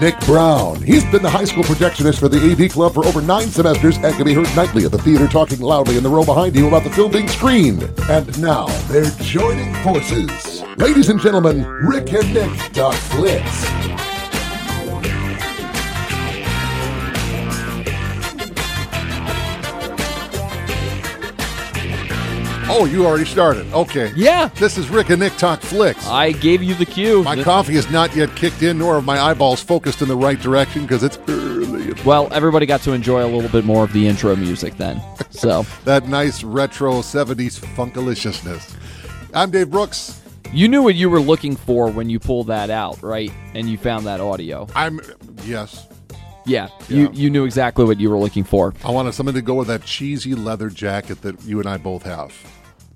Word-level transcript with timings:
Nick 0.00 0.18
Brown. 0.20 0.80
He's 0.80 1.04
been 1.06 1.22
the 1.22 1.30
high 1.30 1.44
school 1.44 1.64
projectionist 1.64 2.20
for 2.20 2.28
the 2.28 2.38
AV 2.38 2.70
Club 2.70 2.94
for 2.94 3.04
over 3.04 3.20
nine 3.20 3.48
semesters 3.48 3.96
and 3.96 4.14
can 4.14 4.24
be 4.24 4.32
heard 4.32 4.48
nightly 4.54 4.84
at 4.84 4.92
the 4.92 4.98
theater 4.98 5.26
talking 5.26 5.60
loudly 5.60 5.96
in 5.96 6.02
the 6.02 6.08
row 6.08 6.24
behind 6.24 6.54
you 6.54 6.68
about 6.68 6.84
the 6.84 6.90
film 6.90 7.10
being 7.10 7.26
screened. 7.28 7.82
And 8.08 8.40
now 8.40 8.66
they're 8.88 9.10
joining 9.22 9.74
forces. 9.82 10.62
Ladies 10.76 11.08
and 11.08 11.20
gentlemen, 11.20 11.64
Rick 11.66 12.12
and 12.12 12.32
Nick 12.32 12.72
talk 12.72 12.94
flicks. 12.94 13.87
Oh, 22.80 22.84
you 22.84 23.04
already 23.04 23.24
started. 23.24 23.66
Okay. 23.72 24.12
Yeah. 24.14 24.46
This 24.54 24.78
is 24.78 24.88
Rick 24.88 25.10
and 25.10 25.18
Nick 25.18 25.36
Talk 25.36 25.60
Flicks. 25.62 26.06
I 26.06 26.30
gave 26.30 26.62
you 26.62 26.74
the 26.76 26.86
cue. 26.86 27.24
My 27.24 27.34
Th- 27.34 27.44
coffee 27.44 27.74
is 27.74 27.90
not 27.90 28.14
yet 28.14 28.32
kicked 28.36 28.62
in, 28.62 28.78
nor 28.78 28.94
have 28.94 29.04
my 29.04 29.18
eyeballs 29.20 29.60
focused 29.60 30.00
in 30.00 30.06
the 30.06 30.16
right 30.16 30.38
direction 30.40 30.82
because 30.82 31.02
it's 31.02 31.18
early. 31.26 31.92
well, 32.04 32.28
everybody 32.32 32.66
got 32.66 32.80
to 32.82 32.92
enjoy 32.92 33.24
a 33.24 33.26
little 33.26 33.50
bit 33.50 33.64
more 33.64 33.82
of 33.82 33.92
the 33.92 34.06
intro 34.06 34.36
music 34.36 34.76
then. 34.76 35.02
So, 35.30 35.64
That 35.84 36.06
nice 36.08 36.42
retro 36.44 36.94
70s 37.00 37.58
funkaliciousness. 37.74 38.76
I'm 39.34 39.50
Dave 39.50 39.70
Brooks. 39.70 40.20
you 40.52 40.66
knew 40.68 40.82
what 40.82 40.94
you 40.96 41.10
were 41.10 41.20
looking 41.20 41.54
for 41.56 41.90
when 41.90 42.08
you 42.10 42.18
pulled 42.20 42.46
that 42.48 42.70
out, 42.70 43.00
right? 43.02 43.32
And 43.54 43.68
you 43.68 43.76
found 43.78 44.06
that 44.06 44.20
audio. 44.20 44.66
I'm, 44.76 45.00
yes, 45.44 45.86
Yeah, 46.46 46.68
Yeah. 46.88 46.96
You 46.96 47.10
you 47.12 47.30
knew 47.30 47.44
exactly 47.44 47.84
what 47.84 47.98
you 48.00 48.08
were 48.10 48.18
looking 48.18 48.42
for. 48.44 48.72
I 48.84 48.90
wanted 48.90 49.14
something 49.14 49.34
to 49.34 49.42
go 49.42 49.54
with 49.54 49.66
that 49.68 49.84
cheesy 49.84 50.34
leather 50.34 50.70
jacket 50.70 51.22
that 51.22 51.42
you 51.44 51.58
and 51.60 51.68
I 51.68 51.76
both 51.76 52.02
have. 52.04 52.32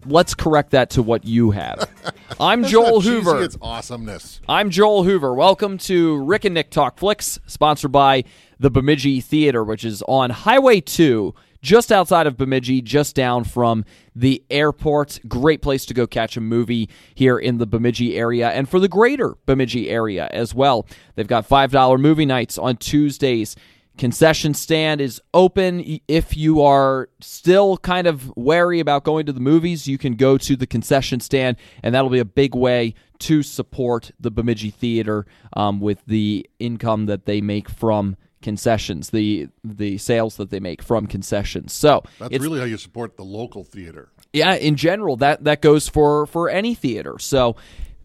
Let's 0.05 0.35
correct 0.35 0.71
that 0.71 0.91
to 0.91 1.03
what 1.03 1.25
you 1.25 1.51
have. 1.53 1.89
I'm 2.41 2.65
Joel 2.65 2.97
not 2.97 3.03
cheesy, 3.03 3.11
Hoover. 3.11 3.43
it's 3.43 3.57
awesomeness. 3.63 4.41
I'm 4.49 4.71
Joel 4.71 5.05
Hoover. 5.05 5.35
Welcome 5.35 5.79
to 5.79 6.17
Rick 6.25 6.45
and 6.45 6.55
Nick 6.55 6.71
Talk 6.71 6.99
Flicks, 6.99 7.39
sponsored 7.47 7.93
by 7.93 8.25
the 8.59 8.71
Bemidji 8.71 9.21
Theater, 9.21 9.63
which 9.63 9.85
is 9.85 10.03
on 10.09 10.31
Highway 10.31 10.81
2, 10.81 11.35
just 11.63 11.93
outside 11.93 12.27
of 12.27 12.37
Bemidji, 12.37 12.83
just 12.83 13.15
down 13.15 13.45
from 13.45 13.85
the 14.17 14.43
airport. 14.51 15.21
Great 15.29 15.63
place 15.63 15.87
to 15.87 15.95
go 15.95 16.07
catch 16.09 16.37
a 16.37 16.41
movie 16.41 16.89
here 17.15 17.39
in 17.39 17.59
the 17.59 17.67
Bemidji 17.67 18.17
area 18.17 18.51
and 18.51 18.69
for 18.69 18.81
the 18.81 18.89
greater 18.89 19.35
Bemidji 19.47 19.89
area 19.89 20.29
as 20.33 20.55
well. 20.55 20.87
They've 21.15 21.29
got 21.29 21.49
$5 21.49 22.01
movie 22.01 22.27
nights 22.27 22.59
on 22.59 22.77
Tuesdays. 22.79 23.55
Concession 23.99 24.55
stand 24.55 25.01
is 25.01 25.21
open. 25.35 26.01
If 26.09 26.37
you 26.37 26.63
are 26.63 27.09
still 27.21 27.77
kind 27.77 28.07
of 28.07 28.33
wary 28.37 28.81
about 28.81 29.05
going 29.05 29.27
to 29.27 29.33
the 29.33 29.41
movies, 29.41 29.87
you 29.87 29.99
can 29.99 30.15
go 30.15 30.39
to 30.39 30.57
the 30.57 30.67
concession 30.67 31.21
stand, 31.21 31.59
and 31.83 31.95
that'll 31.95 32.11
be 32.11 32.19
a 32.19 32.25
big 32.25 32.55
way 32.55 32.95
to 33.21 33.43
support 33.43 34.11
the 34.19 34.31
Bemidji 34.31 34.71
Theater 34.71 35.27
um, 35.53 35.79
with 35.79 36.03
the 36.07 36.49
income 36.59 37.07
that 37.07 37.27
they 37.27 37.41
make 37.41 37.69
from 37.69 38.17
concessions, 38.41 39.11
the 39.11 39.49
the 39.63 39.99
sales 39.99 40.37
that 40.37 40.51
they 40.51 40.59
make 40.59 40.83
from 40.83 41.07
concessions. 41.07 41.73
So 41.73 42.03
That's 42.19 42.39
really 42.41 42.59
how 42.59 42.65
you 42.67 42.79
support 42.79 43.17
the 43.17 43.25
local 43.25 43.63
theater. 43.63 44.11
yeah, 44.33 44.55
in 44.55 44.77
general, 44.77 45.17
that 45.19 45.45
that 45.45 45.61
goes 45.61 45.89
for 45.89 46.27
for 46.27 46.49
any 46.49 46.75
theater. 46.75 47.19
So, 47.19 47.57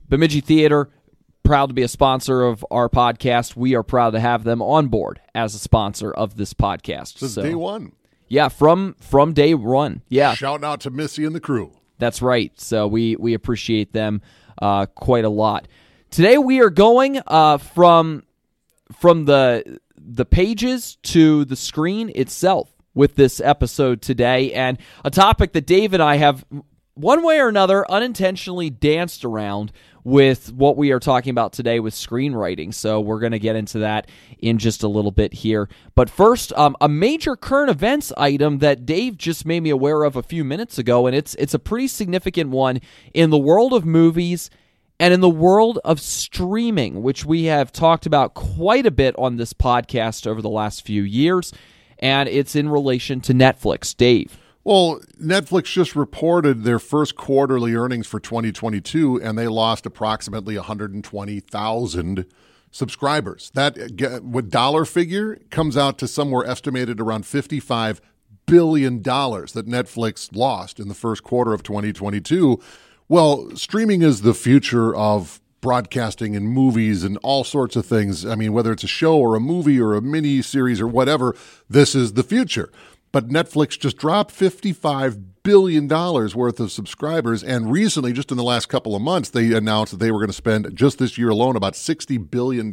Bemidji 0.10 0.42
Theater, 0.42 0.90
proud 1.48 1.68
to 1.68 1.74
be 1.74 1.82
a 1.82 1.88
sponsor 1.88 2.44
of 2.44 2.66
our 2.70 2.90
podcast. 2.90 3.56
We 3.56 3.74
are 3.76 3.84
proud 3.84 4.12
to 4.12 4.20
have 4.20 4.44
them 4.44 4.62
on 4.62 4.88
board 4.88 5.22
as 5.34 5.56
a 5.56 5.60
sponsor 5.60 6.12
of 6.12 6.36
this 6.36 6.54
podcast. 6.54 7.18
Since 7.20 7.34
so, 7.36 7.42
day 7.42 7.56
one. 7.56 7.94
yeah, 8.28 8.50
from 8.50 8.96
from 9.00 9.34
day 9.34 9.54
one. 9.54 10.02
Yeah, 10.10 10.34
Shout 10.34 10.64
out 10.64 10.82
to 10.82 10.90
Missy 10.90 11.24
and 11.26 11.34
the 11.34 11.40
crew. 11.40 11.72
that's 12.00 12.22
right. 12.22 12.52
So 12.60 12.88
we 12.88 13.16
we 13.16 13.34
appreciate 13.34 13.94
them 13.94 14.22
uh, 14.62 14.88
quite 14.88 15.24
a 15.26 15.30
lot. 15.30 15.68
Today 16.12 16.38
we 16.38 16.60
are 16.62 16.70
going 16.70 17.22
uh, 17.26 17.58
from 17.58 18.24
from 19.00 19.26
the 19.26 19.80
the 19.98 20.26
pages 20.26 20.98
to 21.04 21.46
the 21.46 21.56
screen 21.56 22.12
itself 22.14 22.70
with 22.94 23.16
this 23.16 23.40
episode 23.40 24.02
today, 24.02 24.52
and 24.54 24.78
a 25.06 25.10
topic 25.10 25.54
that 25.54 25.66
Dave 25.66 25.94
and 25.94 26.04
I 26.04 26.18
have 26.18 26.44
one 26.96 27.24
way 27.24 27.40
or 27.40 27.48
another 27.48 27.90
unintentionally 27.92 28.70
danced 28.72 29.24
around 29.24 29.72
with 30.08 30.54
what 30.54 30.78
we 30.78 30.92
are 30.92 31.02
talking 31.02 31.32
about 31.32 31.52
today 31.52 31.82
with 31.82 31.94
screenwriting. 31.94 32.74
So 32.74 33.02
we're 33.02 33.20
going 33.20 33.34
to 33.34 33.40
get 33.40 33.58
into 33.58 33.80
that 33.80 34.10
in 34.40 34.58
just 34.58 34.82
a 34.82 34.88
little 34.88 35.12
bit 35.12 35.34
here. 35.34 35.68
But 35.96 36.10
first, 36.10 36.54
um, 36.54 36.78
a 36.80 36.88
major 36.88 37.36
current 37.36 37.70
events 37.70 38.14
item 38.16 38.60
that 38.60 38.86
Dave 38.86 39.18
just 39.18 39.46
made 39.46 39.64
me 39.64 39.70
aware 39.70 40.04
of 40.04 40.16
a 40.16 40.24
few 40.24 40.46
minutes 40.46 40.78
ago, 40.78 41.08
and 41.08 41.16
it's 41.16 41.36
it's 41.36 41.54
a 41.54 41.60
pretty 41.60 41.90
significant 41.90 42.52
one 42.52 42.80
in 43.14 43.32
the 43.32 43.38
world 43.38 43.74
of 43.74 43.86
movies 43.86 44.50
and 44.98 45.14
in 45.14 45.20
the 45.20 45.30
world 45.30 45.78
of 45.84 46.00
streaming, 46.00 47.04
which 47.04 47.26
we 47.26 47.44
have 47.44 47.74
talked 47.74 48.06
about 48.06 48.34
quite 48.34 48.86
a 48.86 48.92
bit 48.92 49.14
on 49.18 49.36
this 49.36 49.52
podcast 49.52 50.26
over 50.26 50.42
the 50.42 50.48
last 50.48 50.86
few 50.86 51.04
years, 51.04 51.52
and 52.00 52.30
it's 52.30 52.56
in 52.56 52.70
relation 52.70 53.20
to 53.20 53.34
Netflix. 53.34 53.96
Dave. 53.96 54.38
Well, 54.68 55.00
Netflix 55.18 55.72
just 55.72 55.96
reported 55.96 56.66
their 56.66 56.78
first 56.78 57.16
quarterly 57.16 57.74
earnings 57.74 58.06
for 58.06 58.20
2022, 58.20 59.22
and 59.22 59.38
they 59.38 59.48
lost 59.48 59.86
approximately 59.86 60.58
120,000 60.58 62.26
subscribers. 62.70 63.50
That 63.54 64.22
what 64.24 64.50
dollar 64.50 64.84
figure 64.84 65.40
comes 65.52 65.78
out 65.78 65.98
to 66.00 66.08
somewhere 66.10 66.46
estimated 66.46 67.00
around 67.00 67.26
55 67.26 68.02
billion 68.46 69.02
dollars 69.02 69.54
that 69.54 69.68
Netflix 69.68 70.36
lost 70.36 70.82
in 70.82 70.90
the 70.90 70.94
first 70.94 71.24
quarter 71.24 71.54
of 71.54 71.64
2022. 71.64 72.60
Well, 73.08 73.56
streaming 73.56 74.02
is 74.02 74.24
the 74.24 74.34
future 74.34 74.94
of 74.94 75.40
broadcasting 75.62 76.36
and 76.36 76.50
movies 76.50 77.06
and 77.06 77.18
all 77.24 77.46
sorts 77.46 77.78
of 77.78 77.86
things. 77.86 78.26
I 78.26 78.36
mean, 78.36 78.52
whether 78.52 78.74
it's 78.74 78.84
a 78.84 78.88
show 78.88 79.18
or 79.18 79.36
a 79.36 79.40
movie 79.40 79.80
or 79.80 79.96
a 79.96 80.02
mini 80.02 80.42
series 80.42 80.82
or 80.82 80.88
whatever, 80.88 81.38
this 81.70 81.96
is 81.96 82.14
the 82.14 82.24
future. 82.24 82.70
But 83.18 83.30
Netflix 83.30 83.80
just 83.80 83.98
dropped 83.98 84.32
$55 84.32 85.20
billion 85.42 85.88
worth 85.88 86.60
of 86.60 86.72
subscribers. 86.72 87.44
And 87.44 87.72
recently, 87.72 88.14
just 88.14 88.30
in 88.30 88.38
the 88.38 88.44
last 88.44 88.68
couple 88.68 88.96
of 88.96 89.02
months, 89.02 89.32
they 89.32 89.54
announced 89.54 89.94
that 89.94 89.98
they 89.98 90.12
were 90.12 90.20
going 90.20 90.28
to 90.28 90.34
spend 90.34 90.76
just 90.76 91.00
this 91.00 91.18
year 91.18 91.30
alone 91.30 91.56
about 91.56 91.74
$60 91.74 92.30
billion 92.30 92.72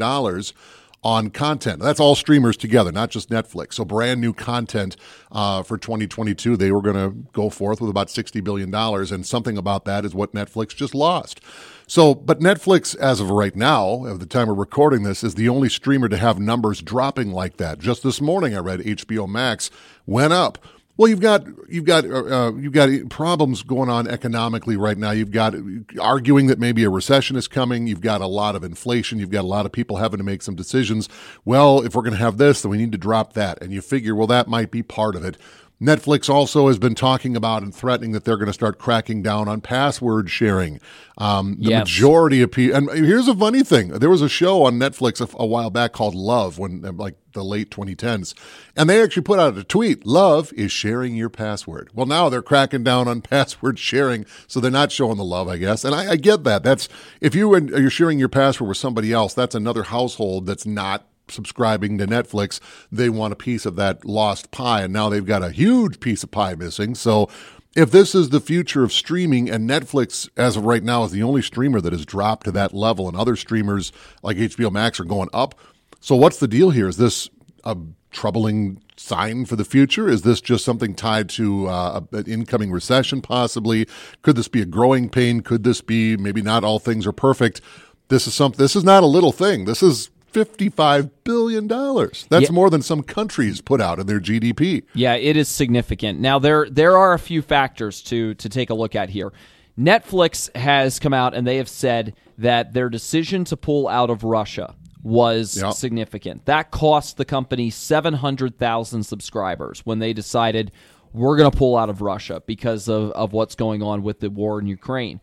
on 1.03 1.31
content. 1.31 1.81
That's 1.81 1.99
all 1.99 2.15
streamers 2.15 2.59
together, 2.59 2.93
not 2.93 3.09
just 3.09 3.31
Netflix. 3.31 3.75
So, 3.75 3.87
brand 3.87 4.21
new 4.21 4.35
content 4.35 4.97
uh, 5.33 5.63
for 5.63 5.79
2022. 5.79 6.59
They 6.59 6.73
were 6.73 6.83
going 6.83 6.97
to 6.97 7.17
go 7.33 7.49
forth 7.49 7.81
with 7.81 7.89
about 7.89 8.09
$60 8.09 8.45
billion. 8.45 8.75
And 8.75 9.25
something 9.25 9.57
about 9.57 9.87
that 9.87 10.05
is 10.05 10.15
what 10.15 10.35
Netflix 10.35 10.77
just 10.77 10.95
lost. 10.95 11.41
So, 11.87 12.15
but 12.15 12.41
Netflix, 12.41 12.97
as 12.97 13.21
of 13.21 13.31
right 13.31 13.55
now, 13.55 14.07
at 14.07 14.19
the 14.19 14.27
time 14.27 14.49
of 14.49 14.57
recording 14.57 15.03
this, 15.03 15.23
is 15.23 15.35
the 15.35 15.51
only 15.51 15.69
streamer 15.69 16.09
to 16.09 16.17
have 16.17 16.39
numbers 16.39 16.81
dropping 16.81 17.33
like 17.33 17.59
that. 17.59 17.79
Just 17.79 18.03
this 18.03 18.23
morning, 18.23 18.55
I 18.55 18.61
read 18.61 18.81
HBO 18.81 19.29
Max 19.29 19.71
went 20.07 20.33
up. 20.33 20.59
Well, 20.97 21.09
you've 21.09 21.21
got 21.21 21.45
you've 21.69 21.87
got 21.87 22.05
uh, 22.05 22.25
uh, 22.25 22.53
you've 22.53 22.73
got 22.73 22.89
problems 23.11 23.65
going 23.65 23.89
on 23.89 24.07
economically 24.07 24.77
right 24.77 24.97
now. 24.97 25.11
You've 25.11 25.33
got 25.33 25.57
arguing 26.01 26.47
that 26.47 26.61
maybe 26.61 26.85
a 26.85 26.91
recession 26.91 27.35
is 27.35 27.49
coming. 27.49 27.89
You've 27.89 28.01
got 28.01 28.21
a 28.21 28.29
lot 28.29 28.55
of 28.55 28.63
inflation. 28.63 29.19
You've 29.19 29.31
got 29.31 29.43
a 29.43 29.49
lot 29.49 29.67
of 29.67 29.73
people 29.73 29.97
having 29.97 30.19
to 30.19 30.25
make 30.25 30.43
some 30.43 30.55
decisions. 30.55 31.09
Well, 31.45 31.81
if 31.81 31.97
we're 31.97 32.03
going 32.03 32.13
to 32.13 32.19
have 32.21 32.39
this, 32.39 32.63
then 32.63 32.71
we 32.71 32.79
need 32.79 32.93
to 32.93 32.99
drop 32.99 33.33
that. 33.33 33.61
And 33.61 33.73
you 33.73 33.81
figure, 33.81 34.15
well, 34.15 34.29
that 34.29 34.47
might 34.47 34.71
be 34.71 34.85
part 34.85 35.17
of 35.17 35.25
it. 35.25 35.37
Netflix 35.83 36.31
also 36.31 36.69
has 36.69 36.79
been 36.79 36.95
talking 36.95 37.37
about 37.37 37.63
and 37.63 37.75
threatening 37.75 38.13
that 38.13 38.25
they're 38.25 38.37
going 38.37 38.47
to 38.47 38.53
start 38.53 38.79
cracking 38.79 39.23
down 39.23 39.49
on 39.49 39.61
password 39.61 40.31
sharing. 40.31 40.81
Um, 41.19 41.57
the 41.59 41.71
majority 41.81 42.43
of 42.43 42.53
people, 42.53 42.77
and 42.77 42.91
here's 42.91 43.29
a 43.29 43.35
funny 43.35 43.63
thing: 43.63 43.89
there 43.89 44.11
was 44.11 44.23
a 44.23 44.29
show 44.29 44.65
on 44.65 44.79
Netflix 44.79 45.21
a, 45.21 45.37
a 45.37 45.47
while 45.47 45.71
back 45.71 45.93
called 45.93 46.15
Love, 46.15 46.59
when 46.59 46.83
like 46.97 47.17
the 47.33 47.45
late 47.45 47.71
2010s, 47.71 48.35
and 48.77 48.89
they 48.89 49.03
actually 49.03 49.23
put 49.23 49.39
out 49.39 49.59
a 49.59 49.65
tweet: 49.65 50.07
"Love 50.07 50.53
is 50.55 50.71
sharing 50.73 51.15
your 51.17 51.29
password." 51.29 51.91
Well, 51.93 52.07
now 52.07 52.29
they're 52.29 52.43
cracking 52.43 52.85
down 52.85 53.07
on 53.09 53.21
password 53.23 53.79
sharing, 53.79 54.27
so 54.47 54.61
they're 54.61 54.71
not 54.71 54.93
showing 54.93 55.17
the 55.17 55.25
love, 55.25 55.49
I 55.49 55.57
guess. 55.57 55.85
And 55.85 55.95
I, 55.95 56.13
I 56.13 56.17
get 56.17 56.45
that. 56.45 56.63
That's 56.63 56.89
if 57.21 57.35
you 57.35 57.55
and 57.55 57.69
you're 57.69 57.91
sharing 57.91 58.19
your 58.19 58.29
password 58.29 58.69
with 58.69 58.79
somebody 58.79 59.13
else, 59.13 59.35
that's 59.35 59.55
another 59.55 59.85
household 59.85 60.47
that's 60.47 60.67
not 60.67 61.07
subscribing 61.29 61.99
to 61.99 62.07
Netflix, 62.07 62.61
they 62.91 63.09
want 63.09 63.33
a 63.33 63.37
piece 63.37 63.67
of 63.67 63.77
that 63.77 64.05
lost 64.05 64.51
pie. 64.51 64.83
And 64.83 64.93
now 64.93 65.09
they've 65.09 65.25
got 65.25 65.43
a 65.43 65.51
huge 65.51 66.01
piece 66.01 66.23
of 66.23 66.31
pie 66.31 66.55
missing. 66.55 66.95
So 66.95 67.29
if 67.77 67.91
this 67.91 68.15
is 68.15 68.29
the 68.29 68.41
future 68.41 68.85
of 68.85 68.93
streaming 68.93 69.51
and 69.51 69.69
Netflix, 69.69 70.29
as 70.37 70.57
of 70.57 70.65
right 70.65 70.83
now, 70.83 71.05
is 71.05 71.11
the 71.11 71.23
only 71.23 71.43
streamer 71.43 71.81
that 71.81 71.93
has 71.93 72.07
dropped 72.07 72.45
to 72.45 72.53
that 72.53 72.73
level, 72.73 73.09
and 73.09 73.17
other 73.17 73.37
streamers 73.37 73.93
like 74.23 74.37
HBO 74.37 74.71
Max 74.71 75.01
are 75.01 75.05
going 75.05 75.29
up. 75.33 75.55
So 76.01 76.15
what's 76.15 76.39
the 76.39 76.49
deal 76.49 76.71
here? 76.71 76.89
Is 76.89 76.99
this 76.99 77.29
a 77.65 77.77
troubling 78.11 78.81
sign 78.97 79.45
for 79.45 79.57
the 79.57 79.65
future? 79.65 80.09
Is 80.09 80.23
this 80.23 80.41
just 80.41 80.65
something 80.65 80.95
tied 80.95 81.29
to 81.31 81.67
uh, 81.67 82.01
an 82.13 82.27
incoming 82.27 82.71
recession, 82.71 83.21
possibly? 83.21 83.89
Could 84.23 84.37
this 84.37 84.49
be 84.49 84.63
a 84.63 84.67
growing 84.67 85.09
pain? 85.09 85.41
Could 85.41 85.65
this 85.65 85.81
be 85.81 86.17
maybe 86.17 86.43
not 86.43 86.63
all 86.63 86.79
things 86.79 87.07
are 87.07 87.13
perfect? 87.13 87.61
This 88.09 88.27
is 88.27 88.35
something. 88.35 88.59
This 88.59 88.77
is 88.77 88.85
not 88.85 89.03
a 89.03 89.07
little 89.07 89.33
thing. 89.33 89.65
This 89.65 89.83
is 89.83 90.11
$55 90.35 91.11
billion. 91.25 91.67
That's 91.69 92.29
Yeah. 92.31 92.51
more 92.51 92.69
than 92.71 92.83
some 92.83 93.03
countries 93.03 93.61
put 93.61 93.81
out 93.81 93.99
in 93.99 94.07
their 94.07 94.21
GDP. 94.21 94.83
Yeah, 94.95 95.15
it 95.15 95.37
is 95.37 95.49
significant. 95.49 96.21
Now 96.21 96.39
there 96.39 96.69
there 96.69 96.97
are 96.99 97.15
a 97.15 97.19
few 97.19 97.41
factors 97.43 98.03
to 98.03 98.35
to 98.35 98.49
take 98.49 98.71
a 98.71 98.75
look 98.75 98.95
at 98.95 99.11
here. 99.11 99.33
Netflix 99.79 100.55
has 100.57 100.99
come 100.99 101.13
out 101.13 101.35
and 101.35 101.47
they 101.47 101.57
have 101.57 101.69
said 101.69 102.15
that 102.39 102.73
their 102.75 102.89
decision 102.89 103.45
to 103.45 103.57
pull 103.57 103.89
out 103.89 104.11
of 104.11 104.23
Russia 104.25 104.75
was 105.03 105.57
Yep. 105.61 105.73
significant. 105.75 106.45
That 106.47 106.71
cost 106.71 107.17
the 107.17 107.25
company 107.25 107.71
700,000 107.71 109.03
subscribers 109.03 109.81
when 109.85 109.99
they 109.99 110.13
decided 110.13 110.71
we're 111.13 111.37
going 111.37 111.51
to 111.51 111.57
pull 111.57 111.77
out 111.77 111.91
of 111.91 112.01
Russia 112.01 112.43
because 112.47 112.89
of, 112.89 113.11
of 113.13 113.33
what's 113.33 113.55
going 113.55 113.83
on 113.83 114.03
with 114.03 114.21
the 114.21 114.31
war 114.31 114.59
in 114.61 114.67
Ukraine. 114.67 115.21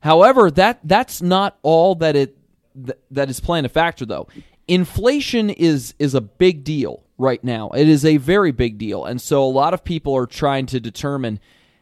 However, 0.00 0.50
that 0.52 0.80
that's 0.84 1.20
not 1.20 1.58
all 1.62 1.94
that 1.96 2.14
it 2.16 2.36
th- 2.84 2.98
that 3.10 3.30
is 3.30 3.40
playing 3.40 3.64
a 3.64 3.68
factor 3.68 4.04
though. 4.04 4.28
Inflation 4.68 5.50
is 5.50 5.94
is 5.98 6.14
a 6.14 6.20
big 6.20 6.64
deal 6.64 7.02
right 7.18 7.42
now. 7.42 7.70
It 7.70 7.88
is 7.88 8.04
a 8.04 8.16
very 8.16 8.52
big 8.52 8.78
deal. 8.78 9.04
And 9.04 9.20
so 9.20 9.44
a 9.44 9.48
lot 9.48 9.74
of 9.74 9.84
people 9.84 10.14
are 10.14 10.26
trying 10.26 10.66
to 10.66 10.80
determine, 10.80 11.40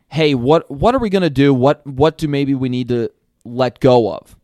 hey, 0.09 0.35
what 0.35 0.71
what 0.71 0.95
are 0.95 0.99
we 0.99 1.11
going 1.11 1.23
to 1.23 1.31
do? 1.31 1.53
What 1.55 1.87
what 1.87 2.19
do 2.19 2.29
maybe 2.29 2.55
we 2.55 2.69
need 2.69 2.89
to 2.89 3.11
let 3.45 3.81
go 3.81 4.13
of? 4.13 4.37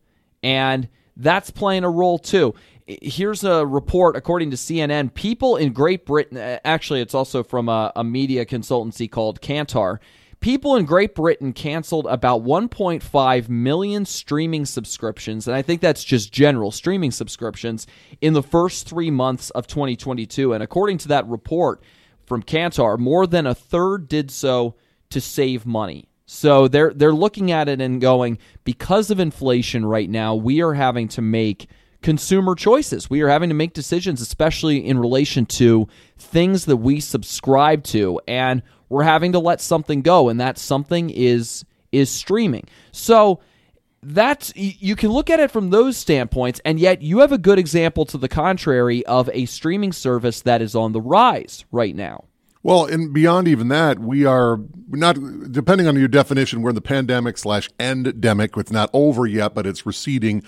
And 0.43 0.89
that's 1.15 1.51
playing 1.51 1.83
a 1.83 1.89
role 1.89 2.19
too. 2.19 2.55
Here's 2.87 3.43
a 3.43 3.65
report 3.65 4.15
according 4.15 4.51
to 4.51 4.57
CNN. 4.57 5.13
People 5.13 5.55
in 5.55 5.71
Great 5.71 6.05
Britain, 6.05 6.37
actually, 6.65 6.99
it's 6.99 7.13
also 7.13 7.43
from 7.43 7.69
a, 7.69 7.91
a 7.95 8.03
media 8.03 8.45
consultancy 8.45 9.09
called 9.09 9.39
Kantar. 9.39 9.99
People 10.41 10.75
in 10.75 10.85
Great 10.85 11.13
Britain 11.13 11.53
canceled 11.53 12.07
about 12.07 12.43
1.5 12.43 13.47
million 13.47 14.05
streaming 14.05 14.65
subscriptions, 14.65 15.47
and 15.47 15.55
I 15.55 15.61
think 15.61 15.81
that's 15.81 16.03
just 16.03 16.33
general 16.33 16.71
streaming 16.71 17.11
subscriptions 17.11 17.85
in 18.21 18.33
the 18.33 18.41
first 18.41 18.89
three 18.89 19.11
months 19.11 19.51
of 19.51 19.67
2022. 19.67 20.51
And 20.53 20.63
according 20.63 20.97
to 20.99 21.09
that 21.09 21.27
report 21.27 21.83
from 22.25 22.41
Kantar, 22.41 22.97
more 22.97 23.27
than 23.27 23.45
a 23.45 23.53
third 23.53 24.07
did 24.07 24.31
so 24.31 24.73
to 25.11 25.21
save 25.21 25.67
money. 25.67 26.09
So 26.25 26.67
they're 26.67 26.91
they're 26.91 27.13
looking 27.13 27.51
at 27.51 27.69
it 27.69 27.79
and 27.79 28.01
going 28.01 28.39
because 28.63 29.11
of 29.11 29.19
inflation 29.19 29.85
right 29.85 30.09
now, 30.09 30.33
we 30.33 30.63
are 30.63 30.73
having 30.73 31.07
to 31.09 31.21
make 31.21 31.67
consumer 32.01 32.55
choices. 32.55 33.11
We 33.11 33.21
are 33.21 33.29
having 33.29 33.49
to 33.49 33.55
make 33.55 33.73
decisions 33.73 34.21
especially 34.21 34.83
in 34.87 34.97
relation 34.97 35.45
to 35.47 35.87
things 36.17 36.65
that 36.65 36.77
we 36.77 36.99
subscribe 36.99 37.83
to 37.83 38.19
and 38.27 38.63
we're 38.91 39.03
having 39.03 39.31
to 39.31 39.39
let 39.39 39.61
something 39.61 40.01
go 40.01 40.29
and 40.29 40.39
that 40.39 40.57
something 40.57 41.09
is 41.09 41.65
is 41.91 42.09
streaming. 42.09 42.67
So 42.91 43.39
that's 44.03 44.51
you 44.55 44.95
can 44.95 45.09
look 45.09 45.29
at 45.29 45.39
it 45.39 45.51
from 45.51 45.69
those 45.69 45.95
standpoints 45.95 46.59
and 46.65 46.79
yet 46.79 47.01
you 47.01 47.19
have 47.19 47.31
a 47.31 47.37
good 47.37 47.59
example 47.59 48.05
to 48.05 48.17
the 48.17 48.27
contrary 48.27 49.05
of 49.05 49.29
a 49.33 49.45
streaming 49.45 49.91
service 49.91 50.41
that 50.41 50.61
is 50.61 50.75
on 50.75 50.91
the 50.91 51.01
rise 51.01 51.65
right 51.71 51.95
now. 51.95 52.25
Well, 52.63 52.85
and 52.85 53.11
beyond 53.11 53.47
even 53.47 53.69
that, 53.69 53.97
we 53.97 54.25
are 54.25 54.59
not, 54.89 55.17
depending 55.51 55.87
on 55.87 55.95
your 55.95 56.07
definition, 56.07 56.61
we're 56.61 56.69
in 56.69 56.75
the 56.75 56.81
pandemic 56.81 57.39
slash 57.39 57.69
endemic. 57.79 58.55
It's 58.55 58.71
not 58.71 58.91
over 58.93 59.25
yet, 59.25 59.55
but 59.55 59.65
it's 59.65 59.83
receding. 59.83 60.43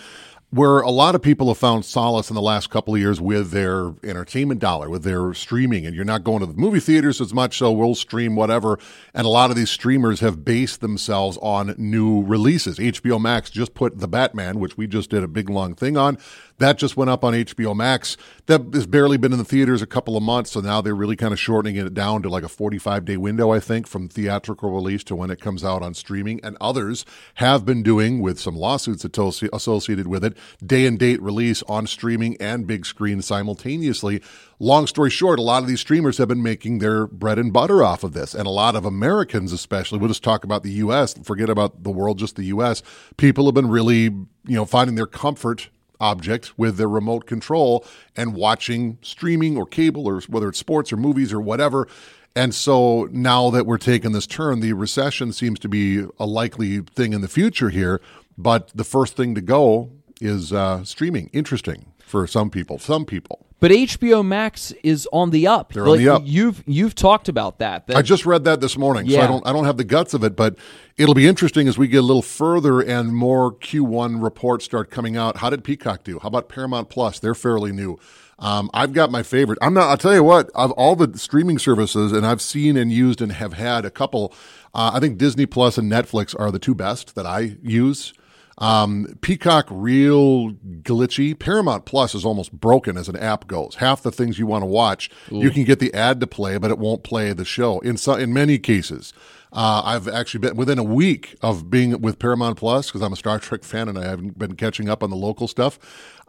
Where 0.54 0.82
a 0.82 0.92
lot 0.92 1.16
of 1.16 1.24
people 1.24 1.48
have 1.48 1.58
found 1.58 1.84
solace 1.84 2.30
in 2.30 2.36
the 2.36 2.42
last 2.42 2.70
couple 2.70 2.94
of 2.94 3.00
years 3.00 3.20
with 3.20 3.50
their 3.50 3.94
entertainment 4.04 4.60
dollar, 4.62 4.88
with 4.88 5.02
their 5.02 5.34
streaming, 5.34 5.84
and 5.88 5.96
you're 5.96 6.06
not 6.06 6.24
going 6.24 6.42
to 6.42 6.46
the 6.46 6.54
movie 6.54 6.80
theaters 6.80 7.20
as 7.20 7.34
much, 7.34 7.58
so 7.58 7.72
we'll 7.72 7.96
stream 7.96 8.36
whatever. 8.36 8.78
And 9.16 9.26
a 9.26 9.32
lot 9.32 9.50
of 9.50 9.56
these 9.56 9.72
streamers 9.72 10.20
have 10.20 10.46
based 10.46 10.82
themselves 10.82 11.40
on 11.42 11.74
new 11.80 12.22
releases. 12.24 12.78
HBO 12.78 13.20
Max 13.20 13.50
just 13.50 13.74
put 13.74 13.98
The 13.98 14.08
Batman, 14.08 14.60
which 14.60 14.78
we 14.78 14.86
just 14.86 15.10
did 15.10 15.24
a 15.24 15.28
big 15.28 15.50
long 15.50 15.74
thing 15.74 15.98
on. 15.98 16.20
That 16.60 16.78
just 16.78 16.96
went 16.96 17.10
up 17.10 17.24
on 17.24 17.34
HBO 17.34 17.76
Max. 17.76 18.16
That 18.46 18.74
has 18.74 18.86
barely 18.86 19.18
been 19.18 19.32
in 19.32 19.40
the 19.40 19.46
theaters 19.46 19.82
a 19.82 19.88
couple 19.88 20.16
of 20.16 20.24
months, 20.24 20.52
so 20.52 20.60
now 20.60 20.82
they're 20.82 20.96
really 20.96 21.16
kind 21.16 21.34
of 21.34 21.40
shortening 21.40 21.76
it 21.76 21.94
down 21.94 22.22
to 22.22 22.30
like 22.30 22.44
a 22.44 22.50
45 22.50 23.06
day 23.06 23.18
window, 23.18 23.52
I 23.52 23.60
think, 23.60 23.88
from 23.88 24.08
theatrical 24.08 24.72
release 24.72 25.04
to 25.06 25.16
when 25.16 25.32
it 25.32 25.42
comes 25.42 25.64
out 25.64 25.82
on 25.82 25.94
streaming. 25.94 26.40
And 26.44 26.56
others 26.62 27.06
have 27.36 27.66
been 27.66 27.82
doing, 27.82 28.22
with 28.22 28.40
some 28.40 28.56
lawsuits 28.56 29.04
associated 29.04 30.08
with 30.08 30.24
it, 30.24 30.38
day 30.64 30.86
and 30.86 31.00
date 31.00 31.22
release 31.22 31.64
on 31.64 31.88
streaming 31.88 32.38
and 32.40 32.68
big 32.68 32.86
screen 32.86 33.22
simultaneously. 33.22 34.22
Long 34.60 34.88
story 34.88 35.10
short, 35.10 35.40
a 35.40 35.44
lot 35.44 35.64
of 35.64 35.68
these 35.68 35.82
streamers 35.82 36.18
have 36.20 36.28
been 36.28 36.44
making 36.44 36.80
their 36.80 37.08
bread 37.08 37.40
and 37.40 37.52
butter 37.52 37.84
off 37.84 38.04
of 38.04 38.14
this. 38.14 38.34
And 38.36 38.46
a 38.46 38.52
lot 38.52 38.76
of 38.76 38.86
Americans, 38.86 39.52
especially, 39.52 39.98
we'll 39.98 40.08
just 40.08 40.24
talk 40.24 40.44
about 40.44 40.64
the 40.64 40.72
U.S., 40.72 41.16
forget 41.24 41.50
about 41.50 41.84
the 41.84 41.92
world, 41.92 42.20
just 42.20 42.36
the 42.36 42.46
U.S., 42.46 42.84
people 43.18 43.46
have 43.46 43.56
been 43.56 43.70
really, 43.70 44.04
you 44.04 44.28
know, 44.46 44.66
finding 44.66 44.96
their 44.96 45.08
comfort 45.08 45.70
object 46.04 46.58
with 46.60 46.76
their 46.78 46.90
remote 46.90 47.26
control 47.26 47.86
and 48.16 48.36
watching 48.36 48.98
streaming 49.02 49.58
or 49.58 49.66
cable 49.66 50.06
or 50.06 50.20
whether 50.28 50.50
it's 50.50 50.60
sports 50.60 50.92
or 50.92 50.98
movies 50.98 51.32
or 51.32 51.40
whatever. 51.40 51.88
And 52.36 52.54
so 52.54 53.08
now 53.12 53.50
that 53.52 53.66
we're 53.66 53.78
taking 53.78 54.12
this 54.12 54.28
turn, 54.28 54.60
the 54.60 54.74
recession 54.74 55.32
seems 55.32 55.60
to 55.60 55.70
be 55.70 56.06
a 56.20 56.26
likely 56.26 56.80
thing 56.82 57.14
in 57.14 57.22
the 57.22 57.28
future 57.28 57.70
here. 57.70 58.02
But 58.38 58.72
the 58.76 58.84
first 58.84 59.16
thing 59.16 59.36
to 59.36 59.42
go 59.42 59.92
is 60.20 60.52
uh, 60.52 60.84
streaming. 60.84 61.30
Interesting 61.32 61.94
for 62.00 62.28
some 62.28 62.50
people. 62.50 62.80
Some 62.80 63.06
people. 63.06 63.46
But 63.64 63.72
HBO 63.72 64.28
Max 64.28 64.74
is 64.84 65.08
on 65.14 65.30
the 65.30 65.48
up. 65.48 65.72
They're 65.72 65.88
on 65.88 65.98
the 65.98 66.10
up. 66.10 66.24
You've 66.26 66.62
you've 66.68 66.96
talked 66.96 67.30
about 67.30 67.60
that. 67.60 67.88
that 67.88 67.96
I 67.96 68.02
just 68.02 68.26
read 68.26 68.44
that 68.44 68.60
this 68.60 68.78
morning, 68.78 69.10
so 69.10 69.22
I 69.22 69.26
don't 69.26 69.48
I 69.48 69.54
don't 69.54 69.64
have 69.64 69.78
the 69.78 69.86
guts 69.86 70.14
of 70.14 70.22
it, 70.26 70.36
but 70.36 70.58
it'll 70.98 71.14
be 71.14 71.26
interesting 71.26 71.70
as 71.70 71.78
we 71.78 71.88
get 71.88 72.00
a 72.00 72.02
little 72.02 72.22
further 72.22 72.82
and 72.82 73.16
more 73.16 73.54
Q1 73.54 74.22
reports 74.22 74.66
start 74.66 74.92
coming 74.92 75.16
out. 75.16 75.38
How 75.38 75.50
did 75.50 75.64
Peacock 75.64 76.04
do? 76.04 76.20
How 76.20 76.28
about 76.28 76.50
Paramount 76.50 76.90
Plus? 76.90 77.20
They're 77.20 77.34
fairly 77.34 77.72
new. 77.72 77.98
Um, 78.38 78.70
I've 78.74 78.92
got 78.92 79.12
my 79.12 79.24
favorite. 79.24 79.60
I'm 79.62 79.74
not. 79.74 79.88
I'll 79.88 79.96
tell 79.96 80.14
you 80.14 80.26
what. 80.26 80.50
Of 80.54 80.72
all 80.72 80.98
the 80.98 81.18
streaming 81.18 81.58
services, 81.58 82.12
and 82.12 82.26
I've 82.26 82.42
seen 82.42 82.76
and 82.76 82.92
used 82.92 83.22
and 83.22 83.32
have 83.32 83.54
had 83.54 83.86
a 83.86 83.90
couple. 83.90 84.34
Uh, 84.74 84.92
I 84.94 85.00
think 85.00 85.18
Disney 85.18 85.46
Plus 85.46 85.78
and 85.78 85.90
Netflix 85.90 86.38
are 86.38 86.52
the 86.52 86.60
two 86.60 86.76
best 86.76 87.16
that 87.16 87.26
I 87.26 87.56
use. 87.64 88.14
Um, 88.58 89.18
Peacock, 89.22 89.68
real 89.70 90.52
glitchy. 90.82 91.38
Paramount 91.38 91.86
Plus 91.86 92.14
is 92.14 92.24
almost 92.24 92.52
broken 92.52 92.98
as 92.98 93.10
an 93.10 93.16
app 93.16 93.48
goes. 93.48 93.76
Half 93.76 94.04
the 94.04 94.12
things 94.12 94.38
you 94.38 94.46
want 94.46 94.62
to 94.62 94.68
watch, 94.68 95.10
you 95.30 95.50
can 95.50 95.64
get 95.64 95.80
the 95.80 95.94
ad 95.94 96.20
to 96.20 96.28
play, 96.28 96.58
but 96.58 96.72
it 96.72 96.78
won't 96.78 97.04
play 97.04 97.34
the 97.34 97.46
show. 97.46 97.80
In 97.80 97.98
some, 97.98 98.20
in 98.20 98.34
many 98.34 98.60
cases, 98.60 99.14
uh, 99.52 99.82
I've 99.84 100.08
actually 100.08 100.42
been 100.42 100.56
within 100.56 100.80
a 100.80 100.84
week 100.84 101.36
of 101.42 101.70
being 101.70 102.00
with 102.02 102.20
Paramount 102.20 102.58
Plus 102.58 102.88
because 102.88 103.02
I'm 103.02 103.14
a 103.14 103.18
Star 103.18 103.40
Trek 103.40 103.64
fan 103.64 103.90
and 103.90 103.98
I 103.98 104.04
haven't 104.04 104.38
been 104.38 104.56
catching 104.56 104.90
up 104.90 105.04
on 105.04 105.10
the 105.10 105.16
local 105.16 105.48
stuff. 105.48 105.80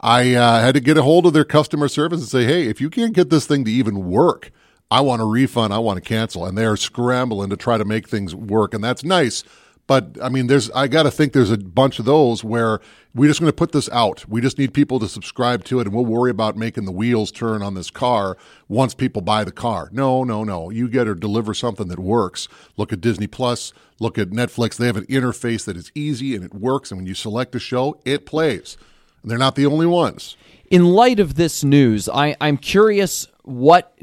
I 0.01 0.33
uh, 0.33 0.61
had 0.61 0.75
to 0.75 0.81
get 0.81 0.97
a 0.97 1.03
hold 1.03 1.25
of 1.25 1.33
their 1.33 1.45
customer 1.45 1.87
service 1.87 2.19
and 2.21 2.29
say, 2.29 2.45
"Hey, 2.45 2.67
if 2.67 2.81
you 2.81 2.89
can't 2.89 3.13
get 3.13 3.29
this 3.29 3.45
thing 3.45 3.65
to 3.65 3.71
even 3.71 4.09
work." 4.09 4.51
I 4.91 5.01
want 5.01 5.19
a 5.19 5.25
refund. 5.25 5.73
I 5.73 5.79
want 5.79 5.97
to 5.97 6.07
cancel. 6.07 6.45
And 6.45 6.55
they're 6.55 6.77
scrambling 6.77 7.49
to 7.49 7.57
try 7.57 7.77
to 7.79 7.85
make 7.85 8.07
things 8.07 8.35
work. 8.35 8.73
And 8.73 8.83
that's 8.83 9.03
nice. 9.03 9.43
But 9.87 10.17
I 10.21 10.29
mean, 10.29 10.47
there's, 10.47 10.71
I 10.71 10.87
got 10.87 11.03
to 11.03 11.11
think 11.11 11.33
there's 11.33 11.51
a 11.51 11.57
bunch 11.57 11.99
of 11.99 12.05
those 12.05 12.43
where 12.43 12.79
we're 13.13 13.27
just 13.27 13.39
going 13.39 13.51
to 13.51 13.55
put 13.55 13.71
this 13.71 13.87
out. 13.89 14.27
We 14.27 14.41
just 14.41 14.57
need 14.57 14.73
people 14.73 14.99
to 14.99 15.07
subscribe 15.07 15.63
to 15.65 15.79
it 15.79 15.85
and 15.85 15.95
we'll 15.95 16.05
worry 16.05 16.31
about 16.31 16.57
making 16.57 16.85
the 16.85 16.91
wheels 16.91 17.31
turn 17.31 17.61
on 17.61 17.75
this 17.75 17.91
car 17.91 18.35
once 18.67 18.95
people 18.95 19.21
buy 19.21 19.43
the 19.43 19.51
car. 19.51 19.89
No, 19.91 20.23
no, 20.23 20.43
no. 20.43 20.71
You 20.71 20.89
get 20.89 21.03
to 21.03 21.13
deliver 21.13 21.53
something 21.53 21.87
that 21.89 21.99
works. 21.99 22.47
Look 22.77 22.91
at 22.91 22.99
Disney 22.99 23.27
Plus, 23.27 23.73
look 23.99 24.17
at 24.17 24.29
Netflix. 24.31 24.75
They 24.75 24.87
have 24.87 24.97
an 24.97 25.05
interface 25.05 25.65
that 25.65 25.77
is 25.77 25.91
easy 25.93 26.35
and 26.35 26.43
it 26.43 26.53
works. 26.55 26.89
And 26.89 26.97
when 26.97 27.05
you 27.05 27.13
select 27.13 27.53
a 27.53 27.59
show, 27.59 27.99
it 28.05 28.25
plays. 28.25 28.77
And 29.21 29.29
they're 29.29 29.37
not 29.37 29.55
the 29.55 29.67
only 29.67 29.85
ones. 29.85 30.35
in 30.69 30.85
light 30.85 31.19
of 31.19 31.35
this 31.35 31.63
news, 31.63 32.09
I, 32.09 32.35
I'm 32.41 32.57
curious 32.57 33.27
what, 33.43 33.97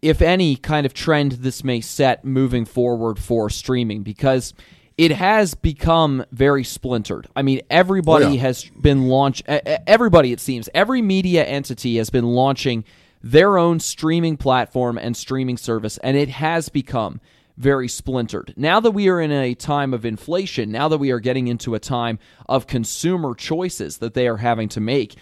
if 0.00 0.22
any, 0.22 0.56
kind 0.56 0.86
of 0.86 0.94
trend 0.94 1.32
this 1.32 1.64
may 1.64 1.80
set 1.80 2.24
moving 2.24 2.64
forward 2.64 3.18
for 3.18 3.50
streaming 3.50 4.02
because 4.02 4.54
it 4.96 5.10
has 5.12 5.54
become 5.54 6.24
very 6.30 6.62
splintered. 6.64 7.26
I 7.34 7.42
mean, 7.42 7.60
everybody 7.68 8.26
Oh, 8.26 8.30
yeah. 8.30 8.40
has 8.42 8.64
been 8.64 9.08
launched. 9.08 9.42
Everybody, 9.48 10.32
it 10.32 10.40
seems, 10.40 10.68
every 10.74 11.02
media 11.02 11.44
entity 11.44 11.96
has 11.96 12.10
been 12.10 12.26
launching 12.26 12.84
their 13.22 13.58
own 13.58 13.80
streaming 13.80 14.36
platform 14.36 14.96
and 14.98 15.16
streaming 15.16 15.56
service, 15.56 15.98
and 15.98 16.16
it 16.16 16.28
has 16.28 16.68
become 16.68 17.20
very 17.56 17.88
splintered. 17.88 18.52
Now 18.56 18.80
that 18.80 18.90
we 18.90 19.08
are 19.08 19.20
in 19.20 19.32
a 19.32 19.54
time 19.54 19.94
of 19.94 20.04
inflation, 20.04 20.70
now 20.70 20.88
that 20.88 20.98
we 20.98 21.10
are 21.10 21.20
getting 21.20 21.48
into 21.48 21.74
a 21.74 21.80
time 21.80 22.18
of 22.48 22.66
consumer 22.66 23.34
choices 23.34 23.98
that 23.98 24.14
they 24.14 24.28
are 24.28 24.36
having 24.38 24.68
to 24.70 24.80
make, 24.80 25.16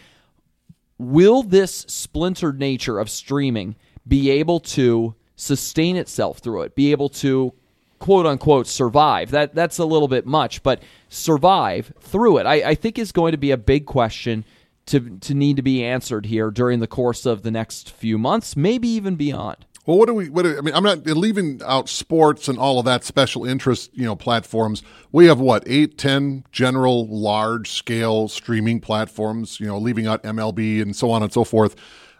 will 0.99 1.43
this 1.43 1.85
splintered 1.88 2.59
nature 2.59 2.99
of 2.99 3.09
streaming 3.11 3.76
be 4.07 4.31
able 4.31 4.61
to 4.61 5.14
sustain 5.37 5.97
itself 5.97 6.38
through 6.38 6.62
it 6.62 6.75
be 6.75 6.93
able 6.93 7.09
to 7.09 7.52
quote 8.02 8.26
unquote 8.26 8.66
survive 8.66 9.30
that 9.30 9.54
that's 9.54 9.78
a 9.78 9.85
little 9.85 10.09
bit 10.09 10.26
much 10.26 10.61
but 10.64 10.82
survive 11.09 11.92
through 12.00 12.37
it 12.37 12.47
i, 12.47 12.71
I 12.71 12.75
think 12.75 12.99
is 12.99 13.12
going 13.12 13.30
to 13.30 13.38
be 13.38 13.52
a 13.52 13.56
big 13.56 13.87
question 13.87 14.44
to 14.87 15.18
to 15.21 15.35
need 15.35 15.54
to 15.54 15.62
be 15.62 15.85
answered 15.85 16.26
here 16.26 16.50
during 16.50 16.80
the 16.80 16.88
course 16.88 17.25
of 17.26 17.42
the 17.44 17.52
next 17.52 17.92
few 17.92 18.18
months 18.18 18.56
maybe 18.56 18.88
even 18.88 19.14
beyond 19.14 19.64
Well, 19.87 19.99
what 19.99 20.06
do 20.06 20.14
we? 20.14 20.28
What 20.30 20.42
do, 20.42 20.59
I 20.59 20.61
mean, 20.62 20.75
I'm 20.75 20.85
not 20.85 21.06
leaving 21.06 21.61
out 21.64 21.88
sports 21.88 22.49
and 22.49 22.59
all 22.59 22.78
of 22.78 22.85
that 22.87 23.04
special 23.04 23.44
interest, 23.44 23.90
you 23.94 24.04
know, 24.04 24.14
platforms. 24.14 24.82
We 25.11 25.26
have 25.26 25.40
what 25.40 25.64
eight, 25.66 25.99
ten 25.99 26.44
general 26.52 27.06
large 27.09 27.71
scale 27.71 28.28
streaming 28.28 28.80
platforms. 28.80 29.59
You 29.59 29.66
know, 29.66 29.78
leaving 29.78 30.06
out 30.06 30.23
MLB 30.23 30.80
and 30.82 30.94
so 30.94 31.11
on 31.11 31.23
and 31.23 31.32
so 31.32 31.42
forth. 31.42 31.75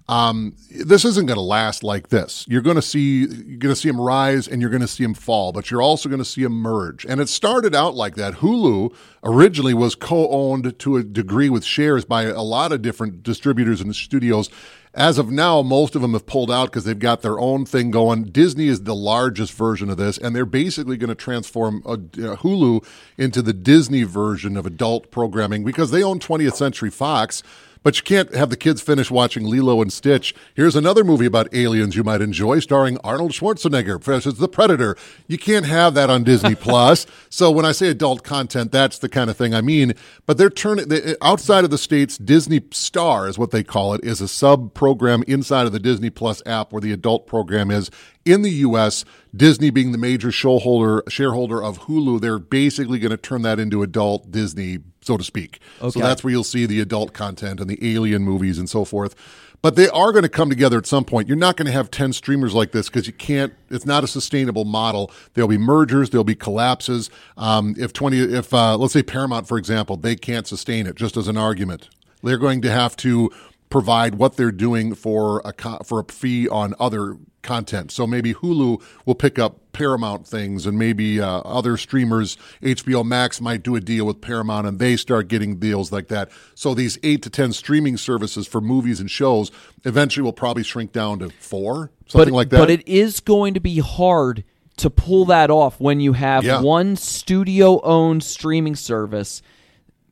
Um, 0.09 0.57
this 0.71 1.05
isn't 1.05 1.27
going 1.27 1.37
to 1.37 1.43
last 1.43 1.85
like 1.85 2.09
this. 2.09 2.45
You're 2.49 2.63
going 2.63 2.77
to 2.77 2.83
see 2.83 3.21
you're 3.21 3.59
going 3.59 3.75
to 3.75 3.77
see 3.77 3.89
them 3.89 4.01
rise 4.01 4.49
and 4.49 4.61
you're 4.61 4.71
going 4.71 4.83
to 4.83 4.89
see 4.89 5.05
them 5.05 5.15
fall, 5.15 5.53
but 5.53 5.71
you're 5.71 5.83
also 5.83 6.09
going 6.09 6.19
to 6.19 6.25
see 6.25 6.43
them 6.43 6.55
merge. 6.55 7.05
And 7.07 7.21
it 7.21 7.29
started 7.29 7.75
out 7.75 7.95
like 7.95 8.17
that. 8.17 8.35
Hulu 8.35 8.95
originally 9.23 9.75
was 9.75 9.95
co-owned 9.95 10.79
to 10.81 10.97
a 10.97 11.05
degree 11.05 11.49
with 11.49 11.65
shares 11.65 12.05
by 12.05 12.25
a 12.25 12.43
lot 12.43 12.73
of 12.73 12.83
different 12.83 13.23
distributors 13.23 13.81
and 13.81 13.95
studios. 13.95 14.51
As 14.95 15.17
of 15.17 15.31
now, 15.31 15.63
most 15.63 15.95
of 15.95 16.03
them 16.03 16.13
have 16.13 16.27
pulled 16.27 16.51
out 16.51 16.67
because 16.67 16.85
they've 16.85 16.99
got 16.99 17.23
their 17.23 17.39
own 17.39 17.65
thing 17.65 17.91
going. 17.91 18.25
Disney 18.25 18.67
is 18.67 18.83
the 18.83 18.95
largest 18.95 19.55
version 19.55 19.89
of 19.89 19.97
this, 19.97 20.19
and 20.19 20.37
they're 20.37 20.45
basically 20.45 20.99
going 20.99 21.09
to 21.09 21.15
transform 21.15 21.83
uh, 21.87 21.97
Hulu 21.97 22.85
into 23.17 23.41
the 23.41 23.55
Disney 23.55 24.03
version 24.03 24.55
of 24.55 24.67
adult 24.67 25.11
programming 25.11 25.65
because 25.65 25.93
they 25.93 26.03
own 26.03 26.19
20th 26.19 26.57
Century 26.57 26.91
Fox 26.91 27.43
but 27.83 27.97
you 27.97 28.03
can't 28.03 28.35
have 28.35 28.51
the 28.51 28.57
kids 28.57 28.81
finish 28.81 29.11
watching 29.11 29.45
Lilo 29.45 29.81
and 29.81 29.93
Stitch. 29.93 30.35
Here's 30.55 30.77
another 30.77 31.05
movie 31.05 31.27
about 31.27 31.53
aliens 31.55 31.97
you 31.97 32.05
might 32.05 32.21
enjoy, 32.21 32.61
starring 32.61 32.99
Arnold 33.05 33.33
Schwarzenegger 33.33 34.03
versus 34.03 34.39
the 34.39 34.49
Predator. 34.49 34.97
You 35.27 35.39
can't 35.39 35.67
have 35.67 35.95
that 35.95 36.11
on 36.11 36.25
Disney 36.25 36.55
Plus. 36.63 37.07
So 37.29 37.51
when 37.51 37.65
I 37.65 37.73
say 37.73 37.89
adult 37.89 38.23
content, 38.23 38.73
that's 38.73 38.99
the 38.99 39.09
kind 39.09 39.31
of 39.31 39.37
thing 39.37 39.55
I 39.55 39.61
mean. 39.61 39.95
But 40.27 40.39
they're 40.39 40.51
turning 40.51 40.89
they, 40.89 41.17
outside 41.21 41.65
of 41.65 41.71
the 41.71 41.79
states. 41.79 42.19
Disney 42.19 42.61
Star 42.71 43.29
is 43.29 43.39
what 43.39 43.51
they 43.51 43.63
call 43.65 43.95
it. 43.95 44.05
Is 44.05 44.21
a 44.21 44.29
sub 44.29 44.75
program 44.75 45.23
inside 45.27 45.67
of 45.67 45.73
the 45.73 45.81
Disney 45.81 46.11
Plus 46.11 46.43
app 46.47 46.73
where 46.73 46.81
the 46.81 46.93
adult 46.93 47.27
program 47.27 47.71
is 47.71 47.91
in 48.25 48.43
the 48.43 48.51
U.S., 48.51 49.05
Disney 49.35 49.71
being 49.71 49.93
the 49.93 49.99
major 49.99 50.31
shareholder 50.31 51.03
shareholder 51.09 51.63
of 51.63 51.81
Hulu, 51.81 52.21
they're 52.21 52.39
basically 52.39 52.99
going 52.99 53.11
to 53.11 53.17
turn 53.17 53.43
that 53.43 53.59
into 53.59 53.83
adult 53.83 54.31
Disney 54.31 54.79
so 55.03 55.17
to 55.17 55.25
speak. 55.25 55.61
Okay. 55.81 55.91
So 55.91 56.01
that's 56.01 56.25
where 56.25 56.31
you'll 56.31 56.45
see 56.45 56.65
the 56.65 56.81
adult 56.81 57.13
content 57.13 57.61
and 57.61 57.69
the 57.69 57.95
alien 57.95 58.23
movies 58.23 58.59
and 58.59 58.71
so 58.71 58.85
forth. 58.85 59.15
But 59.61 59.77
they 59.77 59.89
are 59.91 60.11
going 60.11 60.25
to 60.25 60.29
come 60.29 60.49
together 60.49 60.77
at 60.77 60.87
some 60.87 61.05
point. 61.05 61.29
You're 61.29 61.37
not 61.37 61.57
going 61.57 61.67
to 61.67 61.73
have 61.73 61.89
10 61.91 62.13
streamers 62.15 62.53
like 62.53 62.73
this 62.73 62.89
because 62.89 63.07
you 63.07 63.13
can't, 63.13 63.53
it's 63.71 63.87
not 63.87 64.03
a 64.03 64.09
sustainable 64.09 64.65
model. 64.65 65.11
There'll 65.35 65.49
be 65.49 65.59
mergers, 65.59 66.11
there'll 66.11 66.25
be 66.25 66.35
collapses. 66.35 67.11
Um, 67.37 67.77
if 67.79 67.93
20, 67.93 68.19
if, 68.19 68.53
uh, 68.53 68.77
let's 68.77 68.93
say 68.93 69.05
Paramount, 69.05 69.47
for 69.47 69.59
example, 69.59 69.97
they 69.97 70.17
can't 70.17 70.49
sustain 70.49 70.87
it, 70.87 70.97
just 70.97 71.17
as 71.17 71.29
an 71.29 71.37
argument. 71.37 71.89
They're 72.25 72.39
going 72.39 72.61
to 72.63 72.71
have 72.71 72.97
to 72.99 73.31
provide 73.71 74.17
what 74.17 74.37
they're 74.37 74.53
doing 74.53 74.95
for 74.95 75.41
a 75.45 75.85
for 75.85 76.01
a 76.01 76.05
fee 76.05 76.49
on 76.49 76.75
other 76.79 77.17
content. 77.43 77.91
So 77.91 78.07
maybe 78.07 78.35
Hulu 78.35 78.83
will 79.05 79.15
pick 79.15 79.39
up 79.39 79.59
Paramount 79.73 80.27
things, 80.27 80.67
and 80.67 80.79
maybe 80.79 81.21
uh, 81.21 81.41
other 81.41 81.77
streamers, 81.77 82.37
HBO 82.63 83.05
Max 83.05 83.41
might 83.41 83.63
do 83.63 83.75
a 83.75 83.81
deal 83.81 84.07
with 84.07 84.21
Paramount, 84.21 84.67
and 84.67 84.79
they 84.79 84.97
start 84.97 85.29
getting 85.29 85.59
deals 85.59 85.91
like 85.91 86.09
that. 86.09 86.31
So 86.55 86.75
these 86.75 86.99
eight 87.03 87.23
to 87.23 87.31
ten 87.31 87.53
streaming 87.53 87.97
services 87.97 88.47
for 88.47 88.61
movies 88.61 89.01
and 89.01 89.11
shows 89.11 89.51
eventually 89.85 90.23
will 90.23 90.33
probably 90.33 90.63
shrink 90.63 90.93
down 90.93 91.19
to 91.21 91.31
four, 91.31 91.91
something 92.07 92.33
but, 92.33 92.37
like 92.37 92.51
that. 92.51 92.59
But 92.59 92.71
it 92.71 92.87
is 92.87 93.21
going 93.21 93.55
to 93.55 93.61
be 93.61 93.79
hard 93.79 94.45
to 94.77 94.91
pull 94.91 95.25
that 95.27 95.51
off 95.51 95.81
when 95.81 96.01
you 96.01 96.13
have 96.15 96.45
yeah. 96.45 96.61
one 96.61 96.97
studio-owned 96.97 98.23
streaming 98.23 98.77
service, 98.77 99.43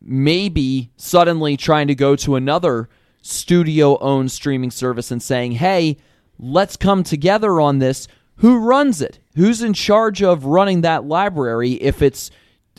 maybe 0.01 0.91
suddenly 0.97 1.57
trying 1.57 1.89
to 1.89 1.95
go 1.95 2.17
to 2.17 2.37
another 2.37 2.89
studio-owned 3.23 4.31
streaming 4.33 4.71
service 4.71 5.11
and 5.11 5.23
saying, 5.23 5.53
"Hey." 5.53 5.99
Let's 6.41 6.77
come 6.77 7.05
together 7.05 7.61
on 7.61 7.79
this. 7.79 8.09
Who 8.37 8.59
runs 8.59 9.03
it? 9.03 9.19
Who's 9.37 9.63
in 9.63 9.75
charge 9.75 10.23
of 10.23 10.47
running 10.47 10.81
that 10.81 11.05
library 11.05 11.73
if 11.73 12.03
it's 12.03 12.31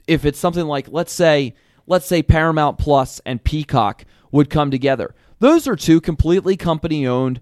if 0.08 0.26
it's 0.26 0.40
something 0.40 0.66
like 0.66 0.88
let's 0.90 1.14
say 1.14 1.54
let's 1.88 2.08
say 2.08 2.24
Paramount 2.24 2.78
Plus 2.78 3.22
and 3.26 3.44
Peacock 3.44 4.06
would 4.32 4.50
come 4.50 4.72
together. 4.72 5.14
Those 5.40 5.68
are 5.68 5.76
two 5.76 6.02
completely 6.02 6.58
company 6.58 7.06
owned 7.06 7.42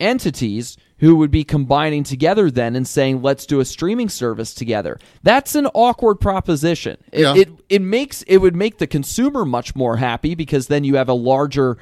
entities 0.00 0.76
who 0.98 1.16
would 1.16 1.30
be 1.30 1.44
combining 1.44 2.04
together 2.04 2.50
then 2.50 2.76
and 2.76 2.86
saying 2.86 3.22
let's 3.22 3.46
do 3.46 3.60
a 3.60 3.64
streaming 3.64 4.08
service 4.08 4.52
together. 4.54 4.98
That's 5.22 5.54
an 5.54 5.66
awkward 5.74 6.16
proposition. 6.16 6.96
It, 7.12 7.20
yeah. 7.20 7.34
it 7.34 7.48
it 7.68 7.82
makes 7.82 8.22
it 8.22 8.38
would 8.38 8.56
make 8.56 8.78
the 8.78 8.86
consumer 8.86 9.44
much 9.44 9.74
more 9.74 9.96
happy 9.96 10.34
because 10.34 10.66
then 10.66 10.84
you 10.84 10.96
have 10.96 11.08
a 11.08 11.14
larger 11.14 11.78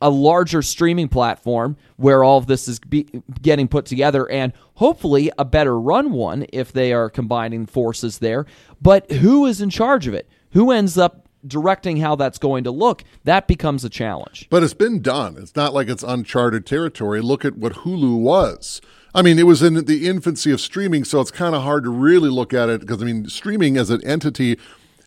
a 0.00 0.10
larger 0.10 0.62
streaming 0.62 1.08
platform 1.08 1.76
where 1.96 2.22
all 2.22 2.38
of 2.38 2.46
this 2.46 2.68
is 2.68 2.78
be, 2.78 3.06
getting 3.40 3.68
put 3.68 3.86
together 3.86 4.28
and 4.30 4.52
hopefully 4.74 5.30
a 5.38 5.44
better 5.44 5.78
run 5.78 6.12
one 6.12 6.46
if 6.52 6.72
they 6.72 6.92
are 6.92 7.08
combining 7.08 7.66
forces 7.66 8.18
there. 8.18 8.46
But 8.82 9.10
who 9.10 9.46
is 9.46 9.60
in 9.60 9.70
charge 9.70 10.06
of 10.06 10.14
it? 10.14 10.28
Who 10.52 10.70
ends 10.70 10.98
up 10.98 11.28
directing 11.46 11.98
how 11.98 12.16
that's 12.16 12.38
going 12.38 12.64
to 12.64 12.70
look? 12.70 13.04
That 13.24 13.46
becomes 13.46 13.84
a 13.84 13.90
challenge. 13.90 14.48
But 14.50 14.62
it's 14.62 14.74
been 14.74 15.00
done. 15.00 15.36
It's 15.38 15.56
not 15.56 15.74
like 15.74 15.88
it's 15.88 16.02
uncharted 16.02 16.66
territory. 16.66 17.20
Look 17.20 17.44
at 17.44 17.56
what 17.56 17.72
Hulu 17.72 18.18
was. 18.18 18.80
I 19.14 19.22
mean, 19.22 19.38
it 19.38 19.46
was 19.46 19.62
in 19.62 19.84
the 19.84 20.08
infancy 20.08 20.50
of 20.50 20.60
streaming, 20.60 21.04
so 21.04 21.20
it's 21.20 21.30
kind 21.30 21.54
of 21.54 21.62
hard 21.62 21.84
to 21.84 21.90
really 21.90 22.30
look 22.30 22.52
at 22.52 22.68
it 22.68 22.80
because, 22.80 23.00
I 23.00 23.06
mean, 23.06 23.28
streaming 23.28 23.76
as 23.76 23.90
an 23.90 24.04
entity 24.04 24.58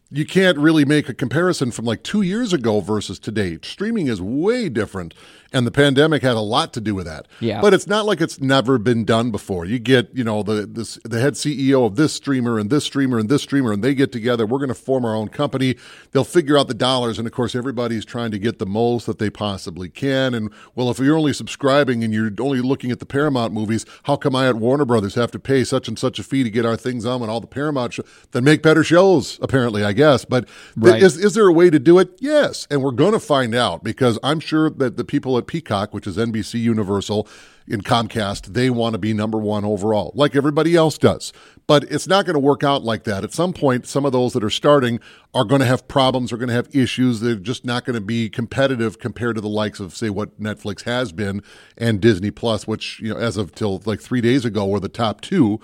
you 0.10 0.26
can't 0.26 0.58
really 0.58 0.86
make 0.86 1.10
a 1.10 1.14
comparison 1.14 1.72
from 1.72 1.86
like 1.86 2.04
two 2.04 2.22
years 2.22 2.54
ago 2.54 2.80
versus 2.80 3.20
today. 3.20 3.58
Streaming 3.62 4.08
is 4.08 4.22
way 4.22 4.70
different 4.70 5.14
and 5.54 5.66
the 5.66 5.72
pandemic 5.72 6.22
had 6.22 6.36
a 6.36 6.42
lot 6.42 6.74
to 6.74 6.82
do 6.82 6.94
with 6.94 7.06
that. 7.06 7.28
Yeah. 7.40 7.62
But 7.62 7.74
it's 7.74 7.88
not 7.88 8.06
like 8.06 8.22
it's 8.22 8.40
never 8.42 8.78
been 8.78 9.06
done 9.06 9.32
before. 9.32 9.66
You 9.66 9.80
get, 9.80 10.14
you 10.14 10.24
know, 10.24 10.44
the 10.44 10.66
this, 10.66 11.00
the 11.04 11.20
head 11.20 11.34
CEO 11.34 11.86
of 11.86 11.96
this 11.96 12.14
streamer 12.14 12.60
and 12.60 12.70
this 12.70 12.84
streamer 12.84 13.18
and 13.18 13.30
this 13.30 13.44
streamer, 13.44 13.72
and 13.72 13.84
they 13.84 13.94
get 13.94 14.12
together. 14.12 14.46
We're 14.46 14.60
going 14.60 14.70
to 14.70 14.76
form 14.76 15.06
our 15.06 15.16
own 15.16 15.30
company. 15.30 15.76
They'll 16.12 16.24
figure 16.24 16.58
out 16.58 16.68
the 16.68 16.74
dollars, 16.74 17.18
and 17.18 17.28
of 17.28 17.34
course, 17.34 17.56
everybody's 17.56 18.06
trying 18.06 18.32
to 18.32 18.40
get 18.40 18.60
the 18.60 18.66
most 18.66 19.06
that 19.06 19.20
they 19.20 19.30
possibly 19.30 19.90
can. 19.90 20.34
And 20.34 20.52
well, 20.76 20.90
if 20.90 21.00
you're 21.00 21.18
only 21.18 21.34
subscribing 21.34 22.04
and 22.04 22.14
you're 22.14 22.32
only 22.40 22.62
looking 22.62 22.92
at 22.92 23.00
the 23.00 23.06
Paramount 23.06 23.54
movies, 23.54 23.86
how 24.04 24.16
come 24.16 24.36
I 24.36 24.48
at 24.48 24.56
Warner 24.56 24.86
Brothers 24.86 25.16
have 25.16 25.32
to 25.32 25.40
pay 25.40 25.64
such 25.64 25.88
and 25.88 25.98
such 25.98 26.20
a 26.20 26.24
fee 26.24 26.44
to 26.44 26.50
get 26.50 26.66
our 26.66 26.78
things 26.78 27.06
on 27.06 27.22
and 27.22 27.32
all 27.32 27.42
the 27.42 27.48
Paramount 27.48 27.94
shows? 27.94 28.06
Then 28.32 28.44
make 28.44 28.62
better 28.62 28.84
shows, 28.84 29.40
apparently, 29.42 29.84
I 29.84 29.94
guess. 29.98 30.24
But 30.24 30.48
right. 30.78 30.94
th- 30.94 31.04
is 31.04 31.18
is 31.18 31.34
there 31.34 31.48
a 31.48 31.52
way 31.52 31.70
to 31.70 31.80
do 31.80 32.00
it? 32.00 32.12
Yes, 32.20 32.68
and 32.72 32.82
we're 32.82 32.92
going 32.92 33.14
to 33.14 33.20
find 33.20 33.54
out 33.54 33.84
because 33.84 34.18
I'm 34.24 34.40
sure 34.40 34.70
that 34.70 34.96
the 34.96 35.04
people 35.04 35.38
at 35.38 35.48
Peacock, 35.48 35.94
which 35.94 36.08
is 36.08 36.16
NBC 36.16 36.62
Universal, 36.62 37.28
in 37.68 37.82
Comcast, 37.82 38.54
they 38.54 38.70
want 38.70 38.94
to 38.94 38.98
be 38.98 39.14
number 39.14 39.38
one 39.38 39.66
overall, 39.66 40.12
like 40.16 40.36
everybody 40.36 40.76
else 40.76 40.98
does. 40.98 41.34
But 41.68 41.84
it's 41.92 42.08
not 42.08 42.26
going 42.26 42.36
to 42.36 42.40
work 42.40 42.64
out 42.64 42.84
like 42.84 43.04
that. 43.04 43.26
At 43.26 43.34
some 43.34 43.52
point, 43.52 43.86
some 43.86 44.06
of 44.06 44.14
those 44.14 44.32
that 44.34 44.44
are 44.44 44.50
starting 44.50 45.02
are 45.34 45.44
going 45.44 45.60
to 45.60 45.68
have 45.68 45.86
problems, 45.90 46.32
are 46.32 46.38
going 46.38 46.48
to 46.48 46.56
have 46.56 46.74
issues. 46.74 47.20
They're 47.20 47.36
just 47.36 47.66
not 47.66 47.84
going 47.84 47.96
to 47.96 48.02
be 48.02 48.30
competitive 48.30 49.00
compared 49.00 49.36
to 49.36 49.42
the 49.42 49.50
likes 49.50 49.82
of, 49.82 49.94
say, 49.94 50.10
what 50.10 50.40
Netflix 50.42 50.84
has 50.84 51.12
been 51.12 51.44
and 51.78 52.00
Disney 52.00 52.32
Plus, 52.32 52.68
which, 52.68 53.02
you 53.02 53.14
know, 53.14 53.20
as 53.20 53.36
of 53.36 53.54
till 53.54 53.82
like 53.84 54.00
three 54.00 54.22
days 54.22 54.46
ago 54.46 54.66
were 54.66 54.80
the 54.80 54.88
top 54.88 55.20
two. 55.20 55.60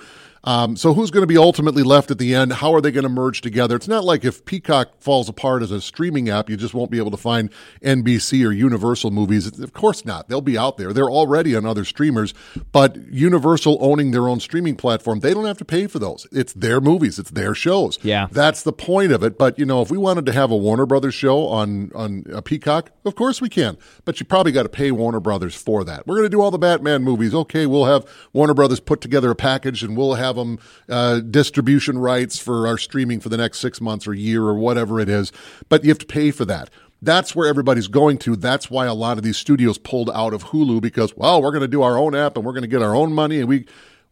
Um, 0.46 0.76
so 0.76 0.94
who's 0.94 1.10
going 1.10 1.24
to 1.24 1.28
be 1.28 1.38
ultimately 1.38 1.84
left 1.84 2.12
at 2.12 2.18
the 2.18 2.36
end? 2.36 2.54
How 2.54 2.74
are 2.74 2.82
they 2.82 2.92
going 2.92 3.04
to 3.04 3.10
merge 3.10 3.42
together? 3.42 3.76
It's 3.76 3.88
not 3.88 4.04
like 4.04 4.26
if 4.26 4.44
Peacock 4.44 5.00
falls 5.00 5.30
apart 5.30 5.64
as 5.64 5.72
a 5.72 5.80
streaming 5.80 6.30
app, 6.30 6.50
you 6.50 6.58
just 6.58 6.74
won't 6.74 6.92
be 6.92 6.98
able 6.98 7.12
to 7.12 7.18
find 7.18 7.50
NBC 7.82 8.46
or 8.46 8.52
Universal 8.52 9.12
movies. 9.12 9.60
Of 9.60 9.74
course 9.74 10.04
not. 10.04 10.28
They'll 10.28 10.42
be 10.42 10.58
out 10.58 10.78
there. 10.78 10.92
They're 10.92 11.10
already 11.10 11.56
on 11.56 11.66
other 11.66 11.86
streamers, 11.86 12.34
but 12.74 12.98
Universal 13.12 13.78
owning 13.80 14.12
their 14.12 14.28
own 14.28 14.42
streaming 14.42 14.76
platform, 14.76 15.22
they 15.22 15.34
don't 15.34 15.46
have 15.46 15.58
to 15.60 15.66
pay 15.66 15.88
for 15.88 16.00
those. 16.00 16.28
It's 16.32 16.52
their 16.54 16.82
movies. 16.82 17.20
It's 17.20 17.32
their 17.32 17.56
shows. 17.56 17.98
Yeah. 18.04 18.28
That's 18.30 18.64
the 18.64 18.74
point 18.74 19.14
of 19.14 19.24
it. 19.24 19.38
But, 19.38 19.58
you 19.58 19.66
know, 19.66 19.82
if 19.82 19.90
we 19.90 19.98
wanted 19.98 20.26
to 20.26 20.34
have 20.34 20.52
a 20.52 20.58
Warner 20.58 20.86
Brothers 20.86 21.14
show 21.14 21.48
on, 21.48 21.92
on 21.96 22.26
a 22.34 22.42
Peacock, 22.42 22.92
of 23.06 23.16
course 23.16 23.40
we 23.40 23.48
can. 23.48 23.78
But 24.04 24.20
you 24.20 24.26
probably 24.26 24.52
got 24.52 24.64
to 24.64 24.70
pay 24.70 24.92
Warner 24.92 25.22
Brothers 25.22 25.56
for 25.56 25.86
that. 25.86 26.06
We're 26.06 26.16
going 26.16 26.26
to 26.26 26.30
do 26.30 26.42
all 26.42 26.52
the 26.52 26.58
Batman 26.58 27.04
movies. 27.04 27.34
Okay, 27.34 27.66
we'll 27.66 27.86
have 27.86 28.06
Warner 28.34 28.54
Brothers 28.54 28.82
put 28.82 29.00
together 29.00 29.32
a 29.32 29.36
package 29.36 29.84
and 29.84 29.96
we'll 29.96 30.16
have 30.16 30.33
have 30.34 30.48
them 30.48 30.60
uh, 30.90 31.20
distribution 31.20 31.98
rights 31.98 32.40
for 32.40 32.68
our 32.68 32.78
streaming 32.78 33.20
for 33.20 33.30
the 33.30 33.38
next 33.38 33.60
six 33.60 33.80
months 33.80 34.08
or 34.08 34.14
year 34.14 34.44
or 34.44 34.56
whatever 34.56 35.00
it 35.00 35.10
is, 35.10 35.32
but 35.70 35.84
you 35.84 35.90
have 35.90 36.00
to 36.00 36.06
pay 36.06 36.32
for 36.32 36.46
that. 36.46 36.70
That's 37.02 37.36
where 37.36 37.48
everybody's 37.48 37.90
going 37.90 38.18
to. 38.20 38.36
That's 38.36 38.72
why 38.72 38.86
a 38.86 38.94
lot 38.94 39.18
of 39.18 39.24
these 39.24 39.38
studios 39.38 39.78
pulled 39.78 40.10
out 40.12 40.34
of 40.34 40.46
Hulu 40.46 40.82
because, 40.82 41.16
well, 41.18 41.42
we're 41.42 41.52
going 41.52 41.62
to 41.62 41.68
do 41.68 41.82
our 41.82 41.98
own 41.98 42.16
app 42.16 42.38
and 42.38 42.46
we're 42.46 42.54
going 42.54 42.64
to 42.64 42.68
get 42.68 42.82
our 42.82 42.96
own 42.96 43.14
money 43.14 43.40
and 43.40 43.48
we. 43.48 43.66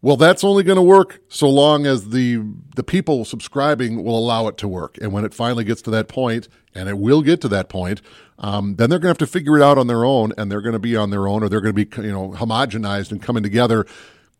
Well, 0.04 0.18
that's 0.18 0.44
only 0.44 0.64
going 0.64 0.78
to 0.78 0.82
work 0.82 1.22
so 1.30 1.48
long 1.48 1.86
as 1.86 2.10
the 2.10 2.44
the 2.76 2.84
people 2.84 3.24
subscribing 3.24 4.04
will 4.04 4.18
allow 4.18 4.48
it 4.48 4.58
to 4.58 4.68
work. 4.68 4.98
And 5.00 5.14
when 5.14 5.24
it 5.24 5.32
finally 5.32 5.64
gets 5.64 5.84
to 5.84 5.92
that 5.92 6.08
point, 6.08 6.48
and 6.74 6.90
it 6.90 6.98
will 6.98 7.22
get 7.22 7.40
to 7.42 7.48
that 7.50 7.70
point, 7.70 8.02
um, 8.40 8.78
then 8.78 8.90
they're 8.90 8.98
going 8.98 9.14
to 9.14 9.20
have 9.24 9.30
to 9.30 9.32
figure 9.32 9.58
it 9.58 9.62
out 9.62 9.78
on 9.78 9.86
their 9.86 10.04
own, 10.04 10.34
and 10.40 10.52
they're 10.52 10.62
going 10.62 10.74
to 10.74 10.80
be 10.80 10.96
on 10.98 11.12
their 11.12 11.28
own, 11.28 11.44
or 11.44 11.50
they're 11.50 11.62
going 11.62 11.76
to 11.76 11.86
be 11.86 12.02
you 12.02 12.12
know 12.12 12.32
homogenized 12.32 13.12
and 13.12 13.22
coming 13.22 13.44
together 13.44 13.86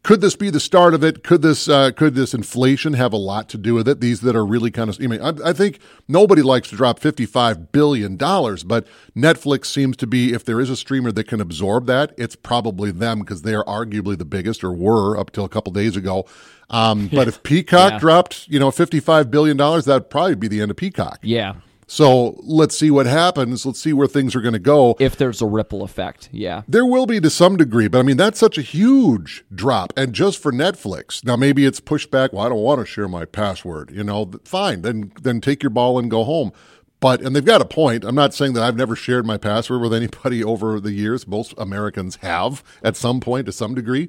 could 0.04 0.20
this 0.22 0.36
be 0.36 0.50
the 0.50 0.60
start 0.60 0.96
of 0.96 1.04
it? 1.04 1.24
Could 1.24 1.44
this 1.44 1.70
uh, 1.70 1.92
could 1.92 2.16
this 2.16 2.34
inflation 2.34 2.94
have 2.94 3.14
a 3.14 3.18
lot 3.18 3.48
to 3.50 3.58
do 3.58 3.76
with 3.76 3.88
it? 3.88 4.02
These 4.02 4.22
that 4.22 4.36
are 4.36 4.46
really 4.46 4.72
kind 4.72 4.90
of. 4.90 4.98
I 5.02 5.08
mean, 5.08 5.22
I, 5.22 5.34
I 5.50 5.54
think 5.54 5.80
nobody 6.08 6.42
likes 6.42 6.70
to 6.70 6.76
drop 6.76 7.00
fifty 7.00 7.26
five 7.28 7.72
billion 7.72 8.18
dollars, 8.18 8.64
but 8.64 8.88
Netflix 9.16 9.66
seems 9.66 9.96
to 9.98 10.08
be. 10.08 10.34
If 10.34 10.44
there 10.44 10.60
is 10.60 10.70
a 10.72 10.76
streamer 10.76 11.12
that 11.12 11.26
can 11.26 11.40
absorb 11.40 11.86
that, 11.86 12.14
it's 12.18 12.36
probably 12.36 12.92
them 12.92 13.20
because 13.20 13.44
they 13.44 13.54
are 13.54 13.66
arguably 13.66 14.18
the 14.18 14.26
biggest, 14.26 14.64
or 14.64 14.72
were 14.74 15.18
up 15.18 15.32
till 15.32 15.46
a 15.46 15.50
couple 15.50 15.72
days 15.72 15.96
ago. 15.96 16.26
Um, 16.72 17.10
but 17.14 17.28
if 17.28 17.44
Peacock 17.44 17.92
Yeah. 17.92 18.00
dropped, 18.00 18.48
you 18.48 18.60
know, 18.60 18.72
fifty 18.72 19.00
five 19.00 19.30
billion 19.30 19.56
dollars, 19.58 19.86
that'd 19.86 20.10
probably 20.10 20.36
be 20.36 20.48
the 20.48 20.62
end 20.62 20.72
of 20.72 20.78
Peacock. 20.78 21.20
Yeah. 21.22 21.56
So 21.92 22.40
let's 22.44 22.78
see 22.78 22.90
what 22.90 23.06
happens. 23.06 23.66
Let's 23.66 23.82
see 23.82 23.92
where 23.92 24.08
things 24.08 24.34
are 24.34 24.40
going 24.40 24.54
to 24.54 24.60
go. 24.60 24.96
If 24.98 25.18
there's 25.18 25.42
a 25.42 25.46
ripple 25.46 25.84
effect. 25.84 26.30
Yeah. 26.32 26.62
There 26.66 26.86
will 26.86 27.06
be 27.06 27.20
to 27.20 27.30
some 27.30 27.58
degree, 27.58 27.90
but 27.90 28.00
I 28.00 28.04
mean, 28.04 28.16
that's 28.16 28.40
such 28.40 28.58
a 28.58 28.62
huge 28.62 29.44
drop. 29.54 29.92
And 29.98 30.14
just 30.14 30.42
for 30.42 30.54
Netflix. 30.54 31.26
Now, 31.26 31.36
maybe 31.36 31.66
it's 31.66 31.82
pushed 31.82 32.10
back. 32.10 32.32
Well, 32.32 32.46
I 32.46 32.48
don't 32.48 32.62
want 32.62 32.80
to 32.80 32.86
share 32.86 33.10
my 33.10 33.26
password. 33.26 33.92
You 33.92 34.06
know, 34.06 34.32
fine. 34.46 34.84
Then, 34.84 35.12
then 35.22 35.42
take 35.42 35.62
your 35.62 35.70
ball 35.70 36.00
and 36.00 36.10
go 36.10 36.24
home. 36.24 36.54
But, 37.02 37.22
and 37.22 37.36
they've 37.36 37.44
got 37.44 37.60
a 37.60 37.66
point. 37.66 38.06
I'm 38.06 38.16
not 38.16 38.34
saying 38.34 38.54
that 38.54 38.64
I've 38.64 38.78
never 38.78 38.96
shared 38.96 39.26
my 39.26 39.36
password 39.36 39.82
with 39.82 39.94
anybody 39.94 40.42
over 40.46 40.80
the 40.80 40.94
years. 40.94 41.28
Most 41.28 41.54
Americans 41.58 42.20
have 42.22 42.64
at 42.82 42.96
some 42.96 43.20
point 43.20 43.48
to 43.48 43.52
some 43.52 43.76
degree 43.76 44.08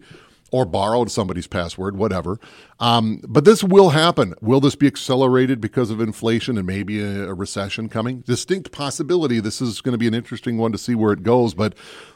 or 0.53 0.65
borrowed 0.65 1.11
somebody's 1.11 1.49
password, 1.49 1.97
whatever. 1.97 2.39
Um, 2.79 3.21
but 3.27 3.45
this 3.45 3.65
will 3.65 3.91
happen. 3.91 4.35
Will 4.41 4.61
this 4.61 4.77
be 4.77 4.87
accelerated 4.87 5.61
because 5.61 5.91
of 5.91 6.01
inflation 6.01 6.57
and 6.57 6.67
maybe 6.67 7.01
a, 7.01 7.31
a 7.31 7.35
recession 7.35 7.89
coming? 7.89 8.21
Distinct 8.21 8.71
possibility. 8.71 9.41
This 9.41 9.61
is 9.61 9.81
going 9.81 9.93
to 9.93 9.99
be 9.99 10.07
an 10.07 10.15
interesting 10.15 10.59
one 10.59 10.71
to 10.71 10.79
see 10.79 10.95
where 10.95 11.13
it 11.13 11.25
goes, 11.25 11.55
but 11.55 11.75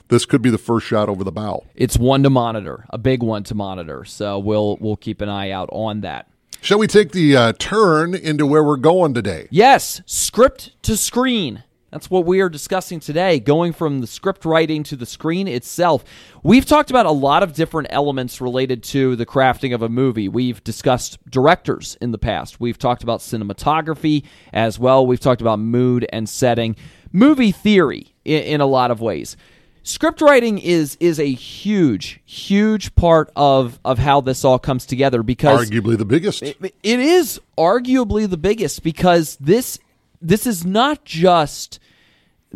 this 0.08 0.26
could 0.26 0.42
be 0.42 0.50
the 0.50 0.58
first 0.58 0.86
shot 0.86 1.08
over 1.08 1.24
the 1.24 1.32
bow. 1.32 1.64
It's 1.74 1.98
one 1.98 2.22
to 2.22 2.30
monitor, 2.30 2.84
a 2.90 2.98
big 2.98 3.22
one 3.22 3.42
to 3.44 3.54
monitor. 3.54 4.04
So 4.04 4.38
we'll 4.38 4.76
we'll 4.80 4.96
keep 4.96 5.20
an 5.20 5.28
eye 5.28 5.50
out 5.50 5.68
on 5.72 6.02
that. 6.02 6.28
Shall 6.60 6.78
we 6.78 6.86
take 6.86 7.12
the 7.12 7.36
uh, 7.36 7.52
turn 7.58 8.14
into 8.14 8.46
where 8.46 8.62
we're 8.62 8.76
going 8.76 9.14
today? 9.14 9.48
Yes, 9.50 10.02
script 10.04 10.72
to 10.82 10.96
screen. 10.96 11.64
That's 11.96 12.10
what 12.10 12.26
we 12.26 12.42
are 12.42 12.50
discussing 12.50 13.00
today, 13.00 13.40
going 13.40 13.72
from 13.72 14.02
the 14.02 14.06
script 14.06 14.44
writing 14.44 14.82
to 14.82 14.96
the 14.96 15.06
screen 15.06 15.48
itself. 15.48 16.04
We've 16.42 16.66
talked 16.66 16.90
about 16.90 17.06
a 17.06 17.10
lot 17.10 17.42
of 17.42 17.54
different 17.54 17.88
elements 17.90 18.38
related 18.38 18.82
to 18.82 19.16
the 19.16 19.24
crafting 19.24 19.74
of 19.74 19.80
a 19.80 19.88
movie. 19.88 20.28
We've 20.28 20.62
discussed 20.62 21.18
directors 21.30 21.96
in 22.02 22.10
the 22.10 22.18
past. 22.18 22.60
We've 22.60 22.78
talked 22.78 23.02
about 23.02 23.20
cinematography 23.20 24.24
as 24.52 24.78
well. 24.78 25.06
We've 25.06 25.18
talked 25.20 25.40
about 25.40 25.58
mood 25.58 26.06
and 26.12 26.28
setting, 26.28 26.76
movie 27.12 27.50
theory 27.50 28.14
in, 28.26 28.42
in 28.42 28.60
a 28.60 28.66
lot 28.66 28.90
of 28.90 29.00
ways. 29.00 29.34
Script 29.82 30.20
writing 30.20 30.58
is 30.58 30.98
is 31.00 31.18
a 31.18 31.32
huge, 31.32 32.20
huge 32.26 32.94
part 32.94 33.32
of 33.36 33.80
of 33.86 33.98
how 33.98 34.20
this 34.20 34.44
all 34.44 34.58
comes 34.58 34.84
together 34.84 35.22
because 35.22 35.70
Arguably 35.70 35.96
the 35.96 36.04
biggest. 36.04 36.42
it 36.42 36.74
is 36.82 37.40
arguably 37.56 38.28
the 38.28 38.36
biggest 38.36 38.82
because 38.82 39.36
this 39.36 39.78
this 40.20 40.46
is 40.46 40.64
not 40.64 41.04
just 41.04 41.78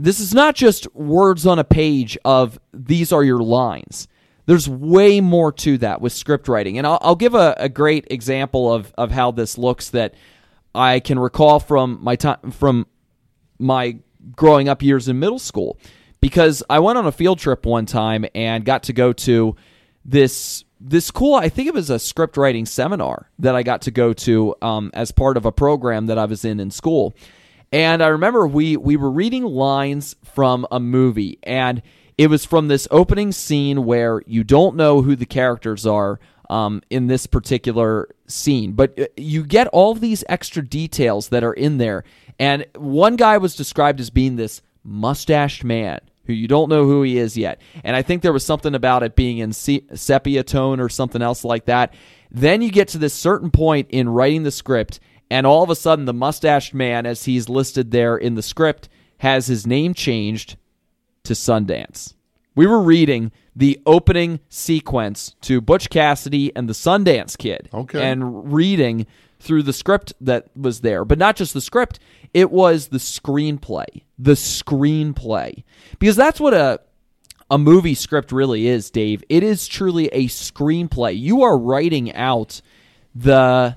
this 0.04 0.20
is 0.20 0.34
not 0.34 0.54
just 0.54 0.92
words 0.94 1.46
on 1.46 1.58
a 1.58 1.64
page 1.64 2.16
of 2.24 2.58
these 2.72 3.12
are 3.12 3.22
your 3.22 3.40
lines. 3.40 4.08
There's 4.46 4.68
way 4.68 5.20
more 5.20 5.52
to 5.52 5.78
that 5.78 6.00
with 6.00 6.12
script 6.12 6.48
writing, 6.48 6.78
and 6.78 6.86
I'll, 6.86 6.98
I'll 7.02 7.16
give 7.16 7.34
a, 7.34 7.54
a 7.58 7.68
great 7.68 8.06
example 8.10 8.72
of 8.72 8.92
of 8.96 9.10
how 9.10 9.30
this 9.30 9.58
looks 9.58 9.90
that 9.90 10.14
I 10.74 11.00
can 11.00 11.18
recall 11.18 11.60
from 11.60 11.98
my 12.02 12.16
time 12.16 12.50
from 12.50 12.86
my 13.58 13.98
growing 14.34 14.68
up 14.68 14.82
years 14.82 15.08
in 15.08 15.18
middle 15.18 15.38
school 15.38 15.78
because 16.20 16.62
I 16.68 16.78
went 16.80 16.98
on 16.98 17.06
a 17.06 17.12
field 17.12 17.38
trip 17.38 17.64
one 17.64 17.86
time 17.86 18.26
and 18.34 18.64
got 18.64 18.84
to 18.84 18.92
go 18.92 19.12
to 19.12 19.56
this 20.04 20.64
this 20.80 21.10
cool 21.10 21.34
I 21.34 21.48
think 21.48 21.68
it 21.68 21.74
was 21.74 21.90
a 21.90 21.98
script 21.98 22.36
writing 22.36 22.66
seminar 22.66 23.30
that 23.38 23.54
I 23.54 23.62
got 23.62 23.82
to 23.82 23.90
go 23.90 24.12
to 24.14 24.54
um, 24.62 24.90
as 24.94 25.12
part 25.12 25.36
of 25.36 25.44
a 25.44 25.52
program 25.52 26.06
that 26.06 26.18
I 26.18 26.24
was 26.24 26.44
in 26.44 26.58
in 26.60 26.70
school. 26.70 27.14
And 27.72 28.02
I 28.02 28.08
remember 28.08 28.46
we 28.46 28.76
we 28.76 28.96
were 28.96 29.10
reading 29.10 29.44
lines 29.44 30.16
from 30.24 30.66
a 30.70 30.80
movie 30.80 31.38
and 31.42 31.82
it 32.18 32.28
was 32.28 32.44
from 32.44 32.68
this 32.68 32.86
opening 32.90 33.32
scene 33.32 33.84
where 33.84 34.22
you 34.26 34.44
don't 34.44 34.76
know 34.76 35.02
who 35.02 35.16
the 35.16 35.24
characters 35.24 35.86
are 35.86 36.20
um, 36.50 36.82
in 36.90 37.06
this 37.06 37.26
particular 37.26 38.08
scene, 38.26 38.72
but 38.72 38.98
uh, 38.98 39.06
you 39.16 39.44
get 39.44 39.68
all 39.68 39.94
these 39.94 40.24
extra 40.28 40.66
details 40.66 41.28
that 41.28 41.44
are 41.44 41.54
in 41.54 41.78
there. 41.78 42.04
And 42.38 42.66
one 42.74 43.16
guy 43.16 43.38
was 43.38 43.54
described 43.54 44.00
as 44.00 44.10
being 44.10 44.36
this 44.36 44.60
mustached 44.82 45.62
man 45.64 46.00
who 46.24 46.32
you 46.34 46.46
don't 46.46 46.68
know 46.68 46.84
who 46.84 47.02
he 47.02 47.18
is 47.18 47.36
yet. 47.36 47.60
And 47.84 47.96
I 47.96 48.02
think 48.02 48.22
there 48.22 48.32
was 48.32 48.44
something 48.44 48.74
about 48.74 49.02
it 49.02 49.16
being 49.16 49.38
in 49.38 49.52
se- 49.52 49.86
sepia 49.94 50.42
tone 50.42 50.80
or 50.80 50.88
something 50.88 51.22
else 51.22 51.44
like 51.44 51.66
that. 51.66 51.94
Then 52.30 52.62
you 52.62 52.70
get 52.70 52.88
to 52.88 52.98
this 52.98 53.14
certain 53.14 53.50
point 53.50 53.88
in 53.90 54.08
writing 54.08 54.42
the 54.42 54.50
script, 54.50 55.00
and 55.30 55.46
all 55.46 55.62
of 55.62 55.70
a 55.70 55.76
sudden, 55.76 56.04
the 56.04 56.12
mustached 56.12 56.74
man, 56.74 57.06
as 57.06 57.24
he's 57.24 57.48
listed 57.48 57.90
there 57.90 58.16
in 58.16 58.34
the 58.34 58.42
script, 58.42 58.88
has 59.18 59.46
his 59.46 59.66
name 59.66 59.94
changed 59.94 60.56
to 61.24 61.34
Sundance. 61.34 62.14
We 62.54 62.66
were 62.66 62.82
reading 62.82 63.30
the 63.54 63.80
opening 63.86 64.40
sequence 64.48 65.36
to 65.42 65.60
Butch 65.60 65.88
Cassidy 65.88 66.54
and 66.56 66.68
the 66.68 66.72
Sundance 66.72 67.38
Kid. 67.38 67.68
Okay. 67.72 68.02
And 68.02 68.52
reading 68.52 69.06
through 69.38 69.62
the 69.62 69.72
script 69.72 70.12
that 70.20 70.48
was 70.56 70.80
there, 70.80 71.04
but 71.04 71.18
not 71.18 71.36
just 71.36 71.54
the 71.54 71.60
script, 71.60 71.98
it 72.34 72.50
was 72.50 72.88
the 72.88 72.98
screenplay. 72.98 74.02
The 74.18 74.32
screenplay. 74.32 75.62
Because 75.98 76.16
that's 76.16 76.40
what 76.40 76.54
a 76.54 76.80
a 77.50 77.58
movie 77.58 77.94
script 77.94 78.30
really 78.30 78.68
is, 78.68 78.90
Dave. 78.90 79.24
It 79.28 79.42
is 79.42 79.66
truly 79.66 80.06
a 80.08 80.26
screenplay. 80.26 81.18
You 81.18 81.42
are 81.42 81.58
writing 81.58 82.14
out 82.14 82.62
the 83.14 83.76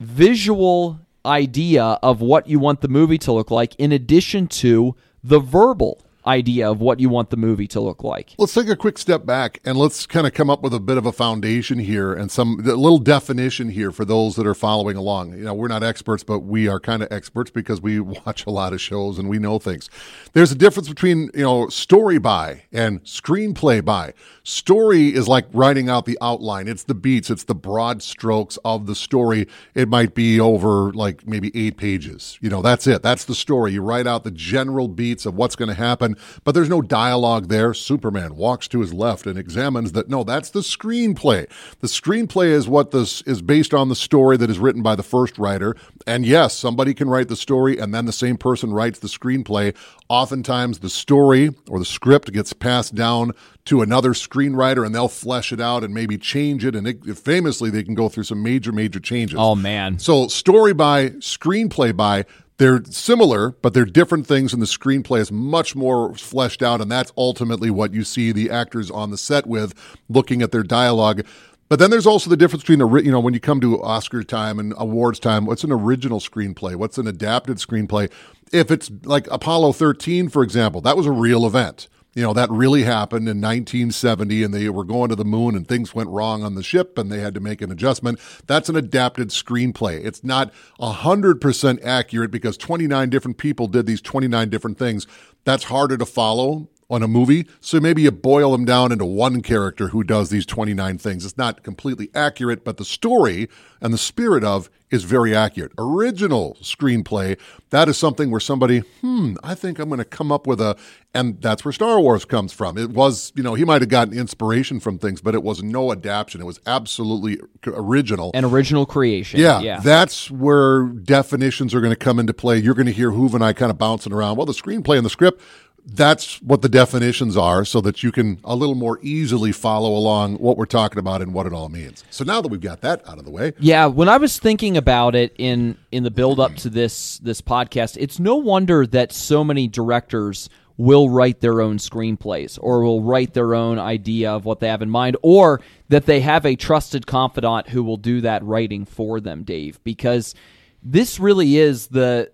visual 0.00 0.98
idea 1.24 1.84
of 2.02 2.20
what 2.20 2.48
you 2.48 2.58
want 2.58 2.80
the 2.80 2.88
movie 2.88 3.18
to 3.18 3.32
look 3.32 3.50
like 3.50 3.74
in 3.76 3.92
addition 3.92 4.46
to 4.46 4.96
the 5.22 5.38
verbal 5.38 6.02
idea 6.26 6.70
of 6.70 6.80
what 6.80 7.00
you 7.00 7.08
want 7.08 7.30
the 7.30 7.36
movie 7.36 7.66
to 7.66 7.80
look 7.80 8.04
like. 8.04 8.34
Let's 8.38 8.54
take 8.54 8.68
a 8.68 8.76
quick 8.76 8.98
step 8.98 9.24
back 9.24 9.60
and 9.64 9.78
let's 9.78 10.06
kind 10.06 10.26
of 10.26 10.34
come 10.34 10.50
up 10.50 10.62
with 10.62 10.74
a 10.74 10.80
bit 10.80 10.98
of 10.98 11.06
a 11.06 11.12
foundation 11.12 11.78
here 11.78 12.12
and 12.12 12.30
some 12.30 12.56
little 12.58 12.98
definition 12.98 13.70
here 13.70 13.90
for 13.90 14.04
those 14.04 14.36
that 14.36 14.46
are 14.46 14.54
following 14.54 14.96
along. 14.96 15.32
You 15.32 15.44
know, 15.44 15.54
we're 15.54 15.68
not 15.68 15.82
experts, 15.82 16.22
but 16.22 16.40
we 16.40 16.68
are 16.68 16.80
kind 16.80 17.02
of 17.02 17.10
experts 17.10 17.50
because 17.50 17.80
we 17.80 18.00
watch 18.26 18.46
a 18.46 18.50
lot 18.50 18.72
of 18.72 18.80
shows 18.80 19.18
and 19.18 19.28
we 19.28 19.38
know 19.38 19.58
things. 19.58 19.88
There's 20.32 20.52
a 20.52 20.56
difference 20.56 20.88
between, 20.88 21.30
you 21.34 21.42
know, 21.42 21.68
story 21.68 22.18
by 22.18 22.64
and 22.72 23.02
screenplay 23.04 23.84
by. 23.84 24.14
Story 24.50 25.14
is 25.14 25.28
like 25.28 25.46
writing 25.52 25.88
out 25.88 26.06
the 26.06 26.18
outline. 26.20 26.66
It's 26.66 26.82
the 26.82 26.94
beats, 26.94 27.30
it's 27.30 27.44
the 27.44 27.54
broad 27.54 28.02
strokes 28.02 28.58
of 28.64 28.86
the 28.86 28.96
story. 28.96 29.46
It 29.76 29.88
might 29.88 30.12
be 30.12 30.40
over 30.40 30.92
like 30.92 31.24
maybe 31.24 31.52
8 31.54 31.76
pages. 31.76 32.36
You 32.40 32.50
know, 32.50 32.60
that's 32.60 32.88
it. 32.88 33.00
That's 33.00 33.26
the 33.26 33.36
story. 33.36 33.74
You 33.74 33.82
write 33.82 34.08
out 34.08 34.24
the 34.24 34.32
general 34.32 34.88
beats 34.88 35.24
of 35.24 35.36
what's 35.36 35.54
going 35.54 35.68
to 35.68 35.74
happen, 35.74 36.16
but 36.42 36.56
there's 36.56 36.68
no 36.68 36.82
dialogue 36.82 37.46
there. 37.46 37.72
Superman 37.72 38.34
walks 38.34 38.66
to 38.68 38.80
his 38.80 38.92
left 38.92 39.24
and 39.24 39.38
examines 39.38 39.92
that. 39.92 40.08
No, 40.08 40.24
that's 40.24 40.50
the 40.50 40.62
screenplay. 40.62 41.48
The 41.78 41.86
screenplay 41.86 42.46
is 42.46 42.66
what 42.66 42.90
this 42.90 43.22
is 43.22 43.42
based 43.42 43.72
on 43.72 43.88
the 43.88 43.94
story 43.94 44.36
that 44.36 44.50
is 44.50 44.58
written 44.58 44.82
by 44.82 44.96
the 44.96 45.04
first 45.04 45.38
writer. 45.38 45.76
And 46.08 46.26
yes, 46.26 46.56
somebody 46.56 46.92
can 46.92 47.08
write 47.08 47.28
the 47.28 47.36
story 47.36 47.78
and 47.78 47.94
then 47.94 48.06
the 48.06 48.12
same 48.12 48.36
person 48.36 48.72
writes 48.72 48.98
the 48.98 49.06
screenplay. 49.06 49.76
Oftentimes 50.08 50.80
the 50.80 50.90
story 50.90 51.54
or 51.68 51.78
the 51.78 51.84
script 51.84 52.32
gets 52.32 52.52
passed 52.52 52.96
down 52.96 53.30
to 53.66 53.82
another 53.82 54.10
screenwriter 54.10 54.84
and 54.84 54.94
they'll 54.94 55.08
flesh 55.08 55.52
it 55.52 55.60
out 55.60 55.84
and 55.84 55.92
maybe 55.92 56.16
change 56.18 56.64
it. 56.64 56.74
And 56.74 56.86
it, 56.88 57.18
famously, 57.18 57.70
they 57.70 57.82
can 57.82 57.94
go 57.94 58.08
through 58.08 58.24
some 58.24 58.42
major, 58.42 58.72
major 58.72 59.00
changes. 59.00 59.36
Oh 59.38 59.54
man. 59.54 59.98
So, 59.98 60.28
story 60.28 60.72
by, 60.72 61.10
screenplay 61.10 61.96
by, 61.96 62.24
they're 62.60 62.84
similar, 62.84 63.52
but 63.62 63.72
they're 63.72 63.86
different 63.86 64.26
things, 64.26 64.52
and 64.52 64.60
the 64.60 64.66
screenplay 64.66 65.20
is 65.20 65.32
much 65.32 65.74
more 65.74 66.14
fleshed 66.14 66.62
out, 66.62 66.82
and 66.82 66.92
that's 66.92 67.10
ultimately 67.16 67.70
what 67.70 67.94
you 67.94 68.04
see 68.04 68.32
the 68.32 68.50
actors 68.50 68.90
on 68.90 69.10
the 69.10 69.16
set 69.16 69.46
with, 69.46 69.72
looking 70.10 70.42
at 70.42 70.52
their 70.52 70.62
dialogue. 70.62 71.24
But 71.70 71.78
then 71.78 71.90
there's 71.90 72.06
also 72.06 72.28
the 72.28 72.36
difference 72.36 72.64
between, 72.64 72.80
you 73.02 73.12
know, 73.12 73.20
when 73.20 73.32
you 73.32 73.40
come 73.40 73.62
to 73.62 73.82
Oscar 73.82 74.22
time 74.22 74.58
and 74.58 74.74
awards 74.76 75.18
time, 75.18 75.46
what's 75.46 75.64
an 75.64 75.72
original 75.72 76.20
screenplay? 76.20 76.76
What's 76.76 76.98
an 76.98 77.06
adapted 77.06 77.56
screenplay? 77.56 78.10
If 78.52 78.70
it's 78.70 78.90
like 79.04 79.26
Apollo 79.30 79.72
13, 79.72 80.28
for 80.28 80.42
example, 80.42 80.82
that 80.82 80.98
was 80.98 81.06
a 81.06 81.12
real 81.12 81.46
event. 81.46 81.88
You 82.20 82.26
know, 82.26 82.34
that 82.34 82.50
really 82.50 82.82
happened 82.82 83.30
in 83.30 83.40
1970 83.40 84.42
and 84.42 84.52
they 84.52 84.68
were 84.68 84.84
going 84.84 85.08
to 85.08 85.16
the 85.16 85.24
moon 85.24 85.56
and 85.56 85.66
things 85.66 85.94
went 85.94 86.10
wrong 86.10 86.42
on 86.42 86.54
the 86.54 86.62
ship 86.62 86.98
and 86.98 87.10
they 87.10 87.20
had 87.20 87.32
to 87.32 87.40
make 87.40 87.62
an 87.62 87.72
adjustment. 87.72 88.20
That's 88.46 88.68
an 88.68 88.76
adapted 88.76 89.30
screenplay. 89.30 90.04
It's 90.04 90.22
not 90.22 90.52
100% 90.78 91.82
accurate 91.82 92.30
because 92.30 92.58
29 92.58 93.08
different 93.08 93.38
people 93.38 93.68
did 93.68 93.86
these 93.86 94.02
29 94.02 94.50
different 94.50 94.78
things. 94.78 95.06
That's 95.44 95.64
harder 95.64 95.96
to 95.96 96.04
follow 96.04 96.68
on 96.90 97.02
a 97.02 97.08
movie. 97.08 97.46
So 97.60 97.80
maybe 97.80 98.02
you 98.02 98.10
boil 98.10 98.52
them 98.52 98.64
down 98.64 98.92
into 98.92 99.04
one 99.04 99.40
character 99.40 99.88
who 99.88 100.02
does 100.02 100.30
these 100.30 100.44
29 100.44 100.98
things. 100.98 101.24
It's 101.24 101.38
not 101.38 101.62
completely 101.62 102.10
accurate, 102.14 102.64
but 102.64 102.76
the 102.76 102.84
story 102.84 103.48
and 103.80 103.94
the 103.94 103.98
spirit 103.98 104.44
of 104.44 104.68
is 104.90 105.04
very 105.04 105.34
accurate. 105.34 105.72
Original 105.78 106.56
screenplay, 106.60 107.38
that 107.70 107.88
is 107.88 107.96
something 107.96 108.30
where 108.30 108.40
somebody, 108.40 108.80
hmm, 109.00 109.34
I 109.42 109.54
think 109.54 109.78
I'm 109.78 109.88
going 109.88 109.98
to 109.98 110.04
come 110.04 110.32
up 110.32 110.48
with 110.48 110.60
a, 110.60 110.76
and 111.14 111.40
that's 111.40 111.64
where 111.64 111.72
Star 111.72 112.00
Wars 112.00 112.24
comes 112.24 112.52
from. 112.52 112.76
It 112.76 112.90
was, 112.90 113.32
you 113.36 113.42
know, 113.42 113.54
he 113.54 113.64
might 113.64 113.82
have 113.82 113.88
gotten 113.88 114.18
inspiration 114.18 114.80
from 114.80 114.98
things, 114.98 115.20
but 115.20 115.34
it 115.34 115.44
was 115.44 115.62
no 115.62 115.92
adaptation. 115.92 116.40
It 116.40 116.44
was 116.44 116.60
absolutely 116.66 117.38
original. 117.66 118.32
An 118.34 118.44
original 118.44 118.84
creation. 118.84 119.38
Yeah, 119.38 119.60
yeah. 119.60 119.78
that's 119.80 120.30
where 120.30 120.84
definitions 120.84 121.72
are 121.72 121.80
going 121.80 121.92
to 121.92 121.96
come 121.96 122.18
into 122.18 122.34
play. 122.34 122.58
You're 122.58 122.74
going 122.74 122.86
to 122.86 122.92
hear 122.92 123.12
Hoove 123.12 123.34
and 123.34 123.44
I 123.44 123.52
kind 123.52 123.70
of 123.70 123.78
bouncing 123.78 124.12
around. 124.12 124.36
Well, 124.36 124.46
the 124.46 124.52
screenplay 124.52 124.96
and 124.96 125.06
the 125.06 125.10
script 125.10 125.40
that's 125.86 126.40
what 126.42 126.62
the 126.62 126.68
definitions 126.68 127.36
are 127.36 127.64
so 127.64 127.80
that 127.80 128.02
you 128.02 128.12
can 128.12 128.38
a 128.44 128.54
little 128.54 128.74
more 128.74 128.98
easily 129.02 129.52
follow 129.52 129.90
along 129.90 130.36
what 130.36 130.56
we're 130.56 130.66
talking 130.66 130.98
about 130.98 131.22
and 131.22 131.34
what 131.34 131.46
it 131.46 131.52
all 131.52 131.68
means. 131.68 132.04
So 132.10 132.24
now 132.24 132.40
that 132.40 132.48
we've 132.48 132.60
got 132.60 132.80
that 132.82 133.06
out 133.08 133.18
of 133.18 133.24
the 133.24 133.30
way. 133.30 133.52
Yeah, 133.58 133.86
when 133.86 134.08
I 134.08 134.16
was 134.16 134.38
thinking 134.38 134.76
about 134.76 135.14
it 135.14 135.34
in 135.38 135.76
in 135.90 136.02
the 136.02 136.10
build 136.10 136.40
up 136.40 136.54
to 136.56 136.70
this 136.70 137.18
this 137.18 137.40
podcast, 137.40 137.96
it's 137.98 138.18
no 138.18 138.36
wonder 138.36 138.86
that 138.86 139.12
so 139.12 139.42
many 139.42 139.68
directors 139.68 140.48
will 140.76 141.10
write 141.10 141.40
their 141.40 141.60
own 141.60 141.76
screenplays 141.76 142.58
or 142.62 142.82
will 142.82 143.02
write 143.02 143.34
their 143.34 143.54
own 143.54 143.78
idea 143.78 144.30
of 144.30 144.46
what 144.46 144.60
they 144.60 144.68
have 144.68 144.80
in 144.80 144.88
mind 144.88 145.14
or 145.20 145.60
that 145.90 146.06
they 146.06 146.20
have 146.20 146.46
a 146.46 146.56
trusted 146.56 147.06
confidant 147.06 147.68
who 147.68 147.82
will 147.82 147.98
do 147.98 148.22
that 148.22 148.42
writing 148.42 148.86
for 148.86 149.20
them, 149.20 149.42
Dave, 149.42 149.78
because 149.84 150.34
this 150.82 151.20
really 151.20 151.58
is 151.58 151.88
the 151.88 152.30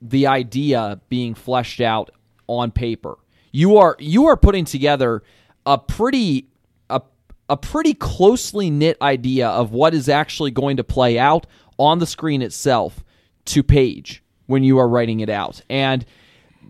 the 0.00 0.26
idea 0.26 1.00
being 1.08 1.34
fleshed 1.34 1.80
out 1.80 2.10
on 2.48 2.70
paper. 2.70 3.18
You 3.52 3.76
are 3.76 3.96
you 3.98 4.26
are 4.26 4.36
putting 4.36 4.64
together 4.64 5.22
a 5.64 5.78
pretty 5.78 6.48
a, 6.90 7.02
a 7.48 7.56
pretty 7.56 7.94
closely 7.94 8.70
knit 8.70 8.96
idea 9.00 9.48
of 9.48 9.72
what 9.72 9.94
is 9.94 10.08
actually 10.08 10.50
going 10.50 10.76
to 10.78 10.84
play 10.84 11.18
out 11.18 11.46
on 11.78 11.98
the 11.98 12.06
screen 12.06 12.42
itself 12.42 13.04
to 13.46 13.62
page 13.62 14.22
when 14.46 14.64
you 14.64 14.78
are 14.78 14.88
writing 14.88 15.20
it 15.20 15.30
out. 15.30 15.62
And 15.70 16.04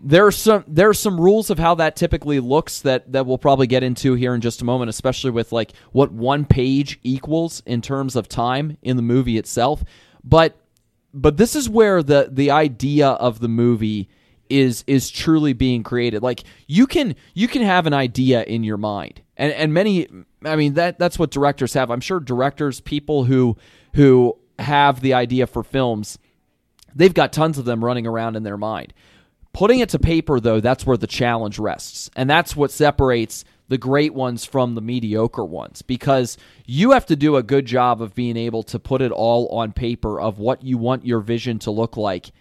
there 0.01 0.25
are 0.25 0.31
some 0.31 0.63
there 0.67 0.89
are 0.89 0.93
some 0.93 1.19
rules 1.19 1.49
of 1.49 1.59
how 1.59 1.75
that 1.75 1.95
typically 1.95 2.39
looks 2.39 2.81
that 2.81 3.11
that 3.11 3.25
we'll 3.25 3.37
probably 3.37 3.67
get 3.67 3.83
into 3.83 4.13
here 4.13 4.33
in 4.33 4.41
just 4.41 4.61
a 4.61 4.65
moment, 4.65 4.89
especially 4.89 5.31
with 5.31 5.51
like 5.51 5.73
what 5.91 6.11
one 6.11 6.45
page 6.45 6.99
equals 7.03 7.61
in 7.65 7.81
terms 7.81 8.15
of 8.15 8.29
time 8.29 8.77
in 8.81 8.95
the 8.95 9.01
movie 9.01 9.37
itself. 9.37 9.83
But 10.23 10.57
but 11.13 11.37
this 11.37 11.55
is 11.55 11.69
where 11.69 12.01
the 12.01 12.29
the 12.31 12.51
idea 12.51 13.09
of 13.09 13.39
the 13.39 13.49
movie 13.49 14.09
is 14.49 14.83
is 14.87 15.09
truly 15.09 15.53
being 15.53 15.83
created. 15.83 16.23
Like 16.23 16.43
you 16.67 16.87
can 16.87 17.15
you 17.33 17.47
can 17.47 17.61
have 17.61 17.85
an 17.87 17.93
idea 17.93 18.43
in 18.43 18.63
your 18.63 18.77
mind, 18.77 19.21
and 19.37 19.53
and 19.53 19.73
many. 19.73 20.07
I 20.43 20.55
mean 20.55 20.73
that 20.75 20.99
that's 20.99 21.19
what 21.19 21.31
directors 21.31 21.73
have. 21.73 21.91
I'm 21.91 22.01
sure 22.01 22.19
directors, 22.19 22.81
people 22.81 23.25
who 23.25 23.57
who 23.95 24.37
have 24.57 25.01
the 25.01 25.13
idea 25.13 25.47
for 25.47 25.63
films, 25.63 26.17
they've 26.95 27.13
got 27.13 27.33
tons 27.33 27.57
of 27.57 27.65
them 27.65 27.83
running 27.83 28.07
around 28.07 28.35
in 28.35 28.43
their 28.43 28.57
mind. 28.57 28.93
Putting 29.51 29.79
it 29.79 29.89
to 29.89 29.99
paper, 29.99 30.39
though, 30.39 30.59
that's 30.59 30.85
where 30.85 30.97
the 30.97 31.07
challenge 31.07 31.57
rests, 31.57 32.09
and 32.15 32.29
that's 32.29 32.55
what 32.55 32.71
separates 32.71 33.43
the 33.67 33.77
great 33.77 34.13
ones 34.13 34.45
from 34.45 34.75
the 34.75 34.81
mediocre 34.81 35.45
ones 35.45 35.83
because 35.83 36.37
you 36.65 36.91
have 36.91 37.05
to 37.05 37.15
do 37.15 37.35
a 37.35 37.43
good 37.43 37.65
job 37.65 38.01
of 38.01 38.15
being 38.15 38.35
able 38.35 38.63
to 38.63 38.79
put 38.79 39.01
it 39.01 39.11
all 39.11 39.47
on 39.49 39.71
paper 39.71 40.19
of 40.19 40.39
what 40.39 40.63
you 40.63 40.77
want 40.77 41.05
your 41.05 41.19
vision 41.19 41.59
to 41.59 41.71
look 41.71 41.95
like. 41.95 42.31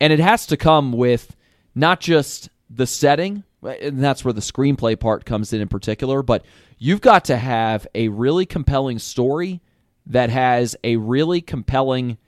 And 0.00 0.10
it 0.10 0.20
has 0.20 0.46
to 0.46 0.56
come 0.56 0.92
with 0.92 1.36
not 1.74 2.00
just 2.00 2.48
the 2.68 2.86
setting, 2.86 3.44
and 3.62 4.02
that's 4.02 4.24
where 4.24 4.32
the 4.32 4.40
screenplay 4.40 4.98
part 4.98 5.24
comes 5.24 5.52
in 5.52 5.60
in 5.60 5.68
particular, 5.68 6.22
but 6.22 6.44
you've 6.78 7.00
got 7.00 7.24
to 7.26 7.36
have 7.36 7.86
a 7.94 8.08
really 8.08 8.46
compelling 8.46 8.98
story 8.98 9.60
that 10.06 10.30
has 10.30 10.76
a 10.82 10.96
really 10.96 11.40
compelling 11.40 12.18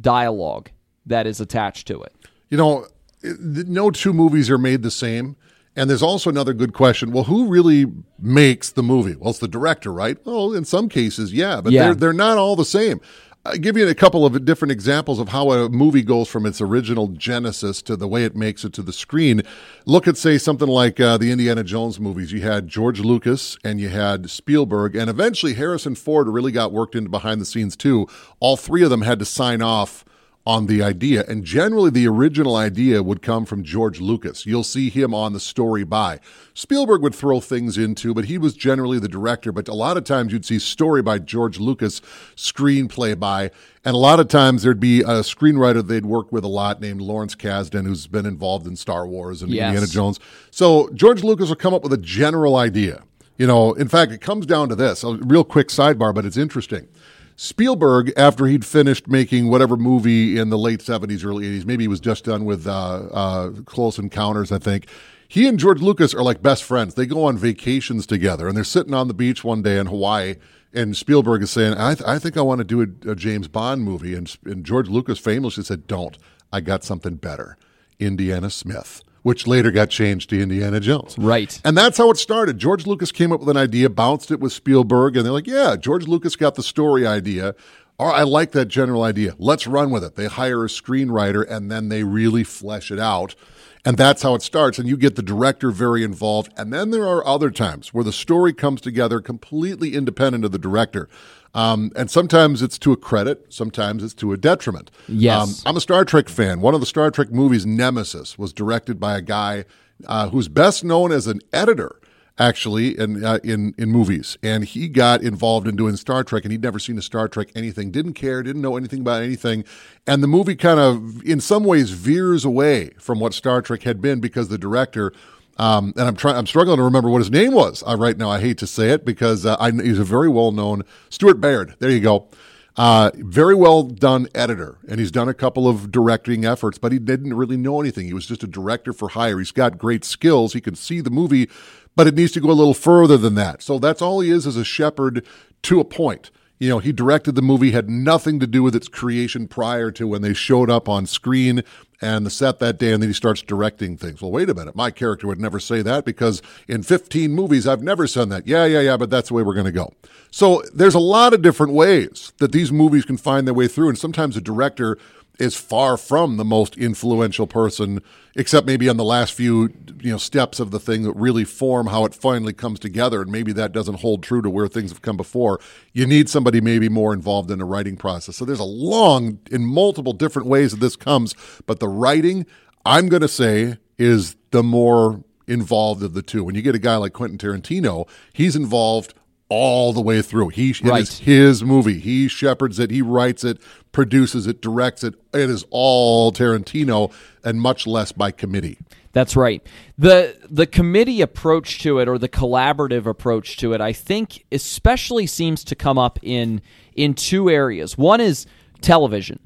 dialogue 0.00 0.70
that 1.06 1.26
is 1.26 1.40
attached 1.40 1.86
to 1.88 2.02
it. 2.02 2.14
You 2.50 2.58
know, 2.58 2.86
no 3.22 3.90
two 3.90 4.12
movies 4.12 4.50
are 4.50 4.58
made 4.58 4.82
the 4.82 4.90
same. 4.90 5.36
And 5.74 5.88
there's 5.88 6.02
also 6.02 6.28
another 6.28 6.52
good 6.52 6.74
question. 6.74 7.12
Well, 7.12 7.24
who 7.24 7.46
really 7.46 7.86
makes 8.18 8.70
the 8.70 8.82
movie? 8.82 9.16
Well, 9.16 9.30
it's 9.30 9.38
the 9.38 9.48
director, 9.48 9.90
right? 9.90 10.18
Well, 10.26 10.52
in 10.52 10.66
some 10.66 10.90
cases, 10.90 11.32
yeah, 11.32 11.62
but 11.62 11.72
yeah. 11.72 11.84
they're 11.84 11.94
they're 11.94 12.12
not 12.12 12.36
all 12.36 12.56
the 12.56 12.64
same. 12.66 13.00
I'll 13.44 13.56
give 13.56 13.76
you 13.76 13.88
a 13.88 13.94
couple 13.94 14.24
of 14.24 14.44
different 14.44 14.70
examples 14.70 15.18
of 15.18 15.30
how 15.30 15.50
a 15.50 15.68
movie 15.68 16.02
goes 16.02 16.28
from 16.28 16.46
its 16.46 16.60
original 16.60 17.08
genesis 17.08 17.82
to 17.82 17.96
the 17.96 18.06
way 18.06 18.24
it 18.24 18.36
makes 18.36 18.64
it 18.64 18.72
to 18.74 18.82
the 18.82 18.92
screen. 18.92 19.42
Look 19.84 20.06
at, 20.06 20.16
say, 20.16 20.38
something 20.38 20.68
like 20.68 21.00
uh, 21.00 21.18
the 21.18 21.32
Indiana 21.32 21.64
Jones 21.64 21.98
movies. 21.98 22.30
You 22.30 22.42
had 22.42 22.68
George 22.68 23.00
Lucas 23.00 23.58
and 23.64 23.80
you 23.80 23.88
had 23.88 24.30
Spielberg, 24.30 24.94
and 24.94 25.10
eventually 25.10 25.54
Harrison 25.54 25.96
Ford 25.96 26.28
really 26.28 26.52
got 26.52 26.72
worked 26.72 26.94
into 26.94 27.10
behind 27.10 27.40
the 27.40 27.44
scenes 27.44 27.74
too. 27.74 28.06
All 28.38 28.56
three 28.56 28.84
of 28.84 28.90
them 28.90 29.02
had 29.02 29.18
to 29.18 29.24
sign 29.24 29.60
off 29.60 30.04
on 30.44 30.66
the 30.66 30.82
idea. 30.82 31.24
And 31.28 31.44
generally, 31.44 31.90
the 31.90 32.08
original 32.08 32.56
idea 32.56 33.02
would 33.02 33.22
come 33.22 33.44
from 33.44 33.62
George 33.62 34.00
Lucas. 34.00 34.44
You'll 34.44 34.64
see 34.64 34.90
him 34.90 35.14
on 35.14 35.32
the 35.32 35.40
story 35.40 35.84
by. 35.84 36.18
Spielberg 36.52 37.00
would 37.02 37.14
throw 37.14 37.40
things 37.40 37.78
into, 37.78 38.12
but 38.12 38.24
he 38.24 38.38
was 38.38 38.54
generally 38.54 38.98
the 38.98 39.08
director. 39.08 39.52
But 39.52 39.68
a 39.68 39.74
lot 39.74 39.96
of 39.96 40.04
times 40.04 40.32
you'd 40.32 40.44
see 40.44 40.58
story 40.58 41.00
by 41.00 41.18
George 41.18 41.60
Lucas, 41.60 42.00
screenplay 42.34 43.18
by. 43.18 43.52
And 43.84 43.94
a 43.94 43.98
lot 43.98 44.18
of 44.18 44.28
times 44.28 44.62
there'd 44.62 44.80
be 44.80 45.00
a 45.00 45.22
screenwriter 45.22 45.86
they'd 45.86 46.06
worked 46.06 46.32
with 46.32 46.44
a 46.44 46.48
lot 46.48 46.80
named 46.80 47.00
Lawrence 47.00 47.36
Kasdan, 47.36 47.86
who's 47.86 48.08
been 48.08 48.26
involved 48.26 48.66
in 48.66 48.74
Star 48.74 49.06
Wars 49.06 49.42
and 49.42 49.52
yes. 49.52 49.66
Indiana 49.68 49.86
Jones. 49.86 50.18
So 50.50 50.90
George 50.92 51.22
Lucas 51.22 51.48
will 51.48 51.56
come 51.56 51.74
up 51.74 51.84
with 51.84 51.92
a 51.92 51.98
general 51.98 52.56
idea. 52.56 53.04
You 53.38 53.46
know, 53.46 53.72
in 53.72 53.88
fact, 53.88 54.12
it 54.12 54.20
comes 54.20 54.46
down 54.46 54.68
to 54.68 54.74
this. 54.74 55.02
A 55.02 55.14
real 55.14 55.44
quick 55.44 55.68
sidebar, 55.68 56.14
but 56.14 56.24
it's 56.24 56.36
interesting. 56.36 56.86
Spielberg, 57.36 58.12
after 58.16 58.46
he'd 58.46 58.64
finished 58.64 59.08
making 59.08 59.48
whatever 59.48 59.76
movie 59.76 60.38
in 60.38 60.50
the 60.50 60.58
late 60.58 60.80
70s, 60.80 61.24
early 61.24 61.44
80s, 61.46 61.64
maybe 61.64 61.84
he 61.84 61.88
was 61.88 62.00
just 62.00 62.24
done 62.24 62.44
with 62.44 62.66
uh, 62.66 63.08
uh, 63.12 63.50
Close 63.64 63.98
Encounters, 63.98 64.52
I 64.52 64.58
think. 64.58 64.86
He 65.28 65.48
and 65.48 65.58
George 65.58 65.80
Lucas 65.80 66.14
are 66.14 66.22
like 66.22 66.42
best 66.42 66.62
friends. 66.62 66.94
They 66.94 67.06
go 67.06 67.24
on 67.24 67.38
vacations 67.38 68.06
together, 68.06 68.48
and 68.48 68.56
they're 68.56 68.64
sitting 68.64 68.94
on 68.94 69.08
the 69.08 69.14
beach 69.14 69.42
one 69.42 69.62
day 69.62 69.78
in 69.78 69.86
Hawaii, 69.86 70.36
and 70.74 70.96
Spielberg 70.96 71.42
is 71.42 71.50
saying, 71.50 71.74
I, 71.74 71.94
th- 71.94 72.06
I 72.06 72.18
think 72.18 72.36
I 72.36 72.42
want 72.42 72.58
to 72.58 72.64
do 72.64 72.82
a, 72.82 73.12
a 73.12 73.14
James 73.14 73.48
Bond 73.48 73.82
movie. 73.82 74.14
And, 74.14 74.34
and 74.44 74.64
George 74.64 74.88
Lucas 74.88 75.18
famously 75.18 75.64
said, 75.64 75.86
Don't. 75.86 76.18
I 76.52 76.60
got 76.60 76.84
something 76.84 77.14
better 77.16 77.56
Indiana 77.98 78.50
Smith 78.50 79.02
which 79.22 79.46
later 79.46 79.70
got 79.70 79.90
changed 79.90 80.30
to 80.30 80.40
Indiana 80.40 80.80
Jones. 80.80 81.16
Right. 81.18 81.60
And 81.64 81.76
that's 81.76 81.98
how 81.98 82.10
it 82.10 82.16
started. 82.16 82.58
George 82.58 82.86
Lucas 82.86 83.12
came 83.12 83.32
up 83.32 83.40
with 83.40 83.48
an 83.48 83.56
idea, 83.56 83.88
bounced 83.88 84.30
it 84.30 84.40
with 84.40 84.52
Spielberg, 84.52 85.16
and 85.16 85.24
they're 85.24 85.32
like, 85.32 85.46
yeah, 85.46 85.76
George 85.76 86.06
Lucas 86.06 86.36
got 86.36 86.54
the 86.54 86.62
story 86.62 87.06
idea. 87.06 87.54
Or 87.98 88.12
I 88.12 88.22
like 88.22 88.50
that 88.52 88.66
general 88.66 89.04
idea. 89.04 89.34
Let's 89.38 89.66
run 89.66 89.90
with 89.90 90.02
it. 90.02 90.16
They 90.16 90.26
hire 90.26 90.64
a 90.64 90.68
screenwriter 90.68 91.48
and 91.48 91.70
then 91.70 91.88
they 91.88 92.02
really 92.02 92.42
flesh 92.42 92.90
it 92.90 92.98
out. 92.98 93.36
And 93.84 93.96
that's 93.96 94.22
how 94.22 94.34
it 94.34 94.42
starts. 94.42 94.78
And 94.78 94.88
you 94.88 94.96
get 94.96 95.14
the 95.14 95.22
director 95.22 95.70
very 95.70 96.02
involved. 96.02 96.52
And 96.56 96.72
then 96.72 96.90
there 96.90 97.06
are 97.06 97.24
other 97.26 97.50
times 97.50 97.92
where 97.92 98.04
the 98.04 98.12
story 98.12 98.52
comes 98.52 98.80
together 98.80 99.20
completely 99.20 99.94
independent 99.94 100.44
of 100.44 100.52
the 100.52 100.58
director. 100.58 101.08
Um, 101.54 101.92
and 101.94 102.10
sometimes 102.10 102.62
it's 102.62 102.78
to 102.78 102.92
a 102.92 102.96
credit, 102.96 103.52
sometimes 103.52 104.02
it's 104.02 104.14
to 104.14 104.32
a 104.32 104.36
detriment. 104.36 104.90
Yes. 105.08 105.64
Um, 105.64 105.70
I'm 105.70 105.76
a 105.76 105.80
Star 105.80 106.04
Trek 106.04 106.28
fan. 106.28 106.60
One 106.60 106.74
of 106.74 106.80
the 106.80 106.86
Star 106.86 107.10
Trek 107.10 107.30
movies, 107.30 107.66
Nemesis, 107.66 108.38
was 108.38 108.52
directed 108.52 108.98
by 108.98 109.18
a 109.18 109.22
guy 109.22 109.64
uh, 110.06 110.30
who's 110.30 110.48
best 110.48 110.82
known 110.84 111.12
as 111.12 111.26
an 111.26 111.40
editor 111.52 112.00
actually 112.38 112.98
in 112.98 113.22
uh, 113.22 113.38
in 113.44 113.74
in 113.76 113.90
movies 113.90 114.38
and 114.42 114.64
he 114.64 114.88
got 114.88 115.22
involved 115.22 115.68
in 115.68 115.76
doing 115.76 115.96
Star 115.96 116.24
Trek 116.24 116.44
and 116.44 116.52
he'd 116.52 116.62
never 116.62 116.78
seen 116.78 116.96
a 116.96 117.02
Star 117.02 117.28
Trek 117.28 117.48
anything 117.54 117.90
didn't 117.90 118.14
care 118.14 118.42
didn't 118.42 118.62
know 118.62 118.76
anything 118.78 119.00
about 119.00 119.22
anything 119.22 119.64
and 120.06 120.22
the 120.22 120.26
movie 120.26 120.56
kind 120.56 120.80
of 120.80 121.22
in 121.24 121.40
some 121.40 121.62
ways 121.62 121.90
veers 121.90 122.44
away 122.44 122.90
from 122.98 123.20
what 123.20 123.34
Star 123.34 123.60
Trek 123.60 123.82
had 123.82 124.00
been 124.00 124.18
because 124.18 124.48
the 124.48 124.56
director 124.56 125.12
um, 125.58 125.92
and 125.96 126.08
I'm 126.08 126.16
trying. 126.16 126.36
I'm 126.36 126.46
struggling 126.46 126.78
to 126.78 126.82
remember 126.82 127.10
what 127.10 127.18
his 127.18 127.30
name 127.30 127.52
was 127.52 127.82
uh, 127.86 127.96
right 127.96 128.16
now. 128.16 128.30
I 128.30 128.40
hate 128.40 128.58
to 128.58 128.66
say 128.66 128.90
it 128.90 129.04
because 129.04 129.44
uh, 129.44 129.56
I, 129.60 129.70
he's 129.70 129.98
a 129.98 130.04
very 130.04 130.28
well 130.28 130.52
known 130.52 130.82
Stuart 131.10 131.40
Baird. 131.40 131.76
There 131.78 131.90
you 131.90 132.00
go. 132.00 132.28
Uh, 132.74 133.10
very 133.16 133.54
well 133.54 133.82
done 133.82 134.28
editor, 134.34 134.78
and 134.88 134.98
he's 134.98 135.10
done 135.10 135.28
a 135.28 135.34
couple 135.34 135.68
of 135.68 135.92
directing 135.92 136.46
efforts, 136.46 136.78
but 136.78 136.90
he 136.90 136.98
didn't 136.98 137.34
really 137.34 137.58
know 137.58 137.80
anything. 137.80 138.06
He 138.06 138.14
was 138.14 138.26
just 138.26 138.42
a 138.42 138.46
director 138.46 138.94
for 138.94 139.10
hire. 139.10 139.38
He's 139.38 139.52
got 139.52 139.76
great 139.76 140.04
skills. 140.04 140.54
He 140.54 140.60
can 140.62 140.74
see 140.74 141.02
the 141.02 141.10
movie, 141.10 141.50
but 141.94 142.06
it 142.06 142.14
needs 142.14 142.32
to 142.32 142.40
go 142.40 142.50
a 142.50 142.52
little 142.52 142.72
further 142.72 143.18
than 143.18 143.34
that. 143.34 143.62
So 143.62 143.78
that's 143.78 144.00
all 144.00 144.20
he 144.20 144.30
is 144.30 144.46
as 144.46 144.56
a 144.56 144.64
shepherd 144.64 145.26
to 145.64 145.80
a 145.80 145.84
point 145.84 146.30
you 146.62 146.68
know, 146.68 146.78
he 146.78 146.92
directed 146.92 147.34
the 147.34 147.42
movie, 147.42 147.72
had 147.72 147.90
nothing 147.90 148.38
to 148.38 148.46
do 148.46 148.62
with 148.62 148.76
its 148.76 148.86
creation 148.86 149.48
prior 149.48 149.90
to 149.90 150.06
when 150.06 150.22
they 150.22 150.32
showed 150.32 150.70
up 150.70 150.88
on 150.88 151.06
screen 151.06 151.64
and 152.02 152.26
the 152.26 152.30
set 152.30 152.58
that 152.58 152.78
day, 152.78 152.92
and 152.92 153.00
then 153.00 153.08
he 153.08 153.14
starts 153.14 153.40
directing 153.40 153.96
things. 153.96 154.20
Well, 154.20 154.32
wait 154.32 154.50
a 154.50 154.54
minute. 154.54 154.74
My 154.74 154.90
character 154.90 155.28
would 155.28 155.40
never 155.40 155.60
say 155.60 155.82
that 155.82 156.04
because 156.04 156.42
in 156.66 156.82
15 156.82 157.32
movies, 157.32 157.66
I've 157.66 157.82
never 157.82 158.08
said 158.08 158.28
that. 158.30 158.46
Yeah, 158.46 158.64
yeah, 158.64 158.80
yeah, 158.80 158.96
but 158.96 159.08
that's 159.08 159.28
the 159.28 159.34
way 159.34 159.44
we're 159.44 159.54
going 159.54 159.66
to 159.66 159.72
go. 159.72 159.92
So 160.32 160.62
there's 160.74 160.96
a 160.96 161.00
lot 161.00 161.32
of 161.32 161.42
different 161.42 161.72
ways 161.72 162.32
that 162.38 162.50
these 162.50 162.72
movies 162.72 163.04
can 163.04 163.16
find 163.16 163.46
their 163.46 163.54
way 163.54 163.68
through, 163.68 163.88
and 163.88 163.96
sometimes 163.96 164.36
a 164.36 164.40
director 164.40 164.98
is 165.38 165.56
far 165.56 165.96
from 165.96 166.36
the 166.36 166.44
most 166.44 166.76
influential 166.76 167.46
person, 167.46 168.00
except 168.34 168.66
maybe 168.66 168.88
on 168.88 168.96
the 168.96 169.04
last 169.04 169.32
few 169.32 169.72
you 170.00 170.10
know 170.10 170.18
steps 170.18 170.60
of 170.60 170.70
the 170.70 170.80
thing 170.80 171.02
that 171.02 171.12
really 171.12 171.44
form 171.44 171.86
how 171.86 172.04
it 172.04 172.14
finally 172.14 172.52
comes 172.52 172.78
together. 172.78 173.22
And 173.22 173.30
maybe 173.32 173.52
that 173.52 173.72
doesn't 173.72 174.00
hold 174.00 174.22
true 174.22 174.42
to 174.42 174.50
where 174.50 174.68
things 174.68 174.90
have 174.90 175.02
come 175.02 175.16
before. 175.16 175.60
You 175.92 176.06
need 176.06 176.28
somebody 176.28 176.60
maybe 176.60 176.88
more 176.88 177.12
involved 177.12 177.50
in 177.50 177.58
the 177.58 177.64
writing 177.64 177.96
process. 177.96 178.36
So 178.36 178.44
there's 178.44 178.60
a 178.60 178.64
long, 178.64 179.38
in 179.50 179.64
multiple 179.64 180.12
different 180.12 180.48
ways 180.48 180.72
that 180.72 180.80
this 180.80 180.96
comes, 180.96 181.34
but 181.66 181.80
the 181.80 181.88
writing, 181.88 182.46
I'm 182.84 183.08
going 183.08 183.22
to 183.22 183.28
say, 183.28 183.78
is 183.98 184.36
the 184.50 184.62
more 184.62 185.22
involved 185.46 186.02
of 186.02 186.14
the 186.14 186.22
two. 186.22 186.44
When 186.44 186.54
you 186.54 186.62
get 186.62 186.74
a 186.74 186.80
guy 186.80 186.96
like 186.96 187.12
Quentin 187.12 187.38
Tarantino, 187.38 188.08
he's 188.32 188.56
involved 188.56 189.14
all 189.54 189.92
the 189.92 190.00
way 190.00 190.22
through. 190.22 190.48
He 190.48 190.74
right. 190.82 191.00
it 191.00 191.02
is 191.02 191.18
his 191.18 191.62
movie. 191.62 191.98
He 191.98 192.26
shepherds 192.26 192.78
it. 192.78 192.90
He 192.90 193.02
writes 193.02 193.44
it, 193.44 193.60
produces 193.92 194.46
it, 194.46 194.62
directs 194.62 195.04
it. 195.04 195.14
It 195.34 195.50
is 195.50 195.66
all 195.68 196.32
Tarantino, 196.32 197.12
and 197.44 197.60
much 197.60 197.86
less 197.86 198.12
by 198.12 198.30
committee. 198.30 198.78
That's 199.12 199.36
right. 199.36 199.62
the 199.98 200.38
The 200.48 200.66
committee 200.66 201.20
approach 201.20 201.80
to 201.82 201.98
it, 201.98 202.08
or 202.08 202.16
the 202.16 202.30
collaborative 202.30 203.04
approach 203.04 203.58
to 203.58 203.74
it, 203.74 203.82
I 203.82 203.92
think, 203.92 204.46
especially 204.50 205.26
seems 205.26 205.64
to 205.64 205.74
come 205.74 205.98
up 205.98 206.18
in 206.22 206.62
in 206.94 207.12
two 207.12 207.50
areas. 207.50 207.98
One 207.98 208.22
is 208.22 208.46
television 208.80 209.38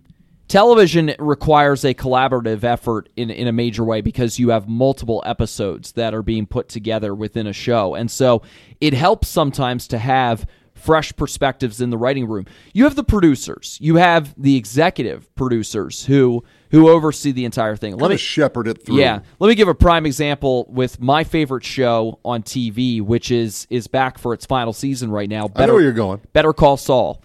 television 0.49 1.15
requires 1.19 1.85
a 1.85 1.95
collaborative 1.95 2.65
effort 2.65 3.09
in, 3.17 3.31
in 3.31 3.49
a 3.49 3.53
major 3.53 3.85
way 3.85 4.01
because 4.01 4.39
you 4.39 4.51
have 4.51 4.69
multiple 4.69 5.23
episodes 5.27 5.93
that 5.93 6.15
are 6.15 6.23
being 6.23 6.47
put 6.47 6.69
together 6.69 7.15
within 7.15 7.47
a 7.47 7.53
show. 7.53 7.95
And 7.95 8.11
so 8.11 8.43
it 8.81 8.95
helps 8.95 9.29
sometimes 9.29 9.89
to 9.89 9.99
have 9.99 10.47
fresh 10.75 11.15
perspectives 11.17 11.81
in 11.81 11.91
the 11.91 11.99
writing 11.99 12.29
room. 12.29 12.47
You 12.73 12.85
have 12.85 12.97
the 12.97 13.05
producers, 13.05 13.79
you 13.81 13.97
have 13.97 14.35
the 14.41 14.57
executive 14.57 15.35
producers 15.35 16.05
who 16.05 16.45
who 16.71 16.89
oversee 16.89 17.33
the 17.33 17.45
entire 17.45 17.77
thing. 17.77 17.97
Let 17.97 18.11
me 18.11 18.17
shepherd 18.17 18.69
it 18.69 18.85
through. 18.85 18.99
Yeah. 18.99 19.21
Let 19.39 19.49
me 19.49 19.55
give 19.55 19.69
a 19.69 19.75
prime 19.75 20.05
example 20.05 20.67
with 20.69 21.01
my 21.01 21.25
favorite 21.25 21.65
show 21.65 22.19
on 22.25 22.43
TV, 22.43 23.01
which 23.01 23.31
is 23.31 23.67
is 23.71 23.87
back 23.87 24.19
for 24.19 24.35
its 24.35 24.47
final 24.47 24.73
season 24.73 25.11
right 25.11 25.29
now. 25.29 25.49
Better, 25.49 25.63
I 25.63 25.67
know 25.67 25.75
where 25.75 25.83
you're 25.83 25.93
going. 25.93 26.21
Better 26.33 26.53
Call 26.53 26.77
Saul. 26.77 27.23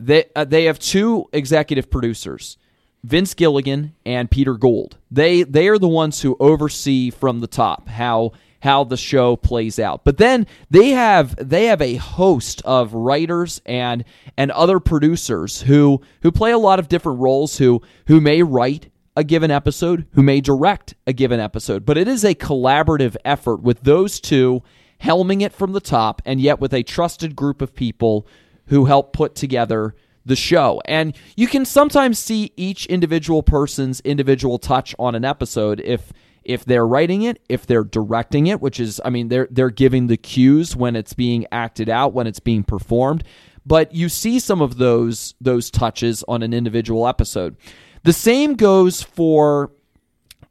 They 0.00 0.24
uh, 0.36 0.44
they 0.44 0.64
have 0.64 0.78
two 0.78 1.28
executive 1.32 1.90
producers, 1.90 2.56
Vince 3.04 3.34
Gilligan 3.34 3.94
and 4.06 4.30
Peter 4.30 4.54
Gould. 4.54 4.98
They 5.10 5.42
they 5.42 5.68
are 5.68 5.78
the 5.78 5.88
ones 5.88 6.22
who 6.22 6.36
oversee 6.38 7.10
from 7.10 7.40
the 7.40 7.46
top 7.46 7.88
how 7.88 8.32
how 8.62 8.84
the 8.84 8.96
show 8.96 9.36
plays 9.36 9.78
out. 9.78 10.04
But 10.04 10.18
then 10.18 10.46
they 10.70 10.90
have 10.90 11.36
they 11.36 11.66
have 11.66 11.82
a 11.82 11.96
host 11.96 12.62
of 12.64 12.94
writers 12.94 13.60
and 13.66 14.04
and 14.36 14.50
other 14.50 14.80
producers 14.80 15.62
who 15.62 16.00
who 16.22 16.32
play 16.32 16.52
a 16.52 16.58
lot 16.58 16.78
of 16.78 16.88
different 16.88 17.20
roles 17.20 17.58
who 17.58 17.82
who 18.06 18.20
may 18.20 18.42
write 18.42 18.90
a 19.16 19.24
given 19.24 19.50
episode, 19.50 20.06
who 20.12 20.22
may 20.22 20.40
direct 20.40 20.94
a 21.06 21.12
given 21.12 21.40
episode. 21.40 21.84
But 21.84 21.98
it 21.98 22.06
is 22.06 22.24
a 22.24 22.36
collaborative 22.36 23.16
effort 23.24 23.62
with 23.62 23.82
those 23.82 24.20
two 24.20 24.62
helming 25.02 25.42
it 25.42 25.52
from 25.52 25.72
the 25.72 25.80
top 25.80 26.22
and 26.24 26.40
yet 26.40 26.60
with 26.60 26.72
a 26.74 26.82
trusted 26.82 27.36
group 27.36 27.62
of 27.62 27.74
people 27.74 28.26
who 28.68 28.84
help 28.86 29.12
put 29.12 29.34
together 29.34 29.94
the 30.24 30.36
show. 30.36 30.80
And 30.84 31.16
you 31.36 31.48
can 31.48 31.64
sometimes 31.64 32.18
see 32.18 32.52
each 32.56 32.86
individual 32.86 33.42
person's 33.42 34.00
individual 34.00 34.58
touch 34.58 34.94
on 34.98 35.14
an 35.14 35.24
episode 35.24 35.80
if 35.80 36.12
if 36.44 36.64
they're 36.64 36.86
writing 36.86 37.22
it, 37.22 37.42
if 37.50 37.66
they're 37.66 37.84
directing 37.84 38.46
it, 38.46 38.60
which 38.60 38.80
is 38.80 39.00
I 39.04 39.10
mean 39.10 39.28
they're 39.28 39.48
they're 39.50 39.70
giving 39.70 40.06
the 40.06 40.16
cues 40.16 40.76
when 40.76 40.96
it's 40.96 41.14
being 41.14 41.46
acted 41.50 41.88
out, 41.88 42.12
when 42.12 42.26
it's 42.26 42.40
being 42.40 42.62
performed. 42.62 43.24
But 43.66 43.94
you 43.94 44.08
see 44.08 44.38
some 44.38 44.62
of 44.62 44.78
those 44.78 45.34
those 45.40 45.70
touches 45.70 46.24
on 46.28 46.42
an 46.42 46.54
individual 46.54 47.06
episode. 47.08 47.56
The 48.04 48.12
same 48.12 48.54
goes 48.54 49.02
for 49.02 49.72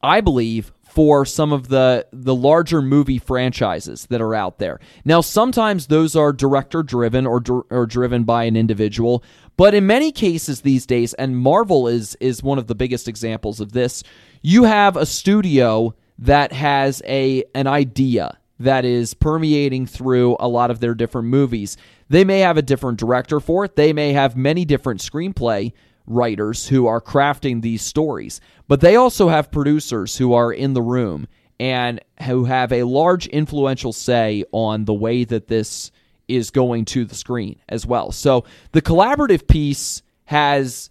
I 0.04 0.22
believe 0.22 0.72
for 0.98 1.26
some 1.26 1.54
of 1.54 1.68
the 1.68 2.08
the 2.12 2.34
larger 2.34 2.82
movie 2.82 3.20
franchises 3.20 4.08
that 4.08 4.20
are 4.20 4.34
out 4.34 4.58
there. 4.58 4.80
Now, 5.06 5.22
sometimes 5.22 5.86
those 5.86 6.16
are 6.16 6.34
director 6.34 6.82
driven 6.82 7.28
or 7.28 7.40
or 7.70 7.86
driven 7.86 8.24
by 8.24 8.46
an 8.46 8.56
individual, 8.56 9.24
but 9.58 9.76
in 9.76 9.86
many 9.86 10.12
cases 10.12 10.62
these 10.62 10.88
days, 10.88 11.14
and 11.14 11.38
Marvel 11.38 11.88
is 11.88 12.18
is 12.20 12.42
one 12.42 12.58
of 12.58 12.66
the 12.66 12.74
biggest 12.74 13.08
examples 13.08 13.60
of 13.60 13.74
this. 13.74 14.02
You 14.42 14.64
have 14.64 14.98
a 14.98 15.06
studio 15.06 15.94
that 16.18 16.52
has 16.52 17.04
a 17.06 17.44
an 17.54 17.68
idea 17.68 18.36
that 18.60 18.84
is 18.84 19.14
permeating 19.14 19.86
through 19.86 20.36
a 20.40 20.48
lot 20.48 20.72
of 20.72 20.80
their 20.80 20.96
different 20.96 21.28
movies. 21.28 21.78
They 22.10 22.24
may 22.24 22.40
have 22.40 22.58
a 22.58 22.64
different 22.64 22.98
director 22.98 23.40
for 23.40 23.66
it. 23.66 23.76
They 23.76 23.94
may 23.94 24.14
have 24.14 24.36
many 24.36 24.66
different 24.66 25.02
screenplay 25.02 25.74
writers 26.08 26.68
who 26.68 26.88
are 26.88 27.02
crafting 27.02 27.62
these 27.62 27.82
stories, 27.82 28.42
but 28.68 28.82
they 28.82 28.96
also 28.96 29.28
have 29.28 29.52
producers 29.52 30.18
who 30.18 30.34
are 30.34 30.52
in 30.52 30.74
the 30.74 30.82
room 30.82 31.28
and 31.60 32.00
who 32.24 32.46
have 32.46 32.72
a 32.72 32.84
large 32.84 33.28
influential 33.28 33.94
say 33.94 34.44
on 34.52 34.86
the 34.86 34.94
way 34.94 35.24
that 35.24 35.48
this 35.48 35.92
is 36.28 36.50
going 36.50 36.86
to 36.86 37.06
the 37.06 37.16
screen 37.16 37.60
as 37.70 37.86
well. 37.86 38.12
So 38.12 38.46
the 38.72 38.82
collaborative 38.82 39.48
piece 39.48 40.02
has 40.26 40.90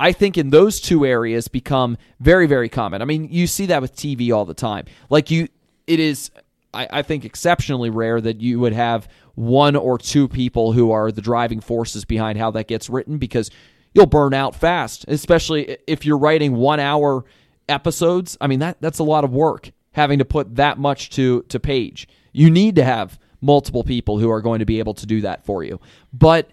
I 0.00 0.12
think 0.12 0.38
in 0.38 0.48
those 0.48 0.80
two 0.80 1.04
areas 1.04 1.48
become 1.48 1.98
very 2.20 2.46
very 2.46 2.68
common. 2.68 3.02
I 3.02 3.04
mean, 3.04 3.28
you 3.30 3.46
see 3.46 3.66
that 3.66 3.82
with 3.82 3.94
TV 3.94 4.34
all 4.34 4.46
the 4.46 4.54
time. 4.54 4.86
Like 5.10 5.30
you 5.30 5.48
it 5.86 6.00
is 6.00 6.30
I, 6.72 6.88
I 6.90 7.02
think 7.02 7.24
exceptionally 7.24 7.90
rare 7.90 8.20
that 8.20 8.40
you 8.40 8.58
would 8.60 8.72
have 8.72 9.08
one 9.34 9.76
or 9.76 9.98
two 9.98 10.28
people 10.28 10.72
who 10.72 10.92
are 10.92 11.12
the 11.12 11.20
driving 11.20 11.60
forces 11.60 12.04
behind 12.04 12.38
how 12.38 12.50
that 12.52 12.68
gets 12.68 12.88
written 12.88 13.18
because 13.18 13.50
you'll 13.96 14.06
burn 14.06 14.34
out 14.34 14.54
fast, 14.54 15.06
especially 15.08 15.78
if 15.86 16.04
you're 16.04 16.18
writing 16.18 16.54
one 16.54 16.78
hour 16.78 17.24
episodes. 17.68 18.36
I 18.40 18.46
mean, 18.46 18.58
that 18.58 18.76
that's 18.80 18.98
a 18.98 19.04
lot 19.04 19.24
of 19.24 19.32
work 19.32 19.72
having 19.92 20.18
to 20.18 20.24
put 20.24 20.56
that 20.56 20.78
much 20.78 21.10
to 21.10 21.42
to 21.44 21.58
page. 21.58 22.06
You 22.32 22.50
need 22.50 22.76
to 22.76 22.84
have 22.84 23.18
multiple 23.40 23.82
people 23.82 24.18
who 24.18 24.30
are 24.30 24.42
going 24.42 24.58
to 24.58 24.66
be 24.66 24.78
able 24.78 24.94
to 24.94 25.06
do 25.06 25.22
that 25.22 25.46
for 25.46 25.64
you. 25.64 25.80
But 26.12 26.52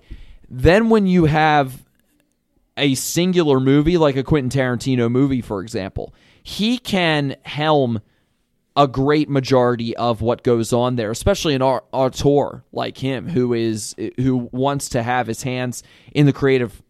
then 0.50 0.90
when 0.90 1.06
you 1.06 1.26
have 1.26 1.84
a 2.78 2.96
singular 2.96 3.60
movie 3.60 3.98
like 3.98 4.16
a 4.16 4.24
Quentin 4.24 4.50
Tarantino 4.50 5.12
movie, 5.12 5.42
for 5.42 5.62
example, 5.62 6.14
he 6.42 6.78
can 6.78 7.36
helm 7.44 8.02
a 8.76 8.88
great 8.88 9.30
majority 9.30 9.96
of 9.98 10.22
what 10.22 10.44
goes 10.44 10.74
on 10.74 10.96
there, 10.96 11.12
especially 11.12 11.54
an 11.54 11.62
auteur 11.62 12.64
like 12.72 12.98
him, 12.98 13.28
who 13.28 13.54
is 13.54 13.96
who 14.18 14.50
wants 14.52 14.90
to 14.90 15.04
have 15.04 15.28
his 15.28 15.44
hands 15.44 15.84
in 16.14 16.26
the 16.26 16.34
creative 16.34 16.82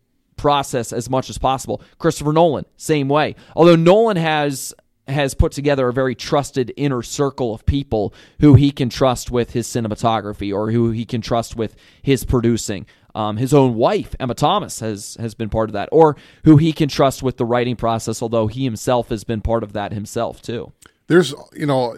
process 0.44 0.92
as 0.92 1.10
much 1.10 1.30
as 1.30 1.38
possible. 1.38 1.82
Christopher 2.00 2.34
Nolan, 2.34 2.66
same 2.76 3.08
way. 3.08 3.36
Although 3.56 3.78
Nolan 3.78 4.18
has 4.18 4.76
has 5.08 5.34
put 5.34 5.54
together 5.54 5.88
a 5.88 5.94
very 5.94 6.16
trusted 6.16 6.74
inner 6.78 7.02
circle 7.02 7.54
of 7.54 7.66
people 7.66 8.14
who 8.40 8.54
he 8.56 8.72
can 8.72 8.90
trust 8.90 9.32
with 9.32 9.52
his 9.52 9.68
cinematography 9.68 10.54
or 10.54 10.72
who 10.72 10.92
he 10.92 11.06
can 11.06 11.22
trust 11.22 11.58
with 11.58 11.76
his 12.02 12.24
producing. 12.26 12.86
Um, 13.16 13.38
his 13.38 13.54
own 13.54 13.76
wife, 13.76 14.16
Emma 14.20 14.34
Thomas, 14.34 14.80
has 14.82 15.16
has 15.20 15.34
been 15.34 15.50
part 15.50 15.70
of 15.70 15.74
that, 15.74 15.88
or 15.92 16.18
who 16.44 16.58
he 16.58 16.74
can 16.74 16.90
trust 16.90 17.24
with 17.24 17.38
the 17.38 17.46
writing 17.46 17.78
process. 17.78 18.22
Although 18.22 18.48
he 18.48 18.66
himself 18.66 19.10
has 19.10 19.24
been 19.24 19.42
part 19.42 19.64
of 19.64 19.72
that 19.74 19.94
himself 19.94 20.42
too. 20.42 20.74
There's, 21.08 21.34
you 21.54 21.66
know, 21.66 21.96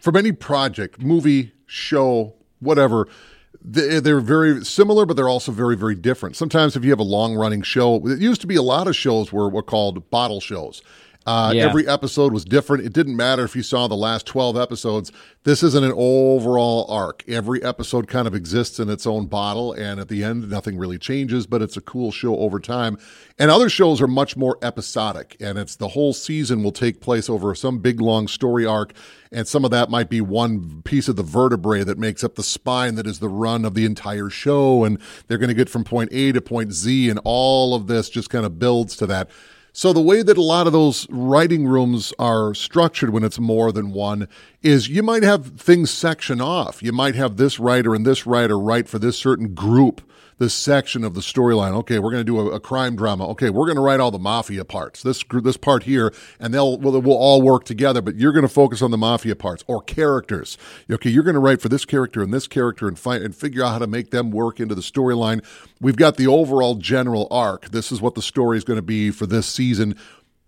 from 0.00 0.16
any 0.16 0.32
project, 0.32 1.00
movie, 1.00 1.52
show, 1.66 2.34
whatever 2.58 3.08
they're 3.64 4.20
very 4.20 4.62
similar, 4.64 5.06
but 5.06 5.16
they're 5.16 5.28
also 5.28 5.50
very, 5.50 5.76
very 5.76 5.94
different. 5.94 6.36
Sometimes, 6.36 6.76
if 6.76 6.84
you 6.84 6.90
have 6.90 7.00
a 7.00 7.04
long 7.04 7.34
running 7.34 7.62
show, 7.62 8.06
it 8.06 8.20
used 8.20 8.42
to 8.42 8.46
be 8.46 8.56
a 8.56 8.62
lot 8.62 8.86
of 8.86 8.94
shows 8.94 9.32
were, 9.32 9.48
were 9.48 9.62
called 9.62 10.10
bottle 10.10 10.40
shows. 10.40 10.82
Uh, 11.26 11.52
yeah. 11.54 11.64
Every 11.64 11.88
episode 11.88 12.32
was 12.32 12.44
different. 12.44 12.84
It 12.84 12.92
didn't 12.92 13.16
matter 13.16 13.44
if 13.44 13.56
you 13.56 13.62
saw 13.62 13.88
the 13.88 13.94
last 13.94 14.26
12 14.26 14.58
episodes. 14.58 15.10
This 15.44 15.62
isn't 15.62 15.84
an 15.84 15.92
overall 15.94 16.86
arc. 16.90 17.24
Every 17.28 17.62
episode 17.62 18.08
kind 18.08 18.26
of 18.26 18.34
exists 18.34 18.78
in 18.78 18.90
its 18.90 19.06
own 19.06 19.26
bottle, 19.26 19.72
and 19.72 20.00
at 20.00 20.08
the 20.08 20.22
end, 20.22 20.50
nothing 20.50 20.76
really 20.76 20.98
changes, 20.98 21.46
but 21.46 21.62
it's 21.62 21.76
a 21.76 21.82
cool 21.82 22.10
show 22.10 22.36
over 22.36 22.60
time. 22.60 22.98
And 23.38 23.50
other 23.50 23.68
shows 23.70 24.02
are 24.02 24.06
much 24.06 24.36
more 24.36 24.58
episodic, 24.62 25.36
and 25.40 25.58
it's 25.58 25.76
the 25.76 25.88
whole 25.88 26.12
season 26.12 26.62
will 26.62 26.72
take 26.72 27.00
place 27.00 27.30
over 27.30 27.54
some 27.54 27.78
big, 27.78 28.00
long 28.00 28.28
story 28.28 28.66
arc, 28.66 28.92
and 29.32 29.48
some 29.48 29.64
of 29.64 29.70
that 29.70 29.90
might 29.90 30.10
be 30.10 30.20
one 30.20 30.82
piece 30.82 31.08
of 31.08 31.16
the 31.16 31.22
vertebrae 31.22 31.84
that 31.84 31.98
makes 31.98 32.22
up 32.22 32.34
the 32.34 32.42
spine 32.42 32.94
that 32.96 33.06
is 33.06 33.18
the 33.18 33.28
run 33.28 33.64
of 33.64 33.74
the 33.74 33.84
entire 33.86 34.30
show, 34.30 34.84
and 34.84 34.98
they're 35.26 35.38
going 35.38 35.48
to 35.48 35.54
get 35.54 35.68
from 35.70 35.84
point 35.84 36.10
A 36.12 36.32
to 36.32 36.40
point 36.40 36.72
Z, 36.72 37.08
and 37.08 37.20
all 37.24 37.74
of 37.74 37.86
this 37.86 38.10
just 38.10 38.30
kind 38.30 38.44
of 38.44 38.58
builds 38.58 38.96
to 38.96 39.06
that. 39.06 39.30
So 39.76 39.92
the 39.92 40.00
way 40.00 40.22
that 40.22 40.38
a 40.38 40.42
lot 40.42 40.68
of 40.68 40.72
those 40.72 41.04
writing 41.10 41.66
rooms 41.66 42.14
are 42.16 42.54
structured 42.54 43.10
when 43.10 43.24
it's 43.24 43.40
more 43.40 43.72
than 43.72 43.90
one 43.90 44.28
is 44.62 44.88
you 44.88 45.02
might 45.02 45.24
have 45.24 45.60
things 45.60 45.90
section 45.90 46.40
off. 46.40 46.80
You 46.80 46.92
might 46.92 47.16
have 47.16 47.38
this 47.38 47.58
writer 47.58 47.92
and 47.92 48.06
this 48.06 48.24
writer 48.24 48.56
write 48.56 48.88
for 48.88 49.00
this 49.00 49.18
certain 49.18 49.52
group 49.52 50.00
this 50.38 50.54
section 50.54 51.04
of 51.04 51.14
the 51.14 51.20
storyline. 51.20 51.72
Okay, 51.72 51.98
we're 51.98 52.10
going 52.10 52.20
to 52.20 52.24
do 52.24 52.38
a, 52.38 52.56
a, 52.56 52.60
crime 52.60 52.96
drama. 52.96 53.28
Okay, 53.30 53.50
we're 53.50 53.66
going 53.66 53.76
to 53.76 53.82
write 53.82 54.00
all 54.00 54.10
the 54.10 54.18
mafia 54.18 54.64
parts. 54.64 55.02
This 55.02 55.22
this 55.42 55.56
part 55.56 55.84
here, 55.84 56.12
and 56.40 56.52
they'll 56.52 56.78
well, 56.78 57.00
we'll 57.00 57.16
all 57.16 57.42
work 57.42 57.64
together. 57.64 58.02
But 58.02 58.16
you're 58.16 58.32
going 58.32 58.42
to 58.42 58.48
focus 58.48 58.82
on 58.82 58.90
the 58.90 58.98
mafia 58.98 59.36
parts 59.36 59.64
or 59.66 59.82
characters. 59.82 60.58
Okay, 60.90 61.10
you're 61.10 61.22
going 61.22 61.34
to 61.34 61.40
write 61.40 61.60
for 61.60 61.68
this 61.68 61.84
character 61.84 62.22
and 62.22 62.32
this 62.32 62.46
character 62.46 62.88
and 62.88 62.98
find 62.98 63.22
and 63.22 63.34
figure 63.34 63.62
out 63.62 63.72
how 63.72 63.78
to 63.78 63.86
make 63.86 64.10
them 64.10 64.30
work 64.30 64.60
into 64.60 64.74
the 64.74 64.82
storyline. 64.82 65.44
We've 65.80 65.96
got 65.96 66.16
the 66.16 66.26
overall 66.26 66.74
general 66.76 67.28
arc. 67.30 67.70
This 67.70 67.92
is 67.92 68.00
what 68.00 68.14
the 68.14 68.22
story 68.22 68.58
is 68.58 68.64
going 68.64 68.78
to 68.78 68.82
be 68.82 69.10
for 69.10 69.26
this 69.26 69.46
season 69.46 69.96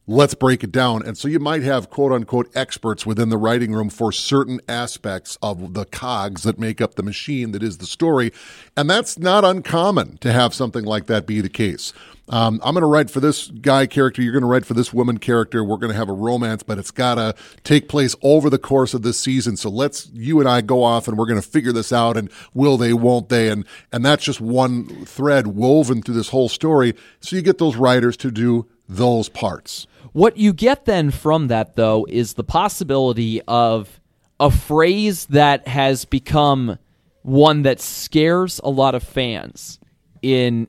let's 0.07 0.35
break 0.35 0.63
it 0.63 0.73
down. 0.73 1.05
And 1.05 1.19
so 1.19 1.29
you 1.29 1.41
might 1.41 1.63
have 1.63 1.91
quote 1.91 2.13
unquote 2.13 2.51
experts 2.55 3.05
within 3.05 3.29
the 3.29 3.39
writing 3.39 3.73
room 3.73 3.91
for 3.91 4.13
certain 4.13 4.61
aspects 4.69 5.37
of 5.43 5.75
the 5.75 5.85
cogs 5.85 6.43
that 6.45 6.59
make 6.59 6.81
up 6.81 6.95
the 6.95 7.03
machine 7.03 7.53
that 7.53 7.63
is 7.63 7.79
the 7.79 7.87
story. 7.87 8.33
And 8.77 8.89
that's 8.89 9.19
not 9.19 9.45
uncommon 9.45 10.19
to 10.19 10.33
have 10.33 10.55
something 10.55 10.85
like 10.85 11.07
that 11.07 11.27
be 11.27 11.41
the 11.41 11.49
case. 11.49 11.93
Um, 12.29 12.61
I'm 12.65 12.75
going 12.75 12.83
to 12.83 12.89
write 12.89 13.09
for 13.09 13.21
this 13.21 13.49
guy 13.49 13.87
character. 13.87 14.21
You're 14.21 14.33
going 14.33 14.43
to 14.43 14.49
write 14.49 14.67
for 14.67 14.75
this 14.75 14.93
woman 14.93 15.19
character. 15.19 15.63
We're 15.63 15.77
going 15.77 15.93
to 15.93 15.97
have 15.97 16.09
a 16.09 16.13
romance, 16.13 16.65
but 16.65 16.77
it's 16.77 16.91
got 16.91 17.17
to 17.17 17.37
take 17.63 17.89
place 17.89 18.17
over 18.21 18.51
the 18.51 18.59
course 18.59 18.95
of 18.95 19.03
this 19.03 19.19
season. 19.19 19.57
So 19.57 19.71
let's 19.71 20.11
you 20.13 20.41
and 20.41 20.49
I 20.49 20.61
go 20.61 20.83
off 20.83 21.07
and 21.07 21.17
we're 21.17 21.27
going 21.27 21.41
to 21.41 21.49
figure 21.49 21.73
this 21.73 21.93
out. 21.93 22.17
And 22.17 22.29
will 22.53 22.77
they? 22.77 22.93
Won't 22.93 23.29
they? 23.29 23.49
And 23.49 23.65
and 23.93 24.05
that's 24.05 24.25
just 24.25 24.41
one 24.41 25.05
thread 25.05 25.49
woven 25.49 26.03
through 26.03 26.17
this 26.17 26.31
whole 26.31 26.49
story. 26.49 26.95
So 27.21 27.37
you 27.37 27.43
get 27.43 27.59
those 27.59 27.77
writers 27.77 28.17
to 28.19 28.33
do 28.33 28.67
those 28.89 29.29
parts. 29.29 29.87
What 30.17 30.39
you 30.39 30.55
get 30.55 30.87
then 30.87 31.11
from 31.11 31.49
that, 31.49 31.77
though, 31.77 32.07
is 32.09 32.33
the 32.33 32.43
possibility 32.43 33.43
of 33.43 34.01
a 34.41 34.51
phrase 34.51 35.27
that 35.27 35.69
has 35.69 36.07
become 36.07 36.79
one 37.21 37.65
that 37.65 37.83
scares 37.83 38.59
a 38.65 38.71
lot 38.71 38.95
of 38.95 39.03
fans 39.03 39.79
in 40.23 40.69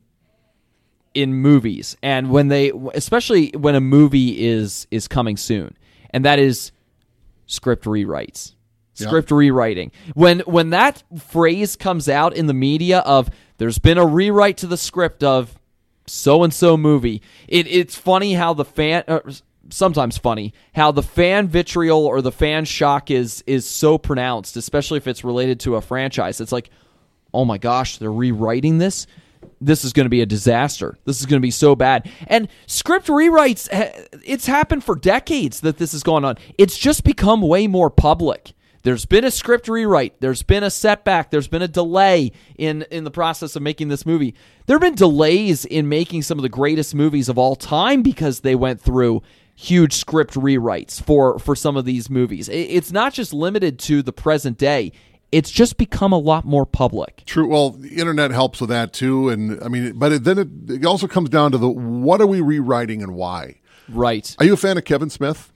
in 1.14 1.34
movies. 1.34 1.96
And 2.04 2.30
when 2.30 2.50
they 2.50 2.74
especially 2.94 3.52
when 3.52 3.76
a 3.76 3.80
movie 3.80 4.46
is 4.48 4.86
is 4.92 5.08
coming 5.08 5.38
soon. 5.38 5.78
And 6.10 6.26
that 6.26 6.40
is 6.40 6.74
script 7.46 7.86
rewrites. 7.86 8.54
Script 8.96 9.32
rewriting. 9.32 9.94
When 10.14 10.40
when 10.42 10.72
that 10.72 11.04
phrase 11.20 11.78
comes 11.78 12.10
out 12.10 12.36
in 12.36 12.48
the 12.48 12.54
media 12.54 13.00
of 13.00 13.30
there's 13.60 13.80
been 13.80 13.98
a 13.98 14.06
rewrite 14.06 14.58
to 14.58 14.68
the 14.68 14.76
script 14.76 15.24
of 15.24 15.58
so 16.08 16.44
and 16.44 16.54
so 16.54 16.78
movie. 16.78 17.22
It, 17.48 17.68
it's 17.68 17.96
funny 17.96 18.34
how 18.34 18.54
the 18.54 18.66
fan. 18.66 19.04
Uh, 19.08 19.20
sometimes 19.70 20.18
funny 20.18 20.54
how 20.76 20.92
the 20.92 21.04
fan 21.04 21.48
vitriol 21.48 22.06
or 22.06 22.22
the 22.22 22.32
fan 22.32 22.66
shock 22.66 23.12
is 23.12 23.44
is 23.46 23.68
so 23.68 23.98
pronounced, 23.98 24.56
especially 24.56 24.98
if 24.98 25.08
it's 25.08 25.24
related 25.24 25.60
to 25.62 25.76
a 25.76 25.82
franchise. 25.82 26.40
It's 26.40 26.52
like, 26.52 26.70
oh 27.34 27.46
my 27.46 27.58
gosh, 27.58 27.98
they're 27.98 28.12
rewriting 28.12 28.78
this. 28.78 29.08
This 29.60 29.84
is 29.86 29.94
going 29.94 30.06
to 30.06 30.10
be 30.10 30.22
a 30.22 30.26
disaster. 30.26 30.98
This 31.06 31.20
is 31.20 31.26
going 31.26 31.40
to 31.40 31.46
be 31.46 31.52
so 31.52 31.76
bad. 31.76 32.10
And 32.28 32.48
script 32.66 33.08
rewrites, 33.08 33.68
it's 34.26 34.46
happened 34.46 34.84
for 34.84 34.96
decades 34.96 35.62
that 35.62 35.78
this 35.78 35.92
has 35.92 36.04
gone 36.04 36.26
on. 36.26 36.38
It's 36.58 36.78
just 36.78 37.04
become 37.04 37.42
way 37.42 37.68
more 37.68 37.90
public. 37.90 38.54
There's 38.88 39.06
been 39.06 39.26
a 39.26 39.32
script 39.32 39.68
rewrite. 39.68 40.22
There's 40.22 40.44
been 40.44 40.64
a 40.64 40.70
setback. 40.70 41.30
There's 41.30 41.50
been 41.50 41.62
a 41.62 41.68
delay 41.68 42.32
in 42.58 42.84
in 42.84 43.04
the 43.04 43.12
process 43.12 43.58
of 43.58 43.62
making 43.62 43.90
this 43.90 44.06
movie. 44.06 44.34
There 44.66 44.76
have 44.76 44.82
been 44.82 44.96
delays 44.96 45.66
in 45.66 45.90
making 45.90 46.22
some 46.22 46.40
of 46.40 46.42
the 46.42 46.48
greatest 46.48 46.96
movies 46.96 47.28
of 47.28 47.38
all 47.38 47.58
time 47.58 48.02
because 48.02 48.40
they 48.40 48.56
went 48.56 48.80
through 48.80 49.24
huge 49.58 49.92
script 49.92 50.36
rewrites 50.36 51.02
for 51.02 51.38
for 51.38 51.54
some 51.54 51.76
of 51.76 51.84
these 51.84 52.10
movies. 52.10 52.48
It's 52.48 52.94
not 52.94 53.14
just 53.14 53.34
limited 53.34 53.78
to 53.80 54.02
the 54.02 54.14
present 54.14 54.58
day. 54.58 54.94
It's 55.34 55.52
just 55.52 55.76
become 55.76 56.14
a 56.14 56.18
lot 56.18 56.46
more 56.46 56.66
public. 56.66 57.24
True. 57.26 57.50
Well, 57.50 57.72
the 57.72 57.98
internet 57.98 58.32
helps 58.32 58.62
with 58.62 58.70
that 58.70 58.94
too, 58.94 59.28
and 59.28 59.62
I 59.62 59.68
mean, 59.68 60.00
but 60.00 60.14
it, 60.14 60.24
then 60.24 60.38
it, 60.38 60.48
it 60.70 60.86
also 60.86 61.08
comes 61.08 61.30
down 61.30 61.52
to 61.52 61.58
the 61.58 61.68
what 61.68 62.22
are 62.22 62.28
we 62.28 62.40
rewriting 62.40 63.04
and 63.04 63.16
why. 63.16 63.60
Right. 63.90 64.34
Are 64.40 64.46
you 64.46 64.54
a 64.54 64.58
fan 64.58 64.78
of 64.78 64.86
Kevin 64.86 65.10
Smith? 65.10 65.52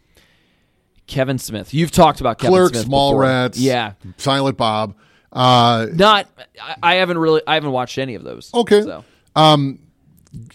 Kevin 1.07 1.37
Smith. 1.37 1.73
You've 1.73 1.91
talked 1.91 2.21
about 2.21 2.37
Kevin 2.37 2.53
Clerks, 2.53 2.79
Smith 2.79 2.91
Mallrats, 2.91 3.55
yeah, 3.57 3.93
Silent 4.17 4.57
Bob. 4.57 4.95
Uh, 5.31 5.87
Not, 5.93 6.27
I, 6.83 6.95
haven't 6.95 7.17
really, 7.17 7.41
I 7.47 7.53
haven't 7.53 7.71
watched 7.71 7.97
any 7.97 8.15
of 8.15 8.23
those. 8.23 8.51
Okay. 8.53 8.81
So. 8.81 9.05
Um, 9.35 9.79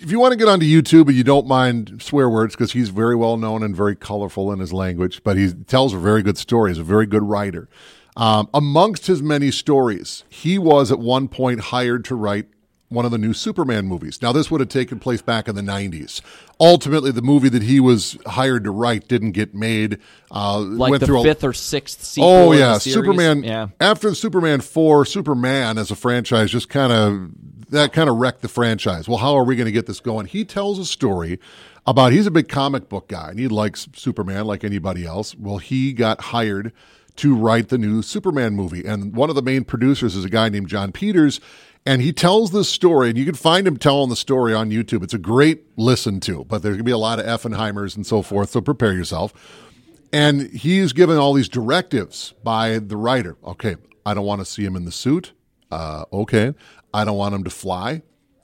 if 0.00 0.10
you 0.10 0.18
want 0.18 0.32
to 0.32 0.38
get 0.38 0.48
onto 0.48 0.66
YouTube 0.66 1.08
and 1.08 1.16
you 1.16 1.24
don't 1.24 1.46
mind 1.46 2.02
swear 2.02 2.28
words, 2.28 2.54
because 2.54 2.72
he's 2.72 2.88
very 2.88 3.14
well 3.14 3.36
known 3.36 3.62
and 3.62 3.76
very 3.76 3.94
colorful 3.94 4.52
in 4.52 4.58
his 4.58 4.72
language, 4.72 5.22
but 5.22 5.36
he 5.36 5.52
tells 5.52 5.92
a 5.92 5.98
very 5.98 6.22
good 6.22 6.38
story. 6.38 6.70
He's 6.70 6.78
a 6.78 6.84
very 6.84 7.06
good 7.06 7.22
writer. 7.22 7.68
Um, 8.16 8.48
amongst 8.54 9.06
his 9.06 9.22
many 9.22 9.50
stories, 9.50 10.24
he 10.30 10.58
was 10.58 10.90
at 10.90 10.98
one 10.98 11.28
point 11.28 11.60
hired 11.60 12.04
to 12.06 12.14
write 12.14 12.46
one 12.88 13.04
of 13.04 13.10
the 13.10 13.18
new 13.18 13.32
Superman 13.32 13.86
movies. 13.86 14.22
Now, 14.22 14.32
this 14.32 14.50
would 14.50 14.60
have 14.60 14.68
taken 14.68 14.98
place 14.98 15.20
back 15.20 15.48
in 15.48 15.56
the 15.56 15.62
90s. 15.62 16.20
Ultimately, 16.60 17.10
the 17.10 17.22
movie 17.22 17.48
that 17.48 17.62
he 17.62 17.80
was 17.80 18.16
hired 18.26 18.64
to 18.64 18.70
write 18.70 19.08
didn't 19.08 19.32
get 19.32 19.54
made. 19.54 19.98
Uh, 20.30 20.60
like 20.60 20.90
went 20.90 21.00
the 21.00 21.06
through 21.06 21.22
fifth 21.22 21.42
a, 21.42 21.48
or 21.48 21.52
sixth 21.52 22.02
sequel. 22.04 22.30
Oh 22.30 22.52
yeah, 22.52 22.78
Superman. 22.78 23.42
Yeah. 23.42 23.68
After 23.80 24.14
Superman 24.14 24.60
four, 24.60 25.04
Superman 25.04 25.78
as 25.78 25.90
a 25.90 25.96
franchise 25.96 26.50
just 26.50 26.68
kind 26.68 26.92
of 26.92 27.30
that 27.70 27.92
kind 27.92 28.08
of 28.08 28.16
wrecked 28.16 28.42
the 28.42 28.48
franchise. 28.48 29.08
Well, 29.08 29.18
how 29.18 29.34
are 29.34 29.44
we 29.44 29.56
going 29.56 29.66
to 29.66 29.72
get 29.72 29.86
this 29.86 30.00
going? 30.00 30.26
He 30.26 30.44
tells 30.44 30.78
a 30.78 30.84
story 30.84 31.38
about 31.86 32.12
he's 32.12 32.26
a 32.26 32.30
big 32.30 32.48
comic 32.48 32.88
book 32.88 33.08
guy 33.08 33.30
and 33.30 33.38
he 33.38 33.48
likes 33.48 33.88
Superman 33.94 34.46
like 34.46 34.64
anybody 34.64 35.04
else. 35.04 35.34
Well, 35.34 35.58
he 35.58 35.92
got 35.92 36.20
hired 36.20 36.72
to 37.16 37.34
write 37.34 37.68
the 37.68 37.78
new 37.78 38.02
Superman 38.02 38.54
movie, 38.54 38.84
and 38.84 39.14
one 39.14 39.30
of 39.30 39.36
the 39.36 39.42
main 39.42 39.64
producers 39.64 40.14
is 40.14 40.24
a 40.24 40.28
guy 40.28 40.48
named 40.48 40.68
Jon 40.68 40.92
Peters 40.92 41.40
and 41.86 42.02
he 42.02 42.12
tells 42.12 42.50
this 42.50 42.68
story, 42.68 43.08
and 43.08 43.16
you 43.16 43.24
can 43.24 43.34
find 43.34 43.66
him 43.66 43.76
telling 43.76 44.10
the 44.10 44.16
story 44.16 44.52
on 44.52 44.70
YouTube. 44.70 45.04
It's 45.04 45.14
a 45.14 45.18
great 45.18 45.62
listen 45.76 46.18
to, 46.20 46.44
but 46.44 46.62
there's 46.62 46.72
going 46.72 46.78
to 46.78 46.84
be 46.84 46.90
a 46.90 46.98
lot 46.98 47.20
of 47.20 47.26
Effenheimers 47.26 47.94
and 47.94 48.04
so 48.04 48.22
forth, 48.22 48.50
so 48.50 48.60
prepare 48.60 48.92
yourself. 48.92 49.32
And 50.12 50.50
he's 50.50 50.92
given 50.92 51.16
all 51.16 51.32
these 51.32 51.48
directives 51.48 52.34
by 52.42 52.80
the 52.80 52.96
writer. 52.96 53.36
Okay, 53.44 53.76
I 54.04 54.14
don't 54.14 54.26
want 54.26 54.40
to 54.40 54.44
see 54.44 54.64
him 54.64 54.74
in 54.74 54.84
the 54.84 54.92
suit. 54.92 55.32
Uh, 55.70 56.04
okay, 56.12 56.54
I 56.92 57.04
don't 57.04 57.16
want 57.16 57.34
him 57.34 57.44
to 57.44 57.50
fly. 57.50 58.02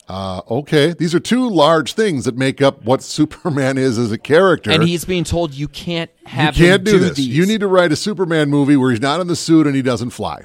Uh, 0.09 0.43
okay, 0.51 0.93
these 0.93 1.15
are 1.15 1.21
two 1.21 1.49
large 1.49 1.95
things 1.95 2.27
that 2.27 2.37
make 2.37 2.61
up 2.61 2.85
what 2.85 3.03
Superman 3.03 3.77
is 3.77 3.99
as 3.99 4.13
a 4.13 4.19
character. 4.19 4.71
And 4.71 4.85
he's 4.85 5.05
being 5.05 5.25
told 5.25 5.53
you 5.53 5.67
can't 5.67 6.11
have 6.27 6.57
you 6.57 6.67
can't 6.67 6.85
do, 6.85 6.93
do, 6.93 6.99
this. 7.01 7.17
These. 7.17 7.29
You 7.29 7.47
need 7.47 7.61
to 7.61 7.69
write 7.69 7.91
a 7.91 7.97
Superman 7.97 8.51
movie 8.51 8.77
where 8.77 8.91
he's 8.91 9.01
not 9.01 9.21
in 9.21 9.27
the 9.27 9.37
suit 9.37 9.67
and 9.67 9.75
he 9.75 9.83
doesn't 9.83 10.11
fly. 10.11 10.43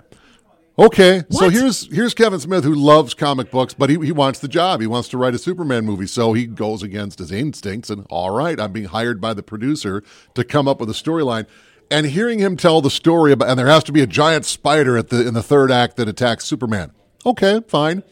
Okay, 0.80 1.24
what? 1.30 1.34
so 1.34 1.50
here's 1.50 1.92
here's 1.94 2.14
Kevin 2.14 2.40
Smith 2.40 2.64
who 2.64 2.76
loves 2.76 3.16
comic 3.16 3.50
books, 3.50 3.74
but 3.74 3.90
he, 3.90 3.98
he 4.00 4.12
wants 4.12 4.40
the 4.40 4.48
job. 4.48 4.80
He 4.80 4.88
wants 4.88 5.10
to 5.10 5.18
write 5.18 5.34
a 5.34 5.40
Superman 5.40 5.86
movie, 5.86 6.06
so 6.06 6.34
he 6.34 6.46
goes 6.46 6.84
against 6.84 7.18
his 7.20 7.32
instincts. 7.32 7.90
And 7.90 8.06
all 8.10 8.30
right, 8.30 8.60
I'm 8.60 8.72
being 8.72 8.86
hired 8.88 9.20
by 9.20 9.34
the 9.34 9.42
producer 9.42 10.04
to 10.36 10.44
come 10.44 10.68
up 10.68 10.80
with 10.80 10.90
a 10.90 10.94
storyline. 10.94 11.48
And 11.90 12.06
hearing 12.06 12.40
him 12.40 12.58
tell 12.58 12.82
the 12.82 12.92
story 12.92 13.32
about, 13.32 13.50
and 13.50 13.58
there 13.58 13.68
has 13.68 13.84
to 13.86 13.92
be 13.94 14.02
a 14.02 14.08
giant 14.08 14.46
spider 14.46 14.98
at 14.98 15.10
the 15.10 15.26
in 15.26 15.34
the 15.34 15.42
third 15.42 15.72
act 15.72 15.96
that 15.98 16.08
attacks 16.08 16.46
Superman. 16.46 16.92
Okay, 17.26 17.62
fine 17.68 18.04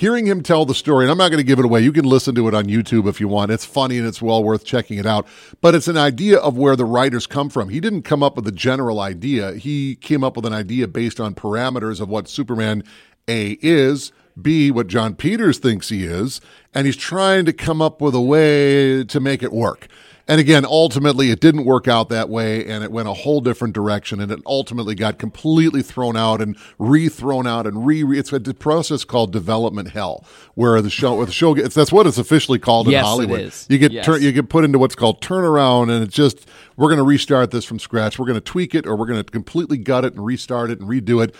hearing 0.00 0.24
him 0.24 0.42
tell 0.42 0.64
the 0.64 0.74
story, 0.74 1.04
and 1.04 1.12
I'm 1.12 1.18
not 1.18 1.28
going 1.28 1.42
to 1.42 1.46
give 1.46 1.58
it 1.58 1.64
away. 1.66 1.82
You 1.82 1.92
can 1.92 2.06
listen 2.06 2.34
to 2.36 2.48
it 2.48 2.54
on 2.54 2.64
YouTube 2.64 3.06
if 3.06 3.20
you 3.20 3.28
want. 3.28 3.50
It's 3.50 3.66
funny 3.66 3.98
and 3.98 4.06
it's 4.06 4.22
well 4.22 4.42
worth 4.42 4.64
checking 4.64 4.96
it 4.96 5.04
out. 5.04 5.28
But 5.60 5.74
it's 5.74 5.88
an 5.88 5.98
idea 5.98 6.38
of 6.38 6.56
where 6.56 6.74
the 6.74 6.86
writers 6.86 7.26
come 7.26 7.50
from. 7.50 7.68
He 7.68 7.80
didn't 7.80 8.04
come 8.04 8.22
up 8.22 8.34
with 8.34 8.48
a 8.48 8.52
general 8.52 8.98
idea. 8.98 9.56
He 9.56 9.96
came 9.96 10.24
up 10.24 10.36
with 10.36 10.46
an 10.46 10.54
idea 10.54 10.88
based 10.88 11.20
on 11.20 11.34
parameters 11.34 12.00
of 12.00 12.08
what 12.08 12.28
Superman 12.28 12.82
A 13.28 13.58
is, 13.60 14.10
B, 14.42 14.70
what 14.70 14.86
Jon 14.86 15.14
Peters 15.14 15.58
thinks 15.58 15.88
he 15.88 16.04
is, 16.04 16.40
and 16.74 16.86
he's 16.86 16.96
trying 16.96 17.44
to 17.44 17.52
come 17.52 17.80
up 17.80 18.00
with 18.00 18.14
a 18.14 18.20
way 18.20 19.04
to 19.04 19.20
make 19.20 19.42
it 19.42 19.52
work. 19.52 19.88
And 20.30 20.40
again, 20.40 20.64
ultimately, 20.64 21.32
it 21.32 21.40
didn't 21.40 21.64
work 21.64 21.88
out 21.88 22.08
that 22.10 22.28
way, 22.28 22.64
and 22.64 22.84
it 22.84 22.92
went 22.92 23.08
a 23.08 23.12
whole 23.12 23.40
different 23.40 23.74
direction, 23.74 24.20
and 24.20 24.30
it 24.30 24.38
ultimately 24.46 24.94
got 24.94 25.18
completely 25.18 25.82
thrown 25.82 26.16
out 26.16 26.40
and 26.40 26.56
re-thrown 26.78 27.48
out 27.48 27.66
and 27.66 27.84
re. 27.84 28.04
It's 28.16 28.32
a 28.32 28.38
process 28.54 29.02
called 29.02 29.32
development 29.32 29.90
hell, 29.90 30.24
where 30.54 30.80
the 30.82 30.88
show, 30.88 31.16
where 31.16 31.26
the 31.26 31.32
show 31.32 31.54
gets. 31.54 31.74
That's 31.74 31.90
what 31.90 32.06
it's 32.06 32.16
officially 32.16 32.60
called 32.60 32.86
in 32.86 32.92
yes, 32.92 33.04
Hollywood. 33.04 33.40
It 33.40 33.46
is. 33.46 33.66
You 33.68 33.78
get 33.78 33.90
yes. 33.90 34.06
tur- 34.06 34.18
you 34.18 34.30
get 34.30 34.48
put 34.48 34.62
into 34.62 34.78
what's 34.78 34.94
called 34.94 35.20
turnaround, 35.20 35.90
and 35.90 36.04
it's 36.04 36.14
just 36.14 36.46
we're 36.76 36.86
going 36.86 36.98
to 36.98 37.04
restart 37.04 37.50
this 37.50 37.64
from 37.64 37.80
scratch. 37.80 38.16
We're 38.16 38.26
going 38.26 38.36
to 38.36 38.40
tweak 38.40 38.72
it, 38.76 38.86
or 38.86 38.94
we're 38.94 39.06
going 39.06 39.24
to 39.24 39.28
completely 39.28 39.78
gut 39.78 40.04
it 40.04 40.14
and 40.14 40.24
restart 40.24 40.70
it 40.70 40.78
and 40.78 40.88
redo 40.88 41.24
it. 41.24 41.34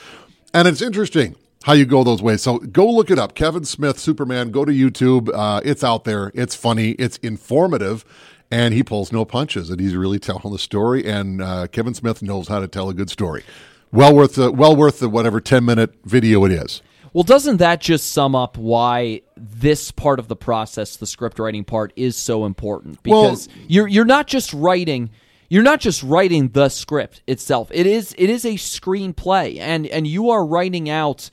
And 0.53 0.67
it's 0.67 0.83
interesting 0.83 1.37
how 1.65 1.75
you 1.75 1.85
go 1.85 2.05
those 2.05 2.23
ways. 2.23 2.43
So 2.43 2.59
go 2.59 2.91
look 2.91 3.11
it 3.11 3.19
up. 3.19 3.35
Kevin 3.35 3.65
Smith, 3.65 3.99
Superman. 3.99 4.51
Go 4.51 4.65
to 4.65 4.73
YouTube. 4.73 5.31
Uh, 5.33 5.61
it's 5.65 5.85
out 5.85 6.05
there. 6.05 6.33
It's 6.35 6.55
funny. 6.55 6.93
It's 6.93 7.17
informative 7.19 8.05
and 8.51 8.75
he 8.75 8.83
pulls 8.83 9.13
no 9.13 9.25
punches, 9.25 9.71
and 9.71 9.81
he's 9.81 9.95
really 9.95 10.19
telling 10.19 10.53
the 10.53 10.59
story. 10.59 11.07
And 11.07 11.41
uh, 11.41 11.69
Kevin 11.69 11.95
Smith 11.95 12.23
knows 12.23 12.49
how 12.49 12.59
to 12.59 12.69
tell 12.69 12.89
a 12.89 12.95
good 12.95 13.11
story. 13.11 13.45
Well 13.93 14.15
worth 14.15 14.35
the 14.35 14.53
well 14.53 14.77
worth 14.77 15.01
the 15.01 15.09
whatever 15.09 15.41
ten 15.41 15.65
minute 15.65 15.95
video 16.05 16.45
it 16.45 16.53
is. 16.53 16.83
Well, 17.13 17.25
doesn't 17.25 17.57
that 17.57 17.81
just 17.81 18.13
sum 18.13 18.37
up 18.37 18.57
why 18.57 19.23
this 19.37 19.91
part 19.91 20.21
of 20.21 20.29
the 20.29 20.37
process, 20.37 20.97
the 20.97 21.07
script 21.07 21.41
writing 21.41 21.65
part, 21.65 21.93
is 21.97 22.17
so 22.17 22.45
important? 22.45 23.03
Because 23.03 23.49
well, 23.49 23.57
you're 23.69 23.89
you're 23.89 24.05
not 24.05 24.27
just 24.27 24.53
writing 24.53 25.11
you're 25.49 25.65
not 25.65 25.81
just 25.81 26.05
writing 26.05 26.51
the 26.51 26.69
script 26.69 27.23
itself. 27.27 27.69
It 27.73 27.87
is 27.87 28.15
it 28.17 28.31
is 28.31 28.45
a 28.45 28.55
screenplay, 28.55 29.59
and 29.59 29.87
and 29.89 30.07
you 30.07 30.31
are 30.31 30.47
writing 30.47 30.89
out 30.89 31.31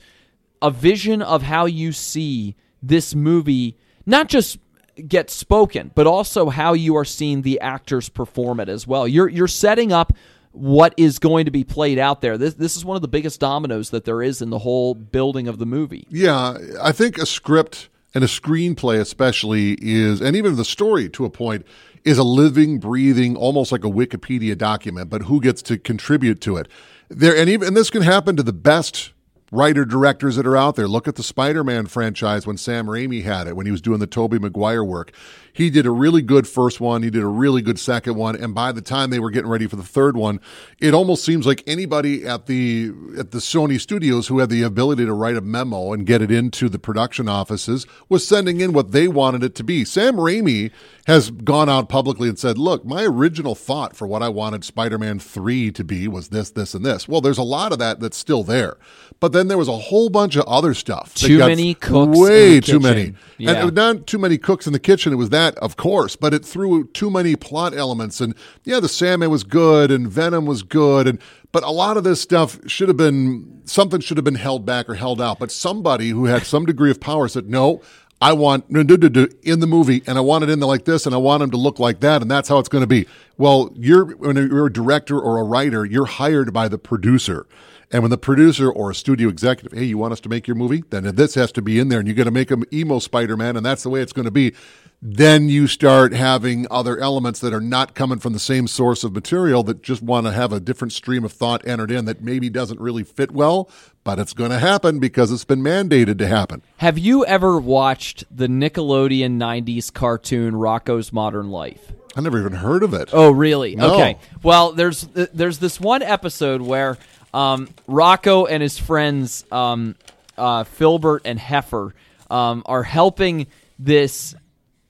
a 0.60 0.70
vision 0.70 1.22
of 1.22 1.42
how 1.42 1.66
you 1.66 1.92
see 1.92 2.56
this 2.82 3.14
movie 3.14 3.76
not 4.06 4.28
just 4.28 4.58
get 5.06 5.30
spoken, 5.30 5.92
but 5.94 6.06
also 6.06 6.48
how 6.48 6.72
you 6.72 6.96
are 6.96 7.04
seeing 7.04 7.42
the 7.42 7.60
actors 7.60 8.08
perform 8.08 8.60
it 8.60 8.68
as 8.68 8.86
well. 8.86 9.06
You're 9.06 9.28
you're 9.28 9.48
setting 9.48 9.92
up 9.92 10.12
what 10.52 10.94
is 10.96 11.18
going 11.18 11.44
to 11.44 11.50
be 11.50 11.64
played 11.64 11.98
out 11.98 12.20
there. 12.20 12.38
This 12.38 12.54
this 12.54 12.76
is 12.76 12.84
one 12.84 12.96
of 12.96 13.02
the 13.02 13.08
biggest 13.08 13.40
dominoes 13.40 13.90
that 13.90 14.04
there 14.04 14.22
is 14.22 14.42
in 14.42 14.50
the 14.50 14.58
whole 14.58 14.94
building 14.94 15.48
of 15.48 15.58
the 15.58 15.66
movie. 15.66 16.06
Yeah, 16.10 16.58
I 16.82 16.92
think 16.92 17.18
a 17.18 17.26
script 17.26 17.88
and 18.14 18.24
a 18.24 18.26
screenplay 18.26 18.98
especially 18.98 19.76
is 19.80 20.20
and 20.20 20.34
even 20.34 20.56
the 20.56 20.64
story 20.64 21.08
to 21.10 21.24
a 21.24 21.30
point 21.30 21.66
is 22.04 22.18
a 22.18 22.24
living 22.24 22.78
breathing 22.78 23.36
almost 23.36 23.70
like 23.70 23.84
a 23.84 23.88
Wikipedia 23.88 24.56
document, 24.56 25.10
but 25.10 25.22
who 25.22 25.40
gets 25.40 25.62
to 25.62 25.78
contribute 25.78 26.40
to 26.40 26.56
it? 26.56 26.68
There 27.08 27.36
and 27.36 27.48
even 27.48 27.68
and 27.68 27.76
this 27.76 27.90
can 27.90 28.02
happen 28.02 28.36
to 28.36 28.42
the 28.42 28.52
best 28.52 29.12
writer 29.50 29.84
directors 29.84 30.36
that 30.36 30.46
are 30.46 30.56
out 30.56 30.76
there. 30.76 30.88
Look 30.88 31.08
at 31.08 31.16
the 31.16 31.22
Spider-Man 31.22 31.86
franchise 31.86 32.46
when 32.46 32.56
Sam 32.56 32.86
Raimi 32.86 33.22
had 33.22 33.46
it 33.46 33.56
when 33.56 33.66
he 33.66 33.72
was 33.72 33.80
doing 33.80 34.00
the 34.00 34.06
Tobey 34.06 34.38
Maguire 34.38 34.84
work. 34.84 35.12
He 35.52 35.70
did 35.70 35.86
a 35.86 35.90
really 35.90 36.22
good 36.22 36.46
first 36.46 36.80
one, 36.80 37.02
he 37.02 37.10
did 37.10 37.22
a 37.22 37.26
really 37.26 37.62
good 37.62 37.78
second 37.78 38.14
one, 38.14 38.36
and 38.36 38.54
by 38.54 38.72
the 38.72 38.80
time 38.80 39.10
they 39.10 39.18
were 39.18 39.30
getting 39.30 39.50
ready 39.50 39.66
for 39.66 39.76
the 39.76 39.82
third 39.82 40.16
one, 40.16 40.40
it 40.78 40.94
almost 40.94 41.24
seems 41.24 41.46
like 41.46 41.62
anybody 41.66 42.26
at 42.26 42.46
the 42.46 42.92
at 43.18 43.30
the 43.30 43.38
Sony 43.38 43.80
studios 43.80 44.28
who 44.28 44.38
had 44.38 44.50
the 44.50 44.62
ability 44.62 45.04
to 45.04 45.12
write 45.12 45.36
a 45.36 45.40
memo 45.40 45.92
and 45.92 46.06
get 46.06 46.22
it 46.22 46.30
into 46.30 46.68
the 46.68 46.78
production 46.78 47.28
offices 47.28 47.86
was 48.08 48.26
sending 48.26 48.60
in 48.60 48.72
what 48.72 48.92
they 48.92 49.08
wanted 49.08 49.42
it 49.42 49.54
to 49.56 49.64
be. 49.64 49.84
Sam 49.84 50.16
Raimi 50.16 50.70
has 51.06 51.30
gone 51.30 51.68
out 51.68 51.88
publicly 51.88 52.28
and 52.28 52.38
said, 52.38 52.58
"Look, 52.58 52.84
my 52.84 53.04
original 53.04 53.54
thought 53.54 53.96
for 53.96 54.06
what 54.06 54.22
I 54.22 54.28
wanted 54.28 54.64
Spider-Man 54.64 55.18
3 55.18 55.72
to 55.72 55.84
be 55.84 56.06
was 56.06 56.28
this, 56.28 56.50
this 56.50 56.74
and 56.74 56.84
this." 56.84 57.08
Well, 57.08 57.20
there's 57.20 57.38
a 57.38 57.42
lot 57.42 57.72
of 57.72 57.78
that 57.78 58.00
that's 58.00 58.16
still 58.16 58.44
there. 58.44 58.76
But 59.20 59.32
then 59.32 59.48
there 59.48 59.58
was 59.58 59.68
a 59.68 59.76
whole 59.76 60.10
bunch 60.10 60.36
of 60.36 60.44
other 60.46 60.74
stuff. 60.74 61.14
Too 61.14 61.38
many 61.38 61.74
cooks 61.74 62.16
Way 62.16 62.60
too 62.60 62.78
many. 62.78 63.14
Yeah. 63.36 63.66
And 63.66 63.74
not 63.74 64.06
too 64.06 64.18
many 64.18 64.38
cooks 64.38 64.66
in 64.66 64.72
the 64.72 64.78
kitchen. 64.78 65.12
It 65.12 65.16
was 65.16 65.30
that, 65.30 65.37
of 65.58 65.76
course, 65.76 66.16
but 66.16 66.34
it 66.34 66.44
threw 66.44 66.88
too 66.88 67.10
many 67.10 67.36
plot 67.36 67.74
elements. 67.74 68.20
And 68.20 68.34
yeah, 68.64 68.80
the 68.80 68.88
Sandman 68.88 69.30
was 69.30 69.44
good 69.44 69.90
and 69.90 70.08
Venom 70.08 70.46
was 70.46 70.62
good. 70.62 71.06
And 71.06 71.18
but 71.52 71.62
a 71.62 71.70
lot 71.70 71.96
of 71.96 72.04
this 72.04 72.20
stuff 72.20 72.58
should 72.66 72.88
have 72.88 72.96
been 72.96 73.62
something 73.64 74.00
should 74.00 74.16
have 74.16 74.24
been 74.24 74.34
held 74.34 74.66
back 74.66 74.88
or 74.88 74.94
held 74.94 75.20
out. 75.20 75.38
But 75.38 75.50
somebody 75.50 76.10
who 76.10 76.26
had 76.26 76.44
some 76.44 76.66
degree 76.66 76.90
of 76.90 77.00
power 77.00 77.28
said, 77.28 77.48
no. 77.48 77.80
I 78.20 78.32
want 78.32 78.64
in 78.68 78.84
the 78.84 79.66
movie, 79.68 80.02
and 80.04 80.18
I 80.18 80.20
want 80.22 80.42
it 80.42 80.50
in 80.50 80.58
there 80.58 80.66
like 80.66 80.86
this, 80.86 81.06
and 81.06 81.14
I 81.14 81.18
want 81.18 81.40
him 81.40 81.52
to 81.52 81.56
look 81.56 81.78
like 81.78 82.00
that, 82.00 82.20
and 82.20 82.28
that's 82.28 82.48
how 82.48 82.58
it's 82.58 82.68
going 82.68 82.82
to 82.82 82.88
be. 82.88 83.06
Well, 83.36 83.70
you're 83.76 84.06
when 84.16 84.34
you're 84.34 84.66
a 84.66 84.72
director 84.72 85.20
or 85.20 85.38
a 85.38 85.44
writer, 85.44 85.84
you're 85.84 86.06
hired 86.06 86.52
by 86.52 86.66
the 86.66 86.78
producer. 86.78 87.46
And 87.90 88.02
when 88.02 88.10
the 88.10 88.18
producer 88.18 88.70
or 88.70 88.90
a 88.90 88.94
studio 88.94 89.28
executive, 89.28 89.78
hey, 89.78 89.84
you 89.84 89.96
want 89.98 90.12
us 90.12 90.20
to 90.20 90.28
make 90.28 90.46
your 90.46 90.56
movie? 90.56 90.82
Then 90.90 91.04
this 91.14 91.34
has 91.36 91.52
to 91.52 91.62
be 91.62 91.78
in 91.78 91.88
there, 91.88 92.00
and 92.00 92.08
you're 92.08 92.16
going 92.16 92.26
to 92.26 92.32
make 92.32 92.50
him 92.50 92.64
emo 92.72 92.98
Spider 92.98 93.36
Man, 93.36 93.56
and 93.56 93.64
that's 93.64 93.82
the 93.82 93.88
way 93.88 94.00
it's 94.00 94.12
going 94.12 94.26
to 94.26 94.30
be. 94.30 94.52
Then 95.00 95.48
you 95.48 95.68
start 95.68 96.12
having 96.12 96.66
other 96.72 96.98
elements 96.98 97.38
that 97.40 97.54
are 97.54 97.60
not 97.60 97.94
coming 97.94 98.18
from 98.18 98.32
the 98.32 98.40
same 98.40 98.66
source 98.66 99.04
of 99.04 99.12
material 99.12 99.62
that 99.64 99.80
just 99.80 100.02
want 100.02 100.26
to 100.26 100.32
have 100.32 100.52
a 100.52 100.58
different 100.58 100.92
stream 100.92 101.24
of 101.24 101.32
thought 101.32 101.64
entered 101.66 101.92
in 101.92 102.04
that 102.06 102.20
maybe 102.20 102.50
doesn't 102.50 102.80
really 102.80 103.04
fit 103.04 103.30
well, 103.30 103.70
but 104.02 104.18
it's 104.18 104.32
going 104.32 104.50
to 104.50 104.58
happen 104.58 104.98
because 104.98 105.30
it's 105.30 105.44
been 105.44 105.62
mandated 105.62 106.18
to 106.18 106.26
happen. 106.26 106.62
Have 106.78 106.98
you 106.98 107.24
ever 107.26 107.60
watched 107.60 108.24
the 108.36 108.48
Nickelodeon 108.48 109.38
90s 109.38 109.92
cartoon 109.92 110.54
Rocko's 110.54 111.12
Modern 111.12 111.48
Life? 111.48 111.92
I 112.16 112.20
never 112.20 112.40
even 112.40 112.54
heard 112.54 112.82
of 112.82 112.92
it. 112.92 113.10
Oh, 113.12 113.30
really? 113.30 113.76
No. 113.76 113.94
Okay. 113.94 114.18
Well, 114.42 114.72
there's 114.72 115.02
there's 115.02 115.58
this 115.58 115.78
one 115.78 116.02
episode 116.02 116.60
where 116.60 116.98
um, 117.32 117.68
Rocko 117.88 118.48
and 118.50 118.60
his 118.60 118.76
friends 118.76 119.44
um, 119.52 119.94
uh, 120.36 120.64
Filbert 120.64 121.22
and 121.24 121.38
Heifer 121.38 121.94
um, 122.28 122.64
are 122.66 122.82
helping 122.82 123.46
this 123.78 124.34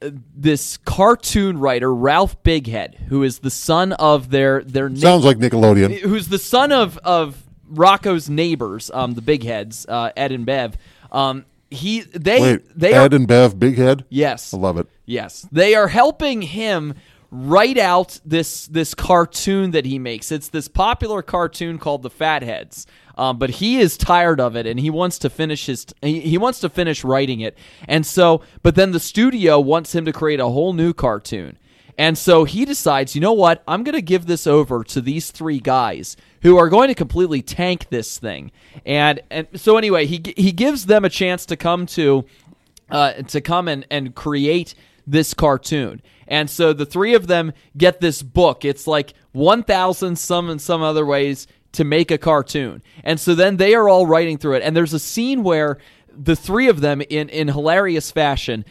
this 0.00 0.76
cartoon 0.78 1.58
writer 1.58 1.92
Ralph 1.94 2.42
Bighead, 2.42 2.94
who 3.08 3.22
is 3.22 3.40
the 3.40 3.50
son 3.50 3.92
of 3.94 4.30
their 4.30 4.62
their 4.62 4.88
na- 4.88 5.00
Sounds 5.00 5.24
like 5.24 5.38
Nickelodeon. 5.38 5.98
who's 6.00 6.28
the 6.28 6.38
son 6.38 6.70
of 6.72 6.98
of 6.98 7.42
Rocko's 7.72 8.30
neighbors, 8.30 8.90
um, 8.94 9.14
the 9.14 9.20
Bigheads, 9.22 9.86
uh, 9.88 10.10
Ed 10.16 10.32
and 10.32 10.46
Bev. 10.46 10.76
Um, 11.10 11.44
he 11.70 12.00
they 12.00 12.40
Wait, 12.40 12.78
they 12.78 12.94
Ed 12.94 13.12
are, 13.12 13.16
and 13.16 13.26
Bev, 13.26 13.58
Big 13.58 13.76
Head? 13.76 14.04
yes, 14.08 14.54
I 14.54 14.56
love 14.56 14.78
it. 14.78 14.86
Yes, 15.04 15.46
they 15.52 15.74
are 15.74 15.88
helping 15.88 16.42
him 16.42 16.94
write 17.30 17.78
out 17.78 18.20
this 18.24 18.66
this 18.66 18.94
cartoon 18.94 19.70
that 19.72 19.84
he 19.84 19.98
makes. 19.98 20.32
It's 20.32 20.48
this 20.48 20.68
popular 20.68 21.22
cartoon 21.22 21.78
called 21.78 22.02
the 22.02 22.10
Fatheads. 22.10 22.86
Um, 23.16 23.36
but 23.36 23.50
he 23.50 23.80
is 23.80 23.96
tired 23.96 24.40
of 24.40 24.54
it, 24.54 24.64
and 24.64 24.78
he 24.78 24.90
wants 24.90 25.18
to 25.18 25.30
finish 25.30 25.66
his 25.66 25.86
he, 26.00 26.20
he 26.20 26.38
wants 26.38 26.60
to 26.60 26.68
finish 26.68 27.02
writing 27.02 27.40
it. 27.40 27.58
And 27.88 28.06
so, 28.06 28.42
but 28.62 28.76
then 28.76 28.92
the 28.92 29.00
studio 29.00 29.58
wants 29.58 29.94
him 29.94 30.04
to 30.04 30.12
create 30.12 30.40
a 30.40 30.48
whole 30.48 30.72
new 30.72 30.92
cartoon. 30.92 31.58
And 31.98 32.16
so 32.16 32.44
he 32.44 32.64
decides, 32.64 33.16
you 33.16 33.20
know 33.20 33.32
what? 33.32 33.64
I'm 33.66 33.82
going 33.82 33.96
to 33.96 34.02
give 34.02 34.26
this 34.26 34.46
over 34.46 34.84
to 34.84 35.00
these 35.00 35.32
three 35.32 35.58
guys 35.58 36.16
who 36.42 36.56
are 36.56 36.68
going 36.68 36.86
to 36.86 36.94
completely 36.94 37.42
tank 37.42 37.88
this 37.90 38.18
thing. 38.18 38.52
And 38.86 39.20
and 39.30 39.48
so 39.56 39.76
anyway, 39.76 40.06
he 40.06 40.22
he 40.36 40.52
gives 40.52 40.86
them 40.86 41.04
a 41.04 41.10
chance 41.10 41.44
to 41.46 41.56
come 41.56 41.86
to 41.86 42.24
uh, 42.88 43.14
to 43.14 43.40
come 43.40 43.66
and, 43.66 43.84
and 43.90 44.14
create 44.14 44.76
this 45.08 45.34
cartoon. 45.34 46.00
And 46.28 46.48
so 46.48 46.72
the 46.72 46.86
three 46.86 47.14
of 47.14 47.26
them 47.26 47.52
get 47.76 48.00
this 48.00 48.22
book. 48.22 48.64
It's 48.64 48.86
like 48.86 49.14
1,000 49.32 50.16
some 50.16 50.50
and 50.50 50.60
some 50.60 50.82
other 50.82 51.04
ways 51.04 51.46
to 51.72 51.84
make 51.84 52.10
a 52.10 52.18
cartoon. 52.18 52.82
And 53.02 53.18
so 53.18 53.34
then 53.34 53.56
they 53.56 53.74
are 53.74 53.88
all 53.88 54.06
writing 54.06 54.38
through 54.38 54.54
it. 54.54 54.62
And 54.62 54.76
there's 54.76 54.94
a 54.94 54.98
scene 54.98 55.42
where 55.42 55.78
the 56.08 56.36
three 56.36 56.68
of 56.68 56.80
them, 56.80 57.00
in, 57.00 57.28
in 57.28 57.48
hilarious 57.48 58.10
fashion, 58.10 58.64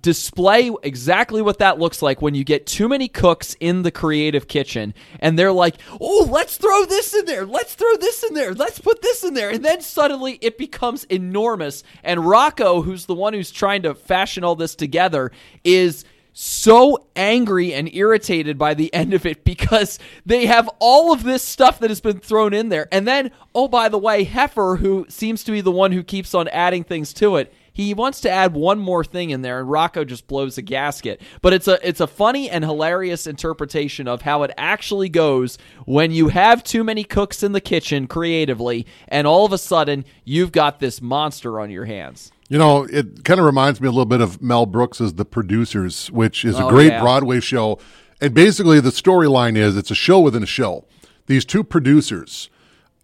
display 0.00 0.72
exactly 0.82 1.40
what 1.40 1.58
that 1.58 1.78
looks 1.78 2.02
like 2.02 2.20
when 2.20 2.34
you 2.34 2.42
get 2.42 2.66
too 2.66 2.88
many 2.88 3.06
cooks 3.06 3.54
in 3.60 3.82
the 3.82 3.90
creative 3.92 4.48
kitchen 4.48 4.92
and 5.20 5.38
they're 5.38 5.52
like, 5.52 5.76
"Oh, 6.00 6.26
let's 6.28 6.56
throw 6.56 6.84
this 6.84 7.14
in 7.14 7.26
there. 7.26 7.46
Let's 7.46 7.74
throw 7.74 7.94
this 7.96 8.24
in 8.24 8.34
there. 8.34 8.54
Let's 8.54 8.80
put 8.80 9.02
this 9.02 9.22
in 9.22 9.34
there." 9.34 9.50
And 9.50 9.64
then 9.64 9.80
suddenly 9.80 10.38
it 10.40 10.58
becomes 10.58 11.04
enormous 11.04 11.84
and 12.02 12.20
Rocko, 12.20 12.84
who's 12.84 13.06
the 13.06 13.14
one 13.14 13.34
who's 13.34 13.52
trying 13.52 13.82
to 13.82 13.94
fashion 13.94 14.42
all 14.42 14.56
this 14.56 14.74
together, 14.74 15.30
is 15.62 16.04
so 16.40 17.04
angry 17.16 17.74
and 17.74 17.92
irritated 17.92 18.56
by 18.56 18.72
the 18.72 18.94
end 18.94 19.12
of 19.12 19.26
it 19.26 19.42
because 19.42 19.98
they 20.24 20.46
have 20.46 20.70
all 20.78 21.12
of 21.12 21.24
this 21.24 21.42
stuff 21.42 21.80
that 21.80 21.90
has 21.90 22.00
been 22.00 22.20
thrown 22.20 22.54
in 22.54 22.68
there. 22.68 22.86
And 22.92 23.08
then, 23.08 23.32
oh, 23.56 23.66
by 23.66 23.88
the 23.88 23.98
way, 23.98 24.22
Heifer, 24.22 24.76
who 24.76 25.04
seems 25.08 25.42
to 25.44 25.52
be 25.52 25.60
the 25.60 25.72
one 25.72 25.90
who 25.90 26.04
keeps 26.04 26.34
on 26.34 26.46
adding 26.48 26.84
things 26.84 27.12
to 27.14 27.36
it, 27.36 27.52
he 27.72 27.92
wants 27.92 28.20
to 28.20 28.30
add 28.30 28.54
one 28.54 28.78
more 28.78 29.04
thing 29.04 29.30
in 29.30 29.42
there 29.42 29.60
and 29.60 29.68
Rocko 29.68 30.06
just 30.06 30.28
blows 30.28 30.58
a 30.58 30.62
gasket. 30.62 31.20
But 31.42 31.54
it's 31.54 31.66
a 31.68 31.78
it's 31.86 32.00
a 32.00 32.08
funny 32.08 32.50
and 32.50 32.64
hilarious 32.64 33.26
interpretation 33.26 34.08
of 34.08 34.22
how 34.22 34.42
it 34.44 34.52
actually 34.56 35.08
goes 35.08 35.58
when 35.86 36.10
you 36.10 36.28
have 36.28 36.64
too 36.64 36.82
many 36.82 37.04
cooks 37.04 37.44
in 37.44 37.52
the 37.52 37.60
kitchen 37.60 38.08
creatively 38.08 38.86
and 39.06 39.28
all 39.28 39.44
of 39.44 39.52
a 39.52 39.58
sudden 39.58 40.04
you've 40.24 40.50
got 40.50 40.80
this 40.80 41.00
monster 41.00 41.60
on 41.60 41.70
your 41.70 41.84
hands. 41.84 42.32
You 42.48 42.56
know, 42.58 42.84
it 42.84 43.24
kind 43.24 43.38
of 43.40 43.44
reminds 43.46 43.80
me 43.80 43.88
a 43.88 43.90
little 43.90 44.06
bit 44.06 44.20
of 44.22 44.40
Mel 44.40 44.64
Brooks 44.66 44.98
The 44.98 45.24
Producers, 45.24 46.10
which 46.10 46.44
is 46.44 46.58
a 46.58 46.64
Oh, 46.64 46.70
great 46.70 46.92
yeah. 46.92 47.00
Broadway 47.00 47.40
show. 47.40 47.78
And 48.20 48.32
basically, 48.34 48.80
the 48.80 48.90
storyline 48.90 49.56
is 49.56 49.76
it's 49.76 49.90
a 49.90 49.94
show 49.94 50.18
within 50.20 50.42
a 50.42 50.46
show. 50.46 50.86
These 51.26 51.44
two 51.44 51.62
producers 51.62 52.48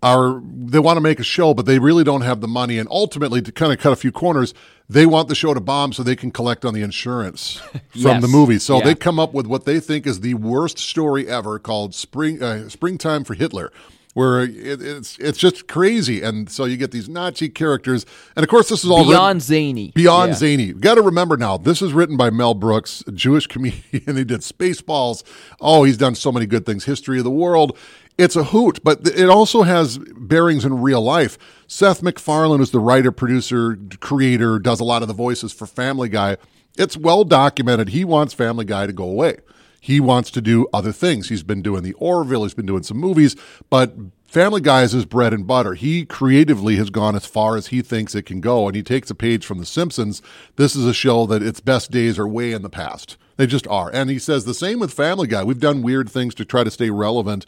are 0.02 0.40
they 0.44 0.78
want 0.78 0.96
to 0.96 1.00
make 1.02 1.20
a 1.20 1.24
show, 1.24 1.54
but 1.54 1.66
they 1.66 1.78
really 1.78 2.04
don't 2.04 2.22
have 2.22 2.40
the 2.40 2.48
money. 2.48 2.78
And 2.78 2.88
ultimately, 2.90 3.42
to 3.42 3.52
kind 3.52 3.70
of 3.72 3.78
cut 3.78 3.92
a 3.92 3.96
few 3.96 4.10
corners, 4.12 4.54
they 4.88 5.04
want 5.06 5.28
the 5.28 5.34
show 5.34 5.52
to 5.54 5.60
bomb 5.60 5.92
so 5.92 6.02
they 6.02 6.16
can 6.16 6.30
collect 6.30 6.64
on 6.64 6.72
the 6.74 6.82
insurance 6.82 7.56
from 7.70 7.80
Yes. 7.92 8.22
the 8.22 8.28
movie. 8.28 8.58
So 8.58 8.78
Yeah. 8.78 8.84
they 8.84 8.94
come 8.94 9.18
up 9.18 9.34
with 9.34 9.46
what 9.46 9.66
they 9.66 9.78
think 9.78 10.06
is 10.06 10.20
the 10.20 10.34
worst 10.34 10.78
story 10.78 11.28
ever, 11.28 11.58
called 11.58 11.94
"Spring 11.94 12.42
uh, 12.42 12.68
Springtime 12.70 13.24
for 13.24 13.34
Hitler." 13.34 13.70
Where 14.14 14.42
it, 14.42 14.80
it's 14.80 15.18
it's 15.18 15.38
just 15.38 15.66
crazy, 15.66 16.22
and 16.22 16.48
so 16.48 16.64
you 16.66 16.76
get 16.76 16.92
these 16.92 17.08
Nazi 17.08 17.48
characters, 17.48 18.06
and 18.36 18.44
of 18.44 18.48
course 18.48 18.68
this 18.68 18.84
is 18.84 18.90
all 18.90 18.98
written- 18.98 19.10
Beyond 19.12 19.42
zany. 19.42 19.92
Beyond 19.94 20.28
Yeah. 20.30 20.34
zany. 20.36 20.72
Got 20.72 20.94
to 20.94 21.02
remember 21.02 21.36
now, 21.36 21.56
this 21.56 21.82
is 21.82 21.92
written 21.92 22.16
by 22.16 22.30
Mel 22.30 22.54
Brooks, 22.54 23.02
a 23.08 23.12
Jewish 23.12 23.46
comedian. 23.48 24.16
he 24.16 24.24
did 24.24 24.40
Spaceballs. 24.42 25.24
Oh, 25.60 25.82
he's 25.82 25.96
done 25.96 26.14
so 26.14 26.30
many 26.30 26.46
good 26.46 26.64
things. 26.64 26.84
History 26.84 27.18
of 27.18 27.24
the 27.24 27.30
World. 27.30 27.76
It's 28.16 28.36
a 28.36 28.44
hoot, 28.44 28.78
but 28.84 29.04
it 29.08 29.28
also 29.28 29.62
has 29.62 29.98
bearings 30.16 30.64
in 30.64 30.80
real 30.80 31.02
life. 31.02 31.36
Seth 31.66 32.00
MacFarlane 32.00 32.60
is 32.60 32.70
the 32.70 32.78
writer, 32.78 33.10
producer, 33.10 33.76
creator, 33.98 34.60
does 34.60 34.78
a 34.78 34.84
lot 34.84 35.02
of 35.02 35.08
the 35.08 35.14
voices 35.14 35.52
for 35.52 35.66
Family 35.66 36.08
Guy. 36.08 36.36
It's 36.78 36.96
well 36.96 37.24
documented. 37.24 37.88
He 37.88 38.04
wants 38.04 38.32
Family 38.32 38.64
Guy 38.64 38.86
to 38.86 38.92
go 38.92 39.02
away. 39.02 39.38
He 39.84 40.00
wants 40.00 40.30
to 40.30 40.40
do 40.40 40.66
other 40.72 40.92
things. 40.92 41.28
He's 41.28 41.42
been 41.42 41.60
doing 41.60 41.82
the 41.82 41.92
Orville, 41.98 42.44
he's 42.44 42.54
been 42.54 42.64
doing 42.64 42.84
some 42.84 42.96
movies, 42.96 43.36
but 43.68 43.94
Family 44.26 44.62
Guy 44.62 44.82
is 44.82 44.92
his 44.92 45.04
bread 45.04 45.34
and 45.34 45.46
butter. 45.46 45.74
He 45.74 46.06
creatively 46.06 46.76
has 46.76 46.88
gone 46.88 47.14
as 47.14 47.26
far 47.26 47.54
as 47.58 47.66
he 47.66 47.82
thinks 47.82 48.14
it 48.14 48.24
can 48.24 48.40
go, 48.40 48.66
and 48.66 48.74
he 48.74 48.82
takes 48.82 49.10
a 49.10 49.14
page 49.14 49.44
from 49.44 49.58
The 49.58 49.66
Simpsons. 49.66 50.22
This 50.56 50.74
is 50.74 50.86
a 50.86 50.94
show 50.94 51.26
that 51.26 51.42
its 51.42 51.60
best 51.60 51.90
days 51.90 52.18
are 52.18 52.26
way 52.26 52.52
in 52.52 52.62
the 52.62 52.70
past. 52.70 53.18
They 53.36 53.46
just 53.46 53.66
are. 53.68 53.90
And 53.92 54.08
he 54.08 54.18
says 54.18 54.46
the 54.46 54.54
same 54.54 54.78
with 54.78 54.90
Family 54.90 55.26
Guy. 55.26 55.44
We've 55.44 55.60
done 55.60 55.82
weird 55.82 56.08
things 56.08 56.34
to 56.36 56.46
try 56.46 56.64
to 56.64 56.70
stay 56.70 56.88
relevant, 56.88 57.44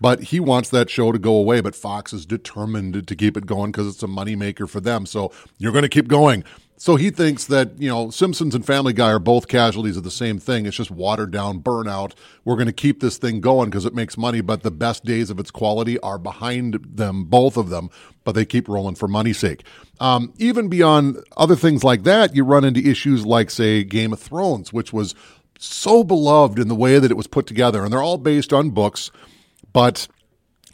but 0.00 0.22
he 0.22 0.38
wants 0.38 0.68
that 0.70 0.90
show 0.90 1.10
to 1.10 1.18
go 1.18 1.34
away. 1.34 1.60
But 1.60 1.74
Fox 1.74 2.12
is 2.12 2.24
determined 2.24 3.04
to 3.04 3.16
keep 3.16 3.36
it 3.36 3.46
going 3.46 3.72
because 3.72 3.88
it's 3.88 4.04
a 4.04 4.06
moneymaker 4.06 4.68
for 4.68 4.80
them. 4.80 5.06
So 5.06 5.32
you're 5.58 5.72
going 5.72 5.82
to 5.82 5.88
keep 5.88 6.06
going. 6.06 6.44
So 6.80 6.96
he 6.96 7.10
thinks 7.10 7.44
that, 7.44 7.78
you 7.78 7.90
know, 7.90 8.08
Simpsons 8.08 8.54
and 8.54 8.64
Family 8.64 8.94
Guy 8.94 9.10
are 9.10 9.18
both 9.18 9.48
casualties 9.48 9.98
of 9.98 10.02
the 10.02 10.10
same 10.10 10.38
thing. 10.38 10.64
It's 10.64 10.78
just 10.78 10.90
watered 10.90 11.30
down 11.30 11.60
burnout. 11.60 12.14
We're 12.42 12.54
going 12.54 12.68
to 12.68 12.72
keep 12.72 13.00
this 13.00 13.18
thing 13.18 13.42
going 13.42 13.68
because 13.68 13.84
it 13.84 13.94
makes 13.94 14.16
money, 14.16 14.40
but 14.40 14.62
the 14.62 14.70
best 14.70 15.04
days 15.04 15.28
of 15.28 15.38
its 15.38 15.50
quality 15.50 15.98
are 15.98 16.16
behind 16.16 16.78
them, 16.82 17.24
both 17.24 17.58
of 17.58 17.68
them, 17.68 17.90
but 18.24 18.32
they 18.32 18.46
keep 18.46 18.66
rolling 18.66 18.94
for 18.94 19.08
money's 19.08 19.36
sake. 19.36 19.62
Um, 20.00 20.32
even 20.38 20.68
beyond 20.68 21.18
other 21.36 21.54
things 21.54 21.84
like 21.84 22.04
that, 22.04 22.34
you 22.34 22.44
run 22.44 22.64
into 22.64 22.80
issues 22.80 23.26
like, 23.26 23.50
say, 23.50 23.84
Game 23.84 24.14
of 24.14 24.18
Thrones, 24.18 24.72
which 24.72 24.90
was 24.90 25.14
so 25.58 26.02
beloved 26.02 26.58
in 26.58 26.68
the 26.68 26.74
way 26.74 26.98
that 26.98 27.10
it 27.10 27.16
was 27.16 27.26
put 27.26 27.46
together. 27.46 27.84
And 27.84 27.92
they're 27.92 28.02
all 28.02 28.16
based 28.16 28.54
on 28.54 28.70
books, 28.70 29.10
but 29.74 30.08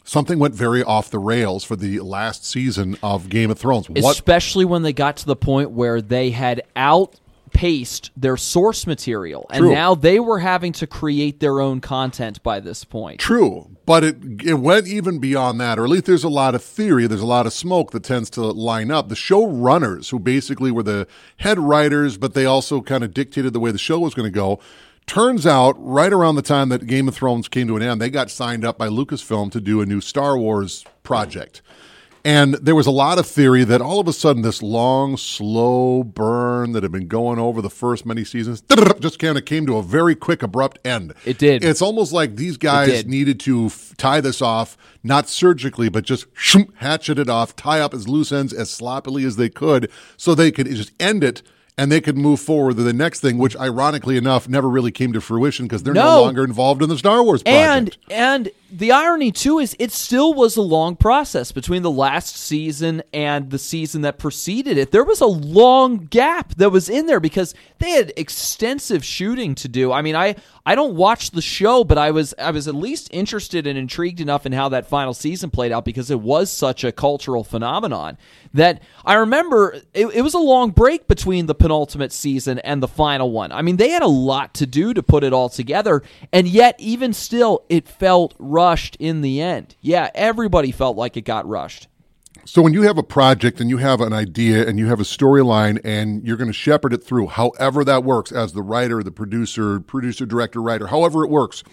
something 0.07 0.39
went 0.39 0.55
very 0.55 0.81
off 0.83 1.11
the 1.11 1.19
rails 1.19 1.63
for 1.63 1.75
the 1.75 1.99
last 1.99 2.45
season 2.45 2.97
of 3.03 3.29
Game 3.29 3.51
of 3.51 3.59
Thrones. 3.59 3.89
What? 3.89 3.99
Especially 3.99 4.65
when 4.65 4.81
they 4.81 4.93
got 4.93 5.17
to 5.17 5.25
the 5.25 5.35
point 5.35 5.71
where 5.71 6.01
they 6.01 6.31
had 6.31 6.63
outpaced 6.75 8.11
their 8.15 8.37
source 8.37 8.87
material, 8.87 9.45
and 9.51 9.63
True. 9.63 9.73
now 9.73 9.93
they 9.93 10.19
were 10.19 10.39
having 10.39 10.71
to 10.73 10.87
create 10.87 11.39
their 11.39 11.59
own 11.59 11.81
content 11.81 12.41
by 12.41 12.59
this 12.59 12.83
point. 12.83 13.19
True, 13.19 13.69
but 13.85 14.03
it 14.03 14.17
it 14.43 14.55
went 14.55 14.87
even 14.87 15.19
beyond 15.19 15.59
that, 15.59 15.77
or 15.77 15.83
at 15.83 15.89
least 15.89 16.05
there's 16.05 16.23
a 16.23 16.29
lot 16.29 16.55
of 16.55 16.63
theory. 16.63 17.05
There's 17.05 17.21
a 17.21 17.25
lot 17.25 17.45
of 17.45 17.53
smoke 17.53 17.91
that 17.91 18.03
tends 18.03 18.29
to 18.31 18.41
line 18.41 18.89
up. 18.89 19.09
The 19.09 19.15
showrunners, 19.15 20.09
who 20.09 20.19
basically 20.19 20.71
were 20.71 20.83
the 20.83 21.07
head 21.37 21.59
writers, 21.59 22.17
but 22.17 22.33
they 22.33 22.45
also 22.45 22.81
kind 22.81 23.03
of 23.03 23.13
dictated 23.13 23.53
the 23.53 23.59
way 23.59 23.71
the 23.71 23.77
show 23.77 23.99
was 23.99 24.13
going 24.13 24.31
to 24.31 24.35
go. 24.35 24.59
Turns 25.07 25.47
out, 25.47 25.75
right 25.79 26.11
around 26.11 26.35
the 26.35 26.41
time 26.41 26.67
that 26.69 26.85
Game 26.85 27.07
of 27.07 27.15
Thrones 27.15 27.47
came 27.47 27.67
to 27.69 27.77
an 27.77 27.81
end, 27.81 28.01
they 28.01 28.09
got 28.09 28.29
signed 28.29 28.65
up 28.65 28.77
by 28.77 28.89
Lucasfilm 28.89 29.51
to 29.53 29.61
do 29.61 29.79
a 29.81 29.85
new 29.85 30.01
Star 30.01 30.37
Wars 30.37 30.83
project. 31.01 31.61
And 32.25 32.55
there 32.55 32.75
was 32.75 32.87
a 32.87 32.91
lot 32.91 33.17
of 33.17 33.25
theory 33.25 33.63
that 33.63 33.79
all 33.79 34.01
of 34.01 34.07
a 34.09 34.11
sudden 34.11 34.41
this 34.41 34.61
long, 34.61 35.15
slow 35.15 36.03
burn 36.03 36.73
that 36.73 36.83
had 36.83 36.91
been 36.91 37.07
going 37.07 37.39
over 37.39 37.61
the 37.61 37.69
first 37.69 38.05
many 38.05 38.25
seasons 38.25 38.61
just 38.99 39.17
kind 39.17 39.37
of 39.37 39.45
came 39.45 39.65
to 39.65 39.77
a 39.77 39.81
very 39.81 40.13
quick, 40.13 40.43
abrupt 40.43 40.77
end. 40.85 41.13
It 41.23 41.37
did. 41.37 41.63
It's 41.63 41.81
almost 41.81 42.11
like 42.11 42.35
these 42.35 42.57
guys 42.57 43.05
needed 43.05 43.39
to 43.41 43.67
f- 43.67 43.93
tie 43.95 44.19
this 44.19 44.41
off, 44.41 44.77
not 45.03 45.29
surgically, 45.29 45.87
but 45.87 46.03
just 46.03 46.25
hatchet 46.75 47.17
it 47.17 47.29
off, 47.29 47.55
tie 47.55 47.79
up 47.79 47.93
as 47.93 48.09
loose 48.09 48.33
ends 48.33 48.51
as 48.51 48.69
sloppily 48.69 49.23
as 49.23 49.37
they 49.37 49.47
could 49.49 49.89
so 50.17 50.35
they 50.35 50.51
could 50.51 50.67
just 50.67 50.91
end 50.99 51.23
it 51.23 51.43
and 51.77 51.91
they 51.91 52.01
could 52.01 52.17
move 52.17 52.39
forward 52.39 52.77
to 52.77 52.83
the 52.83 52.93
next 52.93 53.19
thing, 53.19 53.37
which 53.37 53.55
ironically 53.57 54.17
enough 54.17 54.49
never 54.49 54.67
really 54.69 54.91
came 54.91 55.13
to 55.13 55.21
fruition 55.21 55.65
because 55.65 55.83
they're 55.83 55.93
no. 55.93 56.03
No. 56.17 56.21
longer 56.23 56.43
involved 56.43 56.81
in 56.81 56.89
the 56.89 56.97
Star 56.97 57.23
Wars 57.23 57.43
And 57.45 57.91
project. 57.91 58.11
and 58.11 58.49
the 58.69 58.91
irony 58.91 59.31
too 59.31 59.59
is 59.59 59.75
it 59.79 59.91
still 59.93 60.33
was 60.33 60.57
a 60.57 60.61
long 60.61 60.95
process 60.97 61.51
between 61.53 61.83
the 61.83 61.91
last 61.91 62.35
season 62.35 63.01
and 63.13 63.49
the 63.49 63.59
season 63.59 64.01
that 64.01 64.17
preceded 64.17 64.77
it. 64.77 64.91
There 64.91 65.05
was 65.05 65.21
a 65.21 65.25
long 65.25 65.97
gap 66.07 66.55
that 66.55 66.69
was 66.71 66.89
in 66.89 67.05
there 67.05 67.19
because 67.21 67.53
they 67.79 67.91
had 67.91 68.11
extensive 68.17 69.05
shooting 69.05 69.55
to 69.55 69.67
do. 69.69 69.91
I 69.93 70.01
mean, 70.01 70.15
I 70.15 70.35
I 70.65 70.75
don't 70.75 70.95
watch 70.95 71.31
the 71.31 71.41
show, 71.41 71.85
but 71.85 71.97
I 71.97 72.11
was 72.11 72.33
I 72.37 72.51
was 72.51 72.67
at 72.67 72.75
least 72.75 73.07
interested 73.13 73.65
and 73.67 73.77
intrigued 73.77 74.19
enough 74.19 74.45
in 74.45 74.51
how 74.51 74.67
that 74.69 74.87
final 74.87 75.13
season 75.13 75.49
played 75.49 75.71
out 75.71 75.85
because 75.85 76.11
it 76.11 76.19
was 76.19 76.51
such 76.51 76.83
a 76.83 76.91
cultural 76.91 77.45
phenomenon 77.45 78.17
that 78.53 78.81
I 79.05 79.13
remember 79.13 79.75
it, 79.93 80.07
it 80.13 80.21
was 80.23 80.33
a 80.33 80.39
long 80.39 80.71
break 80.71 81.07
between 81.07 81.45
the 81.45 81.55
penultimate 81.67 82.13
season 82.13 82.59
and 82.59 82.81
the 82.81 82.87
final 82.87 83.29
one. 83.29 83.51
I 83.51 83.61
mean, 83.61 83.75
they 83.75 83.89
had 83.89 84.01
a 84.01 84.07
lot 84.07 84.53
to 84.53 84.65
do 84.65 84.93
to 84.93 85.03
put 85.03 85.25
it 85.25 85.33
all 85.33 85.49
together, 85.49 86.01
and 86.31 86.47
yet 86.47 86.75
even 86.79 87.11
still, 87.11 87.65
it 87.67 87.89
felt 87.89 88.33
rushed 88.39 88.95
in 89.01 89.19
the 89.19 89.41
end. 89.41 89.75
Yeah, 89.81 90.09
everybody 90.15 90.71
felt 90.71 90.95
like 90.95 91.17
it 91.17 91.23
got 91.23 91.45
rushed. 91.45 91.89
So 92.45 92.61
when 92.61 92.71
you 92.71 92.83
have 92.83 92.97
a 92.97 93.03
project 93.03 93.59
and 93.59 93.69
you 93.69 93.79
have 93.79 93.99
an 93.99 94.13
idea 94.13 94.65
and 94.65 94.79
you 94.79 94.87
have 94.87 95.01
a 95.01 95.03
storyline 95.03 95.81
and 95.83 96.25
you're 96.25 96.37
going 96.37 96.47
to 96.47 96.53
shepherd 96.53 96.93
it 96.93 97.03
through, 97.03 97.27
however 97.27 97.83
that 97.83 98.05
works, 98.05 98.31
as 98.31 98.53
the 98.53 98.61
writer, 98.61 99.03
the 99.03 99.11
producer, 99.11 99.81
producer, 99.81 100.25
director, 100.25 100.61
writer, 100.61 100.87
however 100.87 101.25
it 101.25 101.29
works, 101.29 101.65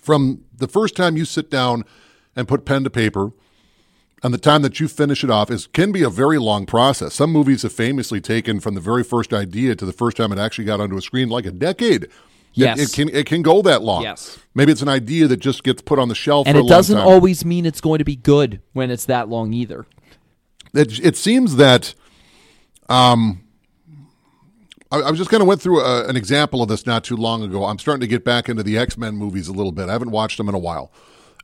from 0.00 0.44
the 0.56 0.68
first 0.68 0.94
time 0.94 1.16
you 1.16 1.24
sit 1.24 1.50
down 1.50 1.82
and 2.36 2.46
put 2.46 2.64
pen 2.64 2.84
to 2.84 2.90
paper 2.90 3.32
and 4.22 4.32
the 4.32 4.38
time 4.38 4.62
that 4.62 4.78
you 4.80 4.88
finish 4.88 5.24
it 5.24 5.30
off 5.30 5.50
is 5.50 5.66
can 5.66 5.90
be 5.92 6.02
a 6.02 6.10
very 6.10 6.38
long 6.38 6.64
process. 6.66 7.14
Some 7.14 7.30
movies 7.32 7.62
have 7.62 7.72
famously 7.72 8.20
taken 8.20 8.60
from 8.60 8.74
the 8.74 8.80
very 8.80 9.02
first 9.04 9.32
idea 9.32 9.74
to 9.76 9.84
the 9.84 9.92
first 9.92 10.16
time 10.16 10.32
it 10.32 10.38
actually 10.38 10.64
got 10.64 10.80
onto 10.80 10.96
a 10.96 11.02
screen 11.02 11.28
like 11.28 11.46
a 11.46 11.50
decade. 11.52 12.04
It- 12.04 12.10
Yes. 12.54 12.78
it, 12.80 12.92
can 12.92 13.08
it 13.16 13.24
can 13.24 13.40
go 13.40 13.62
that 13.62 13.80
long. 13.82 14.02
Yes. 14.02 14.38
maybe 14.54 14.72
it's 14.72 14.82
an 14.82 14.88
idea 14.88 15.26
that 15.26 15.38
just 15.38 15.64
gets 15.64 15.80
put 15.80 15.98
on 15.98 16.08
the 16.10 16.14
shelf, 16.14 16.46
And 16.46 16.54
for 16.54 16.60
a 16.60 16.64
it 16.66 16.68
doesn't 16.68 16.98
time. 16.98 17.06
always 17.08 17.46
mean 17.46 17.64
it's 17.64 17.80
going 17.80 17.96
to 17.98 18.04
be 18.04 18.14
good 18.14 18.60
when 18.74 18.90
it's 18.90 19.06
that 19.06 19.30
long 19.30 19.54
either. 19.54 19.86
it, 20.74 21.00
it 21.02 21.16
seems 21.16 21.56
that 21.56 21.94
um 22.90 23.40
I, 24.90 24.98
I 25.00 25.10
was 25.10 25.18
just 25.18 25.30
kind 25.30 25.40
of 25.40 25.46
went 25.46 25.62
through 25.62 25.80
a, 25.80 26.06
an 26.06 26.16
example 26.16 26.62
of 26.62 26.68
this 26.68 26.84
not 26.84 27.04
too 27.04 27.16
long 27.16 27.42
ago. 27.42 27.64
I'm 27.64 27.78
starting 27.78 28.02
to 28.02 28.06
get 28.06 28.22
back 28.22 28.50
into 28.50 28.62
the 28.62 28.76
X 28.76 28.98
Men 28.98 29.16
movies 29.16 29.48
a 29.48 29.52
little 29.54 29.72
bit. 29.72 29.88
I 29.88 29.92
haven't 29.92 30.10
watched 30.10 30.36
them 30.36 30.50
in 30.50 30.54
a 30.54 30.58
while, 30.58 30.92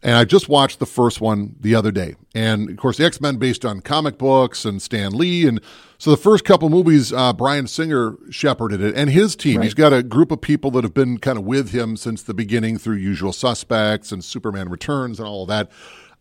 and 0.03 0.17
I 0.17 0.25
just 0.25 0.49
watched 0.49 0.79
the 0.79 0.87
first 0.87 1.21
one 1.21 1.57
the 1.61 1.75
other 1.75 1.91
day. 1.91 2.15
And 2.35 2.71
of 2.71 2.77
course, 2.77 2.99
the 2.99 3.05
X 3.05 3.21
Men 3.21 3.37
based 3.37 3.65
on 3.65 3.81
comic 3.81 4.19
books 4.19 4.65
and 4.65 4.81
Stan 4.81 5.13
Lee, 5.13 5.47
and 5.47 5.61
so 5.99 6.11
the 6.11 6.17
first 6.17 6.45
couple 6.45 6.69
movies, 6.69 7.13
uh, 7.13 7.33
Bryan 7.33 7.67
Singer 7.67 8.17
shepherded 8.31 8.81
it, 8.81 8.95
and 8.95 9.11
his 9.11 9.35
team. 9.35 9.63
He's 9.63 9.75
got 9.75 9.93
a 9.93 10.03
group 10.03 10.31
of 10.31 10.41
people 10.41 10.71
that 10.73 10.85
have 10.85 10.95
been 10.95 11.19
kind 11.19 11.37
of 11.37 11.45
with 11.45 11.71
him 11.71 11.97
since 11.97 12.23
the 12.23 12.35
beginning 12.35 12.79
through 12.79 12.97
Usual 12.97 13.33
Suspects 13.33 14.13
and 14.13 14.25
Superman 14.25 14.69
Returns 14.69 15.19
and 15.19 15.27
all 15.27 15.43
of 15.43 15.49
that. 15.49 15.71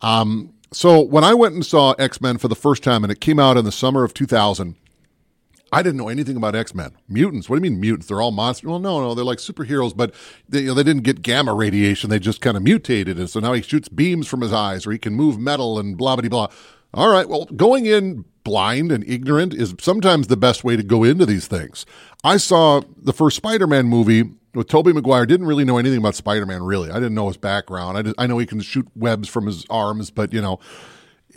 Um, 0.02 0.54
so 0.72 1.00
when 1.00 1.24
I 1.24 1.34
went 1.34 1.54
and 1.54 1.66
saw 1.66 1.92
X 1.94 2.20
Men 2.20 2.38
for 2.38 2.48
the 2.48 2.56
first 2.56 2.84
time, 2.84 3.04
and 3.04 3.12
it 3.12 3.22
came 3.22 3.40
out 3.40 3.58
in 3.58 3.66
the 3.66 3.72
summer 3.72 4.04
of 4.04 4.14
2000, 4.14 4.76
I 5.72 5.84
didn't 5.84 5.98
know 5.98 6.08
anything 6.08 6.38
about 6.38 6.56
X 6.56 6.74
Men. 6.74 6.92
Mutants. 7.08 7.50
What 7.50 7.60
do 7.60 7.66
you 7.66 7.72
mean 7.72 7.80
mutants? 7.80 8.08
They're 8.08 8.22
all 8.22 8.32
monsters. 8.32 8.70
Well, 8.70 8.80
no, 8.80 9.02
no, 9.02 9.14
they're 9.14 9.26
like 9.26 9.40
superheroes, 9.40 9.96
but 9.96 10.14
they, 10.48 10.62
you 10.62 10.68
know, 10.68 10.74
they 10.74 10.84
didn't 10.84 11.04
get 11.04 11.22
gamma 11.22 11.54
radiation. 11.54 12.10
They 12.10 12.20
just 12.20 12.42
kind 12.42 12.56
of 12.56 12.64
mutated, 12.64 13.20
and 13.20 13.30
so 13.30 13.40
now 13.40 13.54
he 13.54 13.62
shoots 13.62 13.90
beams 13.90 14.28
from 14.28 14.42
his 14.42 14.54
eyes, 14.54 14.88
or 14.88 14.92
he 14.92 14.98
can 14.98 15.14
move 15.14 15.40
metal 15.40 15.78
and 15.78 15.98
blah 15.98 16.16
blah 16.16 16.30
blah. 16.30 16.48
All 16.94 17.10
right. 17.10 17.28
Well, 17.28 17.46
going 17.46 17.86
in 17.86 18.26
blind 18.44 18.92
and 18.92 19.04
ignorant 19.10 19.54
is 19.54 19.76
sometimes 19.80 20.28
the 20.28 20.38
best 20.38 20.64
way 20.64 20.78
to 20.78 20.84
go 20.84 21.04
into 21.04 21.26
these 21.26 21.48
things. 21.48 21.86
I 22.24 22.38
saw 22.38 22.82
the 22.98 23.12
first 23.12 23.36
Spider-Man 23.36 23.88
movie 23.88 24.24
with 24.54 24.70
Tobey 24.70 24.94
Maguire. 24.94 25.26
Didn't 25.26 25.48
really 25.48 25.66
know 25.66 25.78
anything 25.78 26.00
about 26.00 26.16
Spider-Man. 26.16 26.64
Really, 26.64 26.90
I 26.90 26.96
didn't 26.96 27.16
know 27.16 27.28
his 27.28 27.38
background. 27.38 28.16
I, 28.18 28.24
I 28.24 28.26
know 28.28 28.38
he 28.38 28.46
can 28.46 28.62
shoot 28.62 28.88
webs 28.96 29.28
from 29.28 29.46
his 29.46 29.66
arms, 29.70 30.12
but 30.12 30.32
you 30.34 30.42
know. 30.42 30.60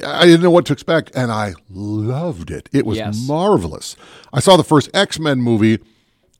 I 0.06 0.24
didn't 0.24 0.42
know 0.42 0.50
what 0.50 0.66
to 0.66 0.72
expect, 0.72 1.10
and 1.14 1.30
I 1.30 1.54
loved 1.68 2.50
it. 2.50 2.68
It 2.72 2.86
was 2.86 2.98
Yes. 2.98 3.26
marvelous. 3.26 3.96
I 4.32 4.40
saw 4.40 4.56
the 4.56 4.64
first 4.64 4.88
X 4.94 5.18
Men 5.18 5.40
movie, 5.42 5.78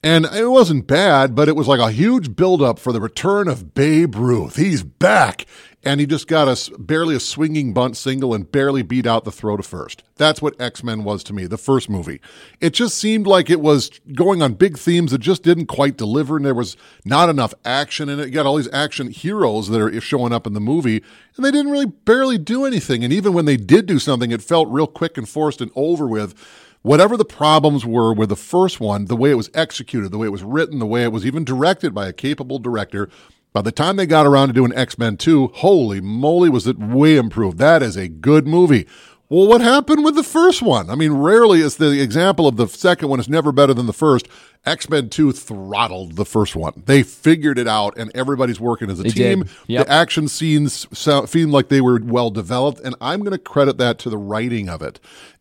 and 0.03 0.25
it 0.27 0.47
wasn't 0.51 0.87
bad, 0.87 1.35
but 1.35 1.49
it 1.49 1.57
was 1.57 1.69
like 1.69 1.81
a 1.81 1.91
huge 1.93 2.35
buildup 2.37 2.79
for 2.79 2.93
the 2.93 3.01
return 3.01 3.49
of 3.49 3.75
Babe 3.75 4.15
Ruth. 4.15 4.57
He's 4.57 4.83
back, 4.83 5.45
and 5.83 6.01
he 6.01 6.07
just 6.07 6.27
got 6.27 6.49
a 6.49 6.53
s- 6.53 6.71
barely 6.79 7.15
a 7.15 7.21
swinging 7.21 7.75
bunt 7.75 7.99
single 7.99 8.33
and 8.33 8.51
barely 8.51 8.83
beat 8.83 9.07
out 9.07 9.25
the 9.25 9.33
throw 9.33 9.59
to 9.59 9.63
first. 9.63 10.03
That's 10.17 10.41
what 10.41 10.59
X 10.59 10.83
Men 10.83 11.05
was 11.05 11.23
to 11.25 11.35
me, 11.35 11.47
the 11.47 11.59
first 11.59 11.91
movie. 11.91 12.21
It 12.61 12.71
just 12.73 12.97
seemed 12.97 13.27
like 13.27 13.51
it 13.51 13.61
was 13.61 13.91
going 14.15 14.41
on 14.41 14.55
big 14.55 14.79
themes 14.79 15.11
that 15.11 15.19
just 15.19 15.43
didn't 15.43 15.67
quite 15.67 15.99
deliver, 15.99 16.37
and 16.39 16.47
there 16.47 16.55
was 16.55 16.79
not 17.05 17.29
enough 17.29 17.53
action 17.67 18.09
in 18.09 18.21
it. 18.21 18.27
You 18.29 18.33
got 18.33 18.47
all 18.47 18.57
these 18.57 18.73
action 18.73 19.11
heroes 19.11 19.69
that 19.69 19.81
are 19.81 20.01
showing 20.01 20.33
up 20.33 20.47
in 20.47 20.55
the 20.55 20.61
movie, 20.61 21.03
and 21.37 21.45
they 21.45 21.51
didn't 21.51 21.73
really 21.73 21.87
barely 21.87 22.39
do 22.39 22.65
anything. 22.65 23.05
And 23.05 23.13
even 23.13 23.35
when 23.35 23.45
they 23.45 23.59
did 23.59 23.85
do 23.85 23.99
something, 23.99 24.31
it 24.31 24.41
felt 24.43 24.69
real 24.69 24.87
quick 24.87 25.19
and 25.19 25.29
forced 25.29 25.61
and 25.61 25.71
over 25.75 26.07
with. 26.07 26.35
Whatever 26.83 27.17
the 27.19 27.27
problems 27.27 27.85
were 27.85 28.15
with 28.15 28.31
the 28.31 28.37
first 28.37 28.81
one, 28.81 29.05
the 29.05 29.17
way 29.17 29.31
it 29.31 29.37
was 29.37 29.51
executed, 29.53 30.11
the 30.11 30.19
way 30.19 30.29
it 30.29 30.33
was 30.33 30.43
written, 30.43 30.79
the 30.79 30.87
way 30.87 31.03
it 31.03 31.13
was 31.13 31.27
even 31.27 31.45
directed 31.45 31.95
by 31.95 32.09
a 32.09 32.13
capable 32.13 32.59
director, 32.59 33.11
by 33.53 33.61
the 33.61 33.73
time 33.73 33.97
they 33.97 34.07
got 34.07 34.27
around 34.27 34.49
to 34.49 34.55
doing 34.55 34.73
X 34.75 34.97
Men 34.97 35.19
2, 35.19 35.49
holy 35.49 36.01
moly, 36.01 36.49
was 36.49 36.67
it 36.67 36.79
way 36.79 37.17
improved. 37.17 37.59
That 37.59 37.83
is 37.83 37.97
a 37.97 38.09
good 38.09 38.47
movie. 38.47 38.87
Well, 39.31 39.47
what 39.47 39.61
happened 39.61 40.05
with 40.05 40.17
the 40.17 40.25
first 40.25 40.61
one? 40.61 40.91
I 40.91 40.97
mean, 40.97 41.13
rarely 41.13 41.61
is 41.61 41.77
the 41.77 42.03
example 42.03 42.49
of 42.49 42.57
the 42.57 42.67
second 42.67 43.09
one 43.09 43.21
is 43.21 43.29
never 43.29 43.53
better 43.53 43.73
than 43.73 43.87
the 43.87 43.93
first. 43.93 44.27
X 44.67 44.91
Men 44.91 45.09
2 45.09 45.31
throttled 45.31 46.17
the 46.17 46.25
first 46.25 46.57
one. 46.57 46.83
They 46.85 47.05
figured 47.05 47.57
it 47.57 47.69
out, 47.69 47.97
and 47.97 48.11
everybody's 48.13 48.59
working 48.59 48.91
as 48.91 48.99
a 48.99 49.05
They 49.05 49.11
team. 49.11 49.45
Yep. 49.69 49.87
The 49.87 49.93
action 49.93 50.27
scenes 50.27 50.87
sound, 50.99 51.29
seemed 51.29 51.53
like 51.53 51.69
they 51.69 51.81
were 51.81 52.01
well 52.03 52.31
developed, 52.31 52.81
and 52.81 52.97
I'm 53.01 53.21
going 53.21 53.31
to 53.31 53.39
credit 53.39 53.79
that 53.79 54.01
to 54.01 54.11
the 54.11 54.19
writing 54.19 54.69
of 54.69 54.83
it. 54.83 54.99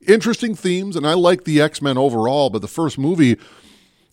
Interesting 0.07 0.53
themes, 0.53 0.95
and 0.95 1.07
I 1.07 1.15
like 1.15 1.45
the 1.45 1.59
X 1.59 1.81
Men 1.81 1.97
overall, 1.97 2.51
but 2.51 2.61
the 2.61 2.67
first 2.67 2.99
movie, 2.99 3.39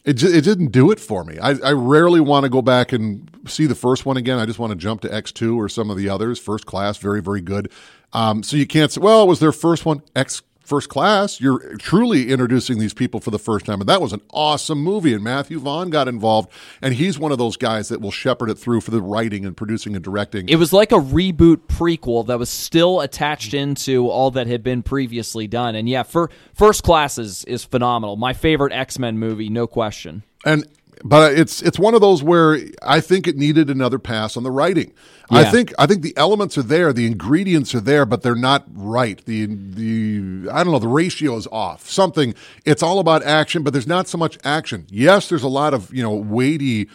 it, 0.07 0.23
it 0.23 0.43
didn't 0.43 0.73
do 0.73 0.91
it 0.91 0.99
for 0.99 1.23
me. 1.23 1.39
I, 1.39 1.51
I 1.63 1.73
rarely 1.73 2.21
want 2.21 2.45
to 2.45 2.49
go 2.51 2.63
back 2.63 2.93
and 2.93 3.31
see 3.47 3.67
the 3.67 3.75
first 3.75 4.07
one 4.07 4.17
again. 4.17 4.39
I 4.39 4.47
just 4.47 4.59
want 4.59 4.71
to 4.71 4.77
jump 4.77 5.03
to 5.03 5.09
X2 5.09 5.55
or 5.55 5.69
some 5.69 5.91
of 5.91 5.99
the 5.99 6.09
others. 6.09 6.39
First 6.39 6.65
class, 6.65 6.97
very, 6.97 7.21
very 7.21 7.43
good. 7.43 7.71
Um, 8.17 8.43
so 8.43 8.57
you 8.57 8.67
can't 8.67 8.91
say, 8.91 9.01
well, 9.01 9.23
it 9.23 9.27
was 9.27 9.41
their 9.41 9.53
first 9.53 9.85
one. 9.85 10.01
X 10.17 10.41
First 10.61 10.89
Class, 10.89 11.41
you're 11.41 11.77
truly 11.77 12.33
introducing 12.33 12.81
these 12.81 12.95
people 12.95 13.21
for 13.21 13.31
the 13.31 13.39
first 13.39 13.67
time. 13.67 13.81
And 13.81 13.89
that 13.89 14.01
was 14.01 14.13
an 14.13 14.23
awesome 14.31 14.83
movie. 14.83 15.15
And 15.15 15.23
Matthew 15.23 15.61
Vaughn 15.61 15.91
got 15.91 16.09
involved. 16.09 16.51
And 16.83 16.95
he's 16.95 17.21
one 17.21 17.31
of 17.31 17.39
those 17.39 17.57
guys 17.57 17.89
that 17.89 18.01
will 18.01 18.11
shepherd 18.11 18.51
it 18.51 18.57
through 18.57 18.81
for 18.81 18.91
the 18.91 19.01
writing 19.01 19.45
and 19.45 19.57
producing 19.57 19.95
and 19.95 20.03
directing. 20.03 20.49
It 20.49 20.57
was 20.57 20.73
like 20.73 20.91
a 20.91 20.97
reboot 20.97 21.69
prequel 21.69 22.27
that 22.27 22.39
was 22.39 22.51
still 22.51 23.01
attached 23.01 23.55
into 23.55 24.09
all 24.09 24.33
that 24.33 24.49
had 24.49 24.65
been 24.65 24.83
previously 24.83 25.47
done. 25.47 25.77
And 25.77 25.89
yeah, 25.89 26.03
for 26.03 26.31
First 26.55 26.83
Class 26.83 27.19
is, 27.19 27.45
is 27.45 27.65
phenomenal. 27.65 28.17
My 28.17 28.33
favorite 28.33 28.73
X 28.73 28.99
Men 28.99 29.19
movie, 29.19 29.51
no 29.51 29.69
question. 29.69 30.25
And 30.45 30.67
but 31.05 31.35
it's 31.35 31.63
it's 31.63 31.79
one 31.79 31.95
of 31.95 32.01
those 32.01 32.23
where 32.23 32.59
I 32.83 33.01
think 33.01 33.27
it 33.27 33.37
needed 33.37 33.71
another 33.71 33.99
pass 33.99 34.37
on 34.37 34.43
the 34.43 34.51
writing. 34.51 34.93
I 35.31 35.45
think 35.45 35.75
I 35.79 35.87
think 35.87 36.03
the 36.03 36.17
elements 36.17 36.57
are 36.57 36.63
there, 36.63 36.93
the 36.93 37.07
ingredients 37.07 37.75
are 37.75 37.81
there, 37.81 38.07
but 38.07 38.23
they're 38.23 38.35
not 38.35 38.65
right. 38.73 39.23
The 39.25 39.47
the 39.47 40.49
I 40.51 40.63
don't 40.63 40.73
know, 40.73 40.79
the 40.79 40.89
ratio 40.89 41.37
is 41.37 41.47
off. 41.49 41.89
Something 41.89 42.35
it's 42.65 42.83
all 42.83 42.99
about 42.99 43.23
action, 43.25 43.63
but 43.63 43.73
there's 43.73 43.87
not 43.87 44.09
so 44.09 44.19
much 44.19 44.39
action. 44.45 44.87
Yes, 44.89 45.29
there's 45.29 45.43
a 45.43 45.49
lot 45.49 45.75
of, 45.75 45.93
you 45.93 46.03
know, 46.03 46.15
weighty 46.15 46.89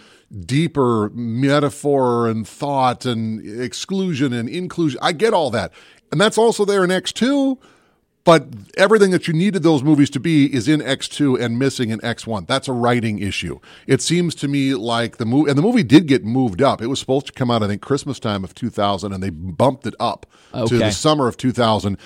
deeper 0.46 1.10
metaphor 1.10 2.30
and 2.30 2.48
thought 2.48 3.06
and 3.06 3.62
exclusion 3.62 4.32
and 4.32 4.48
inclusion. 4.48 5.00
I 5.02 5.12
get 5.12 5.34
all 5.34 5.52
that. 5.52 5.74
And 6.12 6.20
that's 6.20 6.38
also 6.38 6.66
there 6.66 6.84
in 6.84 6.90
X2. 6.90 7.58
But 8.24 8.48
everything 8.78 9.10
that 9.12 9.28
you 9.28 9.34
needed 9.34 9.64
those 9.64 9.82
movies 9.82 10.10
to 10.12 10.20
be 10.20 10.54
is 10.54 10.68
in 10.68 10.80
X2 10.80 11.42
and 11.42 11.58
missing 11.58 11.90
in 11.90 12.00
X1. 12.02 12.46
That's 12.46 12.68
a 12.68 12.74
writing 12.74 13.18
issue. 13.18 13.60
It 13.88 14.02
seems 14.02 14.36
to 14.36 14.48
me 14.48 14.76
like 14.76 15.18
the 15.18 15.26
movie, 15.26 15.50
and 15.50 15.58
the 15.58 15.64
movie 15.64 15.84
did 15.84 16.08
get 16.08 16.24
moved 16.24 16.62
up. 16.62 16.82
It 16.82 16.88
was 16.88 17.00
supposed 17.00 17.26
to 17.28 17.34
come 17.34 17.50
out, 17.50 17.64
I 17.64 17.68
think, 17.68 17.82
Christmas 17.82 18.20
time 18.20 18.44
of 18.44 18.54
2000, 18.54 19.12
and 19.12 19.24
they 19.24 19.32
bumped 19.32 19.88
it 19.88 19.96
up 20.00 20.28
to 20.54 20.78
the 20.78 20.92
summer 20.92 21.28
of 21.28 21.36
2000. 21.38 21.98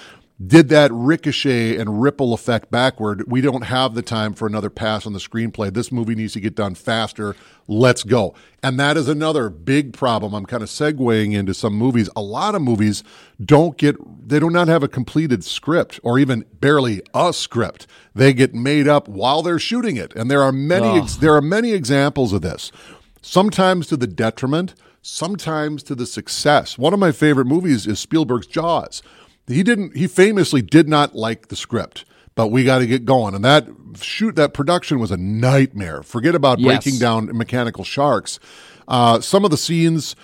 Did 0.44 0.68
that 0.68 0.92
ricochet 0.92 1.78
and 1.78 2.02
ripple 2.02 2.34
effect 2.34 2.70
backward? 2.70 3.24
We 3.32 3.40
don't 3.40 3.62
have 3.62 3.94
the 3.94 4.02
time 4.02 4.34
for 4.34 4.46
another 4.46 4.70
pass 4.70 5.06
on 5.06 5.14
the 5.14 5.20
screenplay. 5.20 5.74
This 5.74 5.94
movie 5.94 6.14
needs 6.14 6.34
to 6.34 6.42
get 6.42 6.56
done 6.56 6.76
faster. 6.76 7.38
Let's 7.70 8.04
go. 8.04 8.36
And 8.62 8.78
that 8.78 8.98
is 8.98 9.08
another 9.08 9.50
big 9.50 9.94
problem. 9.94 10.34
I'm 10.34 10.46
kind 10.46 10.62
of 10.62 10.68
segueing 10.68 11.34
into 11.34 11.54
some 11.54 11.74
movies. 11.74 12.10
A 12.18 12.22
lot 12.22 12.54
of 12.54 12.62
movies 12.62 13.02
don't 13.44 13.78
get, 13.78 13.96
they 14.28 14.40
do 14.40 14.50
not 14.50 14.68
have 14.68 14.84
a 14.84 14.90
completed 14.90 15.46
script 15.46 16.02
or 16.04 16.20
even 16.20 16.44
barely 16.60 17.02
a 17.14 17.32
script. 17.32 17.88
They 18.14 18.34
get 18.34 18.54
made 18.54 18.90
up 18.90 19.08
while 19.08 19.42
they're 19.42 19.58
shooting 19.58 19.96
it. 19.96 20.14
And 20.18 20.30
there 20.30 20.44
are 20.44 20.52
many, 20.52 21.00
ex- 21.00 21.16
there 21.16 21.36
are 21.36 21.42
many 21.42 21.72
examples 21.72 22.34
of 22.34 22.42
this. 22.42 22.74
Sometimes 23.22 23.88
to 23.88 23.96
the 23.96 24.06
detriment, 24.06 24.76
sometimes 25.02 25.82
to 25.84 25.96
the 25.96 26.06
success. 26.06 26.78
One 26.78 26.94
of 26.94 27.00
my 27.00 27.14
favorite 27.14 27.46
movies 27.46 27.88
is 27.88 28.00
Spielberg's 28.00 28.48
Jaws. 28.48 29.02
He 29.48 29.64
didn't, 29.64 29.96
he 29.96 30.08
famously 30.08 30.62
did 30.62 30.88
not 30.90 31.16
like 31.16 31.50
the 31.50 31.56
script, 31.56 32.06
but 32.34 32.48
we 32.48 32.64
got 32.64 32.80
to 32.80 32.88
get 32.88 33.06
going. 33.06 33.36
And 33.36 33.46
that 33.46 33.68
shoot, 34.02 34.36
that 34.36 34.54
production 34.54 35.00
was 35.00 35.12
a 35.12 35.18
nightmare. 35.18 36.02
Forget 36.04 36.36
about 36.36 36.60
Yes. 36.60 36.84
breaking 36.84 37.00
down 37.00 37.26
mechanical 37.38 37.84
sharks. 37.84 38.40
Uh, 38.88 39.20
some 39.20 39.46
of 39.46 39.52
the 39.52 39.58
scenes, 39.58 40.16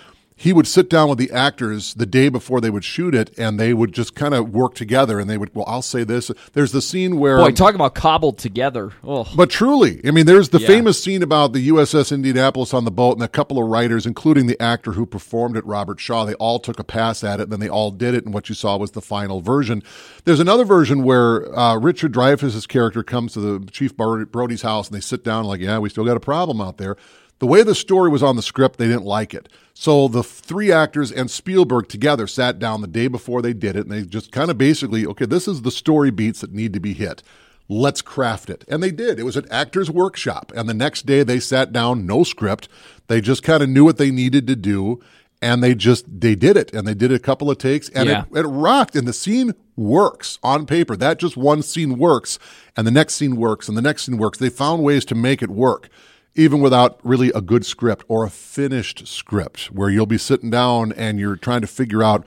he 0.41 0.53
would 0.53 0.65
sit 0.65 0.89
down 0.89 1.07
with 1.07 1.19
the 1.19 1.29
actors 1.29 1.93
the 1.93 2.07
day 2.07 2.27
before 2.27 2.59
they 2.59 2.71
would 2.71 2.83
shoot 2.83 3.13
it, 3.13 3.31
and 3.37 3.59
they 3.59 3.75
would 3.75 3.91
just 3.93 4.15
kind 4.15 4.33
of 4.33 4.49
work 4.49 4.73
together. 4.73 5.19
And 5.19 5.29
they 5.29 5.37
would, 5.37 5.53
well, 5.53 5.65
I'll 5.67 5.83
say 5.83 6.03
this. 6.03 6.31
There's 6.53 6.71
the 6.71 6.81
scene 6.81 7.19
where 7.19 7.37
Boy, 7.37 7.51
talk 7.51 7.75
about 7.75 7.93
cobbled 7.93 8.39
together. 8.39 8.91
Oh, 9.03 9.27
but 9.35 9.51
truly, 9.51 10.01
I 10.03 10.09
mean, 10.09 10.25
there's 10.25 10.49
the 10.49 10.59
Yeah. 10.59 10.65
famous 10.65 11.01
scene 11.03 11.21
about 11.21 11.53
the 11.53 11.67
USS 11.67 12.11
Indianapolis 12.11 12.73
on 12.73 12.85
the 12.85 12.91
boat, 12.91 13.17
and 13.17 13.23
a 13.23 13.27
couple 13.27 13.61
of 13.61 13.69
writers, 13.69 14.07
including 14.07 14.47
the 14.47 14.59
actor 14.59 14.93
who 14.93 15.05
performed 15.05 15.55
it, 15.57 15.63
Robert 15.63 15.99
Shaw, 15.99 16.25
they 16.25 16.33
all 16.33 16.57
took 16.57 16.79
a 16.79 16.83
pass 16.83 17.23
at 17.23 17.39
it, 17.39 17.43
and 17.43 17.51
then 17.51 17.59
they 17.59 17.69
all 17.69 17.91
did 17.91 18.15
it, 18.15 18.25
and 18.25 18.33
what 18.33 18.49
you 18.49 18.55
saw 18.55 18.77
was 18.77 18.91
the 18.91 19.01
final 19.01 19.41
version. 19.41 19.83
There's 20.25 20.39
another 20.39 20.65
version 20.65 21.03
where 21.03 21.55
uh, 21.55 21.77
Richard 21.77 22.13
Dreyfuss's 22.13 22.65
character 22.65 23.03
comes 23.03 23.33
to 23.33 23.39
the 23.59 23.71
Chief 23.71 23.95
Brody's 23.95 24.63
house, 24.63 24.87
and 24.87 24.97
they 24.97 25.01
sit 25.01 25.23
down, 25.23 25.45
like, 25.45 25.61
yeah, 25.61 25.77
we 25.77 25.89
still 25.89 26.03
got 26.05 26.17
a 26.17 26.19
problem 26.19 26.59
out 26.59 26.77
there. 26.77 26.97
The 27.41 27.47
way 27.47 27.63
the 27.63 27.73
story 27.73 28.07
was 28.07 28.21
on 28.21 28.35
the 28.35 28.43
script, 28.43 28.77
they 28.77 28.85
didn't 28.85 29.03
like 29.03 29.33
it. 29.33 29.49
So 29.73 30.07
the 30.07 30.21
three 30.21 30.71
actors 30.71 31.11
and 31.11 31.29
Spielberg 31.29 31.89
together 31.89 32.27
sat 32.27 32.59
down 32.59 32.81
the 32.81 32.87
day 32.87 33.07
before 33.07 33.41
they 33.41 33.51
did 33.51 33.75
it, 33.75 33.87
and 33.87 33.91
they 33.91 34.03
just 34.03 34.31
kind 34.31 34.51
of 34.51 34.59
basically, 34.59 35.07
okay, 35.07 35.25
this 35.25 35.47
is 35.47 35.63
the 35.63 35.71
story 35.71 36.11
beats 36.11 36.41
that 36.41 36.53
need 36.53 36.71
to 36.73 36.79
be 36.79 36.93
hit 36.93 37.23
let's 37.69 38.01
craft 38.01 38.49
it. 38.49 38.65
And 38.67 38.83
they 38.83 38.91
did. 38.91 39.17
It 39.17 39.23
was 39.23 39.37
an 39.37 39.47
actor's 39.49 39.89
workshop. 39.89 40.51
And 40.53 40.67
the 40.67 40.73
next 40.73 41.05
day 41.05 41.23
they 41.23 41.39
sat 41.39 41.71
down, 41.71 42.05
no 42.05 42.25
script. 42.25 42.67
They 43.07 43.21
just 43.21 43.43
kind 43.43 43.63
of 43.63 43.69
knew 43.69 43.85
what 43.85 43.97
they 43.97 44.11
needed 44.11 44.45
to 44.47 44.57
do. 44.57 44.99
And 45.41 45.63
they 45.63 45.73
just, 45.73 46.03
they 46.19 46.35
did 46.35 46.57
it. 46.57 46.73
And 46.73 46.85
they 46.85 46.93
did 46.93 47.13
a 47.13 47.19
couple 47.19 47.49
of 47.49 47.59
takes 47.59 47.87
and 47.89 48.09
Yeah. 48.09 48.25
it, 48.35 48.39
it 48.39 48.47
rocked. 48.47 48.97
And 48.97 49.07
the 49.07 49.13
scene 49.13 49.53
works 49.77 50.37
on 50.43 50.65
paper. 50.65 50.97
That 50.97 51.17
just 51.17 51.37
one 51.37 51.61
scene 51.61 51.97
works. 51.97 52.37
And 52.75 52.85
the 52.85 52.91
next 52.91 53.13
scene 53.13 53.37
works. 53.37 53.69
And 53.69 53.77
the 53.77 53.81
next 53.81 54.03
scene 54.03 54.17
works. 54.17 54.37
They 54.37 54.49
found 54.49 54.83
ways 54.83 55.05
to 55.05 55.15
make 55.15 55.41
it 55.41 55.49
work. 55.49 55.89
Even 56.35 56.61
without 56.61 56.99
really 57.03 57.29
a 57.35 57.41
good 57.41 57.65
script 57.65 58.05
or 58.07 58.23
a 58.23 58.29
finished 58.29 59.07
script, 59.07 59.65
where 59.65 59.89
you'll 59.89 60.05
be 60.05 60.17
sitting 60.17 60.49
down 60.49 60.93
and 60.93 61.19
you're 61.19 61.35
trying 61.35 61.61
to 61.61 61.67
figure 61.67 62.01
out, 62.01 62.25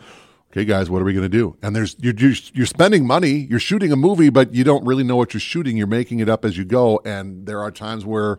okay 0.52 0.64
guys 0.64 0.88
what 0.88 1.02
are 1.02 1.04
we 1.04 1.12
going 1.12 1.24
to 1.24 1.28
do? 1.28 1.56
And 1.62 1.74
there's 1.74 1.96
you're, 1.98 2.14
you're 2.52 2.66
spending 2.66 3.06
money 3.06 3.30
you're 3.50 3.58
shooting 3.58 3.90
a 3.90 3.96
movie 3.96 4.30
but 4.30 4.54
you 4.54 4.62
don't 4.62 4.84
really 4.86 5.02
know 5.02 5.16
what 5.16 5.34
you're 5.34 5.40
shooting. 5.40 5.76
You're 5.76 5.88
making 5.88 6.20
it 6.20 6.28
up 6.28 6.44
as 6.44 6.56
you 6.56 6.64
go. 6.64 7.00
And 7.04 7.46
there 7.46 7.60
are 7.60 7.72
times 7.72 8.04
where 8.04 8.38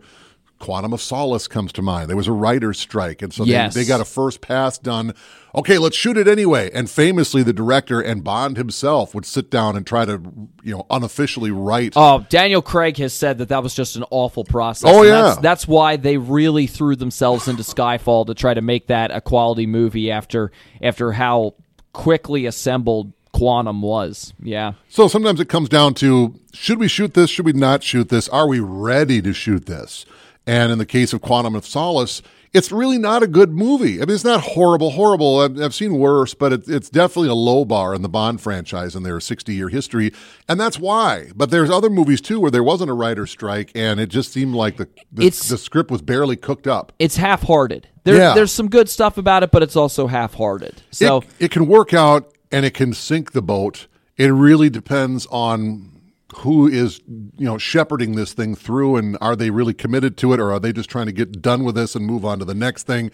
quantum 0.59 0.93
of 0.93 1.01
solace 1.01 1.47
comes 1.47 1.73
to 1.73 1.81
mind 1.81 2.09
there 2.09 2.15
was 2.15 2.27
a 2.27 2.31
writer's 2.31 2.79
strike 2.79 3.21
and 3.21 3.33
so 3.33 3.43
Yes. 3.43 3.73
they, 3.73 3.81
they 3.81 3.87
got 3.87 3.99
a 3.99 4.05
first 4.05 4.39
pass 4.39 4.77
done 4.77 5.13
okay 5.53 5.77
let's 5.77 5.97
shoot 5.97 6.17
it 6.17 6.27
anyway 6.29 6.71
and 6.73 6.89
famously 6.89 7.43
the 7.43 7.51
director 7.51 7.99
and 7.99 8.23
bond 8.23 8.55
himself 8.55 9.13
would 9.13 9.25
sit 9.25 9.51
down 9.51 9.75
and 9.75 9.85
try 9.85 10.05
to 10.05 10.21
you 10.63 10.71
know 10.73 10.85
unofficially 10.89 11.51
write 11.51 11.93
Oh, 11.97 12.25
Daniel 12.29 12.61
Craig 12.61 12.97
has 12.97 13.13
said 13.13 13.37
that 13.39 13.49
that 13.49 13.63
was 13.63 13.75
just 13.75 13.95
an 13.97 14.05
awful 14.11 14.43
process. 14.45 14.89
Oh, 14.91 15.03
yeah. 15.03 15.21
that's, 15.21 15.37
that's 15.39 15.67
why 15.67 15.97
they 15.97 16.17
really 16.17 16.67
threw 16.67 16.95
themselves 16.95 17.47
into 17.47 17.63
Skyfall 17.63 18.25
to 18.27 18.33
try 18.33 18.53
to 18.53 18.61
make 18.61 18.87
that 18.87 19.11
a 19.11 19.19
quality 19.21 19.65
movie 19.67 20.09
after 20.09 20.51
after 20.81 21.11
how 21.11 21.53
quickly 21.93 22.45
assembled 22.45 23.11
Quantum 23.33 23.81
was. 23.81 24.33
Yeah, 24.41 24.73
So 24.87 25.07
sometimes 25.09 25.39
it 25.41 25.49
comes 25.49 25.67
down 25.67 25.93
to 25.95 26.39
should 26.53 26.79
we 26.79 26.87
shoot 26.87 27.13
this? 27.13 27.29
Should 27.29 27.45
we 27.45 27.51
not 27.53 27.83
shoot 27.83 28.07
this? 28.09 28.29
Are 28.29 28.47
we 28.47 28.59
ready 28.61 29.21
to 29.21 29.33
shoot 29.33 29.65
this? 29.65 30.05
And 30.47 30.71
in 30.71 30.77
the 30.77 30.85
case 30.85 31.13
of 31.13 31.21
Quantum 31.21 31.55
of 31.55 31.65
Solace, 31.65 32.21
it's 32.53 32.71
really 32.71 32.97
not 32.97 33.21
a 33.21 33.27
good 33.27 33.51
movie. 33.51 33.97
I 33.97 34.05
mean, 34.05 34.15
it's 34.15 34.23
not 34.23 34.41
horrible, 34.41 34.91
horrible. 34.91 35.41
I've, 35.41 35.59
I've 35.59 35.75
seen 35.75 35.97
worse, 35.97 36.33
but 36.33 36.53
it, 36.53 36.67
it's 36.69 36.89
definitely 36.89 37.27
a 37.27 37.33
low 37.33 37.65
bar 37.65 37.93
in 37.93 38.01
the 38.01 38.07
Bond 38.07 38.39
franchise 38.39 38.95
in 38.95 39.03
their 39.03 39.19
60 39.19 39.53
year 39.53 39.67
history. 39.67 40.13
And 40.47 40.57
that's 40.59 40.79
why. 40.79 41.31
But 41.35 41.49
there's 41.51 41.69
other 41.69 41.89
movies 41.89 42.21
too 42.21 42.39
where 42.39 42.51
there 42.51 42.63
wasn't 42.63 42.89
a 42.89 42.93
writer's 42.93 43.29
strike 43.29 43.71
and 43.75 43.99
it 43.99 44.07
just 44.07 44.31
seemed 44.31 44.55
like 44.55 44.77
the, 44.77 44.87
the, 45.11 45.25
the 45.29 45.57
script 45.57 45.91
was 45.91 46.01
barely 46.01 46.37
cooked 46.37 46.67
up. 46.67 46.93
it's 46.97 47.17
half-hearted. 47.17 47.89
There, 48.05 48.15
Yeah. 48.15 48.33
There's 48.33 48.53
some 48.53 48.69
good 48.69 48.87
stuff 48.87 49.17
about 49.17 49.43
it, 49.43 49.51
but 49.51 49.61
it's 49.61 49.75
also 49.75 50.07
half-hearted. 50.07 50.81
So 50.91 51.17
it, 51.17 51.27
it 51.39 51.51
can 51.51 51.67
work 51.67 51.93
out 51.93 52.31
and 52.51 52.65
it 52.65 52.73
can 52.73 52.93
sink 52.93 53.33
the 53.33 53.41
boat. 53.41 53.87
It 54.15 54.27
really 54.27 54.69
depends 54.69 55.25
on 55.25 55.94
who 56.37 56.67
is 56.67 57.01
you 57.07 57.45
know 57.45 57.57
shepherding 57.57 58.15
this 58.15 58.33
thing 58.33 58.55
through 58.55 58.95
and 58.95 59.17
are 59.21 59.35
they 59.35 59.49
really 59.49 59.73
committed 59.73 60.17
to 60.17 60.33
it 60.33 60.39
or 60.39 60.51
are 60.51 60.59
they 60.59 60.73
just 60.73 60.89
trying 60.89 61.05
to 61.05 61.11
get 61.11 61.41
done 61.41 61.63
with 61.63 61.75
this 61.75 61.95
and 61.95 62.05
move 62.05 62.25
on 62.25 62.39
to 62.39 62.45
the 62.45 62.53
next 62.53 62.83
thing 62.83 63.11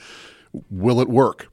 will 0.70 1.00
it 1.00 1.10
work 1.10 1.48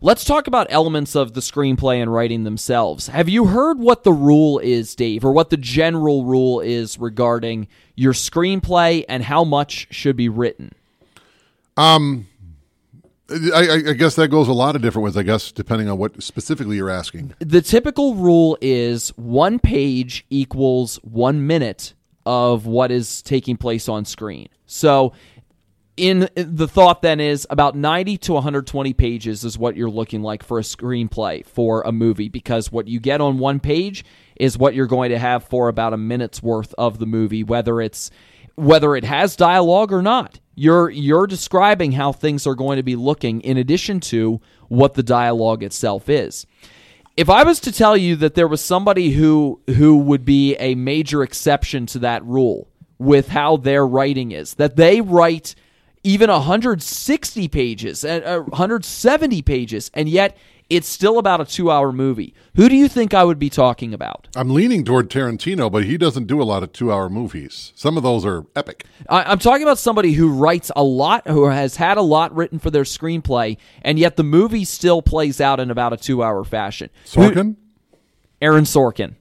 Let's 0.00 0.24
talk 0.24 0.46
about 0.46 0.68
elements 0.70 1.14
of 1.14 1.34
the 1.34 1.40
screenplay 1.40 2.00
and 2.00 2.12
writing 2.12 2.44
themselves. 2.44 3.08
Have 3.08 3.28
you 3.28 3.46
heard 3.46 3.78
what 3.78 4.04
the 4.04 4.12
rule 4.12 4.58
is, 4.58 4.94
Dave, 4.94 5.22
or 5.22 5.32
what 5.32 5.50
the 5.50 5.58
general 5.58 6.24
rule 6.24 6.60
is 6.60 6.98
regarding 6.98 7.68
your 7.94 8.14
screenplay 8.14 9.04
and 9.06 9.22
how 9.22 9.44
much 9.44 9.88
should 9.90 10.16
be 10.16 10.30
written? 10.30 10.72
I, 11.76 12.26
I, 13.54 13.90
I 13.90 13.92
guess 13.92 14.14
that 14.16 14.28
goes 14.28 14.48
a 14.48 14.52
lot 14.52 14.76
of 14.76 14.82
different 14.82 15.04
ways 15.04 15.16
i 15.16 15.22
guess 15.22 15.52
depending 15.52 15.88
on 15.88 15.98
what 15.98 16.22
specifically 16.22 16.76
you're 16.76 16.90
asking 16.90 17.34
The 17.40 17.62
typical 17.62 18.14
rule 18.14 18.58
is 18.60 19.10
one 19.10 19.58
page 19.58 20.24
equals 20.30 20.96
one 21.02 21.46
minute 21.46 21.94
of 22.24 22.66
what 22.66 22.90
is 22.90 23.22
taking 23.22 23.56
place 23.56 23.88
on 23.88 24.04
screen. 24.04 24.48
So, 24.66 25.12
in 25.96 26.28
the 26.34 26.66
thought 26.66 27.02
then 27.02 27.20
is 27.20 27.46
about 27.50 27.76
90 27.76 28.16
to 28.16 28.32
120 28.32 28.94
pages 28.94 29.44
is 29.44 29.58
what 29.58 29.76
you're 29.76 29.90
looking 29.90 30.22
like 30.22 30.42
for 30.42 30.58
a 30.58 30.62
screenplay 30.62 31.44
for 31.44 31.82
a 31.82 31.92
movie 31.92 32.30
because 32.30 32.72
what 32.72 32.88
you 32.88 32.98
get 32.98 33.20
on 33.20 33.38
one 33.38 33.60
page 33.60 34.02
is 34.36 34.56
what 34.56 34.74
you're 34.74 34.86
going 34.86 35.10
to 35.10 35.18
have 35.18 35.44
for 35.44 35.68
about 35.68 35.92
a 35.92 35.98
minute's 35.98 36.42
worth 36.42 36.72
of 36.78 36.98
the 36.98 37.04
movie 37.04 37.44
whether 37.44 37.78
it's 37.82 38.10
whether 38.54 38.96
it 38.96 39.04
has 39.04 39.36
dialogue 39.36 39.92
or 39.92 40.00
not 40.00 40.40
you're 40.54 40.90
you're 40.90 41.26
describing 41.26 41.92
how 41.92 42.12
things 42.12 42.46
are 42.46 42.54
going 42.54 42.76
to 42.76 42.82
be 42.82 42.96
looking 42.96 43.40
in 43.40 43.56
addition 43.56 44.00
to 44.00 44.40
what 44.68 44.94
the 44.94 45.02
dialogue 45.02 45.62
itself 45.62 46.08
is. 46.08 46.46
If 47.16 47.28
I 47.28 47.42
was 47.42 47.60
to 47.60 47.72
tell 47.72 47.96
you 47.96 48.16
that 48.16 48.34
there 48.34 48.48
was 48.48 48.62
somebody 48.62 49.10
who 49.10 49.60
who 49.66 49.98
would 49.98 50.24
be 50.24 50.54
a 50.56 50.74
major 50.74 51.22
exception 51.22 51.86
to 51.86 51.98
that 52.00 52.24
rule 52.24 52.68
with 52.98 53.28
how 53.28 53.56
their 53.56 53.86
writing 53.86 54.32
is, 54.32 54.54
that 54.54 54.76
they 54.76 55.00
write 55.00 55.54
even 56.04 56.30
160 56.30 57.48
pages 57.48 58.04
and 58.04 58.24
uh, 58.24 58.40
170 58.40 59.42
pages, 59.42 59.90
and 59.94 60.08
yet 60.08 60.36
it's 60.74 60.88
still 60.88 61.18
about 61.18 61.40
a 61.40 61.44
two 61.44 61.70
hour 61.70 61.92
movie. 61.92 62.34
Who 62.56 62.68
do 62.68 62.74
you 62.76 62.88
think 62.88 63.14
I 63.14 63.24
would 63.24 63.38
be 63.38 63.50
talking 63.50 63.92
about? 63.94 64.28
I'm 64.34 64.50
leaning 64.50 64.84
toward 64.84 65.10
Tarantino, 65.10 65.70
but 65.70 65.84
he 65.84 65.96
doesn't 65.96 66.26
do 66.26 66.40
a 66.40 66.44
lot 66.44 66.62
of 66.62 66.72
two 66.72 66.92
hour 66.92 67.08
movies. 67.08 67.72
Some 67.76 67.96
of 67.96 68.02
those 68.02 68.24
are 68.24 68.46
epic. 68.56 68.84
I, 69.08 69.22
I'm 69.24 69.38
talking 69.38 69.62
about 69.62 69.78
somebody 69.78 70.12
who 70.12 70.28
writes 70.32 70.70
a 70.74 70.82
lot, 70.82 71.26
who 71.28 71.44
has 71.46 71.76
had 71.76 71.98
a 71.98 72.02
lot 72.02 72.34
written 72.34 72.58
for 72.58 72.70
their 72.70 72.84
screenplay, 72.84 73.56
and 73.82 73.98
yet 73.98 74.16
the 74.16 74.24
movie 74.24 74.64
still 74.64 75.02
plays 75.02 75.40
out 75.40 75.60
in 75.60 75.70
about 75.70 75.92
a 75.92 75.96
two 75.96 76.22
hour 76.22 76.44
fashion. 76.44 76.90
Who- 77.14 77.20
Sorkin? 77.30 77.56
Aaron 78.40 78.64
Sorkin. 78.64 79.14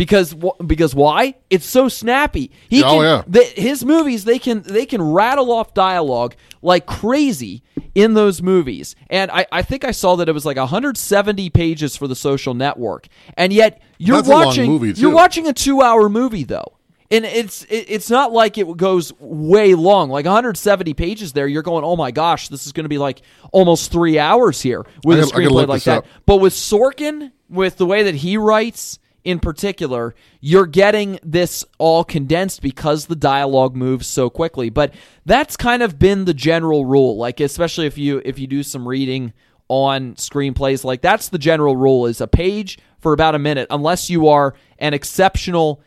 Because 0.00 0.34
because 0.66 0.94
why? 0.94 1.34
It's 1.50 1.66
so 1.66 1.90
snappy. 1.90 2.50
He 2.70 2.82
Oh, 2.82 2.88
can, 2.88 3.02
yeah. 3.02 3.22
the, 3.26 3.44
his 3.44 3.84
movies 3.84 4.24
they 4.24 4.38
can 4.38 4.62
they 4.62 4.86
can 4.86 5.02
rattle 5.02 5.52
off 5.52 5.74
dialogue 5.74 6.34
like 6.62 6.86
crazy 6.86 7.62
in 7.94 8.14
those 8.14 8.40
movies. 8.40 8.96
And 9.10 9.30
I, 9.30 9.44
I 9.52 9.60
think 9.60 9.84
I 9.84 9.90
saw 9.90 10.16
that 10.16 10.26
it 10.26 10.32
was 10.32 10.46
like 10.46 10.56
170 10.56 11.50
pages 11.50 11.98
for 11.98 12.08
the 12.08 12.16
social 12.16 12.54
network. 12.54 13.08
And 13.36 13.52
yet 13.52 13.82
you're 13.98 14.16
That's 14.22 14.28
watching 14.28 14.82
you're 14.96 15.12
watching 15.12 15.46
a 15.46 15.52
2-hour 15.52 16.08
movie 16.08 16.44
though. 16.44 16.78
And 17.10 17.26
it's 17.26 17.66
it's 17.68 18.08
not 18.08 18.32
like 18.32 18.56
it 18.56 18.74
goes 18.78 19.12
way 19.20 19.74
long. 19.74 20.08
Like 20.08 20.24
170 20.24 20.94
pages 20.94 21.34
there, 21.34 21.46
you're 21.46 21.62
going, 21.62 21.84
"Oh 21.84 21.96
my 21.96 22.10
gosh, 22.10 22.48
this 22.48 22.64
is 22.64 22.72
going 22.72 22.84
to 22.84 22.88
be 22.88 22.96
like 22.96 23.20
almost 23.52 23.92
3 23.92 24.18
hours 24.18 24.62
here 24.62 24.86
with 25.04 25.18
I 25.18 25.20
a 25.20 25.24
gotta- 25.24 25.36
I 25.36 25.42
gotta 25.42 25.54
screenplay 25.54 25.68
like 25.68 25.82
that." 25.84 25.98
up. 25.98 26.06
But 26.24 26.36
with 26.36 26.54
Sorkin, 26.54 27.32
with 27.50 27.76
the 27.76 27.84
way 27.84 28.04
that 28.04 28.14
he 28.14 28.38
writes 28.38 28.98
in 29.24 29.38
particular, 29.38 30.14
you're 30.40 30.66
getting 30.66 31.18
this 31.22 31.64
all 31.78 32.04
condensed 32.04 32.62
because 32.62 33.06
the 33.06 33.16
dialogue 33.16 33.76
moves 33.76 34.06
so 34.06 34.30
quickly. 34.30 34.70
But 34.70 34.94
that's 35.26 35.56
kind 35.56 35.82
of 35.82 35.98
been 35.98 36.24
the 36.24 36.34
general 36.34 36.84
rule. 36.84 37.16
Like 37.16 37.40
especially 37.40 37.86
if 37.86 37.98
you 37.98 38.22
if 38.24 38.38
you 38.38 38.46
do 38.46 38.62
some 38.62 38.86
reading 38.86 39.32
on 39.68 40.14
screenplays, 40.14 40.84
like 40.84 41.02
that's 41.02 41.28
the 41.28 41.38
general 41.38 41.76
rule 41.76 42.06
is 42.06 42.20
a 42.20 42.26
page 42.26 42.78
for 42.98 43.12
about 43.12 43.34
a 43.34 43.38
minute 43.38 43.66
unless 43.70 44.10
you 44.10 44.28
are 44.28 44.54
an 44.78 44.94
exceptional 44.94 45.82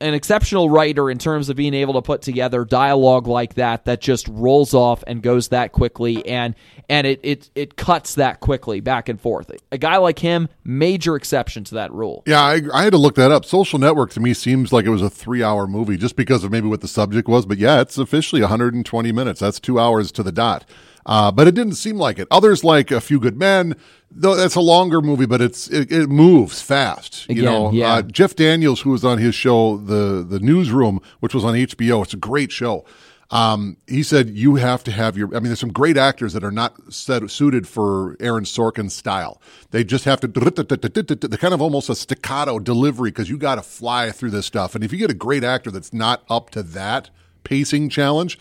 an 0.00 0.14
exceptional 0.14 0.70
writer 0.70 1.10
in 1.10 1.18
terms 1.18 1.48
of 1.48 1.56
being 1.56 1.74
able 1.74 1.94
to 1.94 2.02
put 2.02 2.22
together 2.22 2.64
dialogue 2.64 3.26
like 3.26 3.54
that 3.54 3.84
that 3.86 4.00
just 4.00 4.28
rolls 4.28 4.74
off 4.74 5.02
and 5.06 5.22
goes 5.22 5.48
that 5.48 5.72
quickly 5.72 6.24
and 6.26 6.54
and 6.88 7.06
it 7.06 7.20
it 7.22 7.50
it 7.54 7.76
cuts 7.76 8.14
that 8.14 8.40
quickly 8.40 8.80
back 8.80 9.08
and 9.08 9.20
forth. 9.20 9.50
A 9.72 9.78
guy 9.78 9.96
like 9.96 10.18
him, 10.18 10.48
major 10.64 11.16
exception 11.16 11.64
to 11.64 11.74
that 11.74 11.92
rule. 11.92 12.22
Yeah, 12.26 12.42
I, 12.42 12.60
I 12.72 12.84
had 12.84 12.92
to 12.92 12.98
look 12.98 13.16
that 13.16 13.32
up. 13.32 13.44
Social 13.44 13.78
Network 13.78 14.10
to 14.12 14.20
me 14.20 14.34
seems 14.34 14.72
like 14.72 14.84
it 14.84 14.90
was 14.90 15.02
a 15.02 15.10
three 15.10 15.42
hour 15.42 15.66
movie 15.66 15.96
just 15.96 16.16
because 16.16 16.44
of 16.44 16.52
maybe 16.52 16.68
what 16.68 16.80
the 16.80 16.88
subject 16.88 17.28
was. 17.28 17.44
But 17.46 17.58
yeah, 17.58 17.80
it's 17.80 17.98
officially 17.98 18.40
120 18.40 19.12
minutes. 19.12 19.40
That's 19.40 19.60
two 19.60 19.78
hours 19.78 20.12
to 20.12 20.22
the 20.22 20.32
dot. 20.32 20.64
Uh, 21.08 21.32
but 21.32 21.48
it 21.48 21.54
didn't 21.54 21.74
seem 21.74 21.96
like 21.96 22.18
it. 22.18 22.28
Others 22.30 22.62
like 22.62 22.90
A 22.90 23.00
Few 23.00 23.18
Good 23.18 23.38
Men, 23.38 23.74
though 24.10 24.36
that's 24.36 24.56
a 24.56 24.60
longer 24.60 25.00
movie, 25.00 25.24
but 25.24 25.40
it's 25.40 25.66
it, 25.68 25.90
it 25.90 26.08
moves 26.08 26.60
fast. 26.60 27.28
You 27.30 27.42
know, 27.42 27.72
yeah. 27.72 27.94
uh, 27.94 28.02
Jeff 28.02 28.36
Daniels, 28.36 28.82
who 28.82 28.90
was 28.90 29.06
on 29.06 29.16
his 29.16 29.34
show, 29.34 29.78
the 29.78 30.22
the 30.22 30.38
Newsroom, 30.38 31.00
which 31.20 31.34
was 31.34 31.46
on 31.46 31.54
HBO. 31.54 32.04
It's 32.04 32.12
a 32.12 32.18
great 32.18 32.52
show. 32.52 32.84
Um, 33.30 33.76
he 33.86 34.02
said 34.02 34.30
you 34.30 34.56
have 34.56 34.84
to 34.84 34.92
have 34.92 35.16
your. 35.16 35.28
I 35.28 35.40
mean, 35.40 35.44
there's 35.44 35.60
some 35.60 35.72
great 35.72 35.96
actors 35.96 36.34
that 36.34 36.44
are 36.44 36.50
not 36.50 36.92
set, 36.92 37.30
suited 37.30 37.66
for 37.66 38.16
Aaron 38.20 38.44
Sorkin's 38.44 38.94
style. 38.94 39.40
They 39.70 39.84
just 39.84 40.04
have 40.04 40.20
to. 40.20 40.28
They're 40.28 41.38
kind 41.38 41.54
of 41.54 41.62
almost 41.62 41.88
a 41.88 41.94
staccato 41.94 42.58
delivery 42.58 43.10
because 43.10 43.30
you 43.30 43.38
got 43.38 43.54
to 43.54 43.62
fly 43.62 44.10
through 44.10 44.30
this 44.30 44.44
stuff. 44.44 44.74
And 44.74 44.84
if 44.84 44.92
you 44.92 44.98
get 44.98 45.10
a 45.10 45.14
great 45.14 45.44
actor 45.44 45.70
that's 45.70 45.94
not 45.94 46.22
up 46.28 46.50
to 46.50 46.62
that 46.62 47.08
pacing 47.44 47.88
challenge, 47.88 48.38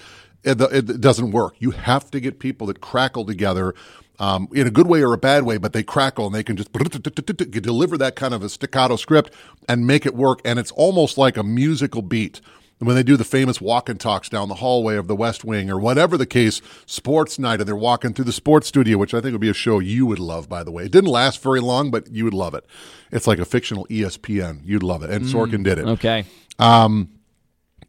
it, 0.47 0.89
it 0.89 1.01
doesn't 1.01 1.31
work. 1.31 1.55
You 1.59 1.71
have 1.71 2.09
to 2.11 2.19
get 2.19 2.39
people 2.39 2.67
that 2.67 2.81
crackle 2.81 3.25
together. 3.25 3.73
Um, 4.19 4.47
in 4.51 4.65
a 4.65 4.71
good 4.71 4.87
way 4.87 5.03
or 5.03 5.13
a 5.13 5.17
bad 5.17 5.43
way, 5.43 5.57
but 5.57 5.73
they 5.73 5.83
crackle 5.83 6.25
and 6.25 6.33
they 6.33 6.43
can 6.43 6.57
just 6.57 6.73
deliver 7.61 7.99
that 7.99 8.15
kind 8.15 8.33
of 8.33 8.41
a 8.41 8.49
staccato 8.49 8.95
script 8.95 9.31
and 9.69 9.85
make 9.85 10.07
it 10.07 10.15
work. 10.15 10.41
And 10.43 10.57
it's 10.57 10.71
almost 10.71 11.19
like 11.19 11.37
a 11.37 11.43
musical 11.43 12.01
beat 12.01 12.41
when 12.79 12.95
they 12.95 13.03
do 13.03 13.17
the 13.17 13.23
famous 13.23 13.59
walk 13.59 13.89
and 13.89 13.99
talks 13.99 14.29
down 14.29 14.49
the 14.49 14.55
hallway 14.55 14.95
of 14.97 15.07
the 15.07 15.15
West 15.15 15.43
Wing 15.43 15.69
or 15.69 15.79
whatever 15.79 16.17
the 16.17 16.25
case, 16.25 16.61
sports 16.85 17.39
night, 17.39 17.59
and 17.59 17.67
they're 17.67 17.75
walking 17.75 18.13
through 18.13 18.25
the 18.25 18.31
sports 18.31 18.67
studio, 18.67 18.97
which 18.97 19.13
I 19.13 19.21
think 19.21 19.33
would 19.33 19.41
be 19.41 19.49
a 19.49 19.53
show 19.53 19.79
you 19.79 20.05
would 20.05 20.19
love, 20.19 20.47
by 20.47 20.63
the 20.63 20.71
way. 20.71 20.85
It 20.85 20.91
didn't 20.91 21.09
last 21.09 21.41
very 21.41 21.59
long, 21.59 21.91
but 21.91 22.11
you 22.11 22.23
would 22.25 22.33
love 22.33 22.53
it. 22.53 22.65
It's 23.11 23.27
like 23.27 23.39
a 23.39 23.45
fictional 23.45 23.85
ESPN. 23.87 24.61
You'd 24.63 24.83
love 24.83 25.03
it. 25.03 25.09
And 25.09 25.25
Sorkin 25.25 25.63
did 25.63 25.79
it. 25.79 25.85
Okay. 25.85 26.25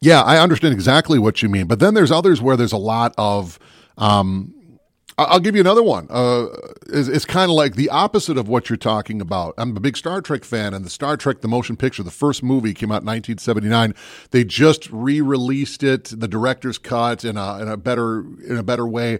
Yeah, 0.01 0.21
I 0.21 0.37
understand 0.37 0.73
exactly 0.73 1.19
what 1.19 1.41
you 1.41 1.49
mean. 1.49 1.67
But 1.67 1.79
then 1.79 1.93
there's 1.93 2.11
others 2.11 2.41
where 2.41 2.55
there's 2.55 2.71
a 2.73 2.77
lot 2.77 3.13
of. 3.17 3.59
Um, 3.97 4.53
I'll 5.17 5.41
give 5.41 5.53
you 5.53 5.59
another 5.59 5.83
one. 5.83 6.07
Uh, 6.09 6.45
it's, 6.87 7.09
it's 7.09 7.25
kind 7.25 7.51
of 7.51 7.55
like 7.55 7.75
the 7.75 7.89
opposite 7.89 8.37
of 8.37 8.47
what 8.47 8.69
you're 8.69 8.77
talking 8.77 9.19
about. 9.19 9.53
I'm 9.57 9.75
a 9.75 9.79
big 9.81 9.97
Star 9.97 10.21
Trek 10.21 10.45
fan, 10.45 10.73
and 10.73 10.85
the 10.85 10.89
Star 10.89 11.17
Trek 11.17 11.41
the 11.41 11.49
motion 11.49 11.75
picture, 11.75 12.03
the 12.03 12.11
first 12.11 12.41
movie 12.41 12.73
came 12.73 12.89
out 12.89 13.01
in 13.01 13.07
1979. 13.07 13.93
They 14.31 14.45
just 14.45 14.89
re-released 14.89 15.83
it, 15.83 16.05
the 16.05 16.27
director's 16.29 16.77
cut, 16.77 17.25
in 17.25 17.35
a 17.35 17.59
in 17.59 17.67
a 17.67 17.75
better 17.75 18.19
in 18.47 18.55
a 18.55 18.63
better 18.63 18.87
way. 18.87 19.19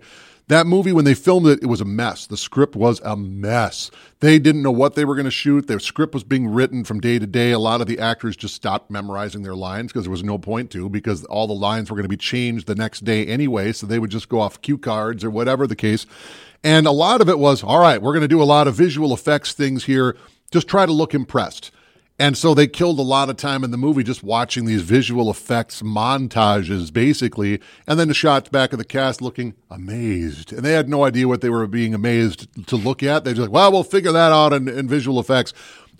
That 0.50 0.66
movie, 0.66 0.92
when 0.92 1.06
they 1.06 1.14
filmed 1.14 1.46
it, 1.46 1.60
it 1.62 1.68
was 1.68 1.80
a 1.80 1.86
mess. 1.86 2.26
The 2.26 2.36
script 2.36 2.76
was 2.76 3.00
a 3.02 3.16
mess. 3.16 3.92
They 4.20 4.40
didn't 4.40 4.64
know 4.64 4.72
what 4.72 4.96
they 4.96 5.06
were 5.06 5.14
going 5.14 5.26
to 5.26 5.32
shoot. 5.32 5.68
Their 5.68 5.80
script 5.80 6.12
was 6.12 6.24
being 6.24 6.48
written 6.48 6.84
from 6.84 7.00
day 7.00 7.20
to 7.20 7.28
day. 7.28 7.52
A 7.52 7.60
lot 7.60 7.82
of 7.82 7.88
the 7.88 8.00
actors 8.00 8.36
just 8.36 8.56
stopped 8.56 8.90
memorizing 8.90 9.44
their 9.44 9.54
lines 9.54 9.92
because 9.92 10.06
there 10.06 10.12
was 10.12 10.24
no 10.24 10.40
point 10.40 10.72
to, 10.72 10.90
because 10.90 11.24
all 11.26 11.46
the 11.46 11.54
lines 11.54 11.92
were 11.92 11.96
going 11.96 12.04
to 12.04 12.10
be 12.10 12.18
changed 12.18 12.66
the 12.66 12.74
next 12.74 13.06
day 13.06 13.28
anyway. 13.28 13.72
So 13.72 13.86
they 13.86 14.00
would 14.00 14.10
just 14.10 14.28
go 14.28 14.40
off 14.40 14.60
cue 14.64 14.80
cards 14.80 15.24
or 15.24 15.30
whatever 15.30 15.68
the 15.68 15.76
case. 15.76 16.08
And 16.64 16.88
a 16.88 16.92
lot 16.92 17.22
of 17.22 17.30
it 17.30 17.38
was, 17.38 17.64
all 17.64 17.80
right, 17.80 18.02
we're 18.02 18.14
going 18.14 18.22
to 18.22 18.28
do 18.28 18.42
a 18.42 18.44
lot 18.44 18.68
of 18.68 18.74
visual 18.74 19.14
effects 19.14 19.54
things 19.54 19.84
here. 19.84 20.18
Just 20.50 20.68
try 20.68 20.88
to 20.88 20.92
look 20.92 21.14
impressed. 21.14 21.70
And 22.22 22.38
so 22.38 22.54
they 22.54 22.68
killed 22.68 23.00
a 23.00 23.04
lot 23.04 23.30
of 23.30 23.38
time 23.38 23.64
in 23.64 23.72
the 23.72 23.78
movie 23.78 24.04
just 24.04 24.24
watching 24.24 24.66
these 24.66 24.82
visual 24.82 25.32
effects 25.32 25.82
montages, 25.82 26.92
basically, 26.92 27.62
and 27.88 27.98
then 27.98 28.10
the 28.10 28.14
shots 28.14 28.50
back 28.50 28.74
of 28.74 28.78
the 28.78 28.84
cast 28.84 29.22
looking 29.22 29.54
amazed. 29.72 30.52
And 30.52 30.64
they 30.64 30.74
had 30.74 30.90
no 30.90 31.06
idea 31.06 31.30
what 31.30 31.40
they 31.40 31.50
were 31.50 31.66
being 31.66 31.94
amazed 31.94 32.68
to 32.68 32.76
look 32.76 33.04
at. 33.04 33.24
They're 33.24 33.34
just 33.34 33.48
like, 33.48 33.54
well, 33.54 33.72
we'll 33.72 33.84
figure 33.84 34.12
that 34.12 34.34
out 34.34 34.52
in, 34.52 34.68
in 34.68 34.90
visual 34.90 35.18
effects. 35.18 35.54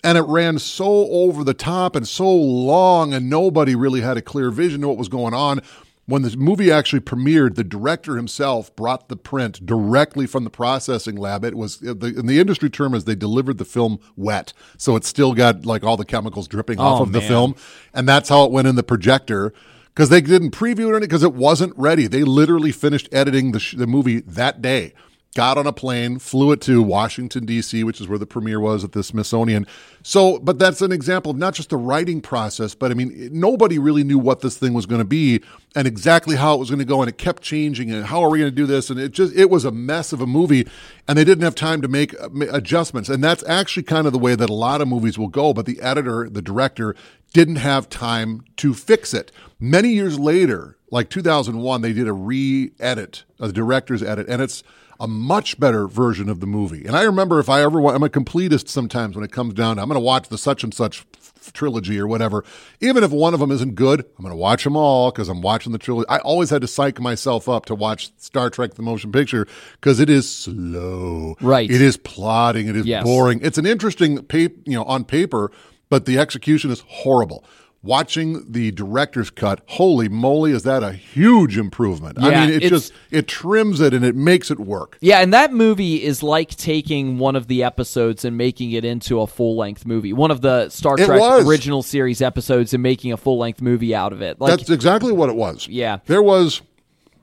And 0.04 0.18
it 0.18 0.22
ran 0.22 0.58
so 0.58 1.08
over 1.08 1.42
the 1.42 1.54
top 1.54 1.96
and 1.96 2.06
so 2.06 2.30
long, 2.30 3.14
and 3.14 3.30
nobody 3.30 3.74
really 3.74 4.02
had 4.02 4.18
a 4.18 4.22
clear 4.22 4.50
vision 4.50 4.84
of 4.84 4.90
what 4.90 4.98
was 4.98 5.08
going 5.08 5.32
on. 5.32 5.62
When 6.10 6.22
the 6.22 6.36
movie 6.36 6.72
actually 6.72 7.00
premiered, 7.00 7.54
the 7.54 7.62
director 7.62 8.16
himself 8.16 8.74
brought 8.74 9.08
the 9.08 9.16
print 9.16 9.64
directly 9.64 10.26
from 10.26 10.42
the 10.42 10.50
processing 10.50 11.14
lab. 11.14 11.44
It 11.44 11.56
was 11.56 11.78
the, 11.78 12.14
and 12.16 12.28
the 12.28 12.40
industry 12.40 12.68
term 12.68 12.94
is 12.94 13.04
they 13.04 13.14
delivered 13.14 13.58
the 13.58 13.64
film 13.64 14.00
wet, 14.16 14.52
so 14.76 14.96
it 14.96 15.04
still 15.04 15.34
got 15.34 15.64
like 15.64 15.84
all 15.84 15.96
the 15.96 16.04
chemicals 16.04 16.48
dripping 16.48 16.80
oh, 16.80 16.82
off 16.82 17.00
Oh, 17.00 17.02
of 17.04 17.12
the 17.12 17.20
film, 17.20 17.54
and 17.94 18.08
that's 18.08 18.28
how 18.28 18.44
it 18.44 18.50
went 18.50 18.66
in 18.66 18.74
the 18.74 18.82
projector 18.82 19.52
because 19.94 20.08
they 20.08 20.20
didn't 20.20 20.50
preview 20.50 20.96
it 20.96 21.00
because 21.00 21.22
it 21.22 21.34
wasn't 21.34 21.72
ready. 21.76 22.08
They 22.08 22.24
literally 22.24 22.72
finished 22.72 23.08
editing 23.12 23.52
the, 23.52 23.60
sh- 23.60 23.76
the 23.76 23.86
movie 23.86 24.20
that 24.20 24.60
day. 24.60 24.94
Got 25.36 25.58
on 25.58 25.66
a 25.68 25.72
plane, 25.72 26.18
flew 26.18 26.50
it 26.50 26.60
to 26.62 26.82
Washington 26.82 27.46
D.C., 27.46 27.84
which 27.84 28.00
is 28.00 28.08
where 28.08 28.18
the 28.18 28.26
premiere 28.26 28.58
was 28.58 28.82
at 28.82 28.90
the 28.90 29.04
Smithsonian. 29.04 29.64
So, 30.02 30.40
but 30.40 30.58
that's 30.58 30.82
an 30.82 30.90
example 30.90 31.30
of 31.30 31.36
not 31.36 31.54
just 31.54 31.70
the 31.70 31.76
writing 31.76 32.20
process, 32.20 32.74
but 32.74 32.90
I 32.90 32.94
mean, 32.94 33.28
nobody 33.32 33.78
really 33.78 34.02
knew 34.02 34.18
what 34.18 34.40
this 34.40 34.58
thing 34.58 34.72
was 34.72 34.86
going 34.86 34.98
to 34.98 35.04
be 35.04 35.40
and 35.76 35.86
exactly 35.86 36.34
how 36.34 36.54
it 36.54 36.58
was 36.58 36.68
going 36.68 36.80
to 36.80 36.84
go, 36.84 37.00
and 37.00 37.08
it 37.08 37.16
kept 37.16 37.44
changing. 37.44 37.92
And 37.92 38.06
how 38.06 38.22
are 38.22 38.28
we 38.28 38.40
going 38.40 38.50
to 38.50 38.56
do 38.56 38.66
this? 38.66 38.90
And 38.90 38.98
it 38.98 39.12
just 39.12 39.32
it 39.36 39.50
was 39.50 39.64
a 39.64 39.70
mess 39.70 40.12
of 40.12 40.20
a 40.20 40.26
movie, 40.26 40.66
and 41.06 41.16
they 41.16 41.24
didn't 41.24 41.44
have 41.44 41.54
time 41.54 41.80
to 41.82 41.88
make 41.88 42.12
uh, 42.20 42.28
adjustments. 42.50 43.08
And 43.08 43.22
that's 43.22 43.44
actually 43.46 43.84
kind 43.84 44.08
of 44.08 44.12
the 44.12 44.18
way 44.18 44.34
that 44.34 44.50
a 44.50 44.54
lot 44.54 44.80
of 44.80 44.88
movies 44.88 45.16
will 45.16 45.28
go. 45.28 45.54
But 45.54 45.66
the 45.66 45.80
editor, 45.80 46.28
the 46.28 46.42
director, 46.42 46.96
didn't 47.32 47.56
have 47.56 47.88
time 47.88 48.42
to 48.56 48.74
fix 48.74 49.14
it. 49.14 49.30
Many 49.60 49.90
years 49.90 50.18
later, 50.18 50.76
like 50.90 51.08
2001, 51.08 51.82
they 51.82 51.92
did 51.92 52.08
a 52.08 52.12
re-edit, 52.12 53.24
a 53.38 53.52
director's 53.52 54.02
edit, 54.02 54.28
and 54.28 54.42
it's 54.42 54.64
a 55.00 55.08
much 55.08 55.58
better 55.58 55.88
version 55.88 56.28
of 56.28 56.40
the 56.40 56.46
movie. 56.46 56.84
And 56.84 56.94
I 56.94 57.02
remember 57.02 57.40
if 57.40 57.48
I 57.48 57.62
ever 57.62 57.80
want, 57.80 57.96
I'm 57.96 58.02
a 58.02 58.08
completist 58.10 58.68
sometimes 58.68 59.16
when 59.16 59.24
it 59.24 59.32
comes 59.32 59.54
down 59.54 59.76
to 59.76 59.82
I'm 59.82 59.88
going 59.88 59.96
to 59.96 60.04
watch 60.04 60.28
the 60.28 60.36
such 60.38 60.62
and 60.62 60.74
such 60.74 61.06
f- 61.16 61.52
trilogy 61.54 61.98
or 61.98 62.06
whatever. 62.06 62.44
Even 62.80 63.02
if 63.02 63.10
one 63.10 63.32
of 63.32 63.40
them 63.40 63.50
isn't 63.50 63.74
good, 63.74 64.00
I'm 64.00 64.22
going 64.22 64.30
to 64.30 64.36
watch 64.36 64.62
them 64.64 64.76
all 64.76 65.10
because 65.10 65.30
I'm 65.30 65.40
watching 65.40 65.72
the 65.72 65.78
trilogy. 65.78 66.06
I 66.10 66.18
always 66.18 66.50
had 66.50 66.60
to 66.60 66.68
psych 66.68 67.00
myself 67.00 67.48
up 67.48 67.64
to 67.66 67.74
watch 67.74 68.10
Star 68.18 68.50
Trek 68.50 68.74
the 68.74 68.82
motion 68.82 69.10
picture 69.10 69.46
because 69.80 70.00
it 70.00 70.10
is 70.10 70.30
slow. 70.30 71.34
Right. 71.40 71.70
It 71.70 71.80
is 71.80 71.96
plotting. 71.96 72.68
It 72.68 72.76
is 72.76 72.84
Yes. 72.86 73.02
boring. 73.04 73.40
It's 73.42 73.56
an 73.58 73.64
interesting 73.66 74.22
paper, 74.24 74.60
you 74.66 74.74
know, 74.76 74.84
on 74.84 75.04
paper, 75.04 75.50
but 75.88 76.04
the 76.04 76.18
execution 76.18 76.70
is 76.70 76.84
horrible. 76.86 77.44
Watching 77.82 78.52
the 78.52 78.72
director's 78.72 79.30
cut, 79.30 79.62
holy 79.66 80.06
moly, 80.06 80.52
is 80.52 80.64
that 80.64 80.82
a 80.82 80.92
huge 80.92 81.56
improvement? 81.56 82.18
I 82.20 82.46
mean, 82.46 82.50
it 82.50 82.68
just 82.68 82.92
it 83.10 83.26
trims 83.26 83.80
it 83.80 83.94
and 83.94 84.04
it 84.04 84.14
makes 84.14 84.50
it 84.50 84.60
work. 84.60 84.98
Yeah, 85.00 85.20
and 85.20 85.32
that 85.32 85.54
movie 85.54 86.02
is 86.02 86.22
like 86.22 86.50
taking 86.56 87.16
one 87.16 87.36
of 87.36 87.46
the 87.46 87.64
episodes 87.64 88.22
and 88.26 88.36
making 88.36 88.72
it 88.72 88.84
into 88.84 89.22
a 89.22 89.26
full 89.26 89.56
length 89.56 89.86
movie. 89.86 90.12
One 90.12 90.30
of 90.30 90.42
the 90.42 90.68
Star 90.68 90.96
It 90.98 91.06
Trek 91.06 91.18
was. 91.18 91.48
original 91.48 91.82
series 91.82 92.20
episodes 92.20 92.74
and 92.74 92.82
making 92.82 93.14
a 93.14 93.16
full 93.16 93.38
length 93.38 93.62
movie 93.62 93.94
out 93.94 94.12
of 94.12 94.20
it. 94.20 94.38
Like 94.38 94.58
That's 94.58 94.68
exactly 94.68 95.12
what 95.12 95.30
it 95.30 95.36
was. 95.36 95.66
Yeah. 95.66 96.00
There 96.04 96.22
was 96.22 96.60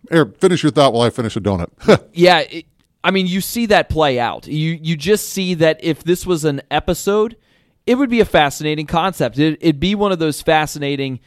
Here, 0.10 0.26
finish 0.40 0.64
your 0.64 0.72
thought 0.72 0.92
while 0.92 1.04
I 1.04 1.12
finish 1.12 1.36
a 1.36 1.42
donut. 1.42 1.70
yeah, 2.14 2.40
it, 2.40 2.66
I 3.04 3.12
mean, 3.12 3.28
you 3.28 3.42
see 3.42 3.68
that 3.68 3.90
play 3.90 4.20
out. 4.20 4.48
You 4.48 4.80
you 4.82 4.96
just 4.98 5.30
see 5.30 5.54
that 5.54 5.84
if 5.84 6.04
this 6.04 6.26
was 6.26 6.46
an 6.46 6.62
episode, 6.72 7.38
it 7.88 7.96
would 7.96 8.10
be 8.10 8.20
a 8.20 8.26
fascinating 8.26 8.86
concept. 8.86 9.40
It, 9.40 9.58
it'd 9.62 9.80
be 9.80 9.96
one 9.96 10.12
of 10.12 10.20
those 10.20 10.42
fascinating 10.42 11.22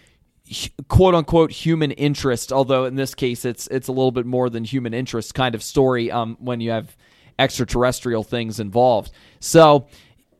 quote 0.89 1.15
unquote 1.15 1.53
human 1.53 1.93
interest 1.93 2.53
although 2.53 2.85
in 2.85 2.97
this 2.97 3.15
case 3.15 3.45
it's 3.45 3.69
it's 3.69 3.87
a 3.87 3.93
little 3.93 4.11
bit 4.11 4.27
more 4.27 4.51
than 4.51 4.65
human 4.65 4.93
interest 4.93 5.33
kind 5.33 5.55
of 5.55 5.63
story 5.63 6.11
um, 6.11 6.37
when 6.41 6.61
you 6.61 6.73
have 6.73 6.97
extraterrestrial 7.39 8.25
things 8.25 8.59
involved 8.59 9.13
so 9.39 9.87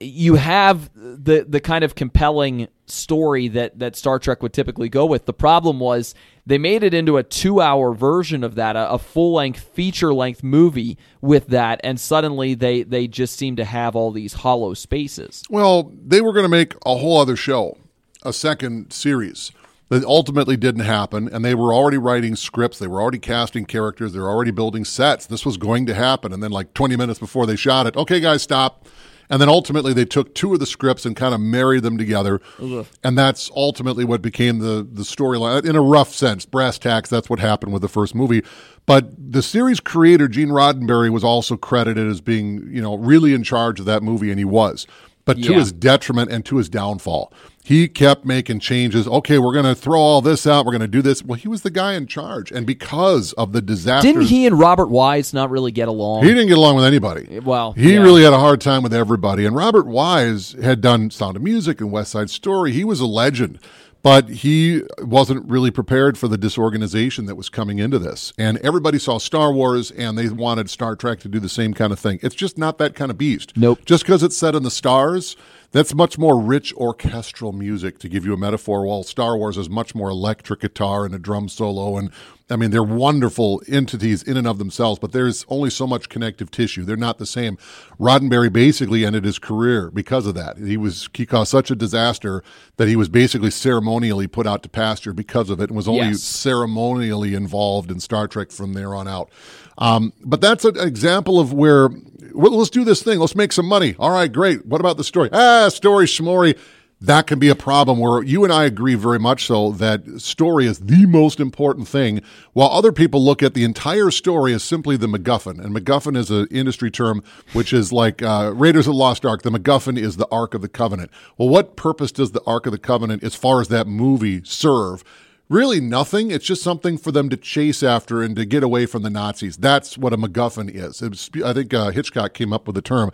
you 0.01 0.35
have 0.35 0.91
the 0.95 1.47
the 1.49 1.61
kind 1.61 1.85
of 1.85 1.95
compelling 1.95 2.67
story 2.91 3.49
that 3.49 3.79
that 3.79 3.97
Star 3.97 4.19
Trek 4.19 4.43
would 4.43 4.53
typically 4.53 4.89
go 4.89 5.07
with. 5.07 5.27
The 5.27 5.33
problem 5.33 5.81
was 5.81 6.15
they 6.47 6.59
made 6.59 6.83
it 6.83 6.95
into 6.95 7.17
a 7.17 7.23
two 7.23 7.61
hour 7.61 7.95
version 7.95 8.43
of 8.43 8.55
that, 8.57 8.77
a, 8.77 8.91
a 8.93 8.99
full 8.99 9.35
length 9.35 9.61
feature 9.61 10.13
length 10.13 10.43
movie 10.43 10.99
with 11.21 11.49
that, 11.49 11.81
and 11.85 12.01
suddenly 12.01 12.55
they 12.55 12.83
they 12.83 13.07
just 13.07 13.37
seem 13.37 13.57
to 13.57 13.65
have 13.65 13.95
all 13.95 14.11
these 14.11 14.35
hollow 14.35 14.75
spaces. 14.75 15.43
Well, 15.51 15.93
they 16.05 16.21
were 16.21 16.33
going 16.33 16.45
to 16.45 16.51
make 16.51 16.75
a 16.85 16.97
whole 16.97 17.19
other 17.19 17.37
show, 17.37 17.79
a 18.23 18.33
second 18.33 18.93
series. 18.93 19.53
That 19.89 20.05
ultimately 20.05 20.57
didn't 20.57 20.85
happen, 20.85 21.29
and 21.33 21.45
they 21.45 21.57
were 21.57 21.75
already 21.75 21.99
writing 21.99 22.37
scripts. 22.37 22.79
They 22.79 22.87
were 22.87 23.03
already 23.03 23.19
casting 23.19 23.65
characters. 23.65 24.13
They 24.13 24.21
were 24.21 24.31
already 24.31 24.53
building 24.53 24.85
sets. 24.85 25.27
This 25.27 25.45
was 25.45 25.57
going 25.57 25.87
to 25.87 25.95
happen, 25.95 26.33
and 26.33 26.41
then, 26.41 26.53
like 26.53 26.75
20 26.75 26.95
minutes 26.95 27.19
before 27.19 27.45
they 27.45 27.57
shot 27.57 27.89
it, 27.89 27.97
okay, 27.97 28.21
guys, 28.21 28.41
stop 28.41 28.87
and 29.31 29.41
then 29.41 29.49
ultimately, 29.49 29.93
they 29.93 30.05
took 30.05 30.35
two 30.35 30.53
of 30.53 30.61
the 30.61 30.67
scripts 30.67 31.07
and 31.07 31.15
kind 31.15 31.35
of 31.35 31.41
married 31.41 31.83
them 31.85 31.97
together. 31.97 32.41
Ugh. 32.61 32.87
And 33.05 33.17
that's 33.17 33.51
ultimately 33.55 34.05
what 34.05 34.21
became 34.21 34.59
the, 34.59 34.87
the 34.91 35.03
storyline. 35.03 35.65
Uh, 35.65 35.69
in 35.69 35.77
a 35.77 35.81
rough 35.81 36.13
sense, 36.13 36.45
brass 36.45 36.79
tacks, 36.79 37.09
that's 37.09 37.31
what 37.31 37.39
happened 37.39 37.73
with 37.73 37.83
the 37.83 37.89
first 37.89 38.15
movie. 38.15 38.43
But 38.87 39.11
the 39.17 39.43
series 39.43 39.79
creator, 39.79 40.27
Gene 40.27 40.49
Roddenberry, 40.49 41.11
was 41.11 41.23
also 41.23 41.57
credited 41.57 42.09
as 42.09 42.21
being, 42.21 42.69
you 42.73 42.83
know, 42.83 42.97
really 42.97 43.33
in 43.33 43.45
charge 43.45 43.79
of 43.79 43.87
that 43.87 44.03
movie, 44.03 44.31
and 44.31 44.39
he 44.39 44.45
was 44.45 44.87
but 45.25 45.39
yeah. 45.39 45.49
to 45.49 45.55
his 45.55 45.73
detriment 45.73 46.31
and 46.31 46.45
to 46.47 46.57
his 46.57 46.69
downfall. 46.69 47.33
He 47.63 47.89
kept 47.89 48.25
making 48.25 48.61
changes. 48.61 49.07
Okay, 49.07 49.39
we're 49.39 49.53
going 49.53 49.67
to 49.67 49.75
throw 49.75 50.01
all 50.01 50.23
this 50.23 50.47
out. 50.47 50.65
We're 50.65 50.73
going 50.73 50.81
to 50.81 50.89
do 50.89 51.03
this. 51.03 51.23
Well, 51.23 51.39
he 51.39 51.47
was 51.47 51.63
the 51.63 51.71
guy 51.71 51.93
in 51.93 52.07
charge, 52.07 52.51
and 52.51 52.67
because 52.67 53.33
of 53.35 53.53
the 53.53 53.61
disaster, 53.61 54.09
didn't 54.09 54.27
he 54.27 54.47
and 54.47 54.59
Robert 54.59 54.89
Wise 54.89 55.35
not 55.35 55.51
really 55.51 55.71
get 55.71 55.87
along? 55.87 56.23
He 56.23 56.31
didn't 56.31 56.49
get 56.49 56.59
along 56.59 56.77
with 56.77 56.85
anybody. 56.85 57.39
Well, 57.39 57.73
he 57.73 57.95
yeah. 57.95 58.01
really 58.01 58.23
had 58.23 58.33
a 58.33 58.39
hard 58.39 58.61
time 58.61 58.83
with 58.83 58.95
everybody. 58.95 59.45
And 59.45 59.55
Robert 59.55 59.87
Wise 59.87 60.53
had 60.63 60.81
done 60.81 61.11
Sound 61.11 61.37
of 61.37 61.43
Music 61.43 61.81
and 61.81 61.93
West 61.93 62.13
Side 62.13 62.31
Story. 62.31 62.73
He 62.73 62.83
was 62.83 63.01
a 63.01 63.07
legend 63.07 63.59
but 64.03 64.29
he 64.29 64.83
wasn't 64.99 65.49
really 65.49 65.71
prepared 65.71 66.17
for 66.17 66.29
the 66.29 66.39
disorganization 66.39 67.27
that 67.27 67.35
was 67.35 67.49
coming 67.49 67.79
into 67.79 67.99
this. 67.99 68.33
And 68.39 68.59
everybody 68.59 68.99
saw 68.99 69.19
Star 69.19 69.53
Wars 69.53 69.91
and 69.91 70.17
they 70.17 70.29
wanted 70.29 70.71
Star 70.71 70.97
Trek 70.97 71.21
to 71.21 71.29
do 71.29 71.39
the 71.39 71.49
same 71.49 71.75
kind 71.75 71.93
of 71.93 71.99
thing. 71.99 72.19
It's 72.23 72.35
just 72.35 72.57
not 72.57 72.79
that 72.79 72.95
kind 72.95 73.11
of 73.11 73.19
beast. 73.19 73.57
Nope. 73.57 73.81
Just 73.85 74.05
because 74.05 74.23
it's 74.23 74.37
set 74.37 74.55
in 74.55 74.63
the 74.63 74.71
stars, 74.71 75.37
that's 75.73 75.95
much 75.95 76.19
more 76.19 76.41
rich 76.41 76.75
orchestral 76.75 77.53
music, 77.53 77.99
to 77.99 78.09
give 78.09 78.25
you 78.25 78.33
a 78.33 78.37
metaphor, 78.37 78.85
while 78.85 79.03
Star 79.03 79.37
Wars 79.37 79.57
is 79.57 79.69
much 79.69 79.95
more 79.95 80.11
electric 80.11 80.61
guitar 80.61 81.05
and 81.05 81.15
a 81.15 81.19
drum 81.19 81.49
solo 81.49 81.97
and 81.97 82.11
I 82.51 82.57
mean, 82.57 82.71
they're 82.71 82.83
wonderful 82.83 83.63
entities 83.69 84.23
in 84.23 84.37
and 84.37 84.47
of 84.47 84.59
themselves, 84.59 84.99
but 84.99 85.13
there's 85.13 85.45
only 85.49 85.71
so 85.71 85.87
much 85.87 86.09
connective 86.09 86.51
tissue. 86.51 86.85
They're 86.85 86.97
not 86.97 87.19
the 87.19 87.27
same. 87.27 87.57
Roddenberry 87.99 88.53
basically 88.53 89.05
ended 89.05 89.25
his 89.25 89.39
career 89.39 89.91
because 89.91 90.27
of 90.27 90.35
that. 90.35 90.59
He 90.59 90.77
was 90.77 91.09
he 91.15 91.27
caused 91.27 91.51
such 91.51 91.71
a 91.71 91.77
disaster 91.77 92.43
that 92.77 92.89
he 92.89 92.97
was 92.97 93.09
basically 93.09 93.51
ceremonially 93.51 94.27
put 94.27 94.47
out 94.47 94.63
to 94.65 94.69
pasture 94.69 95.13
because 95.13 95.51
of 95.51 95.61
it, 95.61 95.71
and 95.71 95.77
was 95.77 95.89
only 95.89 96.09
yes. 96.09 96.23
ceremonially 96.23 97.35
involved 97.35 97.91
in 97.91 98.01
Star 98.01 98.27
Trek 98.27 98.51
from 98.51 98.75
there 98.75 98.95
on 98.95 99.07
out. 99.07 99.31
Um, 99.79 100.13
but 100.25 100.41
that's 100.41 100.65
an 100.65 100.79
example 100.79 101.39
of 101.39 101.53
where 101.53 101.89
well, 102.35 102.57
let's 102.57 102.71
do 102.71 102.85
this 102.85 103.03
thing. 103.03 103.19
Let's 103.19 103.35
make 103.35 103.53
some 103.53 103.67
money. 103.67 103.97
All 103.99 104.11
right, 104.11 104.33
great. 104.33 104.67
What 104.67 104.81
about 104.81 104.97
the 104.97 105.05
story? 105.05 105.31
Ah, 105.33 105.69
story 105.69 106.07
schmory 106.07 106.59
that 107.01 107.27
can 107.27 107.39
be 107.39 107.49
a 107.49 107.55
problem 107.55 107.99
where 107.99 108.23
you 108.23 108.45
and 108.45 108.53
I 108.53 108.65
agree 108.65 108.95
very 108.95 109.19
much 109.19 109.47
so 109.47 109.73
that 109.73 110.21
story 110.21 110.67
is 110.67 110.81
the 110.81 111.07
most 111.07 111.41
important 111.41 111.89
thing, 111.89 112.21
while 112.53 112.69
other 112.69 112.93
people 112.93 113.25
look 113.25 113.43
at 113.43 113.55
the 113.55 113.65
entire 113.65 114.11
story 114.11 114.53
as 114.53 114.63
simply 114.63 114.99
the 114.99 115.07
MacGuffin. 115.07 115.65
And 115.65 115.75
MacGuffin 115.75 116.15
is 116.15 116.31
an 116.31 116.47
industry 116.51 116.91
term 116.91 117.23
which 117.55 117.73
is 117.73 117.91
like 117.91 118.23
uh, 118.23 118.53
Raiders 118.55 118.87
of 118.87 118.93
the 118.93 118.99
Lost 118.99 119.25
Ark. 119.25 119.43
The 119.43 119.51
MacGuffin 119.51 119.99
is 119.99 120.19
the 120.19 120.29
Ark 120.31 120.53
of 120.53 120.61
the 120.61 120.69
Covenant. 120.69 121.11
Well, 121.39 121.49
what 121.49 121.75
purpose 121.75 122.13
does 122.13 122.33
the 122.33 122.43
Ark 122.47 122.67
of 122.67 122.73
the 122.73 122.79
Covenant, 122.79 123.25
as 123.25 123.35
far 123.35 123.63
as 123.63 123.69
that 123.69 123.87
movie, 123.87 124.43
serve? 124.45 125.03
Really, 125.49 125.81
nothing. 125.81 126.31
It's 126.31 126.45
just 126.45 126.63
something 126.63 126.97
for 126.97 127.11
them 127.11 127.29
to 127.31 127.37
chase 127.37 127.83
after 127.83 128.23
and 128.23 128.37
to 128.37 128.45
get 128.45 128.63
away 128.63 128.87
from 128.87 129.03
the 129.03 129.11
Nazis. 129.11 129.57
That's 129.57 129.99
what 129.99 130.13
a 130.13 130.17
MacGuffin 130.17 130.71
is. 130.73 131.03
I 131.43 131.53
think 131.53 131.75
uh, 131.75 131.91
Hitchcock 131.91 132.35
came 132.35 132.53
up 132.53 132.67
with 132.67 132.77
the 132.77 132.83
term 132.83 133.11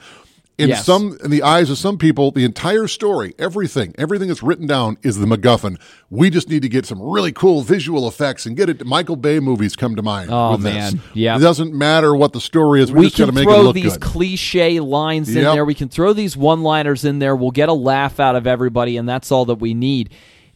in 0.58 0.70
yes. 0.70 0.86
some 0.86 1.18
in 1.22 1.30
the 1.30 1.42
eyes 1.42 1.68
of 1.68 1.76
some 1.76 1.98
people 1.98 2.30
the 2.30 2.44
entire 2.44 2.88
story 2.88 3.34
everything 3.38 3.94
everything 3.98 4.28
that's 4.28 4.42
written 4.42 4.66
down 4.66 4.96
is 5.02 5.18
the 5.18 5.26
macguffin. 5.26 5.78
We 6.08 6.30
just 6.30 6.48
need 6.48 6.62
to 6.62 6.68
get 6.68 6.86
some 6.86 7.00
really 7.00 7.32
cool 7.32 7.62
visual 7.62 8.08
effects 8.08 8.46
and 8.46 8.56
get 8.56 8.68
it 8.68 8.84
michael 8.86 9.16
bay 9.16 9.40
movies 9.40 9.76
come 9.76 9.96
to 9.96 10.02
mind 10.02 10.30
oh 10.30 10.56
man. 10.56 11.00
Yeah 11.14 11.36
it 11.36 11.40
doesn't 11.40 11.74
matter 11.74 12.14
what 12.14 12.32
the 12.32 12.40
story 12.40 12.80
is 12.80 12.90
we, 12.90 13.00
we 13.00 13.06
just 13.06 13.18
got 13.18 13.26
to 13.26 13.32
make 13.32 13.48
it 13.48 13.50
look 13.50 13.74
these 13.74 13.94
good. 13.94 14.02
cliche 14.02 14.80
lines 14.80 15.34
in 15.34 15.42
there. 15.42 15.64
We 15.64 15.74
can 15.74 15.88
throw 15.88 16.12
these 16.12 16.36
one 16.36 16.62
liners 16.62 17.04
in 17.04 17.18
there. 17.18 17.36
We'll 17.36 17.50
get 17.50 17.68
a 17.68 17.74
laugh 17.74 18.18
out 18.18 18.36
of 18.36 18.46
everybody 18.46 18.96
and 18.96 19.08
that's 19.08 19.30
all 19.30 19.44
that 19.46 19.56
we 19.56 19.74
need. 19.74 20.10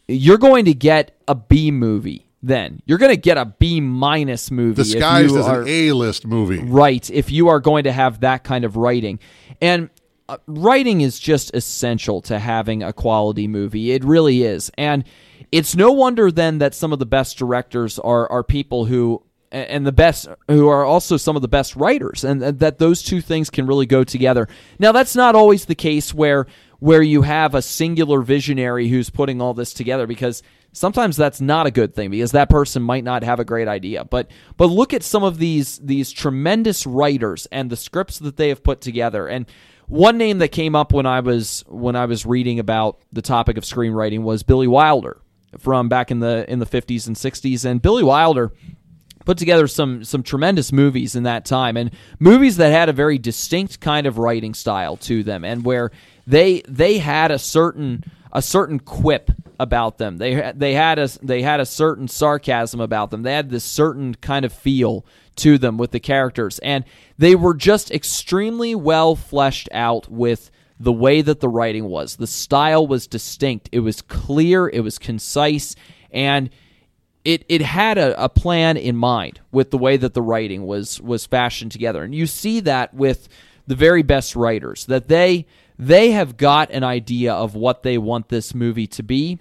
You're 0.07 0.39
going 0.39 0.65
to 0.65 0.73
get 0.73 1.15
a 1.27 1.35
b 1.35 1.71
movie 1.71 2.30
then 2.43 2.81
you're 2.85 2.97
going 2.97 3.13
to 3.13 3.21
get 3.21 3.37
a 3.37 3.45
B 3.45 3.81
minus 3.81 4.51
movie. 4.51 4.83
Disguised 4.83 5.35
as 5.35 5.45
are, 5.45 5.61
an 5.61 5.67
A 5.67 5.91
list 5.91 6.25
movie, 6.25 6.59
right? 6.59 7.09
If 7.09 7.31
you 7.31 7.49
are 7.49 7.59
going 7.59 7.83
to 7.83 7.91
have 7.91 8.21
that 8.21 8.43
kind 8.43 8.65
of 8.65 8.77
writing, 8.77 9.19
and 9.61 9.89
uh, 10.27 10.37
writing 10.47 11.01
is 11.01 11.19
just 11.19 11.53
essential 11.53 12.21
to 12.21 12.39
having 12.39 12.83
a 12.83 12.93
quality 12.93 13.47
movie. 13.47 13.91
It 13.91 14.03
really 14.03 14.43
is. 14.43 14.71
And 14.77 15.03
it's 15.51 15.75
no 15.75 15.91
wonder 15.91 16.31
then 16.31 16.59
that 16.59 16.73
some 16.73 16.93
of 16.93 16.99
the 16.99 17.05
best 17.05 17.37
directors 17.37 17.99
are 17.99 18.31
are 18.31 18.43
people 18.43 18.85
who 18.85 19.23
and 19.51 19.85
the 19.85 19.91
best 19.91 20.29
who 20.47 20.69
are 20.69 20.85
also 20.85 21.17
some 21.17 21.35
of 21.35 21.41
the 21.41 21.47
best 21.47 21.75
writers 21.75 22.23
and 22.23 22.41
that 22.41 22.79
those 22.79 23.03
two 23.03 23.19
things 23.19 23.49
can 23.49 23.67
really 23.67 23.85
go 23.85 24.03
together. 24.03 24.47
Now 24.79 24.91
that's 24.93 25.15
not 25.15 25.35
always 25.35 25.65
the 25.65 25.75
case 25.75 26.13
where 26.13 26.47
where 26.79 27.01
you 27.01 27.21
have 27.23 27.53
a 27.53 27.61
singular 27.61 28.21
visionary 28.21 28.87
who's 28.87 29.09
putting 29.09 29.41
all 29.41 29.53
this 29.53 29.73
together 29.73 30.07
because 30.07 30.41
sometimes 30.73 31.17
that's 31.17 31.41
not 31.41 31.67
a 31.67 31.71
good 31.71 31.93
thing 31.93 32.11
because 32.11 32.31
that 32.31 32.49
person 32.49 32.81
might 32.81 33.03
not 33.03 33.23
have 33.23 33.39
a 33.39 33.45
great 33.45 33.67
idea. 33.67 34.05
But 34.05 34.31
but 34.57 34.67
look 34.67 34.93
at 34.93 35.03
some 35.03 35.23
of 35.23 35.37
these 35.37 35.77
these 35.79 36.11
tremendous 36.11 36.85
writers 36.85 37.47
and 37.51 37.69
the 37.69 37.77
scripts 37.77 38.19
that 38.19 38.37
they 38.37 38.49
have 38.49 38.63
put 38.63 38.81
together 38.81 39.27
and 39.27 39.45
one 39.87 40.17
name 40.17 40.37
that 40.37 40.49
came 40.49 40.73
up 40.73 40.93
when 40.93 41.05
I 41.05 41.19
was 41.19 41.65
when 41.67 41.97
I 41.97 42.05
was 42.05 42.25
reading 42.25 42.59
about 42.59 42.99
the 43.11 43.21
topic 43.21 43.57
of 43.57 43.65
screenwriting 43.65 44.21
was 44.21 44.41
Billy 44.41 44.67
Wilder 44.67 45.19
from 45.59 45.89
back 45.89 46.11
in 46.11 46.19
the 46.19 46.49
in 46.49 46.59
the 46.59 46.65
50s 46.65 47.07
and 47.07 47.15
60s 47.15 47.65
and 47.65 47.81
Billy 47.81 48.03
Wilder 48.03 48.53
put 49.25 49.37
together 49.37 49.67
some 49.67 50.05
some 50.05 50.23
tremendous 50.23 50.71
movies 50.71 51.15
in 51.15 51.23
that 51.23 51.43
time 51.43 51.75
and 51.75 51.91
movies 52.19 52.55
that 52.57 52.71
had 52.71 52.87
a 52.87 52.93
very 52.93 53.17
distinct 53.17 53.81
kind 53.81 54.07
of 54.07 54.17
writing 54.17 54.53
style 54.53 54.95
to 54.95 55.23
them 55.23 55.43
and 55.43 55.65
where 55.65 55.91
they 56.25 56.61
they 56.69 56.97
had 56.97 57.29
a 57.29 57.37
certain 57.37 58.03
a 58.33 58.41
certain 58.41 58.79
quip 58.79 59.31
about 59.59 59.97
them. 59.97 60.17
They 60.17 60.51
they 60.55 60.73
had 60.73 60.97
a 60.99 61.07
they 61.21 61.41
had 61.41 61.59
a 61.59 61.65
certain 61.65 62.07
sarcasm 62.07 62.79
about 62.79 63.11
them. 63.11 63.23
They 63.23 63.33
had 63.33 63.49
this 63.49 63.63
certain 63.63 64.15
kind 64.15 64.45
of 64.45 64.53
feel 64.53 65.05
to 65.37 65.57
them 65.57 65.77
with 65.77 65.91
the 65.91 65.99
characters. 65.99 66.59
And 66.59 66.83
they 67.17 67.35
were 67.35 67.53
just 67.53 67.91
extremely 67.91 68.75
well 68.75 69.15
fleshed 69.15 69.69
out 69.71 70.09
with 70.09 70.51
the 70.79 70.91
way 70.91 71.21
that 71.21 71.39
the 71.39 71.49
writing 71.49 71.85
was. 71.85 72.15
The 72.15 72.27
style 72.27 72.87
was 72.87 73.07
distinct, 73.07 73.69
it 73.71 73.81
was 73.81 74.01
clear, 74.01 74.67
it 74.67 74.81
was 74.81 74.97
concise, 74.97 75.75
and 76.11 76.49
it, 77.23 77.45
it 77.47 77.61
had 77.61 77.99
a, 77.99 78.23
a 78.23 78.29
plan 78.29 78.77
in 78.77 78.95
mind 78.95 79.39
with 79.51 79.69
the 79.69 79.77
way 79.77 79.95
that 79.95 80.15
the 80.15 80.23
writing 80.23 80.63
was 80.63 80.99
was 80.99 81.27
fashioned 81.27 81.71
together. 81.71 82.03
And 82.03 82.15
you 82.15 82.25
see 82.25 82.61
that 82.61 82.93
with 82.95 83.29
the 83.67 83.75
very 83.75 84.03
best 84.03 84.35
writers, 84.35 84.85
that 84.85 85.07
they 85.07 85.45
they 85.77 86.11
have 86.11 86.37
got 86.37 86.69
an 86.69 86.83
idea 86.83 87.33
of 87.33 87.55
what 87.55 87.81
they 87.81 87.97
want 87.97 88.29
this 88.29 88.53
movie 88.53 88.85
to 88.85 89.01
be. 89.01 89.39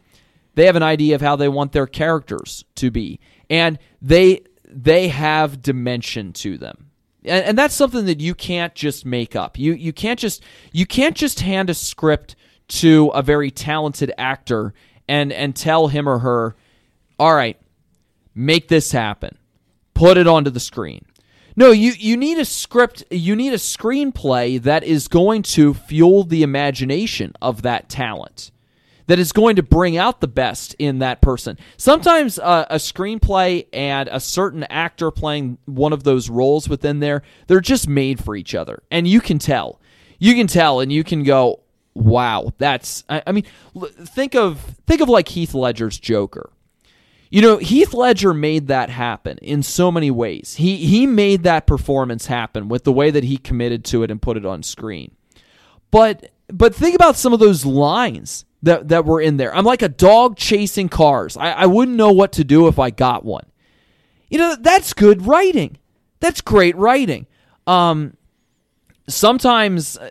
They 0.55 0.67
have 0.67 0.77
an 0.77 0.83
idea 0.83 1.15
of 1.15 1.21
how 1.21 1.37
they 1.37 1.49
want 1.49 1.73
their 1.73 1.87
characters 1.87 2.65
to 2.77 2.91
be. 2.91 3.21
And 3.51 3.79
they 4.01 4.45
they 4.67 5.09
have 5.09 5.61
dimension 5.61 6.33
to 6.33 6.57
them. 6.57 6.91
And, 7.25 7.45
and 7.45 7.59
that's 7.59 7.75
something 7.75 8.07
that 8.07 8.21
you 8.21 8.35
can't 8.35 8.75
just 8.75 9.05
make 9.05 9.37
up. 9.37 9.59
You 9.59 9.75
you 9.75 9.93
can't 9.93 10.19
just 10.19 10.43
you 10.73 10.87
can't 10.87 11.17
just 11.17 11.41
hand 11.41 11.69
a 11.69 11.75
script 11.75 12.37
to 12.69 13.09
a 13.09 13.21
very 13.21 13.51
talented 13.51 14.13
actor 14.17 14.73
and 15.09 15.33
and 15.33 15.55
tell 15.55 15.89
him 15.89 16.09
or 16.09 16.21
her, 16.21 16.57
"All 17.19 17.35
right, 17.35 17.61
make 18.35 18.69
this 18.69 18.93
happen. 18.93 19.37
Put 19.93 20.17
it 20.17 20.27
onto 20.27 20.51
the 20.51 20.61
screen." 20.61 21.05
No, 21.61 21.73
you, 21.73 21.93
you 21.93 22.17
need 22.17 22.39
a 22.39 22.47
script, 22.47 23.05
you 23.11 23.37
need 23.37 23.53
a 23.53 23.59
screenplay 23.59 24.59
that 24.63 24.83
is 24.83 25.09
going 25.09 25.43
to 25.43 25.75
fuel 25.75 26.25
the 26.25 26.43
imagination 26.43 27.35
of 27.43 27.61
that 27.61 27.91
talent. 27.91 28.51
that 29.09 29.19
is 29.19 29.31
going 29.31 29.57
to 29.57 29.63
bring 29.63 29.99
out 29.99 30.23
the 30.23 30.27
best 30.27 30.75
in 30.79 31.01
that 31.01 31.21
person. 31.21 31.59
Sometimes 31.77 32.39
uh, 32.39 32.65
a 32.71 32.77
screenplay 32.77 33.67
and 33.75 34.09
a 34.11 34.21
certain 34.21 34.63
actor 34.71 35.11
playing 35.11 35.59
one 35.67 35.93
of 35.93 36.03
those 36.03 36.31
roles 36.31 36.67
within 36.67 37.01
there, 37.01 37.23
they're 37.47 37.61
just 37.61 37.87
made 37.87 38.25
for 38.25 38.35
each 38.37 38.55
other. 38.55 38.83
And 38.91 39.07
you 39.07 39.21
can 39.21 39.39
tell. 39.39 39.83
You 40.19 40.35
can 40.35 40.47
tell 40.47 40.81
and 40.81 40.91
you 40.91 41.05
can 41.05 41.25
go, 41.25 41.61
"Wow, 41.93 42.55
that's 42.57 43.05
I, 43.11 43.23
I 43.27 43.33
mean, 43.33 43.45
think 43.75 44.35
of 44.35 44.61
think 44.87 45.03
of 45.03 45.11
like 45.11 45.29
Heath 45.29 45.53
Ledger's 45.53 45.99
Joker. 45.99 46.49
You 47.31 47.43
know, 47.43 47.59
Heath 47.59 47.95
Ledger 47.95 48.35
made 48.35 48.67
that 48.67 48.91
happen 48.91 49.39
in 49.39 49.63
so 49.63 49.93
many 49.93 50.11
ways. 50.11 50.57
He 50.57 50.77
he 50.77 51.07
made 51.07 51.45
that 51.45 51.67
performance 51.67 52.27
happen 52.27 52.69
with 52.69 52.85
the 52.85 52.93
way 52.93 53.11
that 53.11 53.25
he 53.25 53.37
committed 53.37 53.85
to 53.87 54.03
it 54.03 54.11
and 54.11 54.21
put 54.21 54.37
it 54.37 54.45
on 54.45 54.65
screen. 54.65 55.13
But 55.93 56.31
but 56.49 56.75
think 56.75 56.95
about 56.95 57.17
some 57.17 57.33
of 57.33 57.41
those 57.41 57.65
lines 57.65 58.45
that, 58.63 58.89
that 58.89 59.05
were 59.05 59.21
in 59.21 59.37
there. 59.37 59.55
I'm 59.55 59.65
like 59.65 59.83
a 59.83 59.89
dog 59.89 60.37
chasing 60.37 60.89
cars. 60.89 61.37
I, 61.37 61.53
I 61.53 61.67
wouldn't 61.67 61.97
know 61.97 62.13
what 62.13 62.33
to 62.33 62.45
do 62.45 62.69
if 62.69 62.79
I 62.79 62.91
got 62.91 63.25
one. 63.25 63.47
You 64.29 64.39
know, 64.39 64.57
that's 64.61 64.93
good 64.93 65.27
writing. 65.27 65.79
That's 66.21 66.41
great 66.41 66.77
writing. 66.77 67.27
Um, 67.67 68.17
sometimes, 69.09 69.97
uh, 69.97 70.11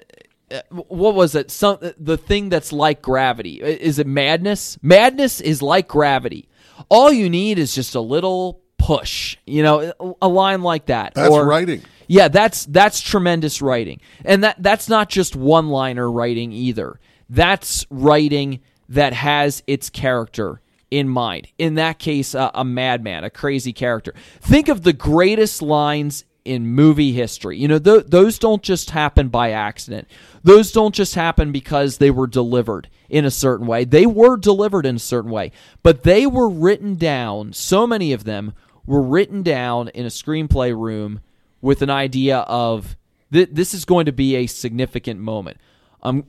uh 0.52 0.62
what 0.72 1.16
was 1.16 1.36
it? 1.36 1.52
Some 1.52 1.78
the 1.98 2.18
thing 2.18 2.50
that's 2.50 2.74
like 2.74 3.02
gravity. 3.02 3.62
Is 3.62 4.00
it 4.00 4.08
madness? 4.08 4.78
Madness 4.82 5.40
is 5.42 5.62
like 5.62 5.88
gravity. 5.88 6.49
All 6.88 7.12
you 7.12 7.30
need 7.30 7.60
is 7.60 7.76
just 7.76 7.96
a 7.96 8.02
little 8.02 8.62
push. 8.78 9.38
You 9.46 9.64
know, 9.64 10.16
a 10.22 10.28
line 10.28 10.62
like 10.62 10.88
that. 10.88 11.14
That's 11.14 11.30
or, 11.30 11.46
writing. 11.46 11.84
Yeah, 12.08 12.28
that's 12.28 12.66
that's 12.66 13.00
tremendous 13.02 13.62
writing, 13.62 14.02
and 14.26 14.44
that 14.44 14.56
that's 14.62 14.90
not 14.90 15.10
just 15.10 15.36
one 15.36 15.70
liner 15.70 16.10
writing 16.10 16.52
either. 16.52 17.00
That's 17.30 17.86
writing 17.92 18.62
that 18.90 19.14
has 19.14 19.62
its 19.68 19.92
character 19.92 20.62
in 20.90 21.08
mind. 21.08 21.50
In 21.60 21.76
that 21.76 22.00
case, 22.00 22.34
uh, 22.34 22.50
a 22.56 22.66
madman, 22.66 23.24
a 23.24 23.30
crazy 23.30 23.74
character. 23.74 24.16
Think 24.42 24.70
of 24.70 24.82
the 24.82 24.94
greatest 24.94 25.62
lines 25.62 26.26
in 26.46 26.66
movie 26.66 27.12
history. 27.12 27.60
You 27.60 27.68
know, 27.68 27.78
th- 27.78 28.06
those 28.08 28.40
don't 28.40 28.64
just 28.64 28.90
happen 28.90 29.28
by 29.30 29.52
accident. 29.52 30.08
Those 30.44 30.72
don't 30.72 30.96
just 30.96 31.14
happen 31.14 31.52
because 31.52 31.98
they 31.98 32.10
were 32.10 32.26
delivered 32.26 32.90
in 33.10 33.26
a 33.26 33.32
certain 33.32 33.68
way. 33.68 33.86
They 33.86 34.06
were 34.06 34.38
delivered 34.38 34.86
in 34.86 34.96
a 34.96 35.00
certain 35.00 35.32
way, 35.32 35.52
but 35.84 36.04
they 36.04 36.26
were 36.26 36.50
written 36.50 36.96
down. 36.96 37.54
So 37.54 37.88
many 37.88 38.14
of 38.14 38.24
them 38.24 38.54
were 38.86 39.02
written 39.02 39.44
down 39.44 39.90
in 39.90 40.06
a 40.06 40.10
screenplay 40.10 40.78
room 40.78 41.22
with 41.62 41.82
an 41.82 41.90
idea 41.90 42.40
of 42.40 42.96
th- 43.32 43.50
this 43.52 43.74
is 43.74 43.86
going 43.86 44.06
to 44.06 44.12
be 44.12 44.36
a 44.36 44.48
significant 44.48 45.20
moment. 45.20 45.58
I'm 46.02 46.26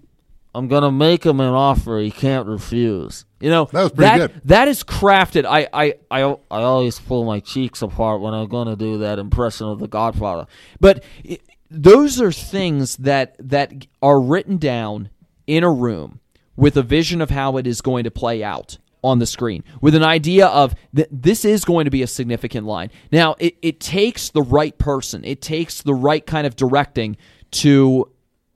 I'm 0.55 0.66
gonna 0.66 0.91
make 0.91 1.24
him 1.24 1.41
an 1.41 1.55
offer 1.55 1.99
he 1.99 2.11
can't 2.11 2.47
refuse. 2.47 3.24
You 3.41 3.51
know 3.51 3.66
that 3.66 3.83
was 3.83 3.93
pretty 3.93 4.18
that, 4.18 4.33
good. 4.33 4.43
That 4.47 4.68
is 4.68 4.83
crafted. 4.83 5.45
I, 5.45 5.68
I 5.72 5.95
I 6.11 6.22
I 6.22 6.62
always 6.62 6.99
pull 6.99 7.24
my 7.24 7.41
cheeks 7.41 7.83
apart 7.83 8.20
when 8.20 8.35
I'm 8.35 8.49
gonna 8.49 8.76
do 8.76 8.99
that 8.99 9.18
impression 9.18 9.68
of 9.68 9.78
the 9.78 9.87
Godfather. 9.87 10.47
But 10.81 11.05
it, 11.22 11.41
those 11.70 12.20
are 12.20 12.33
things 12.33 12.97
that 12.97 13.37
that 13.39 13.87
are 14.03 14.20
written 14.20 14.57
down 14.57 15.11
in 15.47 15.62
a 15.62 15.70
room 15.70 16.20
with 16.61 16.77
a 16.77 16.83
vision 16.83 17.23
of 17.23 17.31
how 17.31 17.57
it 17.57 17.67
is 17.67 17.81
going 17.81 18.05
to 18.05 18.11
play 18.11 18.45
out 18.45 18.77
on 19.03 19.19
the 19.19 19.27
screen 19.27 19.65
with 19.81 19.95
an 19.95 20.03
idea 20.03 20.47
of 20.47 20.75
that 20.93 21.09
this 21.11 21.43
is 21.43 21.65
going 21.65 21.87
to 21.87 21.91
be 21.91 22.03
a 22.03 22.07
significant 22.07 22.67
line. 22.67 22.91
Now, 23.11 23.35
it, 23.39 23.57
it 23.63 23.81
takes 23.81 24.29
the 24.29 24.43
right 24.43 24.77
person, 24.77 25.25
it 25.25 25.41
takes 25.41 25.81
the 25.81 25.95
right 25.95 26.25
kind 26.25 26.47
of 26.47 26.57
directing 26.57 27.17
to 27.53 28.11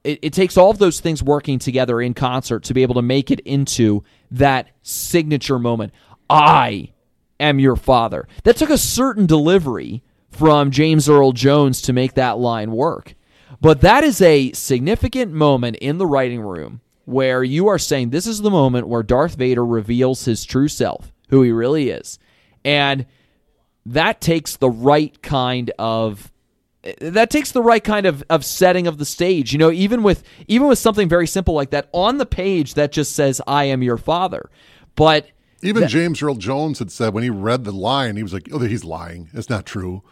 it, 0.04 0.18
it, 0.20 0.32
takes 0.34 0.58
all 0.58 0.70
of 0.70 0.76
those 0.76 1.00
things 1.00 1.22
working 1.22 1.58
together 1.58 1.98
in 1.98 2.12
concert 2.12 2.64
to 2.64 2.74
be 2.74 2.82
able 2.82 2.96
to 2.96 3.02
make 3.02 3.30
it 3.30 3.40
into 3.40 4.04
that 4.32 4.68
signature 4.82 5.58
moment. 5.58 5.94
I 6.28 6.92
am 7.40 7.58
your 7.58 7.74
father. 7.74 8.28
That 8.42 8.58
took 8.58 8.68
a 8.68 8.76
certain 8.76 9.24
delivery 9.24 10.02
from 10.30 10.70
James 10.70 11.08
Earl 11.08 11.32
Jones 11.32 11.80
to 11.82 11.94
make 11.94 12.14
that 12.14 12.36
line 12.36 12.70
work. 12.72 13.14
But 13.62 13.80
that 13.80 14.04
is 14.04 14.20
a 14.20 14.52
significant 14.52 15.32
moment 15.32 15.76
in 15.76 15.96
the 15.96 16.06
writing 16.06 16.42
room 16.42 16.82
where 17.04 17.44
you 17.44 17.68
are 17.68 17.78
saying 17.78 18.10
this 18.10 18.26
is 18.26 18.40
the 18.40 18.50
moment 18.50 18.88
where 18.88 19.02
Darth 19.02 19.36
Vader 19.36 19.64
reveals 19.64 20.24
his 20.24 20.44
true 20.44 20.68
self, 20.68 21.12
who 21.28 21.42
he 21.42 21.52
really 21.52 21.90
is. 21.90 22.18
And 22.64 23.06
that 23.86 24.20
takes 24.20 24.56
the 24.56 24.70
right 24.70 25.20
kind 25.22 25.70
of 25.78 26.30
that 27.00 27.30
takes 27.30 27.52
the 27.52 27.62
right 27.62 27.82
kind 27.82 28.04
of, 28.04 28.22
of 28.28 28.44
setting 28.44 28.86
of 28.86 28.98
the 28.98 29.04
stage. 29.04 29.52
You 29.52 29.58
know, 29.58 29.70
even 29.70 30.02
with 30.02 30.22
even 30.48 30.68
with 30.68 30.78
something 30.78 31.08
very 31.08 31.26
simple 31.26 31.54
like 31.54 31.70
that 31.70 31.88
on 31.92 32.18
the 32.18 32.26
page 32.26 32.74
that 32.74 32.92
just 32.92 33.14
says 33.14 33.40
"I 33.46 33.64
am 33.64 33.82
your 33.82 33.96
father," 33.96 34.50
but 34.94 35.28
even 35.62 35.82
that, 35.82 35.90
James 35.90 36.22
Earl 36.22 36.34
Jones 36.34 36.78
had 36.78 36.90
said 36.90 37.14
when 37.14 37.22
he 37.22 37.30
read 37.30 37.64
the 37.64 37.72
line, 37.72 38.16
he 38.16 38.22
was 38.22 38.34
like, 38.34 38.48
"Oh, 38.52 38.58
he's 38.58 38.84
lying. 38.84 39.30
It's 39.32 39.50
not 39.50 39.66
true." 39.66 40.02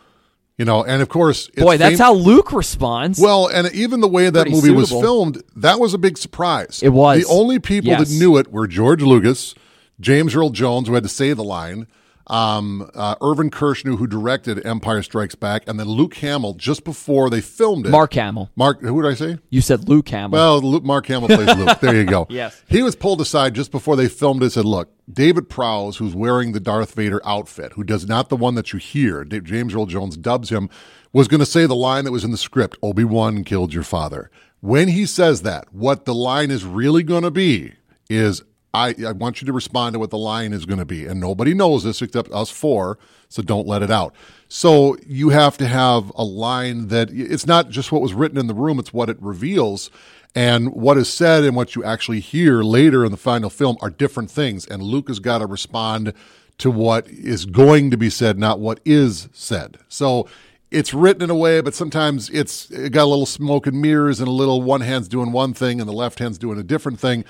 You 0.63 0.67
know, 0.67 0.85
and 0.85 1.03
of 1.03 1.09
course, 1.09 1.49
boy, 1.57 1.77
that's 1.77 1.97
fam- 1.99 2.05
how 2.05 2.15
Luke 2.15 2.53
responds. 2.53 3.19
Well, 3.19 3.49
and 3.49 3.69
even 3.75 4.01
the 4.01 4.07
way 4.07 4.31
that 4.31 4.43
Pretty 4.43 4.51
movie 4.53 4.69
suitable. 4.69 4.81
was 4.81 4.91
filmed, 4.91 5.43
that 5.57 5.81
was 5.81 5.93
a 5.93 5.99
big 5.99 6.17
surprise. 6.17 6.79
It 6.85 6.91
was. 6.91 7.21
The 7.25 7.29
only 7.29 7.59
people 7.59 7.89
Yes. 7.91 8.09
that 8.09 8.15
knew 8.17 8.37
it 8.37 8.53
were 8.53 8.69
George 8.69 9.03
Lucas, 9.03 9.57
James 9.99 10.37
Earl 10.37 10.51
Jones, 10.51 10.87
who 10.87 10.95
had 10.95 11.03
to 11.03 11.09
say 11.09 11.33
the 11.33 11.43
line, 11.43 11.89
um, 12.27 12.91
uh, 12.95 13.17
Irvin 13.21 13.51
Kershner, 13.51 13.99
who 13.99 14.07
directed 14.07 14.65
Empire 14.67 15.03
Strikes 15.03 15.35
Back, 15.35 15.65
and 15.67 15.79
then 15.79 15.89
Luke 15.89 16.15
Hamill 16.15 16.55
just 16.55 16.85
before 16.85 17.31
they 17.31 17.41
filmed 17.41 17.87
it. 17.87 17.91
Mark 17.91 18.15
Hamill. 18.15 18.51
Mark, 18.57 18.81
who 18.81 19.03
did 19.03 19.11
I 19.11 19.15
say? 19.15 19.39
You 19.51 19.61
said 19.61 19.89
Luke 19.89 20.09
Hamill. 20.09 20.39
Well, 20.39 20.61
Luke, 20.61 20.85
Mark 20.85 21.07
Hamill 21.07 21.29
plays 21.29 21.57
Luke. 21.57 21.69
There 21.81 21.95
you 21.97 22.05
go. 22.05 22.27
Yes. 22.31 22.63
He 22.69 22.83
was 22.83 22.95
pulled 22.95 23.21
aside 23.21 23.55
just 23.55 23.71
before 23.73 23.97
they 23.97 24.09
filmed 24.09 24.43
it 24.43 24.47
and 24.47 24.53
said, 24.53 24.65
Look, 24.65 24.91
David 25.13 25.49
Prowse, 25.49 25.97
who's 25.97 26.15
wearing 26.15 26.53
the 26.53 26.61
Darth 26.61 26.95
Vader 26.95 27.21
outfit, 27.25 27.73
who 27.73 27.83
does 27.83 28.07
not 28.07 28.29
the 28.29 28.37
one 28.37 28.55
that 28.55 28.73
you 28.73 28.79
hear, 28.79 29.25
Dave, 29.25 29.45
James 29.45 29.75
Earl 29.75 29.87
Jones 29.87 30.17
dubs 30.17 30.51
him, 30.51 30.71
was 31.13 31.29
going 31.29 31.41
to 31.41 31.47
say 31.47 31.67
the 31.67 31.75
line 31.75 32.05
that 32.05 32.13
was 32.13 32.25
in 32.25 32.31
the 32.31 32.37
script 32.37 32.79
Obi 32.83 33.05
Wan 33.05 33.45
killed 33.45 33.75
your 33.75 33.83
father. 33.83 34.31
When 34.61 34.89
he 34.89 35.07
says 35.07 35.43
that, 35.43 35.73
what 35.75 36.05
the 36.05 36.15
line 36.15 36.51
is 36.51 36.65
really 36.65 37.03
going 37.03 37.25
to 37.25 37.31
be 37.31 37.73
is 38.09 38.43
I, 38.75 38.95
I 39.07 39.13
want 39.13 39.41
you 39.41 39.47
to 39.47 39.53
respond 39.53 39.93
to 39.95 39.99
what 39.99 40.11
the 40.11 40.19
line 40.19 40.53
is 40.53 40.65
going 40.65 40.79
to 40.79 40.85
be. 40.85 41.07
And 41.07 41.21
nobody 41.21 41.53
knows 41.53 41.85
this 41.85 42.01
except 42.01 42.31
us 42.33 42.51
four, 42.51 42.99
so 43.29 43.43
don't 43.43 43.67
let 43.67 43.83
it 43.83 43.91
out. 43.91 44.15
So 44.49 44.97
you 45.07 45.31
have 45.31 45.59
to 45.59 45.67
have 45.67 46.11
a 46.15 46.25
line 46.25 46.89
that 46.89 47.11
it's 47.11 47.47
not 47.47 47.69
just 47.69 47.93
what 47.93 48.03
was 48.03 48.15
written 48.15 48.39
in 48.39 48.47
the 48.47 48.55
room, 48.55 48.79
it's 48.79 48.93
what 48.93 49.11
it 49.11 49.21
reveals. 49.21 49.91
And 50.35 50.73
what 50.73 50.97
is 50.97 51.13
said 51.13 51.45
and 51.45 51.55
what 51.55 51.75
you 51.75 51.85
actually 51.85 52.21
hear 52.21 52.63
later 52.63 53.05
in 53.05 53.11
the 53.11 53.19
final 53.19 53.51
film 53.51 53.77
are 53.83 53.91
different 53.91 54.31
things. 54.31 54.67
And 54.67 54.83
Luke 54.83 55.09
has 55.09 55.19
got 55.19 55.39
to 55.39 55.47
respond 55.47 56.15
to 56.59 56.71
what 56.71 57.09
is 57.09 57.45
going 57.45 57.91
to 57.91 57.97
be 57.97 58.09
said, 58.09 58.39
not 58.39 58.59
what 58.59 58.81
is 58.85 59.29
said. 59.33 59.79
So 59.89 60.29
it's 60.71 60.95
written 60.95 61.23
in 61.23 61.31
a 61.31 61.35
way, 61.35 61.61
but 61.61 61.75
sometimes 61.75 62.31
it's 62.31 62.71
it 62.71 62.93
got 62.93 63.05
a 63.05 63.07
little 63.07 63.27
smoke 63.27 63.67
and 63.67 63.81
mirrors 63.81 64.21
and 64.21 64.29
a 64.29 64.33
little 64.33 64.63
one 64.63 64.81
hand's 64.81 65.09
doing 65.09 65.33
one 65.33 65.53
thing 65.53 65.81
and 65.81 65.89
the 65.89 65.93
left 65.93 66.19
hand's 66.19 66.39
doing 66.39 66.59
a 66.59 66.63
different 66.63 66.99
thing. 66.99 67.25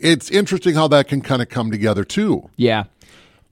It's 0.00 0.30
interesting 0.30 0.74
how 0.74 0.88
that 0.88 1.08
can 1.08 1.20
kind 1.20 1.42
of 1.42 1.48
come 1.48 1.70
together 1.70 2.04
too. 2.04 2.48
yeah. 2.56 2.84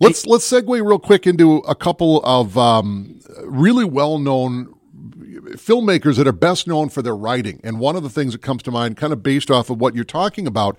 Let's 0.00 0.26
let's 0.26 0.50
segue 0.50 0.68
real 0.86 0.98
quick 0.98 1.24
into 1.26 1.58
a 1.58 1.74
couple 1.74 2.20
of 2.24 2.58
um, 2.58 3.20
really 3.44 3.84
well 3.84 4.18
known 4.18 4.74
filmmakers 5.52 6.16
that 6.16 6.26
are 6.26 6.32
best 6.32 6.66
known 6.66 6.88
for 6.88 7.00
their 7.00 7.16
writing. 7.16 7.60
And 7.64 7.78
one 7.78 7.96
of 7.96 8.02
the 8.02 8.10
things 8.10 8.32
that 8.32 8.42
comes 8.42 8.62
to 8.64 8.70
mind, 8.70 8.96
kind 8.96 9.12
of 9.12 9.22
based 9.22 9.50
off 9.50 9.70
of 9.70 9.80
what 9.80 9.94
you're 9.94 10.04
talking 10.04 10.46
about, 10.46 10.76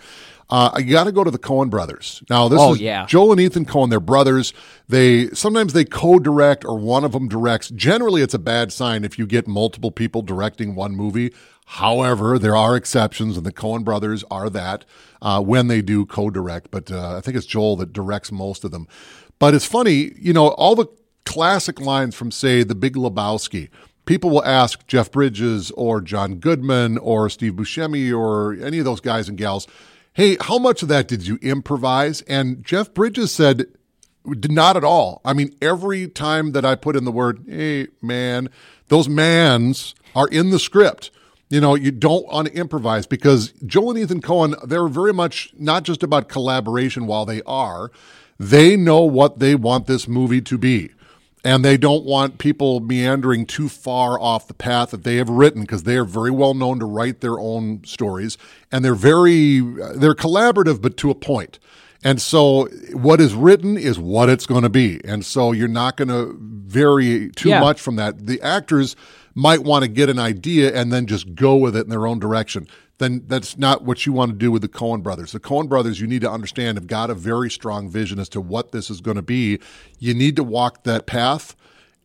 uh, 0.49 0.69
I 0.73 0.81
got 0.81 1.05
to 1.05 1.11
go 1.11 1.23
to 1.23 1.31
the 1.31 1.39
Coen 1.39 1.69
brothers. 1.69 2.21
Now, 2.29 2.47
this 2.49 2.59
Oh, 2.61 2.73
is 2.73 2.81
yeah. 2.81 3.05
Joel 3.05 3.31
and 3.31 3.41
Ethan 3.41 3.65
Coen. 3.65 3.89
They're 3.89 3.99
brothers. 3.99 4.53
They 4.87 5.29
sometimes 5.29 5.73
they 5.73 5.85
co-direct 5.85 6.65
or 6.65 6.77
one 6.77 7.03
of 7.03 7.13
them 7.13 7.27
directs. 7.27 7.69
Generally, 7.69 8.21
it's 8.21 8.33
a 8.33 8.39
bad 8.39 8.71
sign 8.71 9.03
if 9.05 9.17
you 9.17 9.25
get 9.25 9.47
multiple 9.47 9.91
people 9.91 10.21
directing 10.21 10.75
one 10.75 10.95
movie. 10.95 11.33
However, 11.65 12.37
there 12.37 12.55
are 12.55 12.75
exceptions, 12.75 13.37
and 13.37 13.45
the 13.45 13.51
Coen 13.51 13.83
brothers 13.83 14.23
are 14.29 14.49
that 14.51 14.85
uh, 15.21 15.41
when 15.41 15.67
they 15.67 15.81
do 15.81 16.05
co-direct. 16.05 16.71
But 16.71 16.91
uh, 16.91 17.17
I 17.17 17.21
think 17.21 17.35
it's 17.35 17.45
Joel 17.45 17.75
that 17.77 17.91
directs 17.91 18.31
most 18.31 18.63
of 18.63 18.71
them. 18.71 18.87
But 19.39 19.53
it's 19.53 19.65
funny, 19.65 20.13
you 20.15 20.31
know, 20.31 20.49
all 20.49 20.75
the 20.75 20.87
classic 21.25 21.81
lines 21.81 22.15
from, 22.15 22.31
say, 22.31 22.63
The 22.63 22.75
Big 22.75 22.93
Lebowski. 22.93 23.69
People 24.05 24.29
will 24.29 24.45
ask 24.45 24.85
Jeff 24.85 25.11
Bridges 25.11 25.71
or 25.71 25.99
John 25.99 26.35
Goodman 26.35 26.99
or 26.99 27.29
Steve 27.29 27.53
Buscemi 27.53 28.15
or 28.15 28.53
any 28.53 28.77
of 28.77 28.85
those 28.85 29.01
guys 29.01 29.27
and 29.27 29.37
gals, 29.37 29.67
hey, 30.13 30.37
how 30.39 30.59
much 30.59 30.83
of 30.83 30.87
that 30.89 31.07
did 31.07 31.25
you 31.25 31.37
improvise? 31.41 32.21
And 32.21 32.63
Jeff 32.63 32.93
Bridges 32.93 33.31
said, 33.31 33.65
not 34.25 34.77
at 34.77 34.83
all. 34.83 35.21
I 35.25 35.33
mean, 35.33 35.55
every 35.61 36.07
time 36.07 36.51
that 36.51 36.63
I 36.65 36.75
put 36.75 36.95
in 36.95 37.03
the 37.03 37.11
word, 37.11 37.43
hey, 37.47 37.87
man, 38.01 38.49
those 38.87 39.09
mans 39.09 39.95
are 40.15 40.27
in 40.27 40.51
the 40.51 40.59
script. 40.59 41.11
You 41.49 41.61
know, 41.61 41.75
you 41.75 41.91
don't 41.91 42.25
want 42.27 42.47
to 42.47 42.53
improvise 42.55 43.05
because 43.05 43.51
Joel 43.65 43.91
and 43.91 43.99
Ethan 43.99 44.21
Coen, 44.21 44.55
they're 44.67 44.87
very 44.87 45.13
much 45.13 45.53
not 45.57 45.83
just 45.83 46.01
about 46.01 46.27
collaboration 46.27 47.05
while 47.05 47.25
they 47.25 47.41
are, 47.45 47.91
they 48.39 48.75
know 48.75 49.01
what 49.01 49.39
they 49.39 49.53
want 49.55 49.85
this 49.87 50.07
movie 50.07 50.41
to 50.41 50.57
be. 50.57 50.89
and 51.43 51.63
they 51.63 51.77
don't 51.77 52.03
want 52.03 52.39
people 52.39 52.79
meandering 52.79 53.45
too 53.45 53.69
far 53.69 54.19
off 54.19 54.47
the 54.47 54.53
path 54.55 54.89
that 54.89 55.03
they 55.03 55.17
have 55.17 55.29
written 55.29 55.61
because 55.61 55.83
they 55.83 55.95
are 55.95 56.03
very 56.03 56.31
well 56.31 56.55
known 56.55 56.79
to 56.79 56.85
write 56.85 57.21
their 57.21 57.39
own 57.39 57.83
stories. 57.85 58.35
And 58.71 58.83
they're 58.83 58.95
very 58.95 59.59
they're 59.95 60.15
collaborative 60.15 60.81
but 60.81 60.97
to 60.97 61.11
a 61.11 61.15
point. 61.15 61.59
And 62.03 62.19
so 62.19 62.65
what 62.93 63.21
is 63.21 63.35
written 63.35 63.77
is 63.77 63.99
what 63.99 64.27
it's 64.27 64.47
going 64.47 64.63
to 64.63 64.69
be. 64.69 64.99
And 65.05 65.23
so 65.23 65.51
you're 65.51 65.67
not 65.67 65.97
going 65.97 66.07
to 66.07 66.35
vary 66.39 67.29
too 67.29 67.49
Yeah. 67.49 67.59
much 67.59 67.79
from 67.79 67.95
that. 67.97 68.25
The 68.25 68.41
actors 68.41 68.95
might 69.35 69.63
want 69.63 69.83
to 69.83 69.89
get 69.89 70.09
an 70.09 70.17
idea 70.17 70.73
and 70.73 70.91
then 70.91 71.05
just 71.05 71.35
go 71.35 71.55
with 71.55 71.75
it 71.75 71.83
in 71.83 71.89
their 71.89 72.07
own 72.07 72.19
direction 72.19 72.67
then 72.97 73.23
that's 73.27 73.57
not 73.57 73.83
what 73.83 74.05
you 74.05 74.13
want 74.13 74.31
to 74.31 74.37
do 74.37 74.51
with 74.51 74.61
the 74.61 74.69
Coen 74.69 75.03
brothers. 75.03 75.31
The 75.31 75.39
Coen 75.39 75.67
brothers, 75.67 75.99
you 75.99 76.07
need 76.07 76.21
to 76.21 76.31
understand, 76.31 76.77
have 76.77 76.87
got 76.87 77.09
a 77.09 77.15
very 77.15 77.49
strong 77.49 77.89
vision 77.89 78.19
as 78.19 78.29
to 78.29 78.41
what 78.41 78.71
this 78.71 78.89
is 78.89 79.01
going 79.01 79.17
to 79.17 79.21
be. 79.21 79.59
You 79.99 80.13
need 80.13 80.35
to 80.37 80.43
walk 80.43 80.83
that 80.83 81.05
path. 81.05 81.55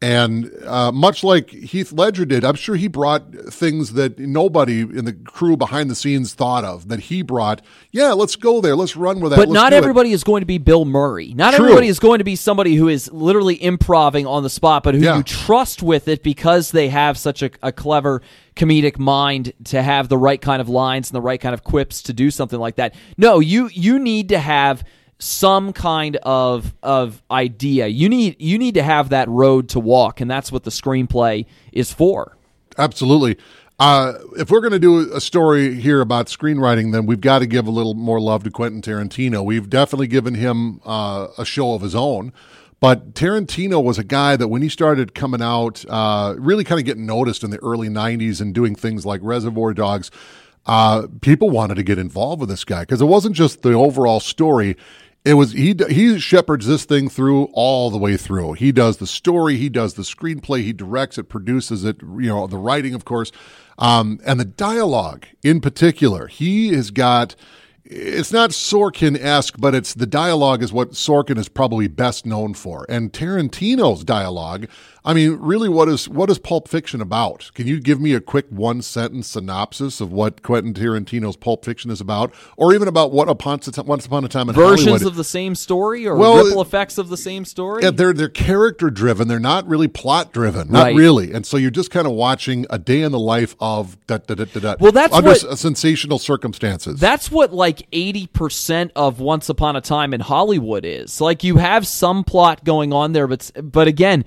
And 0.02 0.50
uh, 0.64 0.90
much 0.92 1.22
like 1.22 1.50
Heath 1.50 1.92
Ledger 1.92 2.24
did, 2.24 2.42
I'm 2.42 2.54
sure 2.54 2.74
he 2.74 2.88
brought 2.88 3.34
things 3.50 3.92
that 3.92 4.18
nobody 4.18 4.80
in 4.80 5.04
the 5.04 5.12
crew 5.12 5.58
behind 5.58 5.90
the 5.90 5.94
scenes 5.94 6.32
thought 6.32 6.64
of. 6.64 6.88
That 6.88 7.00
he 7.00 7.20
brought, 7.20 7.60
yeah, 7.90 8.12
let's 8.12 8.34
go 8.34 8.62
there, 8.62 8.74
let's 8.74 8.96
run 8.96 9.20
with 9.20 9.32
that. 9.32 9.36
But 9.36 9.48
let's 9.48 9.54
not 9.62 9.72
everybody 9.74 10.12
is 10.12 10.24
going 10.24 10.40
to 10.40 10.46
be 10.46 10.56
Bill 10.56 10.86
Murray. 10.86 11.34
Not 11.34 11.52
True. 11.52 11.66
everybody 11.66 11.88
is 11.88 11.98
going 11.98 12.16
to 12.16 12.24
be 12.24 12.34
somebody 12.34 12.76
who 12.76 12.88
is 12.88 13.12
literally 13.12 13.62
improving 13.62 14.26
on 14.26 14.42
the 14.42 14.48
spot, 14.48 14.84
but 14.84 14.94
who 14.94 15.02
Yeah. 15.02 15.18
you 15.18 15.22
trust 15.22 15.82
with 15.82 16.08
it 16.08 16.22
because 16.22 16.70
they 16.70 16.88
have 16.88 17.18
such 17.18 17.42
a, 17.42 17.50
a 17.62 17.70
clever 17.70 18.22
comedic 18.56 18.98
mind 18.98 19.52
to 19.64 19.82
have 19.82 20.08
the 20.08 20.16
right 20.16 20.40
kind 20.40 20.62
of 20.62 20.68
lines 20.70 21.10
and 21.10 21.14
the 21.14 21.20
right 21.20 21.40
kind 21.40 21.52
of 21.52 21.62
quips 21.62 22.00
to 22.04 22.14
do 22.14 22.30
something 22.30 22.58
like 22.58 22.76
that. 22.76 22.94
No, 23.18 23.38
you 23.38 23.68
you 23.70 23.98
need 23.98 24.30
to 24.30 24.38
have 24.38 24.82
some 25.20 25.72
kind 25.72 26.16
of 26.16 26.74
of 26.82 27.22
idea. 27.30 27.86
You 27.86 28.08
need 28.08 28.36
you 28.40 28.58
need 28.58 28.74
to 28.74 28.82
have 28.82 29.10
that 29.10 29.28
road 29.28 29.68
to 29.70 29.80
walk, 29.80 30.20
and 30.20 30.30
that's 30.30 30.50
what 30.50 30.64
the 30.64 30.70
screenplay 30.70 31.46
is 31.72 31.92
for. 31.92 32.36
Absolutely. 32.76 33.36
Uh, 33.78 34.12
if 34.36 34.50
we're 34.50 34.60
going 34.60 34.72
to 34.72 34.78
do 34.78 35.10
a 35.14 35.20
story 35.20 35.74
here 35.74 36.02
about 36.02 36.26
screenwriting, 36.26 36.92
then 36.92 37.06
we've 37.06 37.22
got 37.22 37.38
to 37.38 37.46
give 37.46 37.66
a 37.66 37.70
little 37.70 37.94
more 37.94 38.20
love 38.20 38.44
to 38.44 38.50
Quentin 38.50 38.82
Tarantino. 38.82 39.42
We've 39.42 39.70
definitely 39.70 40.06
given 40.06 40.34
him 40.34 40.82
uh, 40.84 41.28
a 41.38 41.46
show 41.46 41.72
of 41.72 41.80
his 41.80 41.94
own. 41.94 42.34
But 42.78 43.14
Tarantino 43.14 43.82
was 43.82 43.98
a 43.98 44.04
guy 44.04 44.36
that 44.36 44.48
when 44.48 44.60
he 44.62 44.68
started 44.68 45.14
coming 45.14 45.40
out, 45.42 45.84
uh, 45.88 46.34
really 46.38 46.64
kind 46.64 46.78
of 46.78 46.84
getting 46.84 47.06
noticed 47.06 47.42
in 47.42 47.50
the 47.50 47.62
early 47.62 47.88
90s 47.88 48.40
and 48.40 48.54
doing 48.54 48.74
things 48.74 49.06
like 49.06 49.20
Reservoir 49.22 49.72
Dogs, 49.72 50.10
uh, 50.66 51.06
people 51.20 51.50
wanted 51.50 51.76
to 51.76 51.82
get 51.82 51.98
involved 51.98 52.40
with 52.40 52.48
this 52.48 52.64
guy 52.64 52.82
because 52.82 53.00
it 53.00 53.06
wasn't 53.06 53.34
just 53.34 53.62
the 53.62 53.72
overall 53.72 54.20
story. 54.20 54.76
It 55.22 55.34
was 55.34 55.52
he 55.52 55.74
he 55.90 56.18
shepherds 56.18 56.66
this 56.66 56.86
thing 56.86 57.10
through 57.10 57.44
all 57.52 57.90
the 57.90 57.98
way 57.98 58.16
through. 58.16 58.54
He 58.54 58.72
does 58.72 58.96
the 58.96 59.06
story, 59.06 59.56
he 59.56 59.68
does 59.68 59.94
the 59.94 60.02
screenplay, 60.02 60.62
he 60.62 60.72
directs 60.72 61.18
it, 61.18 61.24
produces 61.24 61.84
it, 61.84 62.00
you 62.00 62.28
know, 62.28 62.46
the 62.46 62.56
writing, 62.56 62.94
of 62.94 63.04
course, 63.04 63.30
um, 63.78 64.18
and 64.24 64.40
the 64.40 64.46
dialogue 64.46 65.26
in 65.42 65.60
particular. 65.60 66.26
He 66.26 66.72
has 66.74 66.90
got. 66.90 67.36
It's 67.92 68.32
not 68.32 68.50
Sorkin 68.50 69.18
esque, 69.18 69.56
but 69.58 69.74
it's 69.74 69.94
the 69.94 70.06
dialogue 70.06 70.62
is 70.62 70.72
what 70.72 70.92
Sorkin 70.92 71.36
is 71.36 71.48
probably 71.48 71.88
best 71.88 72.24
known 72.24 72.54
for. 72.54 72.86
And 72.88 73.12
Tarantino's 73.12 74.04
dialogue, 74.04 74.68
I 75.04 75.14
mean, 75.14 75.38
really, 75.40 75.68
what 75.68 75.88
is 75.88 76.08
what 76.08 76.28
is 76.28 76.38
Pulp 76.38 76.68
Fiction 76.68 77.00
about? 77.00 77.50
Can 77.54 77.66
you 77.66 77.80
give 77.80 78.00
me 78.00 78.12
a 78.12 78.20
quick 78.20 78.46
one 78.50 78.82
sentence 78.82 79.28
synopsis 79.28 80.00
of 80.00 80.12
what 80.12 80.42
Quentin 80.42 80.74
Tarantino's 80.74 81.36
Pulp 81.36 81.64
Fiction 81.64 81.90
is 81.90 82.00
about, 82.02 82.34
or 82.56 82.74
even 82.74 82.86
about 82.86 83.10
what 83.10 83.28
upon, 83.28 83.60
Once 83.86 84.04
Upon 84.06 84.24
a 84.24 84.28
Time 84.28 84.48
in 84.50 84.54
Hollywood? 84.54 84.72
Versions 84.78 84.86
Hollywood? 84.88 85.06
of 85.12 85.16
the 85.16 85.24
same 85.24 85.54
story 85.54 86.06
or 86.06 86.16
Well, 86.16 86.44
ripple 86.44 86.60
effects 86.60 86.98
of 86.98 87.08
the 87.08 87.16
same 87.16 87.44
story. 87.46 87.82
Yeah, 87.82 87.90
they're 87.92 88.12
they're 88.12 88.28
character 88.28 88.90
driven. 88.90 89.26
They're 89.26 89.38
not 89.40 89.66
really 89.66 89.88
plot 89.88 90.32
driven. 90.32 90.70
Not 90.70 90.82
Right. 90.82 90.96
really. 90.96 91.32
And 91.32 91.46
so 91.46 91.56
you're 91.56 91.70
just 91.70 91.90
kind 91.90 92.06
of 92.06 92.12
watching 92.12 92.66
a 92.68 92.78
day 92.78 93.00
in 93.00 93.10
the 93.12 93.18
life 93.18 93.56
of 93.58 93.96
da 94.06 94.18
da 94.18 94.34
da 94.34 94.44
da 94.44 94.60
da. 94.60 94.74
Well, 94.80 94.92
that's 94.92 95.14
under 95.14 95.30
what- 95.30 95.58
sensational 95.58 96.18
circumstances. 96.18 97.00
That's 97.00 97.30
what 97.30 97.54
like 97.54 97.86
80% 97.92 98.90
of 98.94 99.18
Once 99.20 99.48
Upon 99.48 99.76
a 99.76 99.80
Time 99.80 100.12
in 100.12 100.20
Hollywood 100.20 100.84
is. 100.84 101.20
Like 101.20 101.42
you 101.42 101.56
have 101.56 101.86
some 101.86 102.22
plot 102.24 102.64
going 102.64 102.92
on 102.92 103.12
there 103.12 103.26
but 103.26 103.50
but 103.62 103.88
again, 103.88 104.24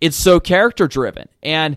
it's 0.00 0.16
so 0.16 0.40
character 0.40 0.86
driven. 0.88 1.28
And 1.42 1.76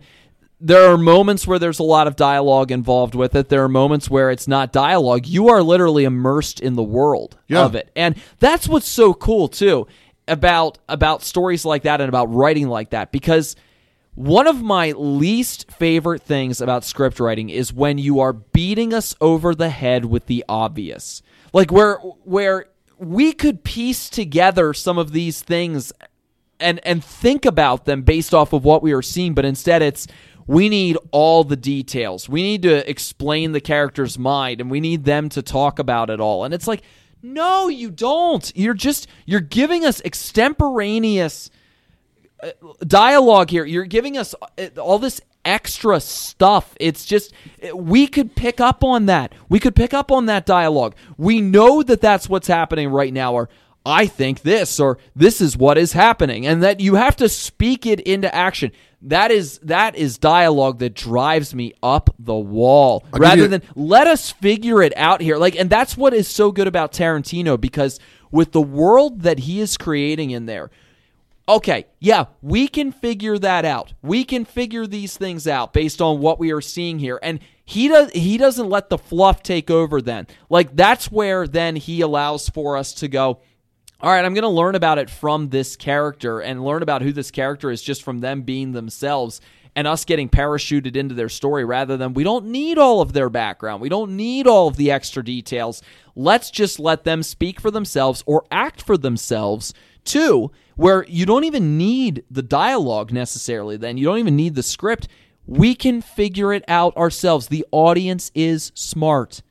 there 0.60 0.92
are 0.92 0.98
moments 0.98 1.48
where 1.48 1.58
there's 1.58 1.80
a 1.80 1.84
lot 1.84 2.06
of 2.08 2.16
dialogue 2.16 2.72
involved 2.72 3.16
with 3.16 3.36
it. 3.36 3.50
There 3.50 3.64
are 3.64 3.68
moments 3.70 4.10
where 4.10 4.30
it's 4.30 4.48
not 4.48 4.72
dialogue. 4.72 5.26
You 5.26 5.50
are 5.50 5.64
literally 5.64 6.04
immersed 6.04 6.60
in 6.60 6.76
the 6.76 6.84
world 6.84 7.38
Yeah. 7.48 7.66
of 7.66 7.74
it. 7.74 7.90
And 7.96 8.16
that's 8.40 8.68
what's 8.68 8.88
so 8.88 9.14
cool 9.14 9.48
too 9.48 9.88
about 10.28 10.78
about 10.88 11.24
stories 11.24 11.66
like 11.66 11.82
that 11.84 12.00
and 12.00 12.08
about 12.08 12.32
writing 12.34 12.68
like 12.68 12.92
that 12.92 13.12
because 13.12 13.56
one 14.14 14.46
of 14.46 14.62
my 14.62 14.92
least 14.92 15.72
favorite 15.72 16.22
things 16.22 16.62
about 16.62 16.84
script 16.84 17.20
writing 17.20 17.50
is 17.50 17.74
when 17.74 17.98
you 17.98 18.20
are 18.20 18.34
beating 18.34 18.94
us 18.94 19.16
over 19.20 19.56
the 19.56 19.70
head 19.70 20.06
with 20.06 20.28
the 20.28 20.46
obvious. 20.48 21.24
Like 21.54 21.72
where 21.72 21.96
where 22.24 22.66
we 23.00 23.34
could 23.34 23.64
piece 23.64 24.10
together 24.10 24.74
some 24.76 25.00
of 25.00 25.12
these 25.12 25.42
things 25.42 25.92
and 26.62 26.80
and 26.86 27.04
think 27.04 27.46
about 27.46 27.86
them 27.86 28.04
based 28.04 28.34
off 28.34 28.54
of 28.54 28.64
what 28.64 28.84
we 28.84 28.94
are 28.94 29.02
seeing, 29.02 29.34
but 29.34 29.46
instead 29.46 29.82
it's 29.82 30.08
we 30.48 30.70
need 30.70 30.98
all 31.12 31.44
the 31.44 31.56
details. 31.56 32.28
We 32.28 32.42
need 32.42 32.64
to 32.64 32.90
explain 32.90 33.52
the 33.52 33.62
character's 33.62 34.18
mind 34.18 34.60
and 34.62 34.72
we 34.72 34.80
need 34.80 35.06
them 35.06 35.30
to 35.30 35.42
talk 35.42 35.80
about 35.80 36.10
it 36.10 36.20
all. 36.20 36.44
And 36.44 36.54
it's 36.54 36.68
like, 36.68 36.82
no, 37.22 37.68
you 37.68 37.92
don't. 37.92 38.52
You're 38.56 38.74
just 38.74 39.08
you're 39.26 39.40
giving 39.40 39.86
us 39.86 40.02
extemporaneous 40.04 41.50
dialogue 42.86 43.50
here. 43.50 43.66
You're 43.66 43.86
giving 43.86 44.18
us 44.18 44.34
uh, 44.58 44.68
all 44.78 45.00
this 45.00 45.22
extra 45.46 46.00
stuff. 46.00 46.76
It's 46.80 47.06
just 47.06 47.34
we 47.74 48.08
could 48.08 48.36
pick 48.36 48.60
up 48.60 48.84
on 48.84 49.06
that. 49.08 49.34
We 49.50 49.60
could 49.60 49.76
pick 49.76 49.94
up 49.94 50.12
on 50.12 50.26
that 50.28 50.46
dialogue. 50.46 50.96
We 51.18 51.42
know 51.42 51.84
that 51.84 52.02
that's 52.02 52.28
what's 52.30 52.48
happening 52.48 52.90
right 52.90 53.14
now 53.14 53.34
or 53.34 53.50
I 53.86 54.06
think 54.06 54.42
this 54.42 54.80
or 54.80 54.98
this 55.16 55.42
is 55.42 55.58
what 55.58 55.78
is 55.78 55.94
happening 55.94 56.46
and 56.46 56.62
that 56.62 56.80
you 56.80 56.96
have 56.96 57.16
to 57.18 57.28
speak 57.28 57.86
it 57.86 58.00
into 58.02 58.34
action. 58.34 58.72
That 59.02 59.32
is 59.32 59.58
that 59.60 59.96
is 59.96 60.20
dialogue 60.20 60.80
that 60.80 60.94
drives 60.94 61.56
me 61.56 61.74
up 61.82 62.14
the 62.20 62.36
wall 62.36 63.04
give 63.12 63.22
rather 63.22 63.48
than 63.48 63.64
let 63.76 64.06
us 64.06 64.32
figure 64.32 64.84
it 64.84 64.96
out 64.96 65.22
here. 65.22 65.38
Like 65.38 65.56
and 65.56 65.70
that's 65.70 65.98
what 65.98 66.14
is 66.14 66.28
so 66.28 66.52
good 66.52 66.68
about 66.68 66.92
Tarantino 66.92 67.60
because 67.60 68.00
with 68.30 68.52
the 68.52 68.62
world 68.62 69.22
that 69.22 69.40
he 69.40 69.60
is 69.60 69.78
creating 69.78 70.30
in 70.32 70.46
there, 70.46 70.70
okay, 71.48 71.86
yeah, 72.00 72.26
we 72.42 72.68
can 72.68 72.92
figure 72.92 73.38
that 73.40 73.66
out. 73.66 73.94
We 74.02 74.24
can 74.24 74.46
figure 74.46 74.88
these 74.88 75.18
things 75.18 75.48
out 75.48 75.74
based 75.74 76.02
on 76.02 76.20
what 76.20 76.40
we 76.40 76.52
are 76.52 76.62
seeing 76.62 77.00
here. 77.00 77.20
And 77.22 77.40
he 77.66 77.88
does 77.88 78.12
he 78.12 78.38
doesn't 78.38 78.70
let 78.70 78.90
the 78.90 78.98
fluff 78.98 79.44
take 79.44 79.70
over 79.70 80.02
then. 80.02 80.28
Like 80.50 80.76
that's 80.76 81.12
where 81.12 81.48
then 81.48 81.76
he 81.76 82.02
allows 82.02 82.50
for 82.50 82.78
us 82.78 82.94
to 82.96 83.08
go, 83.08 83.40
all 84.02 84.12
right, 84.12 84.26
I'm 84.26 84.34
going 84.34 84.42
to 84.44 84.50
learn 84.50 84.76
about 84.76 84.98
it 84.98 85.10
from 85.10 85.50
this 85.50 85.76
character 85.76 86.40
and 86.40 86.66
learn 86.66 86.82
about 86.82 87.02
who 87.04 87.14
this 87.14 87.30
character 87.30 87.70
is 87.70 87.84
just 87.84 88.02
from 88.02 88.20
them 88.20 88.42
being 88.42 88.72
themselves 88.72 89.42
and 89.76 89.88
us 89.88 90.06
getting 90.06 90.28
parachuted 90.28 90.96
into 90.96 91.16
their 91.16 91.30
story 91.30 91.64
rather 91.64 91.98
than 91.98 92.14
we 92.14 92.24
don't 92.24 92.46
need 92.46 92.78
all 92.78 93.02
of 93.02 93.14
their 93.14 93.30
background. 93.30 93.82
We 93.82 93.90
don't 93.90 94.18
need 94.18 94.48
all 94.48 94.68
of 94.68 94.76
the 94.76 94.92
extra 94.92 95.24
details. 95.24 95.82
Let's 96.16 96.52
just 96.52 96.80
let 96.80 97.04
them 97.04 97.24
speak 97.24 97.62
for 97.62 97.72
themselves 97.72 98.24
or 98.26 98.44
act 98.52 98.82
for 98.82 98.98
themselves 98.98 99.74
too, 100.04 100.52
where 100.76 101.06
you 101.08 101.26
don't 101.26 101.44
even 101.44 101.78
need 101.78 102.24
the 102.30 102.42
dialogue 102.42 103.12
necessarily, 103.12 103.78
then. 103.78 103.98
You 103.98 104.06
don't 104.06 104.18
even 104.18 104.36
need 104.36 104.56
the 104.56 104.64
script. 104.64 105.08
We 105.46 105.76
can 105.76 106.02
figure 106.02 106.54
it 106.54 106.66
out 106.68 106.98
ourselves. 106.98 107.48
The 107.48 107.66
audience 107.72 108.32
is 108.34 108.72
smart. 108.74 109.42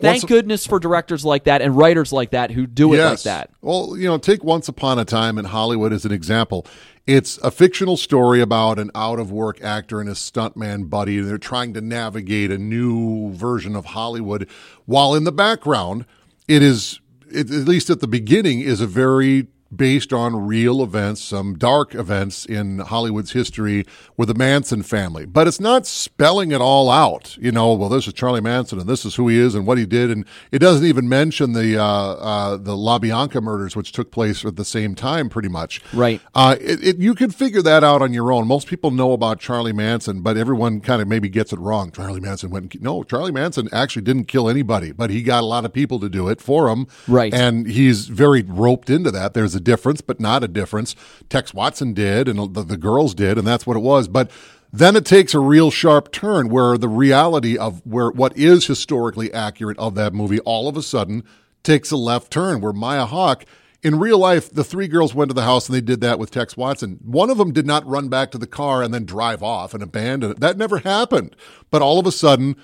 Thank 0.00 0.22
Once- 0.22 0.24
goodness 0.28 0.66
for 0.66 0.78
directors 0.78 1.24
like 1.24 1.44
that 1.44 1.60
and 1.60 1.76
writers 1.76 2.12
like 2.12 2.30
that 2.30 2.50
who 2.50 2.66
do 2.66 2.94
it 2.94 3.04
like 3.04 3.22
that. 3.22 3.50
Well, 3.60 3.96
you 3.96 4.06
know, 4.06 4.18
take 4.18 4.44
Once 4.44 4.68
Upon 4.68 4.98
a 4.98 5.04
Time 5.04 5.38
in 5.38 5.46
Hollywood 5.46 5.92
as 5.92 6.04
an 6.04 6.12
example. 6.12 6.66
It's 7.06 7.38
a 7.38 7.50
fictional 7.50 7.96
story 7.96 8.40
about 8.40 8.78
an 8.78 8.90
out 8.94 9.18
of 9.18 9.32
work 9.32 9.62
actor 9.62 9.98
and 9.98 10.08
his 10.08 10.18
stuntman 10.18 10.90
buddy. 10.90 11.18
And 11.18 11.28
they're 11.28 11.38
trying 11.38 11.74
to 11.74 11.80
navigate 11.80 12.50
a 12.50 12.58
new 12.58 13.32
version 13.32 13.74
of 13.74 13.86
Hollywood, 13.86 14.48
while 14.84 15.14
in 15.14 15.24
the 15.24 15.32
background, 15.32 16.04
it 16.46 16.62
is, 16.62 17.00
it, 17.32 17.50
at 17.50 17.66
least 17.66 17.90
at 17.90 18.00
the 18.00 18.06
beginning, 18.08 18.60
is 18.60 18.80
a 18.80 18.86
very 18.86 19.48
based 19.74 20.12
on 20.12 20.46
real 20.46 20.82
events, 20.82 21.22
some 21.22 21.56
dark 21.56 21.94
events 21.94 22.46
in 22.46 22.78
Hollywood's 22.78 23.32
history 23.32 23.84
with 24.16 24.28
the 24.28 24.34
Manson 24.34 24.82
family. 24.82 25.26
But 25.26 25.46
it's 25.46 25.60
not 25.60 25.86
spelling 25.86 26.52
it 26.52 26.60
all 26.60 26.90
out. 26.90 27.36
You 27.38 27.52
know, 27.52 27.74
well, 27.74 27.88
this 27.88 28.06
is 28.06 28.14
Charlie 28.14 28.40
Manson 28.40 28.78
and 28.78 28.88
this 28.88 29.04
is 29.04 29.14
who 29.16 29.28
he 29.28 29.38
is 29.38 29.54
and 29.54 29.66
what 29.66 29.78
he 29.78 29.86
did, 29.86 30.10
and 30.10 30.24
it 30.52 30.58
doesn't 30.58 30.86
even 30.86 31.08
mention 31.08 31.52
the 31.52 31.78
uh, 31.78 31.84
uh, 31.84 32.56
the 32.56 32.72
LaBianca 32.72 33.42
murders, 33.42 33.76
which 33.76 33.92
took 33.92 34.10
place 34.10 34.44
at 34.44 34.56
the 34.56 34.64
same 34.64 34.94
time, 34.94 35.28
pretty 35.28 35.48
much. 35.48 35.82
Right. 35.92 36.20
Uh, 36.34 36.56
it, 36.60 36.82
it, 36.84 36.98
you 36.98 37.14
can 37.14 37.30
figure 37.30 37.62
that 37.62 37.84
out 37.84 38.02
on 38.02 38.12
your 38.12 38.32
own. 38.32 38.46
Most 38.46 38.66
people 38.68 38.90
know 38.90 39.12
about 39.12 39.40
Charlie 39.40 39.72
Manson, 39.72 40.22
but 40.22 40.36
everyone 40.36 40.80
kind 40.80 41.02
of 41.02 41.08
maybe 41.08 41.28
gets 41.28 41.52
it 41.52 41.58
wrong. 41.58 41.90
Charlie 41.90 42.20
Manson 42.20 42.50
went. 42.50 42.74
And, 42.74 42.82
no, 42.82 43.02
Charlie 43.02 43.32
Manson 43.32 43.68
actually 43.72 44.02
didn't 44.02 44.24
kill 44.24 44.48
anybody, 44.48 44.92
but 44.92 45.10
he 45.10 45.22
got 45.22 45.42
a 45.42 45.46
lot 45.46 45.64
of 45.64 45.72
people 45.72 46.00
to 46.00 46.08
do 46.08 46.28
it 46.28 46.40
for 46.40 46.68
him. 46.68 46.86
Right. 47.06 47.32
And 47.32 47.66
he's 47.66 48.08
very 48.08 48.42
roped 48.42 48.90
into 48.90 49.10
that. 49.10 49.34
There's 49.34 49.54
a 49.58 49.60
difference, 49.60 50.00
but 50.00 50.20
not 50.20 50.42
a 50.42 50.48
difference. 50.48 50.96
Tex 51.28 51.52
Watson 51.52 51.92
did, 51.92 52.28
and 52.28 52.54
the, 52.54 52.62
the 52.62 52.76
girls 52.76 53.14
did, 53.14 53.36
and 53.36 53.46
that's 53.46 53.66
what 53.66 53.76
it 53.76 53.80
was. 53.80 54.08
But 54.08 54.30
then 54.72 54.96
it 54.96 55.04
takes 55.04 55.34
a 55.34 55.40
real 55.40 55.70
sharp 55.70 56.10
turn 56.12 56.48
where 56.48 56.78
the 56.78 56.88
reality 56.88 57.56
of 57.56 57.84
where 57.86 58.10
what 58.10 58.36
is 58.36 58.66
historically 58.66 59.32
accurate 59.32 59.78
of 59.78 59.94
that 59.94 60.14
movie 60.14 60.40
all 60.40 60.68
of 60.68 60.76
a 60.76 60.82
sudden 60.82 61.24
takes 61.62 61.90
a 61.90 61.96
left 61.96 62.32
turn 62.32 62.60
where 62.60 62.72
Maya 62.72 63.06
Hawke 63.06 63.44
in 63.82 63.98
real 63.98 64.18
life, 64.18 64.50
the 64.50 64.64
three 64.64 64.88
girls 64.88 65.14
went 65.14 65.30
to 65.30 65.34
the 65.34 65.44
house 65.44 65.68
and 65.68 65.76
they 65.76 65.80
did 65.80 66.00
that 66.00 66.18
with 66.18 66.30
Tex 66.30 66.56
Watson. 66.56 66.98
One 67.04 67.30
of 67.30 67.38
them 67.38 67.52
did 67.52 67.66
not 67.66 67.86
run 67.86 68.08
back 68.08 68.32
to 68.32 68.38
the 68.38 68.46
car 68.46 68.82
and 68.82 68.92
then 68.92 69.04
drive 69.04 69.42
off 69.42 69.72
and 69.72 69.82
abandon 69.82 70.32
it. 70.32 70.40
That 70.40 70.58
never 70.58 70.78
happened. 70.78 71.36
But 71.70 71.80
all 71.80 71.98
of 71.98 72.06
a 72.06 72.12
sudden, 72.12 72.56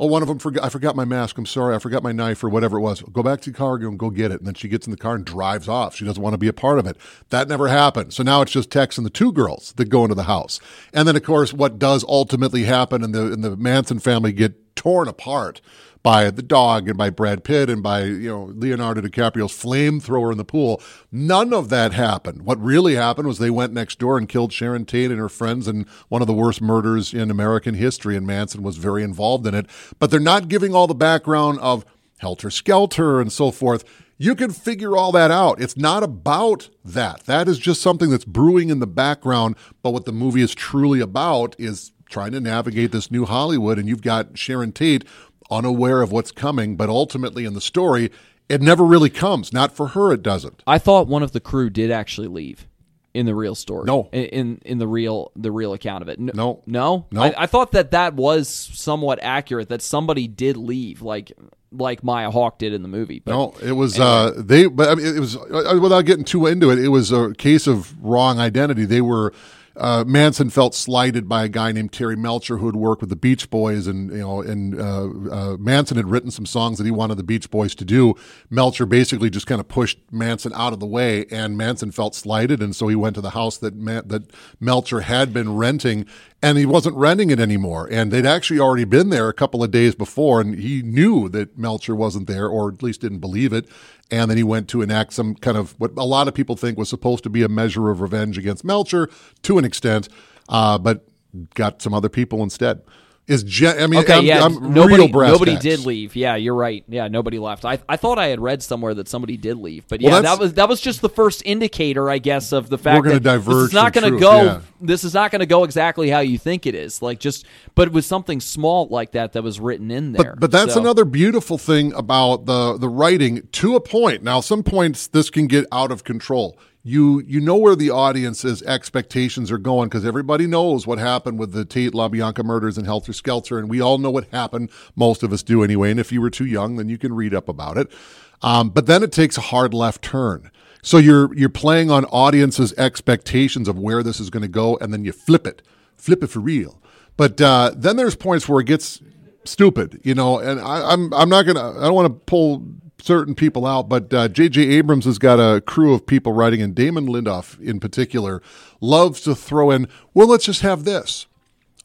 oh, 0.00 0.06
one 0.06 0.22
of 0.22 0.28
them 0.28 0.38
forgot. 0.38 0.64
I 0.64 0.68
forgot 0.68 0.94
my 0.94 1.04
mask. 1.04 1.38
I'm 1.38 1.46
sorry. 1.46 1.74
I 1.74 1.78
forgot 1.78 2.02
my 2.02 2.12
knife 2.12 2.42
or 2.44 2.48
whatever 2.48 2.78
it 2.78 2.82
was. 2.82 3.02
Go 3.02 3.22
back 3.22 3.40
to 3.42 3.50
the 3.50 3.56
car 3.56 3.76
and 3.76 3.98
go 3.98 4.10
get 4.10 4.30
it. 4.30 4.38
And 4.38 4.46
then 4.46 4.54
she 4.54 4.68
gets 4.68 4.86
in 4.86 4.90
the 4.90 4.96
car 4.96 5.14
and 5.14 5.24
drives 5.24 5.68
off. 5.68 5.96
She 5.96 6.04
doesn't 6.04 6.22
want 6.22 6.34
to 6.34 6.38
be 6.38 6.48
a 6.48 6.52
part 6.52 6.78
of 6.78 6.86
it. 6.86 6.96
That 7.30 7.48
never 7.48 7.68
happened. 7.68 8.12
So 8.12 8.22
now 8.22 8.42
it's 8.42 8.52
just 8.52 8.70
Tex 8.70 8.96
and 8.96 9.06
the 9.06 9.10
two 9.10 9.32
girls 9.32 9.72
that 9.76 9.88
go 9.88 10.04
into 10.04 10.14
the 10.14 10.24
house. 10.24 10.60
And 10.92 11.08
then, 11.08 11.16
of 11.16 11.22
course, 11.22 11.52
what 11.52 11.78
does 11.78 12.04
ultimately 12.08 12.64
happen 12.64 13.02
and 13.02 13.14
the, 13.14 13.32
and 13.32 13.42
the 13.42 13.56
Manson 13.56 13.98
family 13.98 14.32
get 14.32 14.67
torn 14.88 15.06
apart 15.06 15.60
by 16.02 16.30
the 16.30 16.42
dog 16.42 16.88
and 16.88 16.96
by 16.96 17.10
Brad 17.10 17.44
Pitt 17.44 17.68
and 17.68 17.82
by 17.82 18.04
you 18.04 18.30
know 18.30 18.44
Leonardo 18.54 19.02
DiCaprio's 19.02 19.52
flamethrower 19.52 20.32
in 20.32 20.38
the 20.38 20.46
pool. 20.46 20.80
None 21.12 21.52
of 21.52 21.68
that 21.68 21.92
happened. 21.92 22.40
What 22.46 22.58
really 22.58 22.94
happened 22.94 23.28
was 23.28 23.36
they 23.36 23.50
went 23.50 23.74
next 23.74 23.98
door 23.98 24.16
and 24.16 24.26
killed 24.26 24.50
Sharon 24.50 24.86
Tate 24.86 25.10
and 25.10 25.20
her 25.20 25.28
friends 25.28 25.68
in 25.68 25.84
one 26.08 26.22
of 26.22 26.26
the 26.26 26.32
worst 26.32 26.62
murders 26.62 27.12
in 27.12 27.30
American 27.30 27.74
history, 27.74 28.16
and 28.16 28.26
Manson 28.26 28.62
was 28.62 28.78
very 28.78 29.02
involved 29.02 29.46
in 29.46 29.54
it. 29.54 29.66
But 29.98 30.10
they're 30.10 30.20
not 30.20 30.48
giving 30.48 30.74
all 30.74 30.86
the 30.86 30.94
background 30.94 31.58
of 31.60 31.84
Helter 32.16 32.50
Skelter 32.50 33.20
and 33.20 33.30
so 33.30 33.50
forth. 33.50 33.84
You 34.16 34.34
can 34.34 34.52
figure 34.52 34.96
all 34.96 35.12
that 35.12 35.30
out. 35.30 35.60
It's 35.60 35.76
not 35.76 36.02
about 36.02 36.70
that. 36.82 37.24
That 37.26 37.46
is 37.46 37.58
just 37.58 37.82
something 37.82 38.08
that's 38.08 38.24
brewing 38.24 38.70
in 38.70 38.78
the 38.78 38.86
background. 38.86 39.54
But 39.82 39.90
what 39.90 40.06
the 40.06 40.12
movie 40.12 40.40
is 40.40 40.54
truly 40.54 41.00
about 41.00 41.54
is 41.58 41.92
trying 42.08 42.32
to 42.32 42.40
navigate 42.40 42.92
this 42.92 43.10
new 43.10 43.24
Hollywood. 43.24 43.78
And 43.78 43.88
you've 43.88 44.02
got 44.02 44.38
Sharon 44.38 44.72
Tate 44.72 45.04
unaware 45.50 46.02
of 46.02 46.12
what's 46.12 46.30
coming, 46.30 46.76
but 46.76 46.88
ultimately 46.88 47.44
in 47.44 47.54
the 47.54 47.60
story, 47.60 48.10
it 48.48 48.62
never 48.62 48.84
really 48.84 49.10
comes. 49.10 49.52
Not 49.52 49.72
for 49.72 49.88
her, 49.88 50.12
it 50.12 50.22
doesn't. 50.22 50.62
I 50.66 50.78
thought 50.78 51.06
one 51.06 51.22
of 51.22 51.32
the 51.32 51.40
crew 51.40 51.70
did 51.70 51.90
actually 51.90 52.28
leave 52.28 52.66
in 53.14 53.26
the 53.26 53.34
real 53.34 53.54
story. 53.54 53.84
No, 53.86 54.08
in 54.12 54.60
in, 54.64 54.78
the 54.78 54.86
real 54.86 55.32
the 55.36 55.50
real 55.50 55.72
account 55.72 56.02
of 56.02 56.08
it. 56.08 56.18
No, 56.18 56.32
no, 56.34 56.62
no. 56.66 57.06
no. 57.10 57.22
I, 57.22 57.34
I, 57.36 57.46
thought 57.46 57.72
that 57.72 57.90
that 57.90 58.14
was 58.14 58.48
somewhat 58.48 59.18
accurate. 59.22 59.68
That 59.68 59.82
somebody 59.82 60.28
did 60.28 60.56
leave, 60.56 61.02
like 61.02 61.32
like 61.72 62.02
Maya 62.02 62.30
Hawke 62.30 62.58
did 62.58 62.72
in 62.72 62.82
the 62.82 62.88
movie. 62.88 63.20
But 63.20 63.32
no, 63.32 63.54
it 63.62 63.72
was 63.72 63.96
anyway. 63.96 64.10
uh, 64.10 64.32
they. 64.36 64.66
But 64.66 64.88
I 64.88 64.94
mean, 64.94 65.16
it 65.16 65.20
was 65.20 65.36
uh, 65.36 65.78
without 65.80 66.02
getting 66.02 66.24
too 66.24 66.46
into 66.46 66.70
it. 66.70 66.78
It 66.78 66.88
was 66.88 67.12
a 67.12 67.34
case 67.34 67.66
of 67.66 68.02
wrong 68.02 68.38
identity. 68.38 68.84
They 68.84 69.00
were 69.00 69.32
uh, 69.78 70.04
Manson 70.06 70.50
felt 70.50 70.74
slighted 70.74 71.28
by 71.28 71.44
a 71.44 71.48
guy 71.48 71.72
named 71.72 71.92
Terry 71.92 72.16
Melcher 72.16 72.58
who 72.58 72.66
had 72.66 72.76
worked 72.76 73.00
with 73.00 73.10
the 73.10 73.16
Beach 73.16 73.48
Boys, 73.48 73.86
and 73.86 74.10
you 74.10 74.18
know, 74.18 74.42
and 74.42 74.78
uh, 74.80 75.08
uh, 75.30 75.56
Manson 75.58 75.96
had 75.96 76.10
written 76.10 76.30
some 76.30 76.46
songs 76.46 76.78
that 76.78 76.84
he 76.84 76.90
wanted 76.90 77.16
the 77.16 77.22
Beach 77.22 77.50
Boys 77.50 77.74
to 77.76 77.84
do. 77.84 78.14
Melcher 78.50 78.86
basically 78.86 79.30
just 79.30 79.46
kind 79.46 79.60
of 79.60 79.68
pushed 79.68 79.98
Manson 80.10 80.52
out 80.54 80.72
of 80.72 80.80
the 80.80 80.86
way, 80.86 81.26
and 81.30 81.56
Manson 81.56 81.92
felt 81.92 82.14
slighted, 82.14 82.60
and 82.60 82.74
so 82.74 82.88
he 82.88 82.96
went 82.96 83.14
to 83.14 83.20
the 83.20 83.30
house 83.30 83.56
that 83.58 83.74
Man- 83.74 84.08
that 84.08 84.32
Melcher 84.60 85.00
had 85.00 85.32
been 85.32 85.54
renting, 85.54 86.06
and 86.42 86.58
he 86.58 86.66
wasn't 86.66 86.96
renting 86.96 87.30
it 87.30 87.38
anymore. 87.38 87.88
And 87.90 88.12
they'd 88.12 88.26
actually 88.26 88.58
already 88.58 88.84
been 88.84 89.10
there 89.10 89.28
a 89.28 89.34
couple 89.34 89.62
of 89.62 89.70
days 89.70 89.94
before, 89.94 90.40
and 90.40 90.58
he 90.58 90.82
knew 90.82 91.28
that 91.28 91.56
Melcher 91.56 91.94
wasn't 91.94 92.26
there, 92.26 92.48
or 92.48 92.68
at 92.68 92.82
least 92.82 93.00
didn't 93.00 93.20
believe 93.20 93.52
it 93.52 93.68
and 94.10 94.30
then 94.30 94.36
he 94.36 94.42
went 94.42 94.68
to 94.68 94.82
enact 94.82 95.12
some 95.12 95.34
kind 95.34 95.56
of 95.56 95.78
what 95.78 95.92
a 95.96 96.04
lot 96.04 96.28
of 96.28 96.34
people 96.34 96.56
think 96.56 96.78
was 96.78 96.88
supposed 96.88 97.22
to 97.24 97.30
be 97.30 97.42
a 97.42 97.48
measure 97.48 97.90
of 97.90 98.00
revenge 98.00 98.38
against 98.38 98.64
Melcher 98.64 99.08
to 99.42 99.58
an 99.58 99.64
extent, 99.64 100.08
uh, 100.48 100.78
but 100.78 101.06
got 101.54 101.82
some 101.82 101.92
other 101.92 102.08
people 102.08 102.42
instead. 102.42 102.82
Is 103.28 103.44
I 103.62 103.86
mean, 103.86 104.00
okay, 104.00 104.14
I'm, 104.14 104.24
yeah, 104.24 104.42
I'm 104.42 104.72
nobody, 104.72 105.06
nobody 105.06 105.52
tacks. 105.52 105.62
did 105.62 105.80
leave. 105.80 106.16
Yeah, 106.16 106.36
you're 106.36 106.54
right. 106.54 106.82
Yeah, 106.88 107.08
nobody 107.08 107.38
left. 107.38 107.66
I, 107.66 107.78
I 107.86 107.98
thought 107.98 108.18
I 108.18 108.28
had 108.28 108.40
read 108.40 108.62
somewhere 108.62 108.94
that 108.94 109.06
somebody 109.06 109.36
did 109.36 109.58
leave, 109.58 109.86
but 109.86 110.00
yeah, 110.00 110.12
well, 110.12 110.22
that 110.22 110.38
was 110.38 110.54
that 110.54 110.66
was 110.66 110.80
just 110.80 111.02
the 111.02 111.10
first 111.10 111.42
indicator, 111.44 112.08
I 112.08 112.16
guess, 112.16 112.52
of 112.52 112.70
the 112.70 112.78
fact 112.78 113.04
we're 113.04 113.12
that 113.12 113.22
diverge 113.22 113.54
this 113.56 113.64
is 113.64 113.72
not 113.74 113.92
going 113.92 114.10
to 114.10 114.18
go. 114.18 114.44
Yeah. 114.44 114.60
This 114.80 115.04
is 115.04 115.12
not 115.12 115.30
going 115.30 115.40
to 115.40 115.46
go 115.46 115.64
exactly 115.64 116.08
how 116.08 116.20
you 116.20 116.38
think 116.38 116.64
it 116.64 116.74
is. 116.74 117.02
Like 117.02 117.20
just, 117.20 117.44
but 117.74 117.88
it 117.88 117.92
was 117.92 118.06
something 118.06 118.40
small 118.40 118.86
like 118.86 119.12
that 119.12 119.34
that 119.34 119.42
was 119.42 119.60
written 119.60 119.90
in 119.90 120.12
there. 120.12 120.30
But, 120.30 120.40
but 120.40 120.50
that's 120.50 120.72
so. 120.72 120.80
another 120.80 121.04
beautiful 121.04 121.58
thing 121.58 121.92
about 121.92 122.46
the 122.46 122.78
the 122.78 122.88
writing 122.88 123.46
to 123.52 123.76
a 123.76 123.80
point. 123.80 124.22
Now, 124.22 124.40
some 124.40 124.62
points 124.62 125.06
this 125.06 125.28
can 125.28 125.48
get 125.48 125.66
out 125.70 125.92
of 125.92 126.02
control 126.02 126.58
you 126.88 127.22
you 127.26 127.40
know 127.40 127.56
where 127.56 127.76
the 127.76 127.90
audience's 127.90 128.62
expectations 128.62 129.50
are 129.50 129.58
going 129.58 129.88
because 129.88 130.06
everybody 130.06 130.46
knows 130.46 130.86
what 130.86 130.98
happened 130.98 131.38
with 131.38 131.52
the 131.52 131.64
Tate 131.64 131.92
LaBianca 131.92 132.44
murders 132.44 132.78
and 132.78 132.86
Helter 132.86 133.12
Skelter, 133.12 133.58
and 133.58 133.68
we 133.68 133.80
all 133.80 133.98
know 133.98 134.10
what 134.10 134.28
happened. 134.30 134.70
Most 134.96 135.22
of 135.22 135.32
us 135.32 135.42
do 135.42 135.62
anyway. 135.62 135.90
And 135.90 136.00
if 136.00 136.10
you 136.10 136.20
were 136.20 136.30
too 136.30 136.46
young, 136.46 136.76
then 136.76 136.88
you 136.88 136.98
can 136.98 137.12
read 137.12 137.34
up 137.34 137.48
about 137.48 137.76
it. 137.76 137.92
Um, 138.40 138.70
but 138.70 138.86
then 138.86 139.02
it 139.02 139.12
takes 139.12 139.36
a 139.36 139.42
hard 139.42 139.74
left 139.74 140.02
turn. 140.02 140.50
So 140.82 140.96
you're 140.96 141.34
you're 141.34 141.48
playing 141.48 141.90
on 141.90 142.04
audience's 142.06 142.72
expectations 142.74 143.68
of 143.68 143.78
where 143.78 144.02
this 144.02 144.18
is 144.18 144.30
going 144.30 144.42
to 144.42 144.48
go, 144.48 144.76
and 144.78 144.92
then 144.92 145.04
you 145.04 145.12
flip 145.12 145.46
it, 145.46 145.62
flip 145.96 146.22
it 146.22 146.28
for 146.28 146.40
real. 146.40 146.80
But 147.16 147.40
uh, 147.40 147.72
then 147.76 147.96
there's 147.96 148.16
points 148.16 148.48
where 148.48 148.60
it 148.60 148.66
gets 148.66 149.02
stupid, 149.44 150.00
you 150.04 150.14
know. 150.14 150.38
And 150.38 150.60
I, 150.60 150.92
I'm 150.92 151.12
I'm 151.12 151.28
not 151.28 151.42
gonna 151.42 151.78
I 151.78 151.82
don't 151.82 151.94
want 151.94 152.06
to 152.06 152.24
pull 152.24 152.64
certain 153.00 153.34
people 153.34 153.66
out, 153.66 153.88
but 153.88 154.10
J.J. 154.32 154.66
Uh, 154.66 154.70
Abrams 154.78 155.04
has 155.04 155.18
got 155.18 155.38
a 155.38 155.60
crew 155.60 155.94
of 155.94 156.06
people 156.06 156.32
writing, 156.32 156.60
and 156.60 156.74
Damon 156.74 157.06
Lindelof 157.06 157.60
in 157.60 157.80
particular 157.80 158.42
loves 158.80 159.20
to 159.22 159.34
throw 159.34 159.70
in, 159.70 159.88
well, 160.14 160.28
let's 160.28 160.44
just 160.44 160.62
have 160.62 160.84
this. 160.84 161.26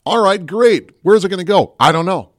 All 0.05 0.23
right, 0.23 0.45
great. 0.45 0.91
Where's 1.01 1.23
it 1.23 1.29
going 1.29 1.39
to 1.39 1.45
go? 1.45 1.75
I 1.79 1.91
don't 1.91 2.05
know 2.05 2.32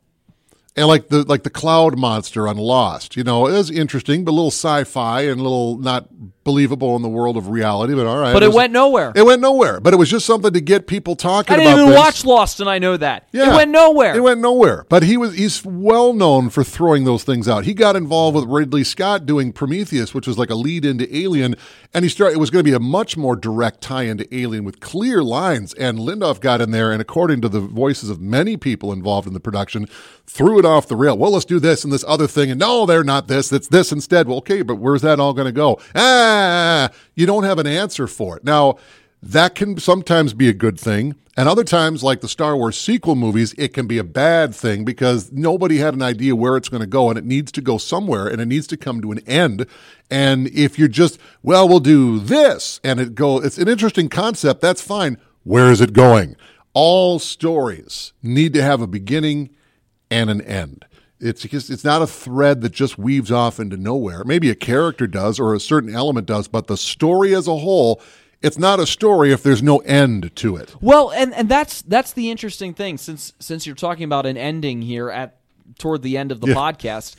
and 0.76 0.88
like 0.88 1.08
the 1.08 1.22
like 1.24 1.44
the 1.44 1.50
cloud 1.50 1.98
monster 1.98 2.48
on 2.48 2.56
Lost. 2.56 3.16
You 3.16 3.24
know, 3.24 3.46
it 3.46 3.52
was 3.52 3.70
interesting, 3.70 4.24
but 4.24 4.32
a 4.32 4.34
little 4.34 4.50
sci-fi 4.50 5.22
and 5.22 5.40
a 5.40 5.42
little 5.42 5.78
not 5.78 6.08
believable 6.42 6.94
in 6.96 7.02
the 7.02 7.08
world 7.08 7.36
of 7.36 7.48
reality. 7.48 7.94
But 7.94 8.06
all 8.06 8.18
right, 8.18 8.32
but 8.32 8.42
it, 8.42 8.48
was, 8.48 8.56
went 8.56 8.72
nowhere. 8.72 9.12
It 9.14 9.24
went 9.24 9.40
nowhere. 9.40 9.80
But 9.80 9.94
it 9.94 9.96
was 9.96 10.10
just 10.10 10.26
something 10.26 10.52
to 10.52 10.60
get 10.60 10.86
people 10.86 11.16
talking. 11.16 11.54
I 11.54 11.56
didn't 11.58 11.72
about 11.72 11.80
even 11.80 11.90
this. 11.90 11.98
watch 11.98 12.24
Lost, 12.24 12.60
and 12.60 12.68
I 12.68 12.78
know 12.78 12.96
that. 12.96 13.28
Yeah, 13.32 13.52
it 13.52 13.56
went 13.56 13.70
nowhere. 13.70 14.16
It 14.16 14.22
went 14.22 14.40
nowhere. 14.40 14.84
But 14.88 15.04
he 15.04 15.16
was 15.16 15.34
he's 15.34 15.64
well 15.64 16.12
known 16.12 16.50
for 16.50 16.64
throwing 16.64 17.04
those 17.04 17.22
things 17.24 17.48
out. 17.48 17.64
He 17.64 17.74
got 17.74 17.94
involved 17.94 18.34
with 18.34 18.44
Ridley 18.46 18.84
Scott 18.84 19.26
doing 19.26 19.52
Prometheus, 19.52 20.12
which 20.12 20.26
was 20.26 20.38
like 20.38 20.50
a 20.50 20.56
lead 20.56 20.84
into 20.84 21.14
Alien, 21.16 21.54
and 21.92 22.04
he 22.04 22.08
started. 22.08 22.34
It 22.34 22.40
was 22.40 22.50
going 22.50 22.64
to 22.64 22.70
be 22.70 22.74
a 22.74 22.80
much 22.80 23.16
more 23.16 23.36
direct 23.36 23.80
tie 23.80 24.04
into 24.04 24.26
Alien 24.34 24.64
with 24.64 24.80
clear 24.80 25.22
lines. 25.22 25.72
And 25.74 25.98
Lindelof 25.98 26.40
got 26.40 26.60
in 26.60 26.72
there, 26.72 26.90
and 26.90 27.00
according 27.00 27.40
to 27.42 27.48
the 27.48 27.60
voices 27.60 28.10
of 28.10 28.20
many 28.20 28.56
people 28.56 28.92
involved 28.92 29.28
in 29.28 29.34
the 29.34 29.40
production, 29.40 29.88
threw 30.26 30.58
it 30.58 30.64
off 30.64 30.88
the 30.88 30.96
rail. 30.96 31.16
Well, 31.16 31.32
let's 31.32 31.44
do 31.44 31.60
this 31.60 31.84
and 31.84 31.92
this 31.92 32.04
other 32.06 32.26
thing. 32.26 32.50
And 32.50 32.58
no, 32.58 32.86
they're 32.86 33.04
not 33.04 33.28
this. 33.28 33.52
It's 33.52 33.68
this 33.68 33.92
instead. 33.92 34.26
Well, 34.26 34.38
okay, 34.38 34.62
but 34.62 34.76
where's 34.76 35.02
that 35.02 35.20
all 35.20 35.32
going 35.32 35.46
to 35.46 35.52
go? 35.52 35.78
Ah, 35.94 36.90
you 37.14 37.26
don't 37.26 37.44
have 37.44 37.58
an 37.58 37.66
answer 37.66 38.06
for 38.06 38.36
it. 38.36 38.44
Now, 38.44 38.78
that 39.22 39.54
can 39.54 39.78
sometimes 39.78 40.34
be 40.34 40.48
a 40.48 40.52
good 40.52 40.78
thing. 40.78 41.14
And 41.36 41.48
other 41.48 41.64
times, 41.64 42.04
like 42.04 42.20
the 42.20 42.28
Star 42.28 42.56
Wars 42.56 42.78
sequel 42.78 43.16
movies, 43.16 43.54
it 43.58 43.74
can 43.74 43.86
be 43.88 43.98
a 43.98 44.04
bad 44.04 44.54
thing 44.54 44.84
because 44.84 45.32
nobody 45.32 45.78
had 45.78 45.94
an 45.94 46.02
idea 46.02 46.36
where 46.36 46.56
it's 46.56 46.68
going 46.68 46.82
to 46.82 46.86
go 46.86 47.08
and 47.08 47.18
it 47.18 47.24
needs 47.24 47.50
to 47.52 47.60
go 47.60 47.76
somewhere 47.76 48.28
and 48.28 48.40
it 48.40 48.46
needs 48.46 48.68
to 48.68 48.76
come 48.76 49.00
to 49.00 49.10
an 49.10 49.18
end. 49.26 49.66
And 50.10 50.46
if 50.48 50.78
you're 50.78 50.86
just, 50.86 51.18
well, 51.42 51.68
we'll 51.68 51.80
do 51.80 52.20
this 52.20 52.80
and 52.84 53.00
it 53.00 53.16
go, 53.16 53.38
it's 53.38 53.58
an 53.58 53.68
interesting 53.68 54.08
concept. 54.08 54.60
That's 54.60 54.82
fine. 54.82 55.18
Where 55.42 55.72
is 55.72 55.80
it 55.80 55.92
going? 55.92 56.36
All 56.72 57.18
stories 57.18 58.12
need 58.22 58.52
to 58.54 58.62
have 58.62 58.80
a 58.80 58.86
beginning 58.86 59.50
and 60.14 60.30
an 60.30 60.40
end. 60.42 60.84
It's 61.20 61.42
just, 61.42 61.70
it's 61.70 61.84
not 61.84 62.02
a 62.02 62.06
thread 62.06 62.60
that 62.62 62.72
just 62.72 62.98
weaves 62.98 63.30
off 63.32 63.58
into 63.58 63.76
nowhere. 63.76 64.24
Maybe 64.24 64.50
a 64.50 64.54
character 64.54 65.06
does 65.06 65.40
or 65.40 65.54
a 65.54 65.60
certain 65.60 65.94
element 65.94 66.26
does, 66.26 66.48
but 66.48 66.66
the 66.66 66.76
story 66.76 67.34
as 67.34 67.46
a 67.48 67.56
whole, 67.56 68.00
it's 68.42 68.58
not 68.58 68.78
a 68.80 68.86
story 68.86 69.32
if 69.32 69.42
there's 69.42 69.62
no 69.62 69.78
end 69.78 70.34
to 70.36 70.56
it. 70.56 70.74
Well, 70.80 71.10
and 71.12 71.32
and 71.34 71.48
that's 71.48 71.80
that's 71.82 72.12
the 72.12 72.30
interesting 72.30 72.74
thing 72.74 72.98
since 72.98 73.32
since 73.38 73.66
you're 73.66 73.74
talking 73.76 74.04
about 74.04 74.26
an 74.26 74.36
ending 74.36 74.82
here 74.82 75.08
at 75.08 75.36
toward 75.78 76.02
the 76.02 76.18
end 76.18 76.30
of 76.30 76.40
the 76.40 76.48
Yeah. 76.48 76.54
podcast. 76.54 77.14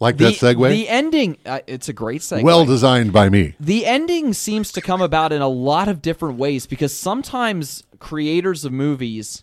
Like 0.00 0.16
The, 0.18 0.26
that 0.26 0.34
segue? 0.34 0.68
The 0.70 0.88
ending, 0.88 1.36
uh, 1.46 1.60
it's 1.66 1.88
a 1.88 1.92
great 1.92 2.20
segue. 2.22 2.42
well 2.42 2.64
designed 2.66 3.12
by 3.12 3.28
me. 3.28 3.54
the 3.60 3.84
ending 3.86 4.32
seems 4.34 4.70
to 4.72 4.80
come 4.80 5.00
about 5.02 5.32
in 5.32 5.42
a 5.42 5.48
lot 5.48 5.88
of 5.88 6.00
different 6.02 6.38
ways 6.38 6.66
because 6.66 6.92
sometimes 6.94 7.82
creators 7.98 8.64
of 8.66 8.72
movies 8.72 9.42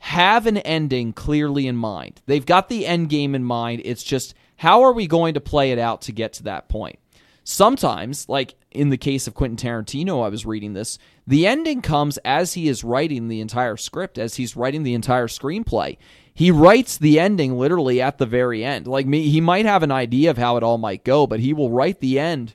have 0.00 0.46
an 0.46 0.56
ending 0.58 1.12
clearly 1.12 1.66
in 1.66 1.76
mind. 1.76 2.20
They've 2.26 2.44
got 2.44 2.68
the 2.68 2.86
end 2.86 3.10
game 3.10 3.34
in 3.34 3.44
mind. 3.44 3.82
It's 3.84 4.02
just 4.02 4.34
how 4.56 4.82
are 4.82 4.92
we 4.92 5.06
going 5.06 5.34
to 5.34 5.40
play 5.40 5.72
it 5.72 5.78
out 5.78 6.02
to 6.02 6.12
get 6.12 6.32
to 6.34 6.42
that 6.44 6.68
point? 6.68 6.98
Sometimes, 7.44 8.28
like 8.28 8.54
in 8.70 8.90
the 8.90 8.96
case 8.96 9.26
of 9.26 9.34
Quentin 9.34 9.56
Tarantino, 9.56 10.24
I 10.24 10.28
was 10.28 10.46
reading 10.46 10.72
this, 10.72 10.98
the 11.26 11.46
ending 11.46 11.82
comes 11.82 12.18
as 12.18 12.54
he 12.54 12.68
is 12.68 12.84
writing 12.84 13.28
the 13.28 13.40
entire 13.40 13.76
script, 13.76 14.18
as 14.18 14.36
he's 14.36 14.56
writing 14.56 14.82
the 14.84 14.94
entire 14.94 15.26
screenplay. 15.26 15.96
He 16.32 16.50
writes 16.50 16.96
the 16.96 17.20
ending 17.20 17.58
literally 17.58 18.00
at 18.00 18.18
the 18.18 18.26
very 18.26 18.64
end. 18.64 18.86
Like 18.86 19.06
me, 19.06 19.28
he 19.28 19.40
might 19.40 19.66
have 19.66 19.82
an 19.82 19.92
idea 19.92 20.30
of 20.30 20.38
how 20.38 20.56
it 20.56 20.62
all 20.62 20.78
might 20.78 21.04
go, 21.04 21.26
but 21.26 21.40
he 21.40 21.52
will 21.52 21.70
write 21.70 22.00
the 22.00 22.18
end 22.18 22.54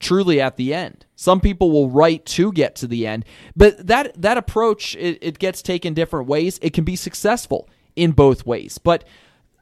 truly 0.00 0.40
at 0.40 0.56
the 0.56 0.74
end. 0.74 1.05
Some 1.16 1.40
people 1.40 1.70
will 1.70 1.90
write 1.90 2.26
to 2.26 2.52
get 2.52 2.76
to 2.76 2.86
the 2.86 3.06
end, 3.06 3.24
but 3.56 3.86
that 3.86 4.20
that 4.20 4.36
approach 4.36 4.94
it, 4.96 5.18
it 5.22 5.38
gets 5.38 5.62
taken 5.62 5.94
different 5.94 6.28
ways. 6.28 6.58
It 6.62 6.74
can 6.74 6.84
be 6.84 6.94
successful 6.94 7.68
in 7.96 8.12
both 8.12 8.44
ways, 8.44 8.78
but 8.78 9.04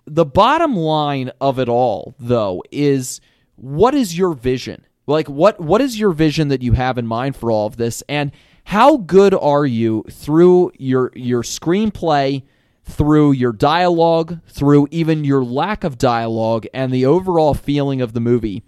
the 0.04 0.24
bottom 0.24 0.76
line 0.76 1.30
of 1.40 1.58
it 1.58 1.68
all, 1.68 2.14
though, 2.18 2.62
is 2.70 3.20
what 3.56 3.94
is 3.94 4.18
your 4.18 4.34
vision? 4.34 4.84
Like 5.06 5.28
what 5.28 5.60
what 5.60 5.80
is 5.80 5.98
your 5.98 6.12
vision 6.12 6.48
that 6.48 6.62
you 6.62 6.72
have 6.72 6.98
in 6.98 7.06
mind 7.06 7.36
for 7.36 7.50
all 7.50 7.66
of 7.66 7.76
this, 7.76 8.02
and 8.08 8.32
how 8.64 8.96
good 8.96 9.32
are 9.34 9.64
you 9.64 10.04
through 10.10 10.72
your 10.76 11.12
your 11.14 11.42
screenplay? 11.42 12.42
through 12.86 13.32
your 13.32 13.52
dialogue, 13.52 14.40
through 14.46 14.86
even 14.90 15.24
your 15.24 15.42
lack 15.42 15.84
of 15.84 15.96
dialogue, 15.96 16.66
and 16.74 16.92
the 16.92 17.06
overall 17.06 17.54
feeling 17.54 18.00
of 18.02 18.12
the 18.12 18.20
movie. 18.20 18.62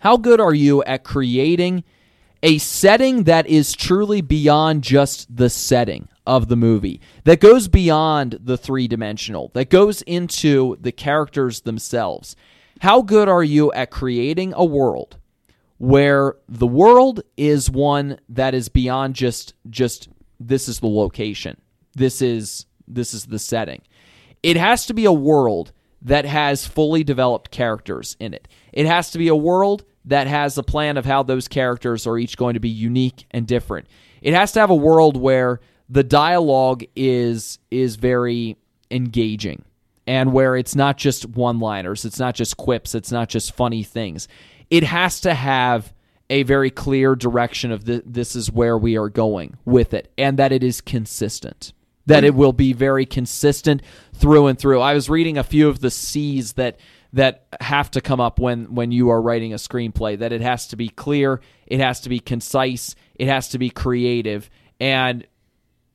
How 0.00 0.16
good 0.16 0.40
are 0.40 0.54
you 0.54 0.84
at 0.84 1.02
creating 1.02 1.82
a 2.42 2.58
setting 2.58 3.24
that 3.24 3.46
is 3.46 3.74
truly 3.74 4.20
beyond 4.20 4.82
just 4.82 5.34
the 5.34 5.50
setting 5.50 6.08
of 6.26 6.48
the 6.48 6.56
movie, 6.56 7.00
that 7.24 7.40
goes 7.40 7.68
beyond 7.68 8.38
the 8.42 8.56
three 8.56 8.86
dimensional, 8.86 9.50
that 9.54 9.70
goes 9.70 10.02
into 10.02 10.76
the 10.80 10.92
characters 10.92 11.62
themselves? 11.62 12.36
How 12.80 13.02
good 13.02 13.28
are 13.28 13.42
you 13.42 13.72
at 13.72 13.90
creating 13.90 14.52
a 14.54 14.64
world 14.64 15.16
where 15.78 16.34
the 16.48 16.66
world 16.66 17.22
is 17.36 17.70
one 17.70 18.18
that 18.28 18.54
is 18.54 18.68
beyond 18.68 19.14
just 19.14 19.54
just 19.70 20.08
this 20.40 20.68
is 20.68 20.80
the 20.80 20.86
location. 20.86 21.60
This 21.94 22.20
is 22.22 22.66
this 22.86 23.14
is 23.14 23.26
the 23.26 23.38
setting. 23.38 23.82
It 24.42 24.56
has 24.56 24.86
to 24.86 24.94
be 24.94 25.04
a 25.04 25.12
world 25.12 25.72
that 26.02 26.24
has 26.24 26.66
fully 26.66 27.02
developed 27.02 27.50
characters 27.50 28.16
in 28.20 28.34
it. 28.34 28.46
It 28.72 28.86
has 28.86 29.10
to 29.12 29.18
be 29.18 29.28
a 29.28 29.36
world 29.36 29.84
that 30.08 30.26
has 30.26 30.58
a 30.58 30.62
plan 30.62 30.96
of 30.96 31.04
how 31.04 31.22
those 31.22 31.48
characters 31.48 32.06
are 32.06 32.18
each 32.18 32.36
going 32.36 32.54
to 32.54 32.60
be 32.60 32.68
unique 32.68 33.26
and 33.30 33.46
different. 33.46 33.86
It 34.20 34.34
has 34.34 34.52
to 34.52 34.60
have 34.60 34.70
a 34.70 34.74
world 34.74 35.16
where 35.16 35.60
the 35.88 36.02
dialogue 36.02 36.84
is 36.96 37.58
is 37.70 37.96
very 37.96 38.56
engaging 38.90 39.64
and 40.06 40.32
where 40.32 40.56
it's 40.56 40.74
not 40.74 40.96
just 40.96 41.26
one-liners, 41.26 42.04
it's 42.04 42.18
not 42.18 42.34
just 42.34 42.56
quips, 42.56 42.94
it's 42.94 43.12
not 43.12 43.28
just 43.28 43.54
funny 43.54 43.82
things. 43.82 44.26
It 44.70 44.82
has 44.84 45.20
to 45.20 45.34
have 45.34 45.92
a 46.30 46.42
very 46.42 46.70
clear 46.70 47.14
direction 47.14 47.70
of 47.70 47.84
the, 47.84 48.02
this 48.04 48.34
is 48.34 48.50
where 48.50 48.76
we 48.76 48.96
are 48.96 49.08
going 49.08 49.56
with 49.64 49.94
it 49.94 50.10
and 50.18 50.38
that 50.38 50.52
it 50.52 50.62
is 50.62 50.80
consistent 50.80 51.72
that 52.08 52.24
it 52.24 52.34
will 52.34 52.54
be 52.54 52.72
very 52.72 53.04
consistent 53.04 53.82
through 54.14 54.46
and 54.46 54.58
through. 54.58 54.80
I 54.80 54.94
was 54.94 55.10
reading 55.10 55.36
a 55.36 55.44
few 55.44 55.68
of 55.68 55.80
the 55.80 55.90
C's 55.90 56.54
that 56.54 56.78
that 57.12 57.46
have 57.60 57.90
to 57.92 58.00
come 58.00 58.20
up 58.20 58.38
when 58.38 58.74
when 58.74 58.92
you 58.92 59.10
are 59.10 59.20
writing 59.20 59.52
a 59.52 59.56
screenplay 59.56 60.18
that 60.18 60.32
it 60.32 60.40
has 60.40 60.68
to 60.68 60.76
be 60.76 60.88
clear, 60.88 61.40
it 61.66 61.80
has 61.80 62.00
to 62.00 62.08
be 62.08 62.20
concise, 62.20 62.94
it 63.14 63.28
has 63.28 63.48
to 63.50 63.58
be 63.58 63.70
creative 63.70 64.50
and 64.80 65.26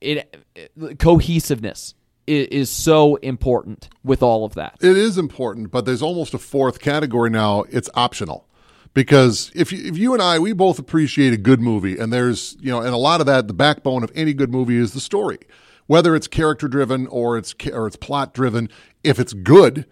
it, 0.02 0.45
it 0.56 0.99
cohesiveness 0.99 1.94
is, 2.27 2.48
is 2.48 2.69
so 2.69 3.15
important 3.18 3.90
with 4.03 4.22
all 4.22 4.45
of 4.45 4.56
that. 4.56 4.77
It 4.81 4.98
is 4.98 5.18
important, 5.18 5.72
but 5.72 5.85
there's 5.85 6.02
almost 6.02 6.34
a 6.34 6.40
fourth 6.40 6.80
category 6.80 7.30
now. 7.30 7.64
It's 7.69 7.90
optional 7.94 8.48
because 8.94 9.52
if 9.56 9.72
you, 9.72 9.85
if 9.85 9.98
you 9.98 10.14
and 10.14 10.22
I 10.22 10.40
we 10.40 10.53
both 10.53 10.80
appreciate 10.80 11.34
a 11.34 11.38
good 11.38 11.61
movie 11.61 11.98
and 11.98 12.11
there's 12.11 12.57
you 12.60 12.72
know 12.72 12.80
and 12.80 12.94
a 12.94 12.98
lot 12.98 13.19
of 13.19 13.27
that 13.27 13.48
the 13.48 13.53
backbone 13.53 14.03
of 14.03 14.11
any 14.15 14.34
good 14.34 14.52
movie 14.52 14.77
is 14.77 14.94
the 14.94 14.99
story 14.99 15.40
whether 15.88 16.15
it's 16.15 16.27
character 16.27 16.68
driven 16.68 17.07
or 17.07 17.38
it's 17.38 17.56
or 17.72 17.88
it's 17.88 17.95
plot 17.95 18.34
driven 18.34 18.69
if 19.03 19.19
it's 19.19 19.34
good 19.34 19.85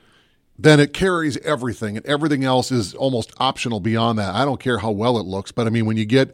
then 0.61 0.79
it 0.79 0.93
carries 0.93 1.37
everything 1.37 1.97
and 1.97 2.05
everything 2.05 2.43
else 2.43 2.71
is 2.71 2.93
almost 2.93 3.33
optional 3.37 3.79
beyond 3.79 4.19
that. 4.19 4.33
I 4.35 4.45
don't 4.45 4.59
care 4.59 4.77
how 4.77 4.91
well 4.91 5.17
it 5.17 5.25
looks 5.25 5.51
but 5.51 5.67
i 5.67 5.69
mean 5.69 5.85
when 5.85 5.97
you 5.97 6.05
get 6.05 6.33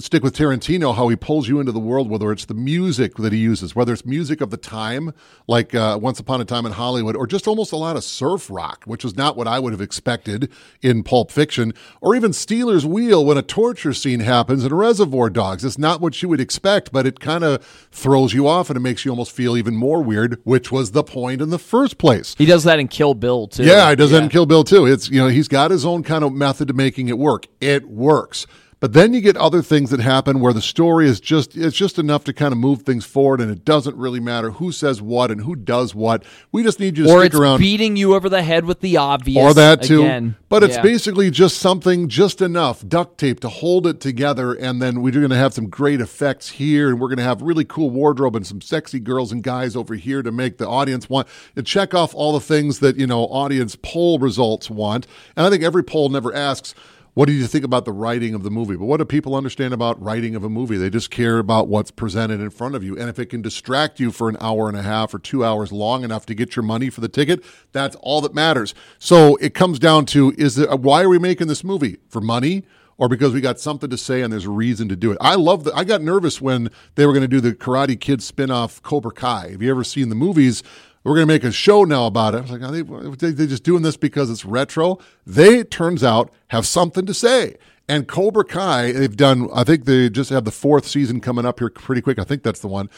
stick 0.00 0.22
with 0.22 0.36
Tarantino, 0.36 0.94
how 0.94 1.08
he 1.08 1.16
pulls 1.16 1.48
you 1.48 1.60
into 1.60 1.72
the 1.72 1.80
world, 1.80 2.10
whether 2.10 2.32
it's 2.32 2.44
the 2.44 2.54
music 2.54 3.16
that 3.16 3.32
he 3.32 3.38
uses, 3.38 3.74
whether 3.74 3.92
it's 3.92 4.04
music 4.04 4.40
of 4.40 4.50
the 4.50 4.56
time, 4.56 5.12
like 5.46 5.74
uh, 5.74 5.98
Once 6.00 6.18
Upon 6.18 6.40
a 6.40 6.44
Time 6.44 6.66
in 6.66 6.72
Hollywood, 6.72 7.16
or 7.16 7.26
just 7.26 7.46
almost 7.46 7.72
a 7.72 7.76
lot 7.76 7.96
of 7.96 8.04
surf 8.04 8.50
rock, 8.50 8.84
which 8.86 9.04
is 9.04 9.16
not 9.16 9.36
what 9.36 9.46
I 9.46 9.58
would 9.58 9.72
have 9.72 9.80
expected 9.80 10.50
in 10.82 11.02
Pulp 11.02 11.30
Fiction, 11.30 11.72
or 12.00 12.14
even 12.14 12.32
Stealers 12.32 12.86
Wheel 12.86 13.24
when 13.24 13.38
a 13.38 13.42
torture 13.42 13.92
scene 13.92 14.20
happens 14.20 14.64
in 14.64 14.74
Reservoir 14.74 15.30
Dogs. 15.30 15.64
It's 15.64 15.78
not 15.78 16.00
what 16.00 16.20
you 16.22 16.28
would 16.28 16.40
expect, 16.40 16.92
but 16.92 17.06
it 17.06 17.20
kind 17.20 17.44
of 17.44 17.64
throws 17.90 18.32
you 18.32 18.46
off 18.48 18.70
and 18.70 18.76
it 18.76 18.80
makes 18.80 19.04
you 19.04 19.10
almost 19.10 19.32
feel 19.32 19.56
even 19.56 19.76
more 19.76 20.02
weird, 20.02 20.40
which 20.44 20.72
was 20.72 20.92
the 20.92 21.04
point 21.04 21.40
in 21.40 21.50
the 21.50 21.58
first 21.58 21.98
place. 21.98 22.34
He 22.38 22.46
does 22.46 22.64
that 22.64 22.78
in 22.78 22.88
Kill 22.88 23.14
Bill 23.14 23.48
too. 23.48 23.64
Yeah, 23.64 23.90
he 23.90 23.96
does 23.96 24.10
yeah. 24.10 24.18
that 24.18 24.24
in 24.24 24.30
Kill 24.30 24.46
Bill 24.46 24.64
too. 24.64 24.86
It's 24.86 25.08
you 25.10 25.20
know 25.20 25.28
he's 25.28 25.48
got 25.48 25.70
his 25.70 25.84
own 25.84 26.02
kind 26.02 26.24
of 26.24 26.32
method 26.32 26.68
to 26.68 26.74
making 26.74 27.08
it 27.08 27.18
work. 27.18 27.46
It 27.60 27.88
works. 27.88 28.46
But 28.84 28.92
then 28.92 29.14
you 29.14 29.22
get 29.22 29.38
other 29.38 29.62
things 29.62 29.88
that 29.92 30.00
happen 30.00 30.40
where 30.40 30.52
the 30.52 30.60
story 30.60 31.08
is 31.08 31.18
just 31.18 31.56
it's 31.56 31.74
just 31.74 31.98
enough 31.98 32.24
to 32.24 32.34
kind 32.34 32.52
of 32.52 32.58
move 32.58 32.82
things 32.82 33.06
forward, 33.06 33.40
and 33.40 33.50
it 33.50 33.64
doesn't 33.64 33.96
really 33.96 34.20
matter 34.20 34.50
who 34.50 34.72
says 34.72 35.00
what 35.00 35.30
and 35.30 35.40
who 35.40 35.56
does 35.56 35.94
what. 35.94 36.22
We 36.52 36.62
just 36.62 36.78
need 36.78 36.98
you 36.98 37.04
to 37.04 37.10
or 37.10 37.20
stick 37.22 37.32
around. 37.32 37.60
beating 37.60 37.96
you 37.96 38.14
over 38.14 38.28
the 38.28 38.42
head 38.42 38.66
with 38.66 38.80
the 38.80 38.98
obvious, 38.98 39.42
or 39.42 39.54
that 39.54 39.80
too. 39.80 40.02
Again. 40.02 40.36
But 40.50 40.64
it's 40.64 40.76
yeah. 40.76 40.82
basically 40.82 41.30
just 41.30 41.56
something, 41.60 42.10
just 42.10 42.42
enough 42.42 42.86
duct 42.86 43.16
tape 43.16 43.40
to 43.40 43.48
hold 43.48 43.86
it 43.86 44.00
together, 44.00 44.52
and 44.52 44.82
then 44.82 45.00
we're 45.00 45.12
going 45.12 45.30
to 45.30 45.34
have 45.34 45.54
some 45.54 45.70
great 45.70 46.02
effects 46.02 46.50
here, 46.50 46.90
and 46.90 47.00
we're 47.00 47.08
going 47.08 47.16
to 47.16 47.24
have 47.24 47.40
really 47.40 47.64
cool 47.64 47.88
wardrobe 47.88 48.36
and 48.36 48.46
some 48.46 48.60
sexy 48.60 49.00
girls 49.00 49.32
and 49.32 49.42
guys 49.42 49.76
over 49.76 49.94
here 49.94 50.22
to 50.22 50.30
make 50.30 50.58
the 50.58 50.68
audience 50.68 51.08
want 51.08 51.26
to 51.56 51.62
check 51.62 51.94
off 51.94 52.14
all 52.14 52.34
the 52.34 52.38
things 52.38 52.80
that 52.80 52.98
you 52.98 53.06
know 53.06 53.22
audience 53.28 53.78
poll 53.80 54.18
results 54.18 54.68
want. 54.68 55.06
And 55.36 55.46
I 55.46 55.48
think 55.48 55.62
every 55.62 55.84
poll 55.84 56.10
never 56.10 56.34
asks 56.34 56.74
what 57.14 57.26
do 57.26 57.32
you 57.32 57.46
think 57.46 57.64
about 57.64 57.84
the 57.84 57.92
writing 57.92 58.34
of 58.34 58.42
the 58.42 58.50
movie? 58.50 58.74
But 58.74 58.86
what 58.86 58.96
do 58.96 59.04
people 59.04 59.36
understand 59.36 59.72
about 59.72 60.02
writing 60.02 60.34
of 60.34 60.42
a 60.42 60.48
movie? 60.48 60.76
They 60.76 60.90
just 60.90 61.10
care 61.12 61.38
about 61.38 61.68
what's 61.68 61.92
presented 61.92 62.40
in 62.40 62.50
front 62.50 62.74
of 62.74 62.82
you. 62.82 62.98
And 62.98 63.08
if 63.08 63.20
it 63.20 63.26
can 63.26 63.40
distract 63.40 64.00
you 64.00 64.10
for 64.10 64.28
an 64.28 64.36
hour 64.40 64.68
and 64.68 64.76
a 64.76 64.82
half 64.82 65.14
or 65.14 65.20
two 65.20 65.44
hours 65.44 65.70
long 65.70 66.02
enough 66.02 66.26
to 66.26 66.34
get 66.34 66.56
your 66.56 66.64
money 66.64 66.90
for 66.90 67.00
the 67.00 67.08
ticket, 67.08 67.44
that's 67.70 67.94
all 68.00 68.20
that 68.22 68.34
matters. 68.34 68.74
So 68.98 69.36
it 69.36 69.54
comes 69.54 69.78
down 69.78 70.06
to 70.06 70.34
is 70.36 70.58
it, 70.58 70.68
why 70.80 71.02
are 71.02 71.08
we 71.08 71.20
making 71.20 71.46
this 71.46 71.62
movie? 71.62 71.98
For 72.08 72.20
money? 72.20 72.64
Or 72.96 73.08
because 73.08 73.32
we 73.32 73.40
got 73.40 73.58
something 73.58 73.90
to 73.90 73.98
say 73.98 74.22
and 74.22 74.32
there's 74.32 74.44
a 74.44 74.50
reason 74.50 74.88
to 74.88 74.96
do 74.96 75.10
it. 75.10 75.18
I 75.20 75.34
love 75.34 75.64
that. 75.64 75.76
I 75.76 75.82
got 75.82 76.00
nervous 76.00 76.40
when 76.40 76.70
they 76.94 77.06
were 77.06 77.12
going 77.12 77.22
to 77.22 77.28
do 77.28 77.40
the 77.40 77.52
Karate 77.52 77.98
Kid 77.98 78.22
spin 78.22 78.50
off 78.52 78.82
Cobra 78.82 79.10
Kai. 79.10 79.50
Have 79.50 79.62
you 79.62 79.70
ever 79.70 79.82
seen 79.82 80.10
the 80.10 80.14
movies? 80.14 80.62
We're 81.04 81.14
going 81.14 81.28
to 81.28 81.32
make 81.32 81.44
a 81.44 81.52
show 81.52 81.84
now 81.84 82.06
about 82.06 82.34
it. 82.34 82.38
I 82.38 82.40
was 82.40 82.50
like, 82.50 82.62
are 82.62 82.72
they, 83.16 83.30
they 83.30 83.46
just 83.46 83.62
doing 83.62 83.82
this 83.82 83.96
because 83.96 84.30
it's 84.30 84.44
retro? 84.44 84.98
They, 85.26 85.62
turns 85.62 86.02
out, 86.02 86.32
have 86.48 86.66
something 86.66 87.06
to 87.06 87.14
say. 87.14 87.56
And 87.86 88.08
Cobra 88.08 88.44
Kai, 88.44 88.92
they've 88.92 89.14
done, 89.14 89.50
I 89.52 89.62
think 89.62 89.84
they 89.84 90.08
just 90.08 90.30
have 90.30 90.46
the 90.46 90.50
fourth 90.50 90.86
season 90.86 91.20
coming 91.20 91.44
up 91.44 91.58
here 91.58 91.68
pretty 91.68 92.00
quick. 92.00 92.18
I 92.18 92.24
think 92.24 92.42
that's 92.42 92.60
the 92.60 92.68
one 92.68 92.88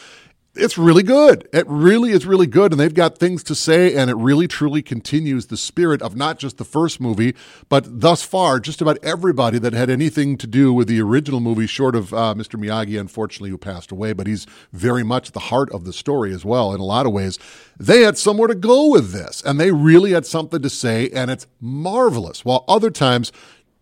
it's 0.56 0.78
really 0.78 1.02
good. 1.02 1.48
It 1.52 1.66
really 1.68 2.10
is 2.10 2.26
really 2.26 2.46
good. 2.46 2.72
And 2.72 2.80
they've 2.80 2.92
got 2.92 3.18
things 3.18 3.42
to 3.44 3.54
say, 3.54 3.94
and 3.94 4.10
it 4.10 4.16
really 4.16 4.48
truly 4.48 4.82
continues 4.82 5.46
the 5.46 5.56
spirit 5.56 6.02
of 6.02 6.16
not 6.16 6.38
just 6.38 6.58
the 6.58 6.64
first 6.64 7.00
movie, 7.00 7.34
but 7.68 8.00
thus 8.00 8.22
far, 8.22 8.58
just 8.60 8.80
about 8.80 8.98
everybody 9.02 9.58
that 9.58 9.72
had 9.72 9.90
anything 9.90 10.36
to 10.38 10.46
do 10.46 10.72
with 10.72 10.88
the 10.88 11.00
original 11.00 11.40
movie, 11.40 11.66
short 11.66 11.94
of 11.94 12.12
uh, 12.12 12.34
Mr. 12.36 12.58
Miyagi, 12.58 12.98
unfortunately, 12.98 13.50
who 13.50 13.58
passed 13.58 13.92
away, 13.92 14.12
but 14.12 14.26
he's 14.26 14.46
very 14.72 15.02
much 15.04 15.32
the 15.32 15.40
heart 15.40 15.70
of 15.72 15.84
the 15.84 15.92
story 15.92 16.32
as 16.32 16.44
well 16.44 16.72
in 16.72 16.80
a 16.80 16.84
lot 16.84 17.06
of 17.06 17.12
ways. 17.12 17.38
They 17.78 18.02
had 18.02 18.18
somewhere 18.18 18.48
to 18.48 18.54
go 18.54 18.88
with 18.90 19.12
this, 19.12 19.42
and 19.42 19.60
they 19.60 19.72
really 19.72 20.12
had 20.12 20.26
something 20.26 20.62
to 20.62 20.70
say, 20.70 21.10
and 21.10 21.30
it's 21.30 21.46
marvelous. 21.60 22.44
While 22.44 22.64
other 22.68 22.90
times, 22.90 23.32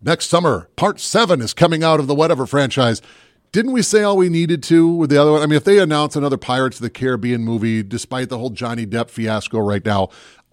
next 0.01 0.27
summer, 0.27 0.69
part 0.75 0.99
seven 0.99 1.41
is 1.41 1.53
coming 1.53 1.83
out 1.83 1.99
of 1.99 2.07
the 2.07 2.15
whatever 2.15 2.45
franchise 2.45 3.01
didn't 3.55 3.71
we 3.71 3.81
say 3.81 4.03
all 4.03 4.17
we 4.17 4.27
needed 4.27 4.61
to 4.61 4.85
with 4.85 5.09
the 5.09 5.17
other 5.17 5.31
one? 5.31 5.41
I 5.41 5.45
mean, 5.45 5.55
if 5.55 5.63
they 5.63 5.79
announce 5.79 6.17
another 6.17 6.35
Pirates 6.35 6.75
of 6.75 6.81
the 6.81 6.89
Caribbean 6.89 7.45
movie, 7.45 7.83
despite 7.83 8.27
the 8.27 8.37
whole 8.37 8.49
Johnny 8.49 8.85
Depp 8.85 9.09
fiasco 9.09 9.59
right 9.59 9.85
now, 9.85 10.09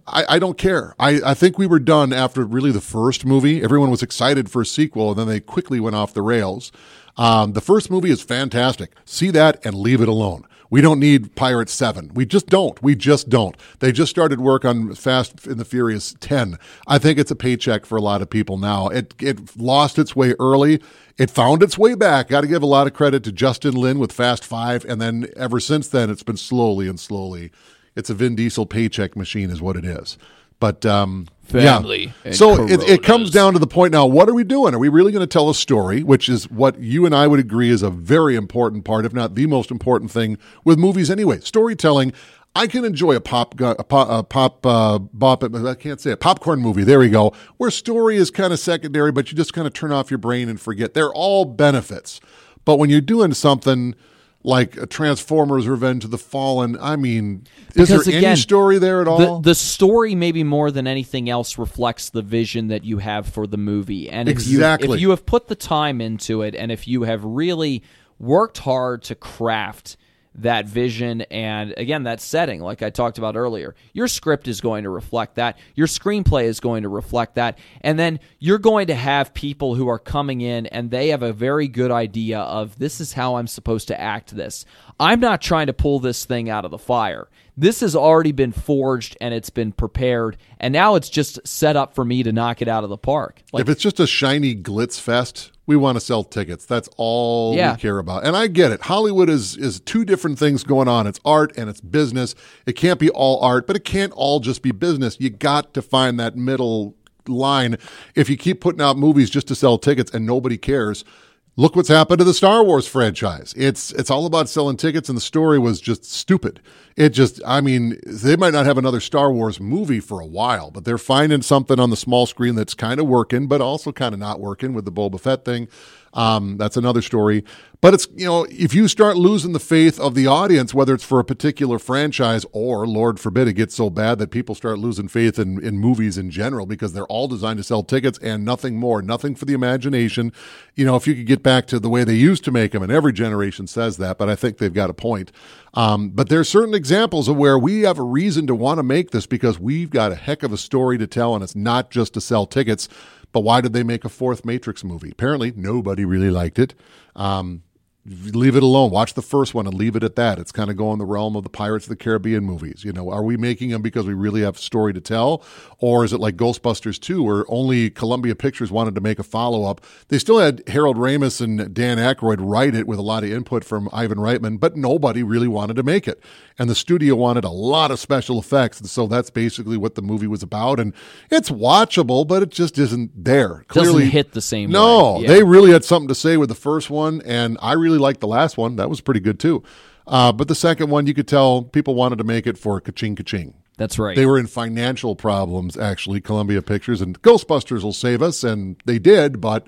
I, 0.07 0.23
I 0.29 0.39
don't 0.39 0.57
care. 0.57 0.95
I, 0.97 1.19
I 1.25 1.33
think 1.33 1.57
we 1.57 1.67
were 1.67 1.79
done 1.79 2.13
after 2.13 2.45
really 2.45 2.71
the 2.71 2.79
first 2.79 3.25
movie. 3.25 3.61
Everyone 3.61 3.91
was 3.91 4.03
excited 4.03 4.49
for 4.49 4.61
a 4.61 4.65
sequel, 4.65 5.09
and 5.09 5.19
then 5.19 5.27
they 5.27 5.41
quickly 5.41 5.81
went 5.81 5.97
off 5.97 6.13
the 6.13 6.21
rails. 6.21 6.71
Um, 7.17 7.51
the 7.51 7.59
first 7.59 7.91
movie 7.91 8.09
is 8.09 8.21
fantastic. 8.21 8.93
See 9.03 9.31
that 9.31 9.65
and 9.65 9.75
leave 9.75 9.99
it 9.99 10.07
alone. 10.07 10.45
We 10.69 10.81
don't 10.81 10.99
need 10.99 11.35
Pirates 11.35 11.73
7. 11.73 12.11
We 12.13 12.25
just 12.25 12.47
don't. 12.47 12.81
We 12.81 12.95
just 12.95 13.29
don't. 13.29 13.55
They 13.79 13.91
just 13.91 14.09
started 14.09 14.39
work 14.39 14.65
on 14.65 14.95
Fast 14.95 15.45
and 15.45 15.59
the 15.59 15.65
Furious 15.65 16.15
10. 16.19 16.57
I 16.87 16.97
think 16.97 17.19
it's 17.19 17.31
a 17.31 17.35
paycheck 17.35 17.85
for 17.85 17.97
a 17.97 18.01
lot 18.01 18.21
of 18.21 18.29
people 18.29 18.57
now. 18.57 18.87
It 18.87 19.13
it 19.19 19.57
lost 19.57 19.99
its 19.99 20.15
way 20.15 20.35
early. 20.39 20.81
It 21.17 21.29
found 21.29 21.61
its 21.61 21.77
way 21.77 21.95
back. 21.95 22.29
Got 22.29 22.41
to 22.41 22.47
give 22.47 22.63
a 22.63 22.67
lot 22.67 22.87
of 22.87 22.93
credit 22.93 23.23
to 23.25 23.31
Justin 23.31 23.75
Lin 23.75 23.99
with 23.99 24.11
Fast 24.11 24.43
5 24.43 24.85
and 24.85 24.99
then 24.99 25.27
ever 25.35 25.59
since 25.59 25.87
then 25.87 26.09
it's 26.09 26.23
been 26.23 26.37
slowly 26.37 26.87
and 26.87 26.99
slowly. 26.99 27.51
It's 27.95 28.09
a 28.09 28.15
Vin 28.15 28.35
Diesel 28.35 28.65
paycheck 28.65 29.15
machine 29.15 29.51
is 29.51 29.61
what 29.61 29.75
it 29.75 29.85
is. 29.85 30.17
But 30.59 30.85
um, 30.85 31.27
family. 31.43 32.13
Yeah. 32.25 32.31
So 32.31 32.67
it, 32.67 32.81
it, 32.83 33.03
comes 33.03 33.29
down 33.29 33.53
to 33.53 33.59
the 33.59 33.67
point 33.67 33.91
now. 33.91 34.05
What 34.05 34.29
are 34.29 34.33
we 34.33 34.43
doing? 34.43 34.73
Are 34.73 34.79
we 34.79 34.89
really 34.89 35.11
going 35.11 35.21
to 35.21 35.31
tell 35.31 35.49
a 35.49 35.55
story, 35.55 36.03
which 36.03 36.29
is 36.29 36.49
what 36.49 36.79
you 36.79 37.05
and 37.05 37.13
I 37.13 37.27
would 37.27 37.39
agree 37.39 37.69
is 37.69 37.83
a 37.83 37.89
very 37.89 38.35
important 38.35 38.85
part, 38.85 39.05
if 39.05 39.13
not 39.13 39.35
the 39.35 39.45
most 39.47 39.69
important 39.69 40.11
thing 40.11 40.37
with 40.63 40.79
movies 40.79 41.11
anyway? 41.11 41.39
Storytelling. 41.39 42.13
I 42.55 42.67
can 42.67 42.85
enjoy 42.85 43.15
a 43.15 43.21
pop, 43.21 43.59
a 43.59 43.83
pop, 43.83 44.09
a 44.09 44.23
pop, 44.23 44.65
uh, 44.65 44.99
bop, 44.99 45.43
I 45.43 45.73
can't 45.73 45.99
say 45.99 46.11
it, 46.11 46.19
popcorn 46.19 46.59
movie. 46.59 46.83
There 46.83 46.99
we 46.99 47.09
go. 47.09 47.33
Where 47.57 47.71
story 47.71 48.15
is 48.15 48.29
kind 48.29 48.53
of 48.53 48.59
secondary, 48.59 49.11
but 49.11 49.31
you 49.31 49.37
just 49.37 49.53
kind 49.53 49.65
of 49.65 49.73
turn 49.73 49.91
off 49.91 50.11
your 50.11 50.19
brain 50.19 50.49
and 50.49 50.61
forget. 50.61 50.93
They're 50.93 51.11
all 51.11 51.45
benefits. 51.45 52.21
But 52.63 52.77
when 52.77 52.91
you're 52.91 53.01
doing 53.01 53.33
something 53.33 53.95
like 54.43 54.75
a 54.77 54.85
Transformers 54.85 55.67
Revenge 55.67 56.03
of 56.03 56.11
the 56.11 56.17
Fallen, 56.17 56.77
I 56.79 56.95
mean, 56.97 57.47
is 57.69 57.89
Because, 57.89 58.05
there 58.05 58.17
again, 58.17 58.31
any 58.31 58.39
story 58.39 58.77
there 58.77 59.01
at 59.01 59.07
all? 59.07 59.39
The, 59.39 59.49
the 59.49 59.55
story, 59.55 60.15
maybe 60.15 60.43
more 60.43 60.69
than 60.69 60.85
anything 60.85 61.29
else, 61.29 61.57
reflects 61.57 62.09
the 62.09 62.21
vision 62.21 62.67
that 62.67 62.83
you 62.83 62.97
have 62.97 63.27
for 63.27 63.47
the 63.47 63.57
movie. 63.57 64.09
And 64.09 64.27
if 64.27 64.33
Exactly. 64.33 64.89
you 64.89 64.93
if 64.95 65.01
you 65.01 65.09
have 65.11 65.25
put 65.25 65.47
the 65.47 65.55
time 65.55 66.01
into 66.01 66.41
it, 66.41 66.55
and 66.55 66.71
if 66.71 66.87
you 66.87 67.03
have 67.03 67.23
really 67.23 67.83
worked 68.19 68.59
hard 68.59 69.03
to 69.03 69.15
craft 69.15 69.97
that 70.35 70.65
vision 70.65 71.21
and 71.23 71.73
again 71.77 72.03
that 72.03 72.19
setting 72.19 72.59
like 72.59 72.81
i 72.81 72.89
talked 72.89 73.17
about 73.17 73.35
earlier. 73.35 73.75
Your 73.93 74.07
script 74.07 74.47
is 74.47 74.61
going 74.61 74.83
to 74.83 74.89
reflect 74.89 75.35
that. 75.35 75.57
Your 75.75 75.87
screenplay 75.87 76.45
is 76.45 76.59
going 76.59 76.83
to 76.83 76.89
reflect 76.89 77.35
that. 77.35 77.57
And 77.81 77.99
then 77.99 78.19
you're 78.39 78.59
going 78.59 78.87
to 78.87 78.95
have 78.95 79.33
people 79.33 79.75
who 79.75 79.87
are 79.87 79.99
coming 79.99 80.41
in 80.41 80.65
and 80.67 80.91
they 80.91 81.09
have 81.09 81.23
a 81.23 81.33
very 81.33 81.67
good 81.67 81.91
idea 81.91 82.39
of 82.39 82.77
this 82.79 83.01
is 83.01 83.13
how 83.13 83.35
i'm 83.35 83.47
supposed 83.47 83.87
to 83.89 83.99
act 83.99 84.35
this. 84.35 84.65
I'm 84.99 85.19
not 85.19 85.41
trying 85.41 85.67
to 85.67 85.73
pull 85.73 85.99
this 85.99 86.25
thing 86.25 86.49
out 86.49 86.65
of 86.65 86.71
the 86.71 86.77
fire. 86.77 87.27
This 87.55 87.81
has 87.81 87.95
already 87.95 88.31
been 88.31 88.51
forged 88.51 89.15
and 89.21 89.33
it's 89.33 89.49
been 89.49 89.71
prepared. 89.71 90.37
And 90.59 90.71
now 90.71 90.95
it's 90.95 91.09
just 91.09 91.45
set 91.47 91.75
up 91.75 91.93
for 91.93 92.03
me 92.03 92.23
to 92.23 92.31
knock 92.31 92.61
it 92.61 92.67
out 92.67 92.83
of 92.83 92.89
the 92.89 92.97
park. 92.97 93.41
Like 93.51 93.61
if 93.61 93.69
it's 93.69 93.81
just 93.81 93.99
a 93.99 94.07
shiny 94.07 94.55
glitz 94.55 94.99
fest, 94.99 95.51
we 95.65 95.75
want 95.75 95.95
to 95.95 96.01
sell 96.01 96.23
tickets. 96.23 96.65
That's 96.65 96.89
all 96.97 97.55
Yeah. 97.55 97.73
we 97.73 97.79
care 97.79 97.97
about. 97.99 98.25
And 98.25 98.35
I 98.35 98.47
get 98.47 98.71
it. 98.71 98.81
Hollywood 98.81 99.29
is 99.29 99.55
is 99.55 99.79
two 99.79 100.03
different 100.05 100.37
things 100.37 100.63
going 100.63 100.87
on. 100.87 101.07
It's 101.07 101.19
art 101.23 101.53
and 101.57 101.69
it's 101.69 101.79
business. 101.81 102.35
It 102.65 102.73
can't 102.73 102.99
be 102.99 103.09
all 103.09 103.39
art, 103.41 103.65
but 103.67 103.75
it 103.75 103.85
can't 103.85 104.11
all 104.13 104.39
just 104.39 104.61
be 104.61 104.71
business. 104.71 105.17
You 105.19 105.29
got 105.29 105.73
to 105.73 105.81
find 105.81 106.19
that 106.19 106.35
middle 106.35 106.95
line. 107.27 107.77
If 108.15 108.29
you 108.29 108.35
keep 108.35 108.59
putting 108.59 108.81
out 108.81 108.97
movies 108.97 109.29
just 109.29 109.47
to 109.47 109.55
sell 109.55 109.77
tickets 109.77 110.11
and 110.13 110.25
nobody 110.25 110.57
cares, 110.57 111.05
look 111.55 111.75
what's 111.75 111.89
happened 111.89 112.19
to 112.19 112.23
the 112.23 112.33
Star 112.33 112.63
Wars 112.63 112.87
franchise. 112.87 113.53
It's 113.55 113.91
it's 113.91 114.09
all 114.09 114.25
about 114.25 114.49
selling 114.49 114.77
tickets 114.77 115.09
and 115.09 115.17
the 115.17 115.21
story 115.21 115.59
was 115.59 115.79
just 115.79 116.05
stupid. 116.05 116.61
It 116.95 117.09
just 117.09 117.41
I 117.45 117.61
mean, 117.61 117.99
they 118.05 118.35
might 118.35 118.53
not 118.53 118.65
have 118.65 118.77
another 118.77 118.99
Star 118.99 119.31
Wars 119.31 119.59
movie 119.59 119.99
for 119.99 120.19
a 120.19 120.25
while, 120.25 120.71
but 120.71 120.85
they're 120.85 120.97
finding 120.97 121.41
something 121.41 121.79
on 121.79 121.89
the 121.89 121.97
small 121.97 122.25
screen 122.25 122.55
that's 122.55 122.73
kind 122.73 122.99
of 122.99 123.07
working, 123.07 123.47
but 123.47 123.61
also 123.61 123.91
kind 123.91 124.13
of 124.13 124.19
not 124.19 124.39
working 124.39 124.73
with 124.73 124.85
the 124.85 124.91
Boba 124.91 125.19
Fett 125.19 125.45
thing. 125.45 125.67
Um, 126.13 126.57
that's 126.57 126.77
another 126.77 127.01
story. 127.01 127.43
But 127.83 127.93
it's, 127.93 128.07
you 128.15 128.25
know, 128.25 128.45
if 128.49 128.73
you 128.73 128.87
start 128.87 129.17
losing 129.17 129.51
the 129.51 129.59
faith 129.59 129.99
of 129.99 130.15
the 130.15 130.25
audience, 130.25 130.73
whether 130.73 130.93
it's 130.93 131.03
for 131.03 131.19
a 131.19 131.25
particular 131.25 131.79
franchise 131.79 132.45
or, 132.53 132.87
Lord 132.87 133.19
forbid, 133.19 133.49
it 133.49 133.55
gets 133.55 133.75
so 133.75 133.89
bad 133.89 134.19
that 134.19 134.31
people 134.31 134.55
start 134.55 134.79
losing 134.79 135.09
faith 135.09 135.37
in, 135.37 135.61
in 135.61 135.79
movies 135.79 136.17
in 136.17 136.31
general 136.31 136.65
because 136.65 136.93
they're 136.93 137.03
all 137.07 137.27
designed 137.27 137.57
to 137.57 137.63
sell 137.63 137.83
tickets 137.83 138.17
and 138.19 138.45
nothing 138.45 138.77
more, 138.77 139.01
nothing 139.01 139.35
for 139.35 139.43
the 139.43 139.51
imagination. 139.51 140.31
You 140.75 140.85
know, 140.85 140.95
if 140.95 141.07
you 141.07 141.13
could 141.13 141.25
get 141.25 141.43
back 141.43 141.67
to 141.67 141.79
the 141.79 141.89
way 141.89 142.05
they 142.05 142.15
used 142.15 142.45
to 142.45 142.51
make 142.51 142.71
them, 142.71 142.83
and 142.83 142.91
every 142.91 143.11
generation 143.11 143.67
says 143.67 143.97
that, 143.97 144.17
but 144.17 144.29
I 144.29 144.35
think 144.35 144.59
they've 144.59 144.73
got 144.73 144.89
a 144.89 144.93
point. 144.93 145.33
Um, 145.73 146.07
but 146.09 146.29
there's 146.29 146.47
certain 146.47 146.75
examples 146.75 147.27
of 147.27 147.35
where 147.35 147.59
we 147.59 147.81
have 147.81 147.99
a 147.99 148.03
reason 148.03 148.47
to 148.47 148.55
want 148.55 148.77
to 148.77 148.83
make 148.83 149.11
this 149.11 149.25
because 149.25 149.59
we've 149.59 149.89
got 149.89 150.13
a 150.13 150.15
heck 150.15 150.43
of 150.43 150.53
a 150.53 150.57
story 150.57 150.97
to 150.99 151.07
tell, 151.07 151.35
and 151.35 151.43
it's 151.43 151.55
not 151.55 151.91
just 151.91 152.13
to 152.13 152.21
sell 152.21 152.45
tickets. 152.45 152.87
But 153.33 153.41
why 153.41 153.59
did 153.59 153.73
they 153.73 153.83
make 153.83 154.05
a 154.05 154.09
fourth 154.09 154.45
Matrix 154.45 154.83
movie? 154.83 155.11
Apparently, 155.11 155.51
nobody 155.55 156.05
really 156.05 156.31
liked 156.31 156.59
it. 156.59 156.73
Um, 157.15 157.63
leave 158.05 158.57
it 158.57 158.63
alone. 158.63 158.91
Watch 158.91 159.13
the 159.13 159.21
first 159.21 159.53
one 159.53 159.65
and 159.65 159.73
leave 159.73 159.95
it 159.95 160.03
at 160.03 160.17
that. 160.17 160.37
It's 160.37 160.51
kind 160.51 160.69
of 160.69 160.75
going 160.75 160.99
the 160.99 161.05
realm 161.05 161.37
of 161.37 161.43
the 161.43 161.49
Pirates 161.49 161.85
of 161.85 161.89
the 161.89 161.95
Caribbean 161.95 162.43
movies. 162.43 162.83
You 162.83 162.91
know, 162.91 163.09
are 163.09 163.23
we 163.23 163.37
making 163.37 163.69
them 163.69 163.81
because 163.81 164.05
we 164.05 164.13
really 164.13 164.41
have 164.41 164.55
a 164.57 164.59
story 164.59 164.93
to 164.93 164.99
tell, 164.99 165.43
or 165.77 166.03
is 166.03 166.11
it 166.11 166.19
like 166.19 166.35
Ghostbusters 166.35 166.99
2, 166.99 167.23
where 167.23 167.45
only 167.47 167.89
Columbia 167.89 168.35
Pictures 168.35 168.71
wanted 168.71 168.95
to 168.95 169.01
make 169.01 169.19
a 169.19 169.23
follow 169.23 169.63
up? 169.63 169.79
They 170.09 170.19
still 170.19 170.39
had 170.39 170.63
Harold 170.67 170.97
Ramis 170.97 171.39
and 171.39 171.73
Dan 171.73 171.97
Aykroyd 171.97 172.37
write 172.39 172.75
it 172.75 172.87
with 172.87 172.99
a 172.99 173.03
lot 173.03 173.23
of 173.23 173.31
input 173.31 173.63
from 173.63 173.87
Ivan 173.93 174.17
Reitman, 174.17 174.59
but 174.59 174.75
nobody 174.75 175.23
really 175.23 175.47
wanted 175.47 175.75
to 175.77 175.83
make 175.83 176.05
it, 176.07 176.21
and 176.59 176.69
the 176.69 176.75
studio 176.75 177.15
wanted 177.15 177.45
a 177.45 177.49
lot 177.49 177.89
of 177.89 177.99
special 177.99 178.37
effects, 178.37 178.79
and 178.81 178.89
so 178.89 179.07
that's 179.07 179.29
basically 179.29 179.77
what 179.77 179.95
the 179.95 180.01
movie 180.01 180.27
was 180.27 180.43
about. 180.43 180.79
And 180.79 180.93
it's 181.31 181.49
watchable, 181.49 182.27
but 182.27 182.43
it 182.43 182.49
just 182.49 182.77
isn't 182.77 183.23
there. 183.23 183.63
Doesn't 183.69 183.93
Clearly, 183.93 184.09
hit 184.09 184.33
the 184.33 184.41
same 184.41 184.71
No. 184.71 185.21
Yeah. 185.21 185.27
they 185.29 185.43
really 185.43 185.71
had 185.71 185.85
something 185.85 186.09
to 186.09 186.15
say 186.15 186.35
with 186.35 186.49
the 186.49 186.55
first 186.55 186.89
one, 186.89 187.21
and 187.25 187.57
I 187.61 187.73
really 187.73 187.92
liked 187.97 188.21
the 188.21 188.27
last 188.27 188.57
one. 188.57 188.75
That 188.77 188.89
was 188.89 189.01
pretty 189.01 189.19
good 189.19 189.39
too. 189.39 189.63
Uh, 190.05 190.31
but 190.31 190.47
the 190.47 190.55
second 190.55 190.89
one, 190.89 191.07
you 191.07 191.13
could 191.13 191.27
tell 191.27 191.63
people 191.63 191.95
wanted 191.95 192.17
to 192.17 192.23
make 192.23 192.45
it 192.45 192.57
for 192.57 192.81
ka-ching 192.81 193.15
ka-ching. 193.15 193.53
that's 193.77 193.97
right 193.97 194.15
They 194.17 194.25
were 194.25 194.37
in 194.37 194.47
financial 194.47 195.15
problems, 195.15 195.77
actually, 195.77 196.19
Columbia 196.19 196.61
Pictures, 196.61 197.01
and 197.01 197.21
Ghostbusters 197.21 197.83
will 197.83 197.93
save 197.93 198.21
us, 198.21 198.43
and 198.43 198.75
they 198.85 198.99
did, 198.99 199.39
but 199.39 199.67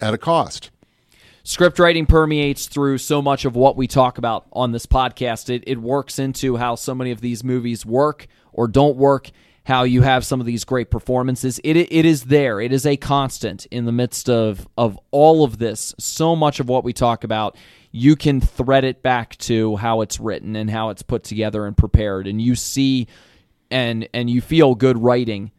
at 0.00 0.12
a 0.12 0.18
cost. 0.18 0.70
script 1.42 1.78
writing 1.78 2.06
permeates 2.06 2.66
through 2.66 2.98
so 2.98 3.22
much 3.22 3.44
of 3.44 3.56
what 3.56 3.76
we 3.76 3.86
talk 3.86 4.18
about 4.18 4.46
on 4.52 4.72
this 4.72 4.84
podcast. 4.84 5.48
It, 5.48 5.64
it 5.66 5.80
works 5.80 6.18
into 6.18 6.56
how 6.56 6.74
so 6.74 6.94
many 6.94 7.10
of 7.10 7.20
these 7.22 7.42
movies 7.42 7.86
work 7.86 8.26
or 8.52 8.68
don't 8.68 8.96
work, 8.96 9.30
how 9.64 9.84
you 9.84 10.02
have 10.02 10.24
some 10.24 10.40
of 10.40 10.46
these 10.46 10.64
great 10.64 10.90
performances. 10.90 11.60
It, 11.62 11.76
it 11.76 12.04
is 12.04 12.24
there. 12.24 12.60
It 12.60 12.72
is 12.72 12.84
a 12.84 12.96
constant 12.96 13.66
in 13.66 13.84
the 13.84 13.92
midst 13.92 14.28
of, 14.28 14.66
of 14.76 14.98
all 15.10 15.44
of 15.44 15.58
this. 15.58 15.94
So 15.98 16.34
much 16.34 16.58
of 16.60 16.68
what 16.68 16.84
we 16.84 16.92
talk 16.92 17.22
about, 17.22 17.56
you 17.92 18.16
can 18.16 18.40
thread 18.40 18.84
it 18.84 19.02
back 19.02 19.36
to 19.38 19.76
how 19.76 20.00
it's 20.00 20.18
written 20.18 20.56
and 20.56 20.70
how 20.70 20.90
it's 20.90 21.02
put 21.02 21.22
together 21.24 21.66
and 21.66 21.76
prepared. 21.76 22.26
And 22.26 22.40
you 22.40 22.54
see 22.54 23.06
and 23.70 24.08
and 24.12 24.28
you 24.28 24.40
feel 24.40 24.74
good 24.74 24.98
writing 25.02 25.50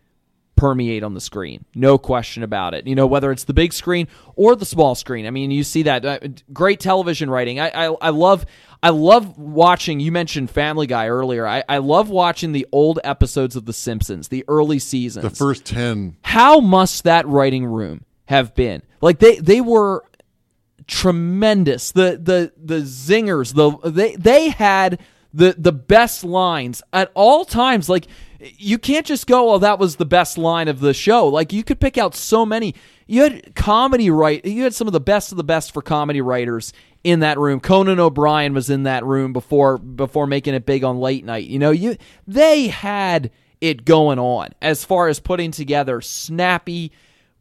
permeate 0.55 1.03
on 1.03 1.15
the 1.15 1.21
screen. 1.21 1.65
No 1.73 1.97
question 1.97 2.43
about 2.43 2.73
it. 2.73 2.85
You 2.85 2.95
know, 2.95 3.07
whether 3.07 3.31
it's 3.31 3.43
the 3.43 3.53
big 3.53 3.73
screen 3.73 4.07
or 4.35 4.55
the 4.55 4.65
small 4.65 4.93
screen. 4.95 5.25
I 5.25 5.31
mean, 5.31 5.49
you 5.49 5.63
see 5.63 5.83
that 5.83 6.05
uh, 6.05 6.19
great 6.53 6.79
television 6.79 7.29
writing. 7.29 7.59
I, 7.59 7.69
I 7.69 7.95
I 8.01 8.09
love 8.09 8.45
I 8.83 8.89
love 8.89 9.37
watching. 9.37 10.01
You 10.01 10.11
mentioned 10.11 10.51
Family 10.51 10.87
Guy 10.87 11.07
earlier. 11.07 11.47
I, 11.47 11.63
I 11.69 11.77
love 11.77 12.09
watching 12.09 12.51
the 12.51 12.67
old 12.73 12.99
episodes 13.05 13.55
of 13.55 13.65
The 13.65 13.71
Simpsons, 13.71 14.27
the 14.27 14.43
early 14.49 14.77
seasons. 14.77 15.23
The 15.23 15.29
first 15.29 15.63
10, 15.65 16.17
How 16.21 16.59
must 16.59 17.05
that 17.05 17.25
writing 17.25 17.65
room 17.65 18.03
have 18.25 18.53
been? 18.53 18.81
Like 18.99 19.19
they 19.19 19.37
they 19.37 19.61
were 19.61 20.03
tremendous. 20.85 21.91
The 21.91 22.19
the 22.21 22.51
the 22.61 22.81
zingers, 22.81 23.53
the 23.53 23.89
they 23.89 24.15
they 24.17 24.49
had 24.49 24.99
the 25.33 25.55
the 25.57 25.71
best 25.71 26.23
lines 26.23 26.83
at 26.91 27.09
all 27.15 27.45
times. 27.45 27.87
Like 27.89 28.07
you 28.57 28.77
can't 28.77 29.05
just 29.05 29.27
go, 29.27 29.53
"Oh, 29.53 29.59
that 29.59 29.79
was 29.79 29.95
the 29.95 30.05
best 30.05 30.37
line 30.37 30.67
of 30.67 30.79
the 30.79 30.93
show." 30.93 31.27
Like 31.27 31.53
you 31.53 31.63
could 31.63 31.79
pick 31.79 31.97
out 31.97 32.15
so 32.15 32.45
many. 32.45 32.75
You 33.07 33.23
had 33.23 33.55
comedy 33.55 34.09
right. 34.09 34.43
You 34.45 34.63
had 34.63 34.73
some 34.73 34.87
of 34.87 34.93
the 34.93 34.99
best 34.99 35.31
of 35.31 35.37
the 35.37 35.43
best 35.43 35.73
for 35.73 35.81
comedy 35.81 36.21
writers 36.21 36.73
in 37.03 37.19
that 37.19 37.37
room. 37.37 37.59
Conan 37.59 37.99
O'Brien 37.99 38.53
was 38.53 38.69
in 38.69 38.83
that 38.83 39.05
room 39.05 39.33
before 39.33 39.77
before 39.77 40.27
making 40.27 40.53
it 40.53 40.65
big 40.65 40.83
on 40.83 40.99
late 40.99 41.25
night. 41.25 41.45
You 41.45 41.59
know, 41.59 41.71
you 41.71 41.97
they 42.27 42.67
had 42.67 43.31
it 43.61 43.85
going 43.85 44.19
on 44.19 44.49
as 44.61 44.83
far 44.83 45.07
as 45.07 45.19
putting 45.19 45.51
together 45.51 46.01
snappy 46.01 46.91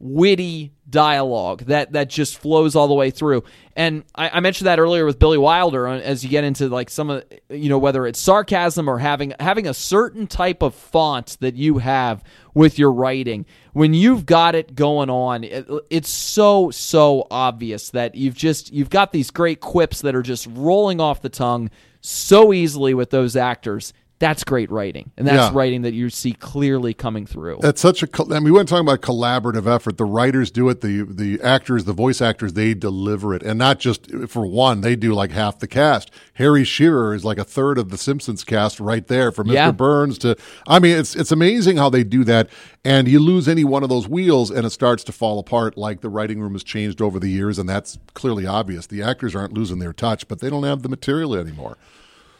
witty 0.03 0.73
dialogue 0.89 1.63
that 1.63 1.93
that 1.93 2.09
just 2.09 2.37
flows 2.37 2.75
all 2.75 2.89
the 2.89 2.93
way 2.93 3.09
through. 3.09 3.41
And 3.75 4.03
I, 4.13 4.29
I 4.29 4.39
mentioned 4.41 4.67
that 4.67 4.77
earlier 4.77 5.05
with 5.05 5.17
Billy 5.17 5.37
Wilder 5.37 5.87
uh, 5.87 5.97
as 5.99 6.23
you 6.23 6.29
get 6.29 6.43
into 6.43 6.67
like 6.67 6.89
some 6.89 7.09
of 7.09 7.23
you 7.49 7.69
know 7.69 7.77
whether 7.77 8.05
it's 8.05 8.19
sarcasm 8.19 8.89
or 8.89 8.99
having 8.99 9.33
having 9.39 9.65
a 9.65 9.73
certain 9.73 10.27
type 10.27 10.61
of 10.61 10.75
font 10.75 11.37
that 11.39 11.55
you 11.55 11.77
have 11.77 12.23
with 12.53 12.77
your 12.77 12.91
writing. 12.91 13.45
When 13.71 13.93
you've 13.93 14.25
got 14.25 14.55
it 14.55 14.75
going 14.75 15.09
on, 15.09 15.45
it, 15.45 15.67
it's 15.89 16.09
so 16.09 16.69
so 16.69 17.25
obvious 17.31 17.89
that 17.91 18.15
you've 18.15 18.35
just 18.35 18.73
you've 18.73 18.89
got 18.89 19.13
these 19.13 19.31
great 19.31 19.61
quips 19.61 20.01
that 20.01 20.15
are 20.15 20.21
just 20.21 20.47
rolling 20.51 20.99
off 20.99 21.21
the 21.21 21.29
tongue 21.29 21.69
so 22.01 22.51
easily 22.51 22.93
with 22.93 23.09
those 23.09 23.37
actors. 23.37 23.93
That's 24.23 24.45
great 24.45 24.71
writing, 24.71 25.11
and 25.17 25.27
that's 25.27 25.51
Yeah. 25.51 25.57
writing 25.57 25.81
that 25.81 25.93
you 25.93 26.09
see 26.09 26.31
clearly 26.31 26.93
coming 26.93 27.25
through. 27.25 27.57
That's 27.61 27.81
such 27.81 28.01
a. 28.03 28.07
col- 28.07 28.27
mean, 28.27 28.45
we 28.45 28.51
weren't 28.51 28.69
talking 28.69 28.87
about 28.87 29.01
collaborative 29.01 29.67
effort. 29.67 29.97
The 29.97 30.05
writers 30.05 30.49
do 30.49 30.69
it. 30.69 30.79
The 30.79 31.01
the 31.03 31.41
actors, 31.41 31.83
the 31.83 31.91
voice 31.91 32.21
actors, 32.21 32.53
they 32.53 32.73
deliver 32.73 33.33
it, 33.33 33.43
and 33.43 33.59
not 33.59 33.79
just 33.79 34.09
for 34.29 34.45
one. 34.45 34.79
They 34.79 34.95
do 34.95 35.13
like 35.13 35.31
half 35.31 35.59
the 35.59 35.67
cast. 35.67 36.09
Harry 36.35 36.63
Shearer 36.63 37.13
is 37.13 37.25
like 37.25 37.37
a 37.37 37.43
third 37.43 37.77
of 37.77 37.89
the 37.89 37.97
Simpsons 37.97 38.45
cast 38.45 38.79
right 38.79 39.05
there, 39.07 39.29
from 39.33 39.47
Mr. 39.49 39.53
Yeah. 39.55 39.71
Burns 39.71 40.17
to. 40.19 40.37
I 40.65 40.79
mean, 40.79 40.95
it's 40.97 41.17
it's 41.17 41.33
amazing 41.33 41.75
how 41.75 41.89
they 41.89 42.05
do 42.05 42.23
that. 42.23 42.47
And 42.85 43.09
you 43.09 43.19
lose 43.19 43.49
any 43.49 43.65
one 43.65 43.83
of 43.83 43.89
those 43.89 44.07
wheels, 44.07 44.49
and 44.51 44.65
it 44.65 44.69
starts 44.69 45.03
to 45.03 45.11
fall 45.11 45.37
apart. 45.37 45.77
Like 45.77 45.99
the 45.99 46.09
writing 46.09 46.39
room 46.39 46.53
has 46.53 46.63
changed 46.63 47.01
over 47.01 47.19
the 47.19 47.29
years, 47.29 47.59
and 47.59 47.67
that's 47.67 47.97
clearly 48.13 48.45
obvious. 48.45 48.87
The 48.87 49.01
actors 49.03 49.35
aren't 49.35 49.53
losing 49.53 49.79
their 49.79 49.91
touch, 49.91 50.29
but 50.29 50.39
they 50.39 50.49
don't 50.49 50.63
have 50.63 50.81
the 50.81 50.87
material 50.89 51.35
anymore. 51.35 51.77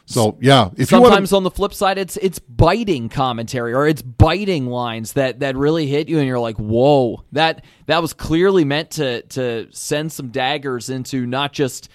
So 0.05 0.37
yeah, 0.41 0.69
if 0.75 0.89
Sometimes 0.89 1.31
on 1.31 1.43
the 1.43 1.51
flip 1.51 1.73
side, 1.73 1.97
it's 1.97 2.17
it's 2.17 2.39
biting 2.39 3.09
commentary 3.09 3.73
or 3.73 3.87
it's 3.87 4.01
biting 4.01 4.67
lines 4.67 5.13
that 5.13 5.39
that 5.39 5.55
really 5.55 5.87
hit 5.87 6.09
you, 6.09 6.19
and 6.19 6.27
you're 6.27 6.39
like, 6.39 6.57
"Whoa, 6.57 7.23
that 7.31 7.63
that 7.85 8.01
was 8.01 8.13
clearly 8.13 8.65
meant 8.65 8.91
to 8.91 9.21
to 9.21 9.67
send 9.71 10.11
some 10.11 10.29
daggers 10.29 10.89
into 10.89 11.25
not 11.25 11.53
just 11.53 11.89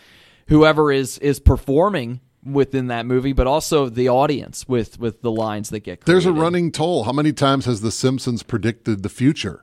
whoever 0.49 0.91
is 0.91 1.19
is 1.19 1.39
performing 1.39 2.21
within 2.45 2.87
that 2.87 3.05
movie, 3.05 3.33
but 3.33 3.47
also 3.47 3.89
the 3.89 4.09
audience 4.09 4.67
with 4.67 4.99
with 4.99 5.21
the 5.23 5.31
lines 5.31 5.69
that 5.71 5.81
get. 5.81 6.01
Created. 6.01 6.07
There's 6.07 6.27
a 6.27 6.33
running 6.33 6.73
toll. 6.73 7.05
How 7.05 7.13
many 7.13 7.33
times 7.33 7.67
has 7.67 7.83
The 7.83 7.93
Simpsons 7.93 8.43
predicted 8.43 9.03
the 9.03 9.09
future? 9.09 9.63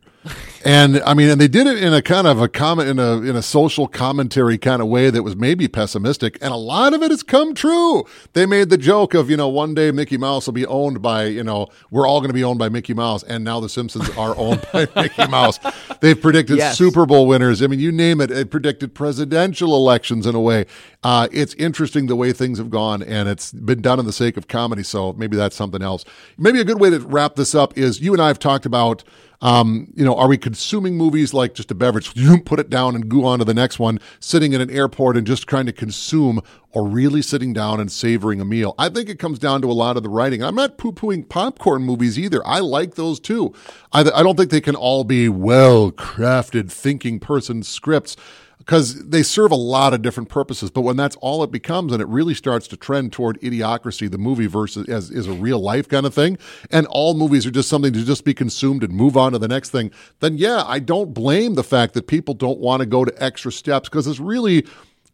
And 0.65 1.02
I 1.03 1.14
mean, 1.14 1.30
and 1.30 1.39
they 1.39 1.47
did 1.47 1.68
it 1.68 1.81
in 1.81 1.93
a 1.93 2.02
kind 2.02 2.26
of 2.26 2.41
a 2.41 2.47
comment 2.47 2.89
in 2.89 2.97
a 2.97 3.22
in 3.22 3.35
a 3.35 3.41
social 3.41 3.88
commentary 3.88 4.57
kind 4.57 4.81
of 4.81 4.88
way 4.88 5.10
that 5.10 5.22
was 5.22 5.35
maybe 5.35 5.68
pessimistic, 5.68 6.38
and 6.41 6.52
a 6.52 6.57
lot 6.57 6.93
of 6.93 7.03
it 7.03 7.11
has 7.11 7.22
come 7.22 7.53
true. 7.53 8.03
They 8.34 8.45
made 8.45 8.69
the 8.69 8.77
joke 8.77 9.14
of 9.14 9.30
you 9.30 9.38
know 9.38 9.47
one 9.47 9.76
day 9.76 9.91
Mickey 9.91 10.18
Mouse 10.18 10.47
will 10.47 10.53
be 10.53 10.65
owned 10.65 11.02
by 11.02 11.26
you 11.26 11.43
know 11.43 11.68
we're 11.91 12.07
all 12.07 12.19
going 12.19 12.30
to 12.30 12.34
be 12.34 12.43
owned 12.43 12.57
by 12.57 12.69
Mickey 12.69 12.93
Mouse, 12.93 13.22
and 13.23 13.43
now 13.43 13.60
the 13.60 13.69
Simpsons 13.69 14.10
are 14.18 14.35
owned 14.39 14.65
by 14.73 14.88
Mickey 14.95 15.27
Mouse. 15.27 15.60
They've 16.02 16.19
predicted 16.19 16.57
yes. 16.57 16.77
Super 16.77 17.06
Bowl 17.06 17.27
winners. 17.27 17.61
I 17.61 17.68
mean, 17.68 17.80
you 17.80 17.91
name 17.91 18.19
it. 18.19 18.31
It 18.31 18.49
predicted 18.49 18.95
presidential 18.95 19.76
elections 19.76 20.26
in 20.26 20.34
a 20.34 20.41
way. 20.41 20.65
Uh, 21.03 21.27
it's 21.31 21.53
interesting 21.56 22.07
the 22.07 22.15
way 22.15 22.34
things 22.34 22.57
have 22.57 22.72
gone, 22.72 23.03
and 23.03 23.30
it's 23.30 23.52
been 23.52 23.81
done 23.81 23.99
in 23.99 24.06
the 24.06 24.14
sake 24.14 24.35
of 24.38 24.47
comedy. 24.47 24.81
So 24.81 25.14
maybe 25.14 25.38
that's 25.38 25.56
something 25.56 25.84
else. 25.84 26.06
Maybe 26.39 26.60
a 26.60 26.65
good 26.65 26.80
way 26.80 26.89
to 26.89 26.99
wrap 26.99 27.35
this 27.35 27.53
up 27.53 27.77
is 27.77 28.02
you 28.02 28.14
and 28.14 28.22
I 28.22 28.27
have 28.27 28.39
talked 28.39 28.65
about. 28.65 29.03
Um, 29.41 29.91
you 29.95 30.03
know, 30.03 30.16
are 30.16 30.28
we 30.28 30.38
consuming 30.38 30.95
movies 30.98 31.34
like 31.34 31.53
just 31.53 31.72
a 31.72 31.76
beverage? 31.76 32.12
You 32.26 32.41
put 32.41 32.60
it 32.60 32.70
down 32.70 32.95
and 32.95 33.07
go 33.07 33.24
on 33.26 33.40
to 33.40 33.45
the 33.45 33.53
next 33.53 33.78
one, 33.78 33.99
sitting 34.20 34.53
in 34.53 34.62
an 34.62 34.72
airport 34.72 35.16
and 35.16 35.28
just 35.28 35.48
trying 35.48 35.68
to 35.68 35.72
consume, 35.72 36.41
or 36.72 36.88
really 36.88 37.22
sitting 37.22 37.53
down 37.53 37.80
and 37.80 37.91
savoring 37.91 38.41
a 38.41 38.45
meal? 38.45 38.74
I 38.80 38.90
think 38.90 39.10
it 39.10 39.20
comes 39.20 39.38
down 39.38 39.62
to 39.62 39.70
a 39.70 39.74
lot 39.74 39.95
of 39.95 40.03
the 40.03 40.10
writing. 40.10 40.44
I'm 40.44 40.56
not 40.56 40.78
poo 40.78 40.91
pooing 40.91 41.30
popcorn 41.30 41.84
movies 41.84 42.18
either. 42.18 42.45
I 42.48 42.60
like 42.60 42.95
those 42.95 43.20
too. 43.20 43.53
I, 43.94 44.02
I 44.02 44.24
don't 44.24 44.36
think 44.36 44.49
they 44.49 44.62
can 44.62 44.76
all 44.76 45.03
be 45.03 45.30
well 45.30 45.91
crafted, 45.91 46.72
thinking 46.72 47.20
person 47.20 47.62
scripts 47.62 48.18
because 48.57 49.07
they 49.07 49.23
serve 49.23 49.52
a 49.52 49.56
lot 49.56 49.94
of 49.94 50.02
different 50.02 50.30
purposes. 50.30 50.72
But 50.72 50.82
when 50.82 50.98
that's 50.98 51.15
all 51.18 51.44
it 51.44 51.52
becomes, 51.52 51.91
and 51.91 52.02
it 52.02 52.07
really 52.07 52.34
starts 52.34 52.68
to 52.69 52.77
trend 52.77 53.14
toward 53.14 53.40
idiocracy, 53.41 54.10
the 54.10 54.18
movie 54.18 54.48
versus 54.48 54.88
as 54.90 55.11
is 55.11 55.27
a 55.27 55.34
real 55.34 55.60
life 55.60 55.88
kind 55.88 56.06
of 56.06 56.14
thing, 56.14 56.38
and 56.72 56.88
all 56.88 57.14
movies 57.14 57.45
are 57.45 57.52
just 57.52 57.69
something 57.69 57.94
to 57.94 58.03
just 58.03 58.26
be 58.26 58.34
consumed 58.34 58.84
and 58.84 58.94
move 58.94 59.18
on 59.18 59.34
to 59.34 59.40
the 59.40 59.48
next 59.48 59.69
thing, 59.69 59.91
then 60.19 60.38
yeah, 60.38 60.64
I 60.65 60.80
don't 60.80 61.14
blame 61.14 61.56
the 61.56 61.64
fact 61.64 61.94
that 61.94 62.07
people 62.07 62.34
don't 62.34 62.60
want 62.60 62.82
to 62.82 62.86
go 62.86 63.06
to 63.06 63.23
extra 63.23 63.52
steps 63.52 63.90
because 63.90 64.07
it's 64.07 64.19
really 64.19 64.65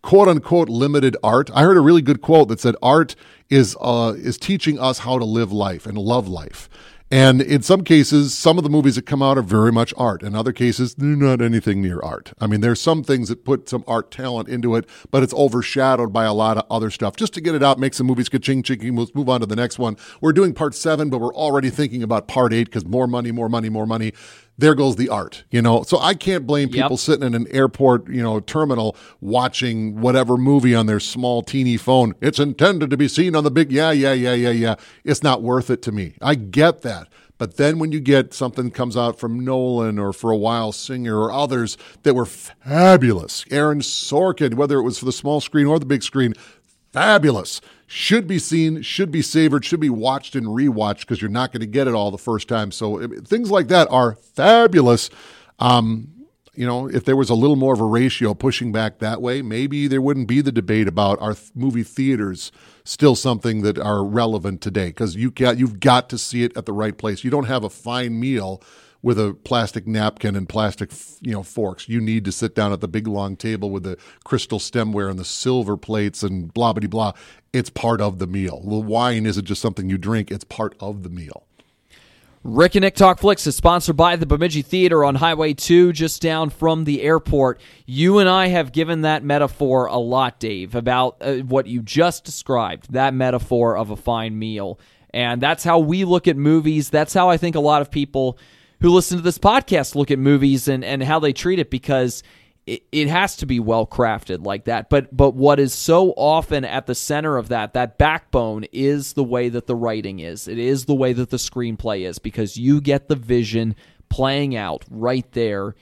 quote 0.01 0.27
unquote 0.27 0.69
limited 0.69 1.15
art. 1.23 1.49
I 1.53 1.63
heard 1.63 1.77
a 1.77 1.81
really 1.81 2.01
good 2.01 2.21
quote 2.21 2.47
that 2.49 2.59
said 2.59 2.75
art 2.81 3.15
is 3.49 3.75
uh, 3.81 4.13
is 4.17 4.37
teaching 4.37 4.79
us 4.79 4.99
how 4.99 5.19
to 5.19 5.25
live 5.25 5.51
life 5.51 5.85
and 5.85 5.97
love 5.97 6.27
life. 6.27 6.69
And 7.13 7.41
in 7.41 7.61
some 7.61 7.83
cases, 7.83 8.33
some 8.33 8.57
of 8.57 8.63
the 8.63 8.69
movies 8.69 8.95
that 8.95 9.05
come 9.05 9.21
out 9.21 9.37
are 9.37 9.41
very 9.41 9.73
much 9.73 9.93
art. 9.97 10.23
In 10.23 10.33
other 10.33 10.53
cases, 10.53 10.95
they're 10.95 11.09
not 11.09 11.41
anything 11.41 11.81
near 11.81 11.99
art. 11.99 12.31
I 12.39 12.47
mean, 12.47 12.61
there's 12.61 12.79
some 12.79 13.03
things 13.03 13.27
that 13.27 13.43
put 13.43 13.67
some 13.67 13.83
art 13.85 14.11
talent 14.11 14.47
into 14.47 14.75
it, 14.75 14.87
but 15.11 15.21
it's 15.21 15.33
overshadowed 15.33 16.13
by 16.13 16.23
a 16.23 16.33
lot 16.33 16.57
of 16.57 16.63
other 16.71 16.89
stuff. 16.89 17.17
Just 17.17 17.33
to 17.33 17.41
get 17.41 17.53
it 17.53 17.61
out, 17.61 17.79
make 17.79 17.93
some 17.93 18.07
movies 18.07 18.29
ka-ching, 18.29 18.63
ching, 18.63 18.95
let's 18.95 19.13
move 19.13 19.27
on 19.27 19.41
to 19.41 19.45
the 19.45 19.57
next 19.57 19.77
one. 19.77 19.97
We're 20.21 20.31
doing 20.31 20.53
part 20.53 20.73
seven, 20.73 21.09
but 21.09 21.19
we're 21.19 21.35
already 21.35 21.69
thinking 21.69 22.01
about 22.01 22.29
part 22.29 22.53
eight 22.53 22.65
because 22.65 22.85
more 22.85 23.07
money, 23.07 23.33
more 23.33 23.49
money, 23.49 23.67
more 23.67 23.85
money 23.85 24.13
there 24.61 24.75
goes 24.75 24.95
the 24.95 25.09
art, 25.09 25.43
you 25.51 25.61
know. 25.61 25.83
So 25.83 25.99
I 25.99 26.13
can't 26.13 26.47
blame 26.47 26.69
people 26.69 26.91
yep. 26.91 26.99
sitting 26.99 27.25
in 27.25 27.33
an 27.33 27.47
airport, 27.49 28.07
you 28.07 28.21
know, 28.21 28.39
terminal 28.39 28.95
watching 29.19 29.99
whatever 29.99 30.37
movie 30.37 30.73
on 30.73 30.85
their 30.85 30.99
small 30.99 31.41
teeny 31.41 31.77
phone. 31.77 32.13
It's 32.21 32.39
intended 32.39 32.89
to 32.91 32.97
be 32.97 33.07
seen 33.07 33.35
on 33.35 33.43
the 33.43 33.51
big 33.51 33.71
yeah, 33.71 33.91
yeah, 33.91 34.13
yeah, 34.13 34.33
yeah, 34.33 34.51
yeah. 34.51 34.75
It's 35.03 35.23
not 35.23 35.41
worth 35.41 35.69
it 35.69 35.81
to 35.83 35.91
me. 35.91 36.13
I 36.21 36.35
get 36.35 36.83
that. 36.83 37.09
But 37.37 37.57
then 37.57 37.79
when 37.79 37.91
you 37.91 37.99
get 37.99 38.35
something 38.35 38.69
comes 38.69 38.95
out 38.95 39.19
from 39.19 39.43
Nolan 39.43 39.97
or 39.97 40.13
for 40.13 40.29
a 40.29 40.37
while 40.37 40.71
Singer 40.71 41.19
or 41.19 41.31
others 41.31 41.75
that 42.03 42.13
were 42.13 42.27
fabulous, 42.27 43.43
Aaron 43.49 43.79
Sorkin, 43.79 44.53
whether 44.53 44.77
it 44.77 44.83
was 44.83 44.99
for 44.99 45.05
the 45.05 45.11
small 45.11 45.41
screen 45.41 45.65
or 45.65 45.79
the 45.79 45.87
big 45.87 46.03
screen, 46.03 46.35
fabulous 46.93 47.59
should 47.93 48.25
be 48.25 48.39
seen, 48.39 48.81
should 48.81 49.11
be 49.11 49.21
savored, 49.21 49.65
should 49.65 49.81
be 49.81 49.89
watched 49.89 50.33
and 50.33 50.47
rewatched 50.47 51.01
because 51.01 51.21
you're 51.21 51.29
not 51.29 51.51
going 51.51 51.59
to 51.59 51.67
get 51.67 51.89
it 51.89 51.93
all 51.93 52.09
the 52.09 52.17
first 52.17 52.47
time. 52.47 52.71
So 52.71 53.05
things 53.25 53.51
like 53.51 53.67
that 53.67 53.89
are 53.91 54.15
fabulous. 54.15 55.09
Um, 55.59 56.07
you 56.55 56.65
know, 56.65 56.87
if 56.87 57.03
there 57.03 57.17
was 57.17 57.29
a 57.29 57.35
little 57.35 57.57
more 57.57 57.73
of 57.73 57.81
a 57.81 57.85
ratio 57.85 58.33
pushing 58.33 58.71
back 58.71 58.99
that 58.99 59.21
way, 59.21 59.41
maybe 59.41 59.87
there 59.87 60.01
wouldn't 60.01 60.29
be 60.29 60.39
the 60.39 60.53
debate 60.53 60.87
about 60.87 61.21
our 61.21 61.33
th- 61.33 61.51
movie 61.53 61.83
theaters 61.83 62.53
still 62.85 63.13
something 63.13 63.61
that 63.63 63.77
are 63.77 64.05
relevant 64.05 64.61
today 64.61 64.87
because 64.87 65.17
you 65.17 65.29
got 65.29 65.57
you've 65.57 65.81
got 65.81 66.09
to 66.11 66.17
see 66.17 66.43
it 66.43 66.55
at 66.55 66.65
the 66.65 66.73
right 66.73 66.97
place. 66.97 67.25
You 67.25 67.29
don't 67.29 67.47
have 67.47 67.65
a 67.65 67.69
fine 67.69 68.17
meal 68.17 68.63
with 69.03 69.19
a 69.19 69.33
plastic 69.43 69.87
napkin 69.87 70.35
and 70.35 70.47
plastic 70.47 70.91
you 71.21 71.31
know 71.31 71.43
forks. 71.43 71.89
You 71.89 72.01
need 72.01 72.25
to 72.25 72.31
sit 72.31 72.55
down 72.55 72.71
at 72.71 72.81
the 72.81 72.87
big 72.87 73.07
long 73.07 73.35
table 73.35 73.69
with 73.69 73.83
the 73.83 73.97
crystal 74.23 74.59
stemware 74.59 75.09
and 75.09 75.19
the 75.19 75.25
silver 75.25 75.77
plates 75.77 76.23
and 76.23 76.53
blah 76.53 76.73
blah 76.73 76.87
blah. 76.87 77.13
It's 77.53 77.69
part 77.69 78.01
of 78.01 78.19
the 78.19 78.27
meal. 78.27 78.61
The 78.61 78.79
wine 78.79 79.25
isn't 79.25 79.45
just 79.45 79.61
something 79.61 79.89
you 79.89 79.97
drink; 79.97 80.31
it's 80.31 80.43
part 80.43 80.75
of 80.79 81.03
the 81.03 81.09
meal. 81.09 81.45
Rick 82.43 82.73
and 82.73 82.81
Nick 82.81 82.95
Talk 82.95 83.19
Flicks 83.19 83.45
is 83.45 83.55
sponsored 83.55 83.95
by 83.95 84.15
the 84.15 84.25
Bemidji 84.25 84.63
Theater 84.63 85.05
on 85.05 85.13
Highway 85.13 85.53
2, 85.53 85.93
just 85.93 86.23
down 86.23 86.49
from 86.49 86.85
the 86.85 87.03
airport. 87.03 87.61
You 87.85 88.17
and 88.17 88.27
I 88.27 88.47
have 88.47 88.71
given 88.71 89.01
that 89.01 89.23
metaphor 89.23 89.85
a 89.85 89.97
lot, 89.97 90.39
Dave, 90.39 90.73
about 90.73 91.17
uh, 91.21 91.35
what 91.35 91.67
you 91.67 91.83
just 91.83 92.23
described 92.23 92.93
that 92.93 93.13
metaphor 93.13 93.77
of 93.77 93.91
a 93.91 93.95
fine 93.95 94.39
meal. 94.39 94.79
And 95.13 95.39
that's 95.39 95.63
how 95.63 95.77
we 95.77 96.03
look 96.03 96.27
at 96.27 96.35
movies. 96.35 96.89
That's 96.89 97.13
how 97.13 97.29
I 97.29 97.37
think 97.37 97.55
a 97.55 97.59
lot 97.59 97.83
of 97.83 97.91
people 97.91 98.39
who 98.81 98.89
listen 98.89 99.17
to 99.17 99.23
this 99.23 99.37
podcast 99.37 99.95
look 99.95 100.11
at 100.11 100.19
movies 100.19 100.67
and, 100.67 100.83
and 100.83 101.03
how 101.03 101.19
they 101.19 101.33
treat 101.33 101.59
it 101.59 101.69
because 101.69 102.23
it, 102.65 102.83
it 102.91 103.07
has 103.07 103.37
to 103.37 103.45
be 103.45 103.59
well 103.59 103.87
crafted 103.87 104.45
like 104.45 104.65
that. 104.65 104.89
But 104.89 105.15
but 105.15 105.33
what 105.35 105.59
is 105.59 105.73
so 105.73 106.11
often 106.11 106.65
at 106.65 106.85
the 106.85 106.95
center 106.95 107.37
of 107.37 107.49
that, 107.49 107.73
that 107.73 107.97
backbone 107.97 108.65
is 108.71 109.13
the 109.13 109.23
way 109.23 109.49
that 109.49 109.67
the 109.67 109.75
writing 109.75 110.19
is. 110.19 110.47
It 110.47 110.57
is 110.57 110.85
the 110.85 110.95
way 110.95 111.13
that 111.13 111.29
the 111.29 111.37
screenplay 111.37 112.07
is 112.07 112.19
because 112.19 112.57
you 112.57 112.81
get 112.81 113.07
the 113.07 113.15
vision 113.15 113.75
playing 114.09 114.55
out 114.55 114.85
right 114.89 115.29
there 115.31 115.75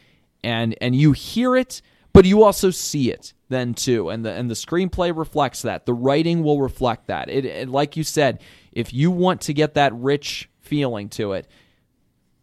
and 0.44 0.76
and 0.80 0.96
you 0.96 1.12
hear 1.12 1.56
it, 1.56 1.82
but 2.14 2.26
you 2.26 2.44
also 2.44 2.70
see 2.70 3.12
it 3.12 3.34
then 3.50 3.74
too. 3.74 4.10
And 4.10 4.26
the 4.26 4.32
and 4.32 4.50
the 4.50 4.56
screenplay 4.56 5.16
reflects 5.16 5.64
that. 5.64 5.86
The 5.86 5.94
writing 5.94 6.44
will 6.44 6.62
reflect 6.62 7.08
that. 7.08 7.30
It, 7.30 7.46
it 7.46 7.70
like 7.70 7.98
you 7.98 8.04
said, 8.04 8.42
if 8.72 8.94
you 8.94 9.12
want 9.12 9.42
to 9.42 9.54
get 9.54 9.74
that 9.74 9.94
rich 9.94 10.50
feeling 10.62 11.10
to 11.10 11.34
it, 11.34 11.48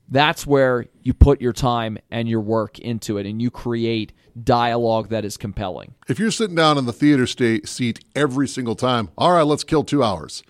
that's 0.08 0.46
where 0.46 0.86
you 1.02 1.14
put 1.14 1.40
your 1.40 1.52
time 1.52 1.98
and 2.10 2.28
your 2.28 2.40
work 2.40 2.78
into 2.78 3.18
it 3.18 3.26
and 3.26 3.40
you 3.40 3.50
create 3.50 4.12
dialogue 4.42 5.08
that 5.08 5.24
is 5.24 5.36
compelling. 5.36 5.94
If 6.08 6.18
you're 6.18 6.30
sitting 6.30 6.56
down 6.56 6.78
in 6.78 6.86
the 6.86 6.92
theater 6.92 7.26
seat 7.26 8.04
every 8.14 8.48
single 8.48 8.76
time, 8.76 9.10
all 9.16 9.32
right, 9.32 9.46
let's 9.46 9.64
kill 9.64 9.84
two 9.84 10.02
hours. 10.02 10.42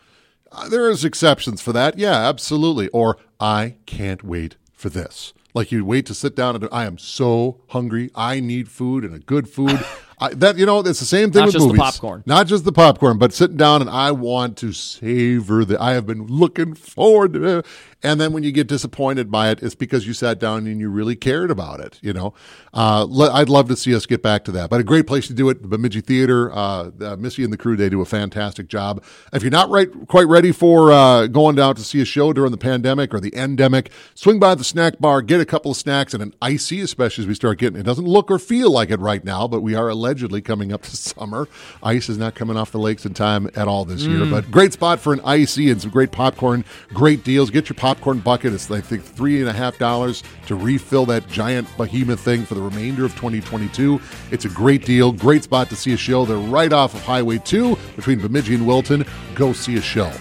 Uh, 0.52 0.68
there 0.68 0.90
is 0.90 1.04
exceptions 1.04 1.60
for 1.60 1.72
that. 1.72 1.98
Yeah, 1.98 2.28
absolutely. 2.28 2.88
Or 2.88 3.18
I 3.40 3.76
can't 3.86 4.22
wait 4.22 4.56
for 4.72 4.88
this. 4.88 5.32
Like 5.54 5.72
you 5.72 5.84
wait 5.84 6.06
to 6.06 6.14
sit 6.14 6.36
down 6.36 6.54
and 6.54 6.68
I 6.70 6.84
am 6.84 6.98
so 6.98 7.62
hungry. 7.68 8.10
I 8.14 8.40
need 8.40 8.68
food 8.68 9.04
and 9.04 9.14
a 9.14 9.18
good 9.18 9.48
food. 9.48 9.84
I, 10.18 10.32
that 10.34 10.56
you 10.56 10.64
know, 10.64 10.80
it's 10.80 11.00
the 11.00 11.04
same 11.04 11.30
thing 11.30 11.40
Not 11.40 11.46
with 11.46 11.54
just 11.54 11.66
movies. 11.66 11.78
The 11.78 11.84
popcorn. 11.84 12.22
Not 12.24 12.46
just 12.46 12.64
the 12.64 12.72
popcorn, 12.72 13.18
but 13.18 13.32
sitting 13.32 13.56
down 13.56 13.82
and 13.82 13.90
I 13.90 14.12
want 14.12 14.56
to 14.58 14.72
savor 14.72 15.64
the. 15.64 15.80
I 15.80 15.92
have 15.92 16.06
been 16.06 16.26
looking 16.26 16.74
forward 16.74 17.34
to 17.34 17.58
it. 17.58 17.66
And 18.02 18.20
then 18.20 18.32
when 18.32 18.42
you 18.42 18.52
get 18.52 18.68
disappointed 18.68 19.30
by 19.30 19.50
it, 19.50 19.62
it's 19.62 19.74
because 19.74 20.06
you 20.06 20.12
sat 20.12 20.38
down 20.38 20.66
and 20.66 20.78
you 20.78 20.90
really 20.90 21.16
cared 21.16 21.50
about 21.50 21.80
it. 21.80 21.98
You 22.02 22.12
know, 22.12 22.34
uh, 22.72 23.06
I'd 23.32 23.48
love 23.48 23.68
to 23.68 23.76
see 23.76 23.94
us 23.94 24.06
get 24.06 24.22
back 24.22 24.44
to 24.44 24.52
that. 24.52 24.70
But 24.70 24.80
a 24.80 24.84
great 24.84 25.06
place 25.06 25.26
to 25.26 25.34
do 25.34 25.48
it, 25.48 25.62
the 25.62 25.68
Bemidji 25.68 26.02
Theater. 26.02 26.52
Uh, 26.52 26.90
uh, 27.00 27.16
Missy 27.16 27.42
and 27.42 27.52
the 27.52 27.56
crew, 27.56 27.74
they 27.74 27.88
do 27.88 28.02
a 28.02 28.04
fantastic 28.04 28.68
job. 28.68 29.02
If 29.32 29.42
you're 29.42 29.50
not 29.50 29.70
right, 29.70 29.88
quite 30.08 30.28
ready 30.28 30.52
for 30.52 30.92
uh, 30.92 31.26
going 31.26 31.56
down 31.56 31.74
to 31.76 31.82
see 31.82 32.00
a 32.00 32.04
show 32.04 32.32
during 32.32 32.52
the 32.52 32.58
pandemic 32.58 33.12
or 33.12 33.18
the 33.18 33.34
endemic, 33.34 33.90
swing 34.14 34.38
by 34.38 34.54
the 34.54 34.64
snack 34.64 35.00
bar, 35.00 35.20
get 35.20 35.40
a 35.40 35.46
couple 35.46 35.70
of 35.70 35.76
snacks 35.76 36.14
and 36.14 36.22
an 36.22 36.34
icy, 36.40 36.82
especially 36.82 37.24
as 37.24 37.28
we 37.28 37.34
start 37.34 37.58
getting. 37.58 37.80
It 37.80 37.84
doesn't 37.84 38.06
look 38.06 38.30
or 38.30 38.38
feel 38.38 38.70
like 38.70 38.90
it 38.90 39.00
right 39.00 39.24
now, 39.24 39.48
but 39.48 39.62
we 39.62 39.74
are 39.74 39.88
allegedly 40.06 40.40
coming 40.40 40.72
up 40.72 40.82
to 40.82 40.96
summer. 40.96 41.48
Ice 41.82 42.08
is 42.08 42.16
not 42.16 42.36
coming 42.36 42.56
off 42.56 42.70
the 42.70 42.78
lakes 42.78 43.04
in 43.04 43.12
time 43.12 43.50
at 43.56 43.66
all 43.66 43.84
this 43.84 44.04
mm. 44.04 44.16
year, 44.16 44.30
but 44.30 44.48
great 44.52 44.72
spot 44.72 45.00
for 45.00 45.12
an 45.12 45.20
icy 45.24 45.68
and 45.70 45.82
some 45.82 45.90
great 45.90 46.12
popcorn. 46.12 46.64
Great 46.94 47.24
deals. 47.24 47.50
Get 47.50 47.68
your 47.68 47.74
popcorn 47.74 48.20
bucket. 48.20 48.52
It's 48.52 48.70
I 48.70 48.80
think 48.80 49.02
three 49.02 49.40
and 49.40 49.48
a 49.48 49.52
half 49.52 49.78
dollars 49.78 50.22
to 50.46 50.54
refill 50.54 51.06
that 51.06 51.28
giant 51.28 51.68
behemoth 51.76 52.20
thing 52.20 52.44
for 52.44 52.54
the 52.54 52.62
remainder 52.62 53.04
of 53.04 53.12
2022. 53.16 54.00
It's 54.30 54.44
a 54.44 54.48
great 54.50 54.84
deal. 54.84 55.10
Great 55.10 55.42
spot 55.42 55.68
to 55.70 55.76
see 55.76 55.92
a 55.92 55.96
show. 55.96 56.24
They're 56.24 56.36
right 56.36 56.72
off 56.72 56.94
of 56.94 57.02
Highway 57.02 57.38
2 57.38 57.76
between 57.96 58.20
Bemidji 58.20 58.54
and 58.54 58.66
Wilton. 58.66 59.04
Go 59.34 59.52
see 59.52 59.76
a 59.76 59.82
show. 59.82 60.12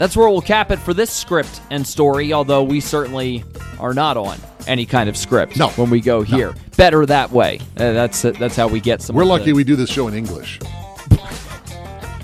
That's 0.00 0.16
where 0.16 0.30
we'll 0.30 0.40
cap 0.40 0.70
it 0.70 0.78
for 0.78 0.94
this 0.94 1.10
script 1.10 1.60
and 1.68 1.86
story, 1.86 2.32
although 2.32 2.62
we 2.62 2.80
certainly 2.80 3.44
are 3.78 3.92
not 3.92 4.16
on 4.16 4.38
any 4.66 4.86
kind 4.86 5.10
of 5.10 5.16
script 5.16 5.58
no. 5.58 5.68
when 5.72 5.90
we 5.90 6.00
go 6.00 6.22
here. 6.22 6.52
No. 6.52 6.60
Better 6.78 7.04
that 7.04 7.30
way. 7.30 7.60
Uh, 7.76 7.92
that's 7.92 8.24
uh, 8.24 8.30
that's 8.30 8.56
how 8.56 8.66
we 8.66 8.80
get 8.80 9.02
some. 9.02 9.14
We're 9.14 9.26
lucky 9.26 9.44
the... 9.46 9.52
we 9.52 9.62
do 9.62 9.76
this 9.76 9.90
show 9.90 10.08
in 10.08 10.14
English. 10.14 10.58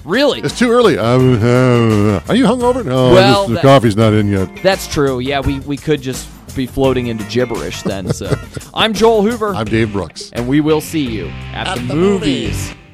Really? 0.07 0.40
It's 0.40 0.59
too 0.59 0.70
early. 0.70 0.97
Um, 0.97 1.35
uh, 1.35 2.20
are 2.28 2.35
you 2.35 2.47
hungover? 2.47 2.82
No, 2.82 3.12
well, 3.12 3.43
just, 3.43 3.48
the 3.48 3.55
that, 3.57 3.62
coffee's 3.62 3.97
not 3.97 4.15
in 4.15 4.31
yet. 4.31 4.48
That's 4.62 4.89
true. 4.89 5.19
Yeah, 5.19 5.40
we, 5.40 5.59
we 5.61 5.77
could 5.77 6.01
just 6.01 6.27
be 6.57 6.65
floating 6.66 7.09
into 7.09 7.24
gibberish 7.24 7.82
then. 7.82 8.11
So 8.15 8.35
I'm 8.74 8.94
Joel 8.94 9.20
Hoover. 9.20 9.55
I'm 9.55 9.66
Dave 9.66 9.93
Brooks. 9.93 10.31
And 10.32 10.48
we 10.48 10.62
will 10.62 10.81
see 10.81 11.05
you 11.05 11.27
at, 11.53 11.66
at 11.66 11.74
the, 11.74 11.89
the, 11.89 11.94
movies. 11.94 12.69
movies. 12.69 12.85